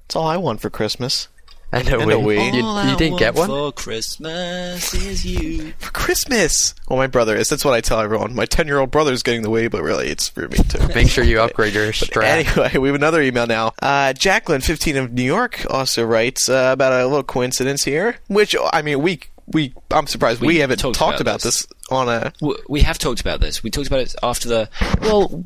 That's 0.06 0.16
all 0.16 0.26
I 0.26 0.36
want 0.36 0.60
for 0.60 0.70
Christmas. 0.70 1.28
I 1.72 1.82
know 1.82 2.00
And 2.00 2.06
we. 2.06 2.14
a 2.14 2.18
Wii. 2.40 2.54
You, 2.54 2.90
you 2.90 2.96
didn't 2.96 3.18
get 3.18 3.34
one. 3.34 3.46
for 3.48 3.72
Christmas 3.72 4.94
is 4.94 5.26
you. 5.26 5.72
For 5.78 5.90
Christmas. 5.92 6.74
Well, 6.88 6.96
my 6.96 7.06
brother 7.06 7.36
is. 7.36 7.48
That's 7.48 7.64
what 7.64 7.74
I 7.74 7.80
tell 7.82 8.00
everyone. 8.00 8.34
My 8.34 8.46
ten-year-old 8.46 8.90
brother's 8.90 9.22
getting 9.22 9.42
the 9.42 9.50
Wii, 9.50 9.70
but 9.70 9.82
really, 9.82 10.08
it's 10.08 10.28
for 10.30 10.48
me 10.48 10.56
too. 10.58 10.88
Make 10.94 11.08
sure 11.08 11.24
you 11.24 11.40
upgrade 11.40 11.74
your 11.74 11.92
strap. 11.94 12.24
Anyway, 12.24 12.78
we 12.78 12.88
have 12.88 12.94
another 12.94 13.20
email 13.20 13.46
now. 13.46 13.72
Uh, 13.82 14.12
Jacqueline, 14.14 14.62
15 14.62 14.96
of 14.96 15.12
New 15.12 15.22
York, 15.22 15.66
also 15.68 16.04
writes 16.04 16.48
uh, 16.48 16.70
about 16.72 16.92
a 16.92 17.04
little 17.06 17.22
coincidence 17.22 17.84
here, 17.84 18.16
which, 18.28 18.56
I 18.72 18.80
mean, 18.82 19.02
we 19.02 19.20
we 19.46 19.74
I'm 19.90 20.06
surprised 20.06 20.40
we, 20.40 20.46
We 20.48 20.56
haven't 20.58 20.78
talked 20.78 20.96
talked 20.96 21.20
about 21.20 21.36
about 21.36 21.42
this 21.42 21.66
on 21.90 22.08
a. 22.08 22.32
We 22.68 22.80
have 22.80 22.98
talked 22.98 23.20
about 23.20 23.40
this. 23.40 23.62
We 23.62 23.70
talked 23.70 23.88
about 23.88 24.00
it 24.00 24.14
after 24.22 24.48
the. 24.48 24.70
Well, 25.02 25.44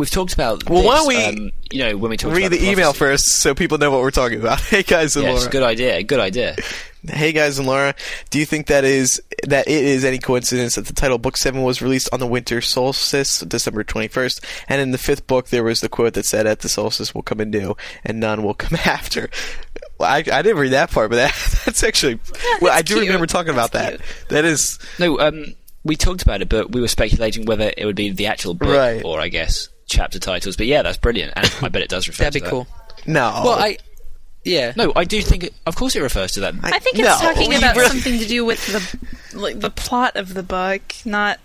we've 0.00 0.10
talked 0.10 0.32
about. 0.32 0.68
Well, 0.68 0.84
why 0.84 0.96
don't 0.96 1.06
we 1.08 1.24
um, 1.24 1.50
you 1.70 1.84
know, 1.84 1.96
when 1.96 2.10
we 2.10 2.16
talked 2.16 2.34
Read 2.34 2.46
about 2.46 2.58
the 2.58 2.68
email 2.70 2.92
first 2.92 3.26
so 3.40 3.54
people 3.54 3.78
know 3.78 3.90
what 3.90 4.00
we're 4.00 4.10
talking 4.10 4.40
about. 4.40 4.60
Hey 4.70 4.82
guys 4.82 5.14
and 5.16 5.24
Yes, 5.24 5.38
Laura. 5.40 5.50
good 5.50 5.62
idea. 5.62 6.02
Good 6.02 6.20
idea. 6.20 6.56
Hey 7.08 7.32
guys 7.32 7.58
and 7.58 7.66
Laura, 7.66 7.94
do 8.30 8.38
you 8.38 8.44
think 8.46 8.66
that 8.66 8.84
is 8.84 9.22
that 9.46 9.68
it 9.68 9.84
is 9.84 10.04
any 10.04 10.18
coincidence 10.18 10.74
that 10.74 10.86
the 10.86 10.92
title 10.92 11.18
book 11.18 11.36
seven 11.36 11.62
was 11.62 11.80
released 11.80 12.08
on 12.12 12.20
the 12.20 12.26
winter 12.26 12.60
solstice, 12.60 13.40
December 13.40 13.84
twenty 13.84 14.08
first, 14.08 14.44
and 14.68 14.80
in 14.82 14.90
the 14.90 14.98
fifth 14.98 15.26
book 15.26 15.48
there 15.48 15.64
was 15.64 15.80
the 15.80 15.88
quote 15.88 16.14
that 16.14 16.26
said, 16.26 16.46
"At 16.46 16.60
the 16.60 16.68
solstice 16.68 17.14
will 17.14 17.22
come 17.22 17.40
anew, 17.40 17.74
and 18.04 18.20
none 18.20 18.42
will 18.42 18.54
come 18.54 18.78
after." 18.84 19.30
Well, 19.98 20.10
I, 20.10 20.18
I 20.18 20.42
didn't 20.42 20.58
read 20.58 20.72
that 20.72 20.90
part, 20.90 21.10
but 21.10 21.16
that, 21.16 21.62
that's 21.64 21.82
actually 21.82 22.20
well, 22.60 22.72
I 22.72 22.82
do 22.82 22.94
cute. 22.94 23.06
remember 23.06 23.26
talking 23.26 23.52
about 23.52 23.72
That's 23.72 23.96
that. 23.98 24.28
That 24.28 24.44
is 24.44 24.78
No, 24.98 25.18
um, 25.20 25.54
we 25.84 25.96
talked 25.96 26.22
about 26.22 26.42
it, 26.42 26.48
but 26.50 26.72
we 26.72 26.80
were 26.82 26.88
speculating 26.88 27.44
whether 27.46 27.72
it 27.76 27.84
would 27.86 27.96
be 27.96 28.10
the 28.10 28.26
actual 28.26 28.52
book 28.54 28.68
Right. 28.68 29.02
or, 29.04 29.20
I 29.20 29.28
guess, 29.28 29.68
chapter 29.90 30.18
titles. 30.18 30.56
But 30.56 30.66
yeah, 30.66 30.82
that's 30.82 30.98
brilliant, 30.98 31.32
and 31.36 31.52
I 31.62 31.68
bet 31.68 31.82
it 31.82 31.88
does 31.90 32.08
refer 32.08 32.24
That'd 32.24 32.34
to 32.34 32.38
be 32.40 32.44
that. 32.44 32.50
cool. 32.50 32.66
no. 33.06 33.42
Well, 33.44 33.58
I. 33.58 33.76
Yeah. 34.42 34.72
No, 34.74 34.90
I 34.96 35.04
do 35.04 35.20
think. 35.20 35.44
It, 35.44 35.54
of 35.66 35.76
course, 35.76 35.94
it 35.94 36.00
refers 36.00 36.32
to 36.32 36.40
that. 36.40 36.54
I 36.62 36.78
think 36.78 36.98
it's 36.98 37.06
No, 37.06 37.18
talking 37.32 37.54
about 37.58 37.76
really- 37.76 37.88
something 37.90 38.18
to 38.18 38.26
do 38.26 38.44
with 38.46 38.66
the 39.32 39.36
like 39.38 39.60
the 39.60 39.68
plot 39.70 40.16
of 40.16 40.32
the 40.32 40.42
book, 40.42 40.82
not 41.04 41.38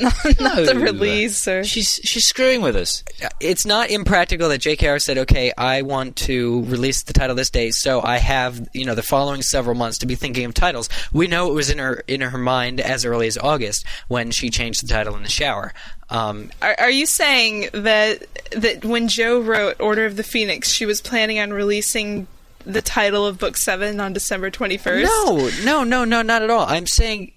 not, 0.02 0.40
not 0.40 0.56
the 0.56 0.74
release 0.74 1.46
or 1.46 1.62
She's 1.64 2.00
she's 2.02 2.26
screwing 2.26 2.62
with 2.62 2.76
us. 2.76 3.04
it's 3.38 3.66
not 3.66 3.90
impractical 3.90 4.48
that 4.48 4.60
JKR 4.60 5.00
said, 5.00 5.18
"Okay, 5.18 5.52
I 5.56 5.82
want 5.82 6.16
to 6.16 6.64
release 6.64 7.02
the 7.04 7.12
title 7.12 7.36
this 7.36 7.50
day, 7.50 7.70
so 7.70 8.00
I 8.02 8.16
have 8.18 8.68
you 8.72 8.84
know 8.84 8.94
the 8.94 9.02
following 9.02 9.42
several 9.42 9.74
months 9.74 9.98
to 9.98 10.06
be 10.06 10.14
thinking 10.14 10.44
of 10.44 10.54
titles." 10.54 10.88
We 11.12 11.26
know 11.26 11.50
it 11.50 11.54
was 11.54 11.70
in 11.70 11.78
her 11.78 12.02
in 12.08 12.20
her 12.22 12.38
mind 12.38 12.80
as 12.80 13.04
early 13.04 13.26
as 13.26 13.36
August 13.38 13.84
when 14.08 14.30
she 14.30 14.50
changed 14.50 14.82
the 14.82 14.88
title 14.88 15.14
in 15.16 15.22
the 15.22 15.28
shower. 15.28 15.72
Um, 16.08 16.50
Are, 16.60 16.74
are 16.78 16.90
you 16.90 17.06
saying 17.06 17.68
that 17.72 18.22
that 18.52 18.84
when 18.84 19.06
Jo 19.08 19.40
wrote 19.40 19.80
Order 19.80 20.06
of 20.06 20.16
the 20.16 20.24
Phoenix, 20.24 20.70
she 20.70 20.86
was 20.86 21.00
planning 21.00 21.38
on 21.38 21.52
releasing 21.52 22.26
the 22.66 22.82
title 22.82 23.26
of 23.26 23.38
book 23.38 23.56
seven 23.56 24.00
on 24.00 24.12
December 24.12 24.50
twenty 24.50 24.76
first? 24.76 25.04
no, 25.04 25.50
no, 25.62 25.84
no, 25.84 26.04
no, 26.04 26.22
not 26.22 26.42
at 26.42 26.50
all. 26.50 26.66
I'm 26.66 26.86
saying 26.86 27.32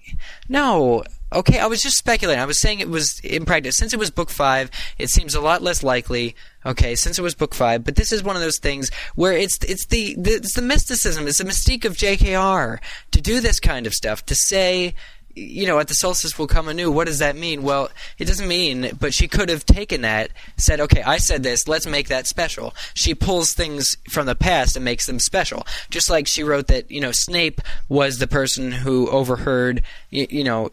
no. 0.48 1.04
Okay, 1.34 1.58
I 1.58 1.66
was 1.66 1.82
just 1.82 1.98
speculating. 1.98 2.40
I 2.40 2.46
was 2.46 2.60
saying 2.60 2.78
it 2.80 2.88
was 2.88 3.18
impractical. 3.20 3.72
Since 3.72 3.92
it 3.92 3.98
was 3.98 4.10
book 4.10 4.30
five, 4.30 4.70
it 4.98 5.10
seems 5.10 5.34
a 5.34 5.40
lot 5.40 5.62
less 5.62 5.82
likely. 5.82 6.36
Okay, 6.64 6.94
since 6.94 7.18
it 7.18 7.22
was 7.22 7.34
book 7.34 7.54
five, 7.54 7.84
but 7.84 7.96
this 7.96 8.12
is 8.12 8.22
one 8.22 8.36
of 8.36 8.42
those 8.42 8.58
things 8.58 8.90
where 9.16 9.32
it's 9.32 9.58
it's 9.64 9.86
the, 9.86 10.14
the 10.16 10.34
it's 10.34 10.54
the 10.54 10.62
mysticism, 10.62 11.26
it's 11.26 11.38
the 11.38 11.44
mystique 11.44 11.84
of 11.84 11.96
J.K.R. 11.96 12.80
to 13.10 13.20
do 13.20 13.40
this 13.40 13.60
kind 13.60 13.86
of 13.86 13.92
stuff, 13.92 14.24
to 14.26 14.34
say, 14.34 14.94
you 15.34 15.66
know, 15.66 15.78
at 15.78 15.88
the 15.88 15.94
solstice 15.94 16.38
will 16.38 16.46
come 16.46 16.68
anew. 16.68 16.90
What 16.90 17.06
does 17.06 17.18
that 17.18 17.36
mean? 17.36 17.62
Well, 17.62 17.90
it 18.18 18.26
doesn't 18.26 18.46
mean, 18.46 18.96
but 18.98 19.12
she 19.12 19.28
could 19.28 19.48
have 19.48 19.66
taken 19.66 20.02
that, 20.02 20.30
said, 20.56 20.80
okay, 20.80 21.02
I 21.02 21.18
said 21.18 21.42
this, 21.42 21.66
let's 21.66 21.86
make 21.86 22.08
that 22.08 22.26
special. 22.26 22.74
She 22.94 23.14
pulls 23.14 23.52
things 23.52 23.96
from 24.08 24.26
the 24.26 24.36
past 24.36 24.76
and 24.76 24.84
makes 24.84 25.06
them 25.06 25.18
special. 25.18 25.66
Just 25.90 26.08
like 26.08 26.26
she 26.26 26.44
wrote 26.44 26.68
that, 26.68 26.90
you 26.90 27.00
know, 27.00 27.12
Snape 27.12 27.60
was 27.88 28.18
the 28.18 28.26
person 28.26 28.70
who 28.70 29.10
overheard, 29.10 29.82
you, 30.10 30.26
you 30.30 30.44
know, 30.44 30.70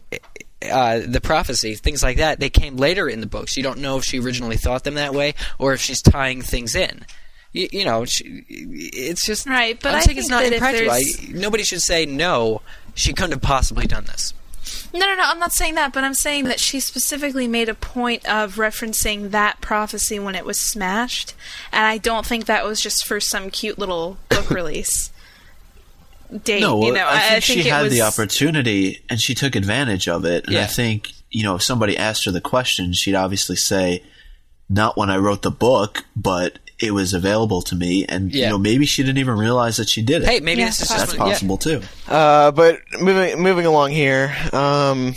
uh, 0.70 1.00
the 1.06 1.20
prophecy, 1.20 1.74
things 1.74 2.02
like 2.02 2.18
that. 2.18 2.40
They 2.40 2.50
came 2.50 2.76
later 2.76 3.08
in 3.08 3.20
the 3.20 3.26
books. 3.26 3.56
You 3.56 3.62
don't 3.62 3.78
know 3.78 3.98
if 3.98 4.04
she 4.04 4.20
originally 4.20 4.56
thought 4.56 4.84
them 4.84 4.94
that 4.94 5.14
way 5.14 5.34
or 5.58 5.72
if 5.72 5.80
she's 5.80 6.02
tying 6.02 6.42
things 6.42 6.74
in. 6.74 7.04
You, 7.52 7.68
you 7.70 7.84
know, 7.84 8.04
she, 8.04 8.44
it's 8.48 9.26
just 9.26 9.46
Right, 9.46 9.78
but 9.80 9.90
I'm 9.94 9.98
I 9.98 10.00
think 10.02 10.18
it's 10.18 10.28
not 10.28 10.44
impractical. 10.44 10.92
I, 10.92 11.02
nobody 11.30 11.64
should 11.64 11.82
say 11.82 12.06
no. 12.06 12.62
She 12.94 13.12
couldn't 13.12 13.32
have 13.32 13.42
possibly 13.42 13.86
done 13.86 14.04
this. 14.06 14.34
No, 14.94 15.00
no, 15.00 15.14
no. 15.14 15.22
I'm 15.24 15.38
not 15.38 15.52
saying 15.52 15.74
that, 15.74 15.92
but 15.92 16.04
I'm 16.04 16.14
saying 16.14 16.44
that 16.44 16.60
she 16.60 16.78
specifically 16.78 17.48
made 17.48 17.68
a 17.68 17.74
point 17.74 18.26
of 18.28 18.56
referencing 18.56 19.30
that 19.30 19.60
prophecy 19.60 20.18
when 20.18 20.34
it 20.34 20.44
was 20.44 20.60
smashed, 20.60 21.34
and 21.72 21.86
I 21.86 21.98
don't 21.98 22.26
think 22.26 22.46
that 22.46 22.64
was 22.64 22.80
just 22.80 23.06
for 23.06 23.18
some 23.18 23.50
cute 23.50 23.78
little 23.78 24.18
book 24.28 24.50
release 24.50 25.11
date. 26.44 26.60
No, 26.60 26.84
you 26.84 26.92
know, 26.92 27.06
I 27.08 27.40
think 27.40 27.42
she 27.44 27.60
it 27.60 27.66
had 27.66 27.82
was, 27.84 27.92
the 27.92 28.02
opportunity 28.02 29.02
and 29.10 29.20
she 29.20 29.34
took 29.34 29.54
advantage 29.56 30.08
of 30.08 30.24
it. 30.24 30.46
And 30.46 30.56
I 30.56 30.66
think, 30.66 31.10
you 31.30 31.42
know, 31.42 31.56
if 31.56 31.62
somebody 31.62 31.96
asked 31.96 32.24
her 32.24 32.30
the 32.30 32.40
question, 32.40 32.92
she'd 32.92 33.14
obviously 33.14 33.56
say, 33.56 34.02
not 34.68 34.96
when 34.96 35.10
I 35.10 35.16
wrote 35.18 35.42
the 35.42 35.50
book, 35.50 36.04
but 36.16 36.58
it 36.78 36.92
was 36.94 37.12
available 37.14 37.62
to 37.62 37.74
me. 37.76 38.04
And, 38.08 38.32
Yeah. 38.32 38.44
you 38.46 38.50
know, 38.50 38.58
maybe 38.58 38.86
she 38.86 39.02
didn't 39.02 39.18
even 39.18 39.34
realize 39.36 39.76
that 39.76 39.88
she 39.88 40.02
did 40.02 40.22
it. 40.22 40.28
Hey, 40.28 40.40
maybe 40.40 40.60
Yeah, 40.60 40.66
this 40.68 40.80
is 40.82 40.88
just 40.88 40.98
That's 40.98 41.18
one- 41.18 41.28
yeah. 41.28 41.32
possible 41.34 41.58
too. 41.58 41.82
Uh, 42.08 42.50
but 42.50 42.80
moving 43.00 43.40
moving 43.42 43.66
along 43.66 43.90
here, 43.92 44.34
um, 44.52 45.14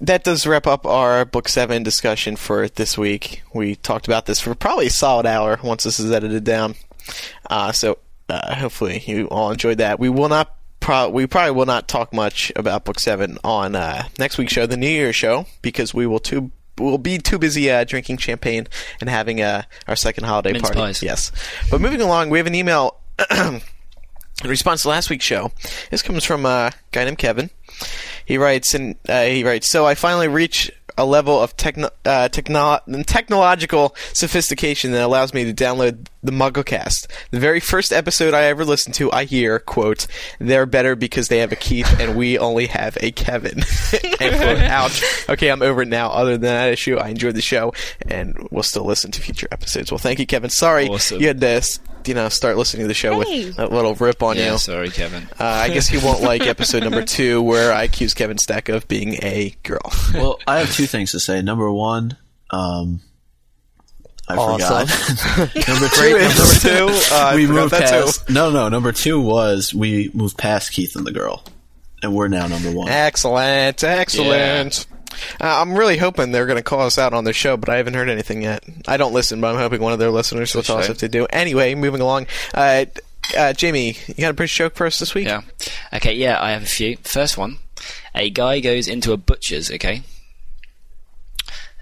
that 0.00 0.24
does 0.24 0.46
wrap 0.46 0.66
up 0.66 0.84
our 0.84 1.24
book 1.24 1.48
seven 1.48 1.84
discussion 1.84 2.34
for 2.36 2.68
this 2.68 2.98
week. 2.98 3.42
We 3.54 3.76
talked 3.76 4.06
about 4.08 4.26
this 4.26 4.40
for 4.40 4.54
probably 4.56 4.86
a 4.86 4.90
solid 4.90 5.26
hour 5.26 5.60
once 5.62 5.84
this 5.84 6.00
is 6.00 6.10
edited 6.10 6.42
down. 6.42 6.74
Uh, 7.48 7.70
so 7.70 7.98
uh, 8.28 8.56
hopefully 8.56 9.04
you 9.06 9.26
all 9.28 9.52
enjoyed 9.52 9.78
that. 9.78 10.00
We 10.00 10.08
will 10.08 10.28
not. 10.28 10.52
Pro- 10.86 11.08
we 11.08 11.26
probably 11.26 11.50
will 11.50 11.66
not 11.66 11.88
talk 11.88 12.12
much 12.12 12.52
about 12.54 12.84
book 12.84 13.00
seven 13.00 13.38
on 13.42 13.74
uh, 13.74 14.04
next 14.20 14.38
week's 14.38 14.52
show, 14.52 14.66
the 14.66 14.76
New 14.76 14.88
Year's 14.88 15.16
show, 15.16 15.46
because 15.60 15.92
we 15.92 16.06
will 16.06 16.20
too 16.20 16.52
we'll 16.78 16.96
be 16.96 17.18
too 17.18 17.40
busy 17.40 17.68
uh, 17.68 17.82
drinking 17.82 18.18
champagne 18.18 18.68
and 19.00 19.10
having 19.10 19.42
uh, 19.42 19.62
our 19.88 19.96
second 19.96 20.22
holiday 20.22 20.52
Mince 20.52 20.62
party. 20.62 20.78
pies. 20.78 21.02
Yes, 21.02 21.32
but 21.72 21.80
moving 21.80 22.00
along, 22.00 22.30
we 22.30 22.38
have 22.38 22.46
an 22.46 22.54
email 22.54 23.00
in 23.32 23.60
response 24.44 24.82
to 24.82 24.88
last 24.88 25.10
week's 25.10 25.24
show. 25.24 25.50
This 25.90 26.02
comes 26.02 26.22
from 26.22 26.46
a 26.46 26.70
guy 26.92 27.04
named 27.04 27.18
Kevin. 27.18 27.50
He 28.24 28.38
writes, 28.38 28.72
and 28.72 28.94
uh, 29.08 29.24
he 29.24 29.42
writes, 29.42 29.68
so 29.68 29.86
I 29.86 29.96
finally 29.96 30.28
reach 30.28 30.70
a 30.98 31.04
level 31.04 31.40
of 31.40 31.56
techno- 31.56 31.90
uh, 32.04 32.28
techno- 32.28 32.80
technological 33.06 33.94
sophistication 34.12 34.92
that 34.92 35.02
allows 35.02 35.34
me 35.34 35.44
to 35.44 35.52
download 35.54 36.06
the 36.22 36.32
MuggleCast. 36.32 37.06
The 37.30 37.38
very 37.40 37.60
first 37.60 37.92
episode 37.92 38.34
I 38.34 38.44
ever 38.44 38.64
listened 38.64 38.94
to, 38.96 39.12
I 39.12 39.24
hear, 39.24 39.58
quote, 39.58 40.06
they're 40.38 40.66
better 40.66 40.96
because 40.96 41.28
they 41.28 41.38
have 41.38 41.52
a 41.52 41.56
Keith 41.56 42.00
and 42.00 42.16
we 42.16 42.38
only 42.38 42.66
have 42.66 42.96
a 43.00 43.12
Kevin. 43.12 43.58
End 44.20 44.36
quote. 44.36 44.58
Ouch. 44.58 45.02
Okay, 45.28 45.48
I'm 45.50 45.62
over 45.62 45.82
it 45.82 45.88
now. 45.88 46.08
Other 46.10 46.32
than 46.32 46.40
that 46.42 46.72
issue, 46.72 46.96
I 46.96 47.08
enjoyed 47.10 47.34
the 47.34 47.42
show 47.42 47.72
and 48.08 48.48
will 48.50 48.62
still 48.62 48.84
listen 48.84 49.10
to 49.12 49.20
future 49.20 49.48
episodes. 49.52 49.90
Well, 49.92 49.98
thank 49.98 50.18
you, 50.18 50.26
Kevin. 50.26 50.50
Sorry 50.50 50.88
Awesome. 50.88 51.20
you 51.20 51.28
had 51.28 51.40
to, 51.40 51.62
you 52.08 52.14
know, 52.14 52.28
start 52.28 52.56
listening 52.56 52.84
to 52.84 52.88
the 52.88 52.94
show 52.94 53.20
Hey. 53.20 53.46
with 53.46 53.58
a 53.58 53.66
little 53.68 53.94
rip 53.94 54.22
on 54.22 54.36
yeah, 54.36 54.52
you. 54.52 54.58
sorry, 54.58 54.90
Kevin. 54.90 55.24
Uh, 55.38 55.44
I 55.44 55.68
guess 55.68 55.86
he 55.88 55.98
won't 55.98 56.22
like 56.22 56.42
episode 56.46 56.82
number 56.82 57.02
two, 57.04 57.42
where 57.42 57.72
I 57.72 57.84
accuse 57.84 58.14
Kevin 58.14 58.38
Steck 58.38 58.68
of 58.68 58.86
being 58.88 59.14
a 59.22 59.54
girl. 59.62 59.80
Well, 60.14 60.38
I 60.46 60.58
have 60.60 60.72
two 60.72 60.86
things 60.86 61.12
to 61.12 61.20
say. 61.20 61.42
Number 61.42 61.70
one, 61.70 62.16
um, 62.50 63.00
I 64.28 64.34
Awesome. 64.36 64.86
forgot. 64.88 65.54
number 65.68 65.88
two, 65.88 66.00
Great. 66.12 66.22
Number 66.22 66.54
two, 66.60 67.14
uh, 67.14 67.32
we 67.36 67.46
forgot 67.46 67.60
moved 67.60 67.72
that 67.74 67.88
too. 67.90 68.04
past. 68.06 68.28
No, 68.30 68.50
no. 68.50 68.68
Number 68.68 68.92
two 68.92 69.20
was 69.20 69.72
we 69.72 70.10
moved 70.14 70.36
past 70.36 70.72
Keith 70.72 70.96
and 70.96 71.06
the 71.06 71.12
girl, 71.12 71.44
and 72.02 72.14
we're 72.14 72.28
now 72.28 72.46
number 72.48 72.72
one. 72.72 72.88
Excellent, 72.88 73.84
excellent. 73.84 74.86
Uh, 75.40 75.60
I'm 75.60 75.74
really 75.74 75.96
hoping 75.96 76.32
they're 76.32 76.46
going 76.46 76.58
to 76.58 76.62
call 76.62 76.80
us 76.80 76.98
out 76.98 77.12
on 77.12 77.24
their 77.24 77.32
show, 77.32 77.56
but 77.56 77.68
I 77.68 77.76
haven't 77.76 77.94
heard 77.94 78.08
anything 78.08 78.42
yet. 78.42 78.64
I 78.86 78.96
don't 78.96 79.12
listen, 79.12 79.40
but 79.40 79.48
I'm 79.54 79.60
hoping 79.60 79.80
one 79.80 79.92
of 79.92 79.98
their 79.98 80.10
listeners 80.10 80.54
will 80.54 80.62
tell 80.62 80.78
us 80.78 80.88
if 80.88 80.98
they 80.98 81.08
do. 81.08 81.26
Anyway, 81.30 81.74
moving 81.74 82.00
along. 82.00 82.26
Uh, 82.54 82.86
uh, 83.36 83.52
Jamie, 83.52 83.96
you 84.06 84.14
got 84.14 84.30
a 84.30 84.34
British 84.34 84.56
joke 84.56 84.74
for 84.74 84.86
us 84.86 84.98
this 84.98 85.14
week? 85.14 85.26
Yeah. 85.26 85.42
Okay, 85.92 86.14
yeah, 86.14 86.40
I 86.40 86.52
have 86.52 86.62
a 86.62 86.66
few. 86.66 86.96
First 86.98 87.36
one. 87.36 87.58
A 88.14 88.30
guy 88.30 88.60
goes 88.60 88.88
into 88.88 89.12
a 89.12 89.16
butcher's, 89.16 89.70
okay? 89.70 90.02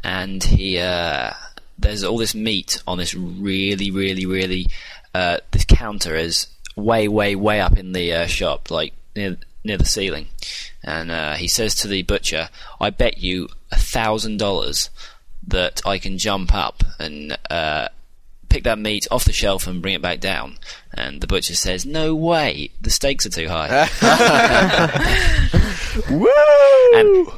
And 0.03 0.43
he, 0.43 0.79
uh, 0.79 1.31
there's 1.79 2.05
all 2.05 2.19
this 2.19 2.35
meat 2.35 2.83
on 2.87 2.99
this 2.99 3.15
really, 3.15 3.91
really, 3.91 4.27
really, 4.27 4.67
uh, 5.15 5.39
this 5.51 5.65
counter 5.65 6.17
is 6.17 6.49
way, 6.77 7.09
way, 7.09 7.37
way 7.37 7.61
up 7.61 7.77
in 7.77 7.93
the 7.93 8.13
uh, 8.13 8.27
shop, 8.27 8.71
like 8.71 8.93
near, 9.15 9.37
near 9.63 9.77
the 9.77 9.85
ceiling. 9.85 10.29
And 10.85 11.11
uh, 11.11 11.35
he 11.35 11.49
says 11.49 11.75
to 11.77 11.89
the 11.89 12.03
butcher, 12.03 12.51
I 12.81 12.91
bet 12.91 13.19
you 13.19 13.49
a 13.73 13.77
thousand 13.77 14.37
dollars 14.37 14.91
that 15.47 15.81
I 15.87 15.99
can 15.99 16.19
jump 16.19 16.55
up 16.55 16.85
and, 16.99 17.37
uh, 17.51 17.89
pick 18.55 18.65
that 18.65 18.79
meat 18.79 19.07
off 19.11 19.25
the 19.25 19.33
shelf 19.33 19.67
and 19.67 19.83
bring 19.83 19.95
it 19.95 20.03
back 20.03 20.21
down. 20.21 20.57
And 20.93 21.21
the 21.21 21.27
butcher 21.27 21.57
says, 21.57 21.85
"No 21.85 22.15
way, 22.15 22.71
the 22.81 22.91
stakes 22.91 23.27
are 23.27 23.31
too 23.31 23.49
high." 23.49 23.69
Woo! 26.11 26.29
and 26.95 27.29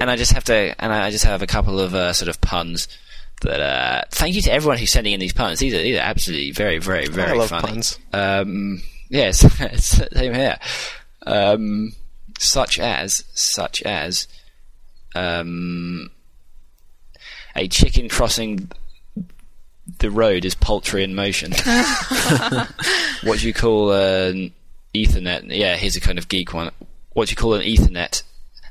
and 0.00 0.10
I 0.10 0.16
just 0.16 0.32
have 0.32 0.44
to, 0.44 0.74
and 0.78 0.92
I 0.92 1.10
just 1.10 1.24
have 1.24 1.40
a 1.40 1.46
couple 1.46 1.80
of 1.80 1.94
uh, 1.94 2.12
sort 2.12 2.28
of 2.28 2.40
puns. 2.40 2.88
That 3.42 3.60
uh, 3.60 4.02
thank 4.10 4.34
you 4.34 4.42
to 4.42 4.52
everyone 4.52 4.78
who's 4.78 4.92
sending 4.92 5.14
in 5.14 5.20
these 5.20 5.32
puns. 5.32 5.60
These 5.60 5.72
are 5.72 5.82
these 5.82 5.96
are 5.96 6.00
absolutely 6.00 6.50
very, 6.50 6.78
very, 6.78 7.06
very 7.06 7.40
funny. 7.46 7.68
puns. 7.68 7.98
Um, 8.12 8.82
yes, 9.08 9.38
same 10.12 10.34
here. 10.34 10.58
Um, 11.24 11.92
such 12.38 12.78
as, 12.78 13.24
such 13.34 13.82
as, 13.82 14.26
um, 15.14 16.10
a 17.56 17.68
chicken 17.68 18.08
crossing 18.08 18.70
the 19.98 20.10
road 20.10 20.44
is 20.44 20.54
poultry 20.54 21.02
in 21.02 21.14
motion. 21.14 21.52
what 23.22 23.38
do 23.38 23.46
you 23.46 23.54
call 23.54 23.92
an 23.92 24.52
Ethernet? 24.94 25.44
Yeah, 25.48 25.76
here's 25.76 25.96
a 25.96 26.00
kind 26.00 26.18
of 26.18 26.28
geek 26.28 26.52
one. 26.54 26.70
what 27.14 27.28
do 27.28 27.32
you 27.32 27.36
call 27.36 27.54
an 27.54 27.62
Ethernet 27.62 28.22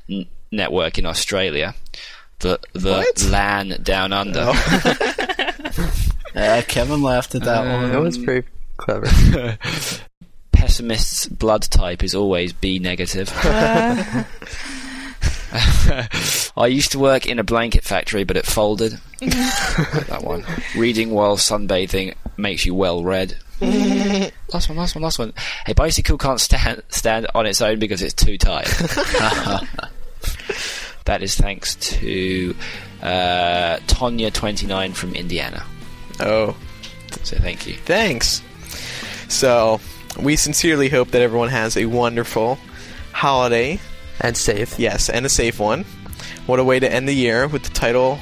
n- 0.08 0.26
network 0.50 0.98
in 0.98 1.06
Australia. 1.06 1.74
The 2.38 2.60
the 2.72 2.92
What? 2.98 3.24
LAN 3.24 3.80
down 3.82 4.12
under. 4.12 4.52
Yeah, 6.34 6.62
Kevin 6.68 7.02
laughed 7.02 7.34
at 7.34 7.42
that 7.42 7.66
one. 7.66 7.90
That 7.90 8.00
was 8.00 8.16
pretty 8.16 8.46
clever. 8.76 9.06
Pessimist's 10.58 11.26
blood 11.26 11.62
type 11.62 12.02
is 12.02 12.14
always 12.14 12.52
B 12.52 12.78
negative. 12.80 13.28
I 16.56 16.66
used 16.66 16.92
to 16.92 16.98
work 16.98 17.26
in 17.26 17.38
a 17.38 17.44
blanket 17.44 17.84
factory, 17.84 18.24
but 18.24 18.36
it 18.36 18.44
folded. 18.44 18.98
that 19.20 20.20
one. 20.22 20.44
Reading 20.76 21.10
while 21.10 21.36
sunbathing 21.36 22.14
makes 22.36 22.66
you 22.66 22.74
well 22.74 23.02
read. 23.04 23.36
last 23.60 24.68
one, 24.68 24.76
last 24.76 24.94
one, 24.94 25.02
last 25.02 25.18
one. 25.18 25.32
A 25.66 25.74
bicycle 25.74 26.18
can't 26.18 26.40
stand 26.40 26.82
stand 26.88 27.26
on 27.34 27.46
its 27.46 27.60
own 27.62 27.78
because 27.78 28.02
it's 28.02 28.14
too 28.14 28.36
tight. 28.36 28.66
that 31.04 31.22
is 31.22 31.36
thanks 31.36 31.76
to 31.76 32.54
uh, 33.02 33.78
Tonya29 33.86 34.94
from 34.94 35.14
Indiana. 35.14 35.64
Oh, 36.20 36.56
So 37.22 37.36
thank 37.38 37.66
you. 37.66 37.74
thanks. 37.74 38.42
So, 39.28 39.80
we 40.20 40.36
sincerely 40.36 40.88
hope 40.88 41.10
that 41.12 41.22
everyone 41.22 41.48
has 41.48 41.76
a 41.76 41.86
wonderful 41.86 42.58
holiday. 43.12 43.80
and 44.20 44.36
safe. 44.36 44.78
Yes, 44.78 45.08
and 45.08 45.24
a 45.26 45.28
safe 45.28 45.60
one. 45.60 45.84
What 46.46 46.58
a 46.58 46.64
way 46.64 46.80
to 46.80 46.90
end 46.92 47.08
the 47.08 47.12
year 47.14 47.46
with 47.46 47.62
the 47.62 47.70
title 47.70 48.18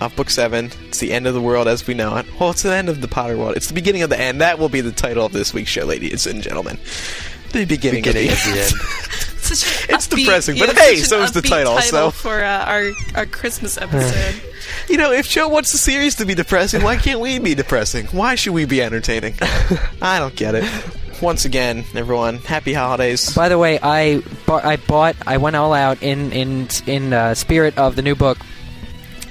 of 0.00 0.16
Book 0.16 0.30
7. 0.30 0.70
It's 0.88 0.98
the 0.98 1.12
end 1.12 1.26
of 1.26 1.34
the 1.34 1.40
world 1.42 1.68
as 1.68 1.86
we 1.86 1.92
know 1.94 2.16
it. 2.16 2.26
Well, 2.40 2.50
it's 2.50 2.62
the 2.62 2.72
end 2.74 2.88
of 2.88 3.00
the 3.02 3.08
Potter 3.08 3.36
world. 3.36 3.56
It's 3.56 3.66
the 3.68 3.74
beginning 3.74 4.00
of 4.02 4.08
the 4.08 4.18
end. 4.18 4.40
That 4.40 4.58
will 4.58 4.68
be 4.70 4.80
the 4.80 4.92
title 4.92 5.26
of 5.26 5.32
this 5.32 5.52
week's 5.52 5.70
show, 5.70 5.84
ladies 5.84 6.26
and 6.26 6.42
gentlemen. 6.42 6.78
The 7.52 7.64
beginning, 7.66 8.02
Beginning 8.04 8.28
of 8.30 8.34
of 8.38 8.44
the 8.44 8.50
the 8.52 8.60
end. 8.60 8.72
end. 8.72 8.80
Such 9.40 9.88
an 9.90 9.94
It's 9.96 10.06
upbeat- 10.06 10.18
depressing, 10.24 10.58
but 10.58 10.68
yeah, 10.68 10.80
hey, 10.80 10.96
such 10.98 11.08
so 11.08 11.18
an 11.18 11.24
is 11.24 11.32
the 11.32 11.40
upbeat 11.40 11.48
title, 11.48 11.80
so- 11.80 12.10
for 12.12 12.42
uh, 12.44 12.64
our 12.66 12.90
our 13.16 13.26
Christmas 13.26 13.76
episode. 13.76 14.40
You 14.88 14.96
know, 14.96 15.10
if 15.10 15.28
Jo 15.28 15.48
wants 15.48 15.72
the 15.72 15.78
series 15.78 16.14
to 16.16 16.24
be 16.24 16.34
depressing, 16.36 16.82
why 16.84 16.96
can't 16.96 17.18
we 17.18 17.40
be 17.40 17.56
depressing? 17.56 18.06
Why 18.06 18.36
should 18.36 18.52
we 18.52 18.64
be 18.66 18.80
entertaining? 18.80 19.34
I 20.00 20.20
don't 20.20 20.36
get 20.36 20.54
it. 20.54 20.64
Once 21.20 21.44
again, 21.44 21.84
everyone, 21.94 22.38
happy 22.38 22.72
holidays. 22.72 23.34
By 23.34 23.48
the 23.50 23.58
way, 23.58 23.78
I 23.82 24.20
bought, 24.46 24.64
I 24.64 24.76
bought, 24.76 25.16
I 25.26 25.36
went 25.36 25.54
all 25.56 25.72
out 25.74 26.02
in 26.02 26.32
in 26.32 26.68
in 26.86 27.12
uh, 27.12 27.34
spirit 27.34 27.76
of 27.76 27.94
the 27.96 28.02
new 28.02 28.14
book. 28.14 28.38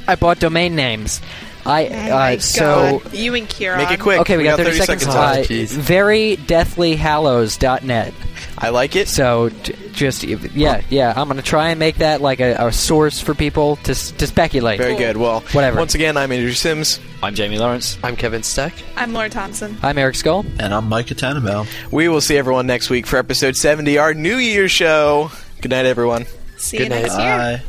I 0.07 0.15
bought 0.15 0.39
domain 0.39 0.75
names. 0.75 1.21
I 1.65 1.87
Oh 1.87 1.89
my 2.09 2.35
uh, 2.35 2.39
so 2.39 2.99
God. 3.03 3.13
you 3.13 3.35
and 3.35 3.47
Kieran. 3.49 3.79
Make 3.79 3.91
it 3.91 3.99
quick. 3.99 4.21
okay, 4.21 4.37
we, 4.37 4.43
got, 4.43 4.57
30, 4.59 4.77
seconds. 4.77 5.07
left. 5.07 5.17
Uh, 5.17 5.53
Jeez. 5.53 5.69
very 5.75 6.37
deathlyhallows.net. 6.37 8.13
I 8.61 8.69
like 8.69 8.95
it. 8.97 9.07
So 9.07 9.49
j- 9.63 9.73
just 9.93 10.23
yeah, 10.23 10.81
yeah, 10.89 11.13
I'm 11.15 11.27
gonna 11.29 11.41
try 11.41 11.69
and 11.69 11.79
make 11.79 11.95
that 11.97 12.19
like 12.21 12.39
a, 12.41 12.55
a 12.67 12.71
source 12.73 13.21
for 13.21 13.33
people 13.33 13.77
to 13.77 13.91
s- 13.91 14.11
to 14.11 14.27
speculate. 14.27 14.77
Very 14.79 14.95
good. 14.97 15.15
Well, 15.17 15.39
Whatever. 15.53 15.77
Once 15.79 15.95
again, 15.95 16.17
I'm 16.17 16.31
Andrew 16.31 16.51
Sims. 16.51 16.99
I'm 17.23 17.35
Jamie 17.35 17.57
Lawrence. 17.57 17.97
I'm 18.03 18.15
Kevin 18.17 18.43
Steck. 18.43 18.73
I'm 18.97 19.13
Laura 19.13 19.29
Thompson. 19.29 19.77
I'm 19.81 19.97
Eric 19.97 20.15
Scull. 20.15 20.45
And 20.59 20.73
I'm 20.73 20.89
Micah 20.89 21.15
Tannenbaum. 21.15 21.67
We 21.91 22.09
will 22.09 22.21
see 22.21 22.37
everyone 22.37 22.67
next 22.67 22.89
week 22.89 23.07
for 23.07 23.17
episode 23.17 23.55
70, 23.55 23.97
our 23.97 24.13
New 24.13 24.35
Year's 24.37 24.71
show. 24.71 25.31
Good 25.61 25.71
night, 25.71 25.85
everyone. 25.85 26.25
See 26.57 26.77
Good 26.77 26.83
you 26.85 26.89
night. 26.89 27.01
next 27.03 27.17
year. 27.17 27.37
Bye. 27.37 27.61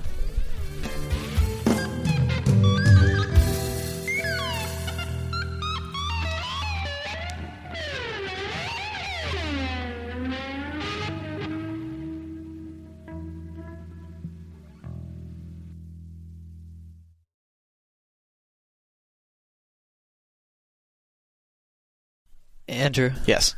Andrew, 22.70 23.12
Yes. 23.26 23.54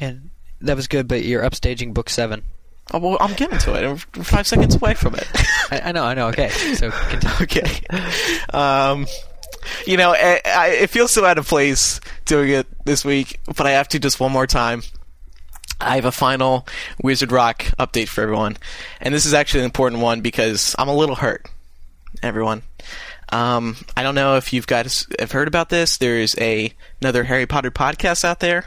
and 0.00 0.30
that 0.60 0.76
was 0.76 0.86
good, 0.88 1.08
but 1.08 1.24
you're 1.24 1.42
upstaging 1.42 1.94
book 1.94 2.10
seven. 2.10 2.42
Oh, 2.92 2.98
well, 2.98 3.16
I'm 3.20 3.34
getting 3.34 3.58
to 3.58 3.74
it. 3.74 4.06
We're 4.16 4.24
five 4.24 4.46
seconds 4.46 4.74
away 4.74 4.94
from 4.94 5.14
it. 5.14 5.26
I, 5.70 5.80
I 5.86 5.92
know, 5.92 6.04
I 6.04 6.14
know. 6.14 6.28
Okay, 6.28 6.48
so 6.48 6.90
continue. 6.90 7.36
okay. 7.42 7.80
Um, 8.52 9.06
you 9.86 9.96
know, 9.98 10.12
I, 10.14 10.40
I, 10.46 10.68
it 10.70 10.90
feels 10.90 11.12
so 11.12 11.24
out 11.24 11.36
of 11.38 11.46
place 11.46 12.00
doing 12.24 12.48
it 12.50 12.66
this 12.86 13.04
week, 13.04 13.40
but 13.46 13.66
I 13.66 13.72
have 13.72 13.88
to 13.88 13.98
just 13.98 14.18
one 14.20 14.32
more 14.32 14.46
time. 14.46 14.82
I 15.80 15.94
have 15.96 16.06
a 16.06 16.12
final 16.12 16.66
Wizard 17.02 17.30
Rock 17.30 17.64
update 17.78 18.08
for 18.08 18.22
everyone, 18.22 18.56
and 19.00 19.14
this 19.14 19.26
is 19.26 19.34
actually 19.34 19.60
an 19.60 19.66
important 19.66 20.02
one 20.02 20.22
because 20.22 20.74
I'm 20.78 20.88
a 20.88 20.94
little 20.96 21.14
hurt. 21.14 21.46
Everyone, 22.22 22.62
um, 23.32 23.76
I 23.96 24.02
don't 24.02 24.14
know 24.14 24.36
if 24.36 24.52
you've 24.52 24.66
guys 24.66 25.06
have 25.18 25.32
heard 25.32 25.48
about 25.48 25.68
this. 25.68 25.98
There 25.98 26.16
is 26.18 26.34
a 26.38 26.72
another 27.00 27.24
Harry 27.24 27.46
Potter 27.46 27.70
podcast 27.70 28.24
out 28.24 28.40
there. 28.40 28.64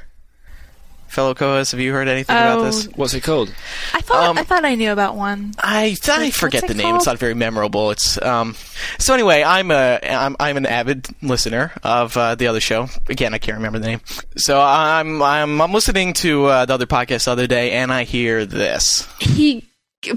Fellow 1.08 1.34
co-hosts, 1.34 1.72
have 1.72 1.82
you 1.82 1.92
heard 1.92 2.08
anything 2.08 2.34
about 2.38 2.60
Oh, 2.60 2.64
this? 2.64 2.86
What's 2.96 3.14
it 3.14 3.20
called? 3.22 3.54
I 3.94 4.00
thought 4.00 4.30
Um, 4.30 4.38
I 4.38 4.44
thought 4.44 4.64
I 4.64 4.76
knew 4.76 4.94
about 4.94 5.18
one. 5.18 5.52
I 5.60 5.98
I 6.08 6.28
What's 6.28 6.38
forget 6.38 6.64
it 6.64 6.68
the 6.68 6.74
name. 6.74 6.96
It's 6.96 7.06
not 7.06 7.18
very 7.20 7.34
memorable. 7.34 7.92
It's 7.92 8.22
um. 8.22 8.56
So 8.98 9.14
anyway, 9.14 9.44
I'm 9.44 9.72
a 9.72 10.00
I'm 10.02 10.38
I'm 10.40 10.56
an 10.56 10.66
avid 10.66 11.08
listener 11.22 11.74
of 11.84 12.16
uh, 12.16 12.36
the 12.36 12.48
other 12.48 12.62
show. 12.62 12.88
Again, 13.10 13.34
I 13.34 13.40
can't 13.40 13.58
remember 13.58 13.80
the 13.80 13.88
name. 13.88 14.00
So 14.38 14.62
I'm 14.62 15.22
I'm 15.22 15.60
I'm 15.62 15.74
listening 15.74 16.14
to 16.14 16.46
uh, 16.46 16.66
the 16.66 16.76
other 16.76 16.86
podcast 16.86 17.26
the 17.26 17.32
other 17.32 17.48
day, 17.48 17.72
and 17.74 17.92
I 17.92 18.04
hear 18.06 18.46
this. 18.46 19.06
he 19.20 19.68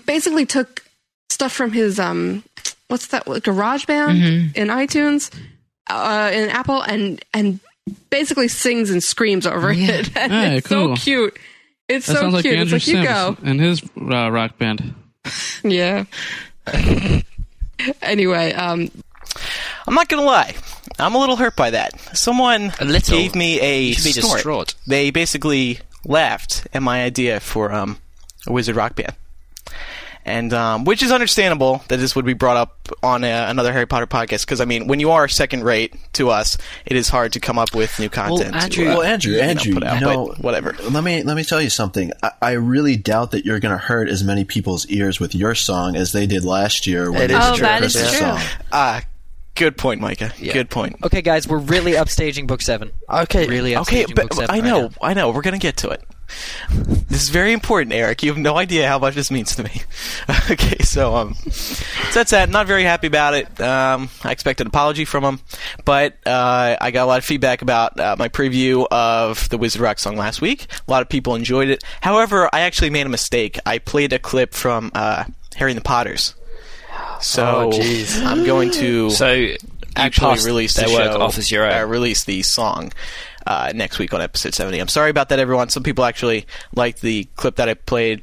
basically 0.07 0.47
took 0.47 0.85
stuff 1.29 1.51
from 1.53 1.73
his 1.73 1.99
um 1.99 2.45
what's 2.89 3.07
that 3.09 3.27
like 3.27 3.43
garage 3.45 3.85
band 3.87 4.19
Mm-hmm. 4.19 4.57
in 4.61 4.69
itunes 4.69 5.31
uh 5.89 6.31
in 6.33 6.49
apple 6.51 6.81
and 6.83 7.25
and 7.35 7.61
basically 8.11 8.49
sings 8.49 8.91
and 8.91 9.03
screams 9.03 9.47
over 9.47 9.71
it 9.73 9.81
and 10.17 10.33
Hey, 10.33 10.57
it's 10.59 10.69
cool. 10.69 10.97
so 10.97 11.03
cute 11.03 11.39
it's 11.89 12.07
That 12.07 12.15
so 12.15 12.21
sounds 12.21 12.35
like 12.35 12.43
cute 12.45 12.57
Andrew 12.57 12.77
it's 12.77 12.87
like 12.87 12.95
you 12.95 13.03
Sims 13.05 13.09
go 13.09 13.37
and 13.45 13.61
his 13.61 13.83
uh, 14.01 14.31
rock 14.31 14.57
band. 14.59 14.95
yeah 15.65 16.05
anyway 18.03 18.53
um 18.53 18.91
I'm 19.87 19.95
not 19.95 20.09
gonna 20.09 20.23
lie. 20.23 20.55
I'm 20.99 21.15
a 21.15 21.19
little 21.19 21.37
hurt 21.37 21.57
by 21.57 21.71
that. 21.71 21.99
Someone 22.17 22.73
A 22.81 23.01
gave 23.01 23.35
me 23.35 23.61
a 23.61 23.83
You 23.89 23.95
snort. 23.95 24.75
They 24.87 25.11
basically 25.11 25.81
laughed 26.07 26.67
at 26.73 26.83
my 26.83 27.03
idea 27.05 27.41
for 27.41 27.71
um, 27.73 27.99
a 28.47 28.53
Wizard 28.53 28.77
Rock 28.77 28.95
band. 28.97 29.13
And 30.27 30.55
um, 30.55 30.85
which 30.85 31.03
is 31.03 31.13
understandable 31.13 31.83
that 31.89 31.99
this 31.99 32.17
would 32.17 32.25
be 32.25 32.33
brought 32.33 32.57
up 32.57 32.89
on 33.03 33.25
a, 33.25 33.29
another 33.51 33.73
Harry 33.75 33.85
Potter 33.85 34.07
podcast 34.07 34.41
because 34.47 34.59
I 34.61 34.65
mean, 34.65 34.87
when 34.87 34.99
you 34.99 35.11
are 35.11 35.29
second 35.29 35.65
rate 35.65 35.95
to 36.15 36.31
us, 36.31 36.57
it 36.87 36.97
is 36.97 37.11
hard 37.11 37.35
to 37.35 37.41
come 37.41 37.59
up 37.59 37.75
with 37.75 37.99
new 38.01 38.09
content. 38.09 38.55
Andrew- 38.57 38.85
to, 38.87 38.91
uh, 38.91 38.95
Well, 38.99 39.03
Andrew, 39.03 39.33
you 39.35 39.39
know, 39.43 39.45
Andrew, 39.45 39.75
put 39.75 39.85
out, 39.85 39.95
you 39.97 40.01
know, 40.01 40.27
but 40.29 40.39
whatever. 40.41 40.75
Let 40.91 41.05
me 41.05 41.23
let 41.23 41.37
me 41.37 41.45
tell 41.45 41.61
you 41.61 41.69
something. 41.69 42.11
I, 42.23 42.31
I 42.41 42.51
really 42.53 42.97
doubt 42.97 43.33
that 43.33 43.45
you're 43.45 43.61
going 43.61 43.73
to 43.73 43.79
hurt 43.85 44.09
as 44.09 44.25
many 44.25 44.45
people's 44.47 44.87
ears 44.87 45.21
with 45.21 45.35
your 45.35 45.55
song 45.55 45.95
as 45.95 46.13
they 46.13 46.27
did 46.27 46.43
last 46.43 46.87
year 46.87 47.11
when 47.13 47.21
It 47.23 47.29
they 47.29 47.35
did 47.35 47.43
Oh, 47.43 47.49
your 47.57 47.59
that 47.59 47.83
is 47.83 47.93
Christmas 47.93 48.19
true. 48.19 48.27
song. 48.27 48.41
Ah, 48.73 49.03
good 49.55 49.77
point, 49.77 50.01
Micah. 50.01 50.33
Good 50.41 50.71
point. 50.71 50.97
Okay, 51.05 51.21
guys, 51.21 51.47
we're 51.47 51.59
really 51.59 51.93
upstaging 51.93 52.47
book 52.47 52.63
seven. 52.63 52.93
Okay. 53.11 53.47
Really 53.47 53.73
upstaging 53.73 53.81
Okay, 53.83 54.05
book 54.07 54.29
but 54.31 54.35
seven. 54.35 54.51
I 54.51 54.55
right 54.61 54.65
know, 54.65 54.81
now. 54.89 54.91
I 55.03 55.13
know. 55.13 55.31
We're 55.33 55.43
gonna 55.43 55.59
get 55.59 55.77
to 55.79 55.91
it. 55.91 56.03
This 57.09 57.23
is 57.23 57.29
very 57.29 57.53
important, 57.53 57.93
Eric. 57.93 58.23
You 58.23 58.31
have 58.31 58.39
no 58.39 58.57
idea 58.57 58.89
how 58.89 58.99
much 58.99 59.15
this 59.15 59.31
means 59.31 59.55
to 59.57 59.63
me. 59.65 59.83
okay, 60.51 60.79
so 60.83 61.15
um, 61.15 61.35
so 61.35 61.85
that's 62.13 62.31
that. 62.31 62.49
Not 62.49 62.67
very 62.67 62.85
happy 62.85 63.07
about 63.07 63.35
it. 63.35 63.61
Um, 63.61 64.09
I 64.23 64.33
expect 64.33 64.61
an 64.61 64.67
apology 64.67 65.05
from 65.05 65.25
him, 65.25 65.41
but 65.85 66.17
uh, 66.27 66.77
I 66.81 66.91
got 66.91 67.05
a 67.05 67.07
lot 67.07 67.19
of 67.19 67.25
feedback 67.25 67.63
about 67.63 67.99
uh, 67.99 68.17
my 68.19 68.29
preview 68.29 68.87
of 68.91 69.49
the 69.49 69.59
Wizard 69.59 69.81
Rock 69.81 69.99
song 69.99 70.17
last 70.17 70.41
week. 70.41 70.67
A 70.87 70.91
lot 70.91 71.03
of 71.03 71.09
people 71.09 71.35
enjoyed 71.35 71.69
it. 71.69 71.85
However, 72.01 72.49
I 72.53 72.61
actually 72.61 72.91
made 72.91 73.07
a 73.07 73.11
mistake. 73.11 73.59
I 73.67 73.79
played 73.79 74.13
a 74.13 74.19
clip 74.19 74.55
from 74.55 74.91
uh, 74.95 75.25
Harry 75.57 75.71
and 75.73 75.79
the 75.79 75.85
Potters. 75.85 76.35
So 77.21 77.45
Oh, 77.45 77.71
jeez. 77.71 78.23
I'm 78.25 78.45
going 78.45 78.71
to 78.73 79.11
So 79.11 79.55
actually 79.97 80.45
release 80.45 80.75
the 80.75 80.83
work 80.93 81.13
show, 81.13 81.21
off 81.21 81.39
as 81.39 81.51
your 81.51 81.71
uh, 81.71 81.85
release 81.85 82.25
the 82.25 82.43
song 82.43 82.93
uh, 83.47 83.73
next 83.75 83.99
week 83.99 84.13
on 84.15 84.21
episode 84.21 84.55
70. 84.55 84.79
I'm 84.79 84.89
sorry 84.89 85.11
about 85.11 85.29
that, 85.31 85.39
everyone. 85.39 85.69
Some 85.69 85.83
people 85.83 86.05
actually 86.05 86.47
liked 86.75 87.01
the 87.01 87.25
clip 87.37 87.57
that 87.57 87.69
I 87.69 87.75
played. 87.75 88.23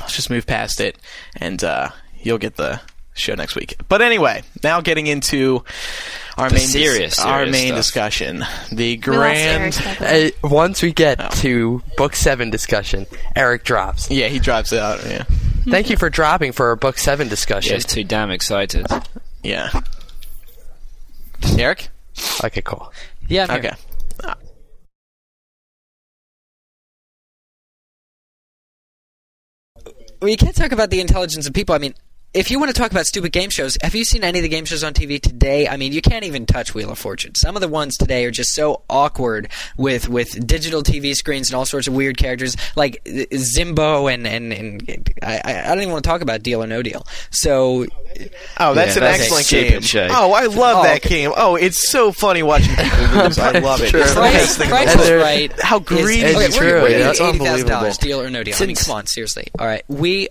Let's 0.00 0.16
just 0.16 0.30
move 0.30 0.46
past 0.46 0.80
it, 0.80 0.96
and 1.36 1.62
uh, 1.62 1.90
you'll 2.20 2.38
get 2.38 2.56
the 2.56 2.80
show 3.14 3.34
next 3.34 3.54
week. 3.56 3.76
But 3.88 4.00
anyway, 4.00 4.42
now 4.64 4.80
getting 4.80 5.06
into 5.06 5.64
our 6.38 6.48
The 6.48 6.54
main 6.54 6.62
dis- 6.62 6.72
serious, 6.72 7.18
our 7.20 7.44
main 7.44 7.66
stuff. 7.68 7.76
discussion, 7.76 8.44
the 8.72 8.96
grand. 8.96 9.74
Eric, 9.74 9.74
by 9.84 9.94
the 9.94 10.04
way. 10.04 10.32
Uh, 10.42 10.48
once 10.48 10.80
we 10.82 10.92
get 10.92 11.20
Oh. 11.20 11.28
to 11.42 11.82
book 11.98 12.16
seven 12.16 12.48
discussion, 12.48 13.06
Eric 13.36 13.64
drops. 13.64 14.10
Yeah, 14.10 14.28
he 14.28 14.38
drops 14.38 14.72
it 14.72 14.78
out. 14.78 15.04
Yeah, 15.04 15.24
Thank 15.68 15.90
you 15.90 15.96
for 15.98 16.08
dropping 16.08 16.52
for 16.52 16.68
our 16.68 16.76
book 16.76 16.96
seven 16.96 17.28
discussion. 17.28 17.76
Just 17.76 17.90
too 17.90 18.02
damn 18.02 18.30
excited. 18.30 18.86
yeah. 19.42 19.68
Eric. 21.58 21.88
Okay, 22.44 22.62
cool. 22.62 22.92
Yeah, 23.28 23.46
I'm 23.48 23.62
here. 23.62 23.76
Well, 30.22 30.30
you 30.30 30.36
can't 30.36 30.54
talk 30.54 30.70
about 30.70 30.90
the 30.90 31.00
intelligence 31.00 31.48
of 31.48 31.52
people. 31.52 31.74
I 31.74 31.78
mean, 31.78 31.94
if 32.34 32.50
you 32.50 32.58
want 32.58 32.74
to 32.74 32.80
talk 32.80 32.90
about 32.90 33.04
stupid 33.06 33.30
game 33.32 33.50
shows, 33.50 33.76
have 33.82 33.94
you 33.94 34.04
seen 34.04 34.24
any 34.24 34.38
of 34.38 34.42
the 34.42 34.48
game 34.48 34.64
shows 34.64 34.82
on 34.82 34.94
TV 34.94 35.20
today? 35.20 35.68
I 35.68 35.76
mean, 35.76 35.92
you 35.92 36.00
can't 36.00 36.24
even 36.24 36.46
touch 36.46 36.74
Wheel 36.74 36.90
of 36.90 36.98
Fortune. 36.98 37.34
Some 37.34 37.56
of 37.56 37.60
the 37.60 37.68
ones 37.68 37.96
today 37.98 38.24
are 38.24 38.30
just 38.30 38.54
so 38.54 38.82
awkward 38.88 39.50
with 39.76 40.08
with 40.08 40.46
digital 40.46 40.82
TV 40.82 41.14
screens 41.14 41.50
and 41.50 41.56
all 41.56 41.66
sorts 41.66 41.88
of 41.88 41.94
weird 41.94 42.16
characters 42.16 42.56
like 42.74 43.04
Zimbo 43.04 44.12
and 44.12 44.26
and, 44.26 44.52
and 44.52 45.12
I, 45.22 45.40
I 45.44 45.68
don't 45.68 45.80
even 45.82 45.92
want 45.92 46.04
to 46.04 46.08
talk 46.08 46.22
about 46.22 46.42
Deal 46.42 46.62
or 46.62 46.66
No 46.66 46.82
Deal. 46.82 47.06
So, 47.30 47.86
Oh, 48.58 48.74
that's 48.74 48.96
Yeah, 48.96 49.04
an 49.04 49.10
that's 49.12 49.22
excellent 49.32 49.48
game. 49.48 49.80
show. 49.82 50.08
Oh, 50.10 50.32
I 50.32 50.46
love 50.46 50.78
Oh, 50.78 50.82
that 50.84 51.04
okay. 51.04 51.08
game. 51.22 51.32
Oh, 51.36 51.56
it's 51.56 51.90
so 51.90 52.12
funny 52.12 52.42
watching 52.42 52.74
people 52.76 53.22
lose. 53.24 53.38
I 53.38 53.58
love 53.58 53.80
it. 53.82 53.92
The 53.92 53.98
Price, 54.14 54.56
Price 54.56 54.94
is 54.94 55.10
right. 55.10 55.52
How 55.60 55.78
greedy 55.78 56.24
okay, 56.24 56.44
is 56.46 56.54
we're, 56.58 56.70
true. 56.70 56.82
We're 56.82 56.88
Yeah, 56.90 56.98
that's 56.98 57.18
get 57.18 57.28
eighty 57.34 57.38
thousand 57.44 57.68
dollars, 57.68 57.98
unbelievable. 57.98 58.20
deal 58.20 58.20
or 58.22 58.30
no 58.30 58.42
deal. 58.42 58.54
I 58.58 58.66
mean, 58.66 58.76
come 58.76 58.96
on, 58.96 59.06
seriously. 59.06 59.48
All 59.58 59.66
right, 59.66 59.82
we 59.88 60.28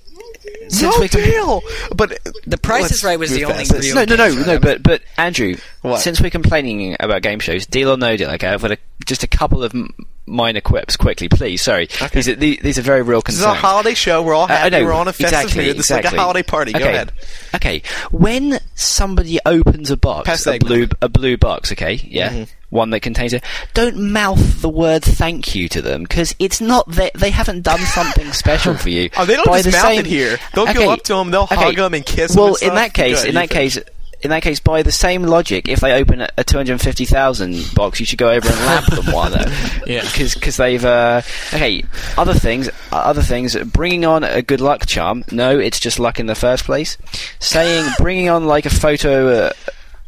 Since 0.72 0.96
no 0.96 1.02
we 1.02 1.10
can- 1.10 1.22
deal. 1.22 1.62
But 1.96 2.20
the 2.46 2.58
Price 2.58 2.92
is 2.92 3.04
Right 3.04 3.20
was 3.20 3.32
the 3.32 3.46
only 3.46 3.66
past 3.66 3.74
real 3.74 3.96
No, 3.96 4.06
no, 4.06 4.16
no, 4.16 4.34
no. 4.46 4.60
But 4.60 4.82
but 4.84 5.02
Andrew, 5.18 5.56
What? 5.82 6.00
since 6.02 6.22
we're 6.22 6.30
complaining 6.30 6.96
about 7.00 7.22
game 7.24 7.40
shows, 7.40 7.66
deal 7.66 7.90
or 7.92 7.98
no 7.98 8.16
deal? 8.18 8.30
Okay, 8.32 8.48
I've 8.48 8.62
got 8.62 8.72
a, 8.72 8.78
just 9.06 9.24
a 9.24 9.28
couple 9.28 9.64
of 9.64 9.74
m- 9.74 9.90
minor 10.28 10.62
quips 10.62 10.96
quickly, 10.96 11.28
please. 11.28 11.62
Sorry, 11.62 11.88
these 12.14 12.28
are 12.30 12.36
these, 12.36 12.60
these 12.60 12.78
are 12.78 12.84
very 12.84 13.02
real 13.02 13.22
This 13.22 13.36
is 13.36 13.42
concerns. 13.42 13.58
a 13.58 13.62
holiday 13.62 13.94
show. 13.96 14.22
We're 14.22 14.36
all 14.36 14.46
I 14.46 14.54
happy. 14.58 14.70
know, 14.72 14.86
We're 14.86 14.94
on 14.94 15.08
a 15.08 15.14
festive 15.14 15.40
exactly, 15.42 15.66
mood. 15.66 15.78
This 15.78 15.86
is 15.86 15.92
like 15.92 16.06
a 16.06 16.10
holiday 16.12 16.44
party. 16.44 16.72
Go 16.74 16.80
okay. 16.80 16.90
ahead. 16.94 17.12
Okay, 17.56 17.82
when 18.12 18.60
somebody 18.76 19.40
opens 19.46 19.90
a 19.92 19.98
box, 19.98 20.28
Pass 20.28 20.46
a 20.48 20.60
blue 20.60 20.88
a 21.02 21.10
blue 21.10 21.38
box, 21.38 21.72
okay, 21.72 21.94
yeah, 21.94 22.30
Mm-hmm. 22.30 22.44
one 22.70 22.92
that 22.92 23.00
contains 23.00 23.34
a, 23.34 23.42
don't 23.74 23.98
mouth 24.12 24.62
the 24.62 24.70
word 24.70 25.04
thank 25.04 25.56
you 25.56 25.68
to 25.70 25.82
them 25.82 26.04
because 26.04 26.36
it's 26.38 26.62
not 26.62 26.88
that 26.92 27.14
they 27.16 27.32
haven't 27.32 27.62
done 27.64 27.80
something 27.80 28.32
special 28.34 28.76
for 28.76 28.90
you. 28.90 29.10
Oh, 29.18 29.26
they 29.26 29.36
don't 29.36 29.48
By 29.48 29.64
just 29.64 29.66
the 29.66 29.72
mouth 29.72 29.82
same- 29.88 30.00
it 30.02 30.06
here. 30.06 30.38
They'll 30.54 30.66
Okay, 30.70 30.74
go 30.86 30.92
up 30.92 31.02
to 31.06 31.14
them. 31.16 31.32
They'll 31.32 31.44
okay. 31.44 31.56
hug 31.56 31.76
them 31.76 31.96
and 31.96 32.06
kiss 32.06 32.36
them. 32.36 32.44
Well, 32.44 32.56
in 32.62 32.76
that 32.76 32.94
case, 32.94 33.24
in 33.26 33.34
that 33.34 33.50
case. 33.50 33.80
In 34.24 34.30
that 34.30 34.44
case, 34.44 34.60
by 34.60 34.84
the 34.84 34.92
same 34.92 35.24
logic, 35.24 35.68
if 35.68 35.80
they 35.80 35.94
open 35.94 36.22
a, 36.22 36.30
a 36.38 36.44
250,000 36.44 37.74
box, 37.74 38.00
you 38.00 38.06
should 38.06 38.20
go 38.20 38.30
over 38.30 38.48
and 38.48 38.60
lap 38.66 38.86
them 38.86 39.06
while 39.14 39.30
they're 39.30 39.48
Yeah. 39.88 40.02
because 40.04 40.58
they've 40.58 40.84
uh, 40.86 41.22
okay. 41.54 41.84
Other 42.18 42.34
things, 42.34 42.70
other 42.92 43.22
things. 43.22 43.56
Bringing 43.56 44.06
on 44.06 44.24
a 44.24 44.42
good 44.42 44.62
luck 44.62 44.86
charm. 44.86 45.24
No, 45.32 45.58
it's 45.58 45.80
just 45.80 46.00
luck 46.00 46.20
in 46.20 46.28
the 46.28 46.36
first 46.36 46.66
place. 46.66 46.98
Saying 47.40 47.86
bringing 47.98 48.30
on 48.30 48.46
like 48.46 48.66
a 48.66 48.70
photo. 48.72 49.48
Uh, 49.48 49.54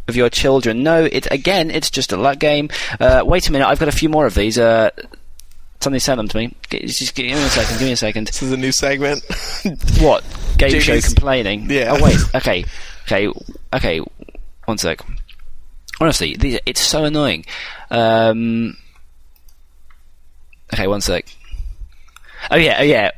of 0.06 0.18
your 0.18 0.30
children. 0.30 0.84
No, 0.84 1.06
it 1.06 1.32
again, 1.32 1.72
it's 1.72 1.90
just 1.90 2.12
a 2.12 2.18
luck 2.18 2.38
game. 2.38 2.68
Uh, 3.00 3.24
wait 3.26 3.48
a 3.48 3.54
minute, 3.54 3.66
I've 3.66 3.80
got 3.80 3.88
a 3.88 3.92
few 3.94 4.10
more 4.10 4.26
of 4.26 4.36
these. 4.36 4.58
Uh, 4.58 4.90
somebody 5.80 6.02
sent 6.02 6.18
them 6.18 6.28
to 6.28 6.38
me. 6.40 6.54
Just 6.70 7.16
give 7.16 7.26
me 7.26 7.32
a 7.32 7.38
second. 7.48 7.80
Give 7.80 7.88
me 7.88 7.92
a 7.94 7.96
second. 7.96 8.28
This 8.28 8.44
is 8.44 8.52
a 8.52 8.58
new 8.58 8.74
segment. 8.74 9.24
What 10.02 10.26
game 10.58 10.78
show 10.82 11.00
complaining? 11.00 11.70
Yeah. 11.70 11.96
Oh 11.98 12.04
wait. 12.04 12.18
Okay. 12.36 12.66
Okay. 13.04 13.30
Okay. 13.74 14.02
One 14.66 14.78
sec. 14.78 15.00
Honestly, 16.00 16.36
these, 16.36 16.60
it's 16.66 16.82
so 16.82 17.06
annoying. 17.06 17.46
Um. 17.92 18.78
Okay. 20.74 20.88
One 20.88 21.02
sec. 21.02 21.26
Oh 22.52 22.56
yeah. 22.58 22.78
Oh 22.80 22.84
yeah. 22.84 23.12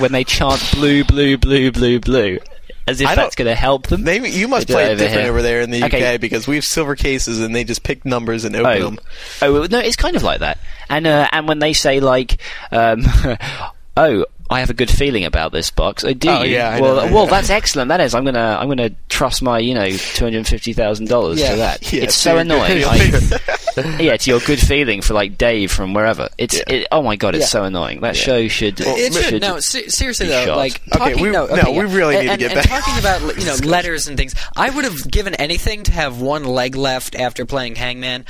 When 0.00 0.12
they 0.12 0.24
chant 0.24 0.62
blue, 0.74 1.04
blue, 1.04 1.36
blue, 1.38 1.72
blue, 1.72 2.00
blue, 2.00 2.38
as 2.86 3.00
if 3.00 3.06
I 3.08 3.14
that's 3.14 3.34
going 3.34 3.48
to 3.48 3.54
help 3.54 3.86
them. 3.88 4.04
Maybe 4.04 4.30
you 4.30 4.46
must 4.48 4.68
play 4.68 4.84
it 4.84 4.92
over 4.92 4.96
different 4.96 5.22
here. 5.22 5.30
over 5.30 5.42
there 5.42 5.60
in 5.60 5.70
the 5.70 5.84
Okay. 5.84 6.14
UK 6.14 6.20
because 6.20 6.46
we 6.46 6.54
have 6.56 6.64
silver 6.64 6.94
cases 6.96 7.40
and 7.40 7.54
they 7.54 7.64
just 7.64 7.82
pick 7.82 8.04
numbers 8.04 8.44
and 8.44 8.54
open 8.54 8.70
Oh, 8.82 8.84
them. 8.84 8.98
oh 9.42 9.66
no, 9.70 9.78
it's 9.80 9.96
kind 9.96 10.14
of 10.16 10.22
like 10.22 10.40
that. 10.40 10.58
And 10.88 11.06
uh, 11.06 11.28
and 11.32 11.48
when 11.48 11.58
they 11.58 11.72
say 11.72 12.00
like, 12.00 12.40
um, 12.70 13.02
oh, 13.96 14.24
I 14.52 14.60
have 14.60 14.70
a 14.70 14.74
good 14.74 14.90
feeling 14.90 15.24
about 15.24 15.50
this 15.52 15.70
box. 15.70 16.04
Oh, 16.04 16.12
do 16.12 16.28
Oh, 16.28 16.42
you? 16.42 16.54
yeah, 16.54 16.68
I 16.70 16.80
well, 16.80 17.06
know. 17.06 17.12
well, 17.14 17.26
that's 17.26 17.50
excellent. 17.50 17.88
That 17.88 18.00
is. 18.00 18.14
I'm 18.14 18.24
gonna 18.24 18.58
I'm 18.60 18.68
gonna 18.68 18.90
trust 19.08 19.42
my 19.42 19.58
you 19.58 19.74
know 19.74 19.88
two 19.90 20.24
hundred 20.24 20.46
fifty 20.46 20.72
thousand 20.72 21.08
dollars 21.08 21.40
Yeah. 21.40 21.50
to 21.52 21.56
that. 21.56 21.92
Yeah, 21.92 22.02
it's 22.04 22.14
so 22.14 22.36
annoying. 22.38 22.84
I- 22.84 23.98
yeah, 24.00 24.16
to 24.16 24.30
your 24.30 24.40
good 24.40 24.60
feeling 24.60 25.00
for 25.00 25.14
like 25.14 25.38
Dave 25.38 25.72
from 25.72 25.94
wherever. 25.94 26.28
It's 26.38 26.60
it, 26.66 26.86
oh 26.92 27.02
my 27.02 27.16
god, 27.16 27.34
it's 27.34 27.44
Yeah. 27.44 27.48
so 27.48 27.64
annoying. 27.64 28.00
That 28.02 28.14
show 28.16 28.46
should 28.48 28.78
It 28.80 29.12
should. 29.14 29.24
should 29.24 29.42
No, 29.42 29.58
se- 29.60 29.88
seriously 29.88 30.26
though, 30.28 30.44
shot. 30.44 30.56
like 30.58 30.80
Okay, 30.94 30.98
talking. 31.12 31.22
we- 31.22 31.30
no, 31.30 31.46
no, 31.46 31.52
okay, 31.54 31.78
we 31.78 31.84
really 31.86 32.16
and, 32.16 32.26
need 32.28 32.28
to 32.28 32.32
and, 32.32 32.40
get 32.40 32.52
and 32.52 32.68
back- 32.68 32.84
talking 32.84 32.98
about 32.98 33.38
you 33.38 33.46
know 33.46 33.54
letters 33.68 34.06
and 34.08 34.16
things. 34.18 34.34
I 34.56 34.68
would 34.70 34.84
have 34.84 35.10
given 35.10 35.34
anything 35.36 35.82
to 35.84 35.92
have 35.92 36.20
one 36.20 36.44
leg 36.44 36.76
left 36.76 37.14
after 37.14 37.46
playing 37.46 37.76
Hangman. 37.76 38.26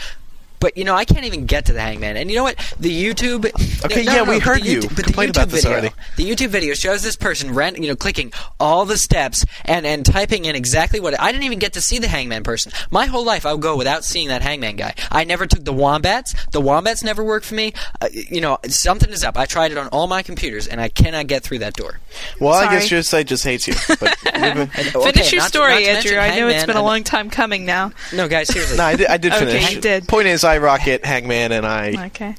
But 0.62 0.76
you 0.78 0.84
know, 0.84 0.94
I 0.94 1.04
can't 1.04 1.26
even 1.26 1.44
get 1.44 1.66
to 1.66 1.72
the 1.74 1.80
Hangman. 1.80 2.16
And 2.16 2.30
you 2.30 2.36
know 2.36 2.44
what? 2.44 2.56
The 2.80 2.90
YouTube. 2.90 3.50
Okay, 3.82 4.04
no, 4.04 4.12
yeah, 4.12 4.22
no, 4.22 4.30
we 4.30 4.36
but 4.38 4.42
heard 4.44 4.62
the 4.62 4.68
you 4.70 4.78
YouTube, 4.80 4.94
but 4.94 5.04
the 5.06 5.12
YouTube 5.12 5.30
about 5.30 5.48
this 5.48 5.64
video, 5.64 5.78
already. 5.78 5.94
The 6.16 6.30
YouTube 6.30 6.48
video 6.50 6.74
shows 6.74 7.02
this 7.02 7.16
person, 7.16 7.52
ran, 7.52 7.82
you 7.82 7.88
know, 7.88 7.96
clicking 7.96 8.32
all 8.60 8.84
the 8.86 8.96
steps 8.96 9.44
and 9.64 9.84
and 9.84 10.06
typing 10.06 10.44
in 10.44 10.54
exactly 10.54 11.00
what. 11.00 11.18
I 11.20 11.32
didn't 11.32 11.42
even 11.44 11.58
get 11.58 11.72
to 11.72 11.80
see 11.80 11.98
the 11.98 12.06
Hangman 12.06 12.44
person. 12.44 12.70
My 12.92 13.06
whole 13.06 13.24
life, 13.24 13.44
I'll 13.44 13.58
go 13.58 13.76
without 13.76 14.04
seeing 14.04 14.28
that 14.28 14.40
Hangman 14.40 14.76
guy. 14.76 14.94
I 15.10 15.24
never 15.24 15.46
took 15.46 15.64
the 15.64 15.72
wombats. 15.72 16.32
The 16.52 16.60
wombats 16.60 17.02
never 17.02 17.24
worked 17.24 17.44
for 17.44 17.56
me. 17.56 17.72
Uh, 18.00 18.06
you 18.12 18.40
know, 18.40 18.58
something 18.68 19.10
is 19.10 19.24
up. 19.24 19.36
I 19.36 19.46
tried 19.46 19.72
it 19.72 19.78
on 19.78 19.88
all 19.88 20.06
my 20.06 20.22
computers, 20.22 20.68
and 20.68 20.80
I 20.80 20.88
cannot 20.88 21.26
get 21.26 21.42
through 21.42 21.58
that 21.58 21.74
door. 21.74 21.98
Well, 22.38 22.54
I 22.54 22.70
guess 22.72 22.88
your 22.88 23.02
site 23.02 23.26
just 23.26 23.42
hates 23.42 23.66
you. 23.66 23.74
But 23.98 24.16
we've- 24.24 24.66
Finish 25.12 25.32
your 25.32 25.42
story, 25.42 25.82
to 25.84 25.90
Andrew. 25.90 26.16
I 26.18 26.36
know 26.38 26.46
it's 26.46 26.66
been 26.66 26.76
a 26.76 26.82
long 26.84 27.02
time 27.02 27.30
coming 27.30 27.64
now. 27.66 27.90
No, 28.12 28.28
guys, 28.28 28.46
seriously. 28.48 28.76
no, 28.76 28.84
I 28.84 28.94
did, 28.94 29.06
I 29.08 29.16
did 29.16 29.32
Okay, 29.32 29.46
finish. 29.46 29.74
you 29.74 29.80
did. 29.80 30.06
Point 30.06 30.28
is, 30.28 30.44
I 30.44 30.51
rocket 30.58 31.04
Hangman, 31.04 31.52
and 31.52 31.66
I. 31.66 32.06
Okay. 32.06 32.34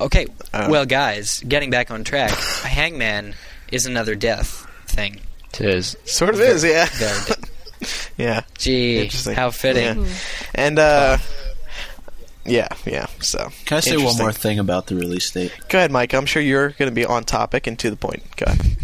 Okay, 0.00 0.26
Uh, 0.52 0.68
well, 0.70 0.86
guys, 0.86 1.40
getting 1.46 1.70
back 1.70 1.90
on 1.90 2.04
track, 2.04 2.30
Hangman 2.30 3.34
is 3.72 3.86
another 3.86 4.14
death 4.14 4.64
thing. 4.86 5.20
Cheers. 5.52 5.96
Sort 6.04 6.34
of 6.34 6.40
is, 6.40 6.64
yeah. 6.64 6.86
Very. 6.86 7.42
Yeah. 8.16 8.42
Gee, 8.58 9.06
how 9.32 9.52
fitting. 9.52 10.04
Yeah. 10.04 10.12
And, 10.54 10.78
uh. 10.80 11.18
Yeah, 12.44 12.66
yeah, 12.84 13.06
so. 13.20 13.50
Can 13.66 13.76
I 13.76 13.80
say 13.80 13.96
one 13.96 14.16
more 14.16 14.32
thing 14.32 14.58
about 14.58 14.86
the 14.88 14.96
release 14.96 15.30
date? 15.30 15.52
Go 15.68 15.78
ahead, 15.78 15.92
Mike. 15.92 16.12
I'm 16.14 16.26
sure 16.26 16.42
you're 16.42 16.70
going 16.70 16.90
to 16.90 16.94
be 16.94 17.04
on 17.04 17.22
topic 17.24 17.66
and 17.68 17.78
to 17.78 17.90
the 17.90 17.96
point. 17.96 18.24
Go 18.36 18.46
ahead. 18.46 18.76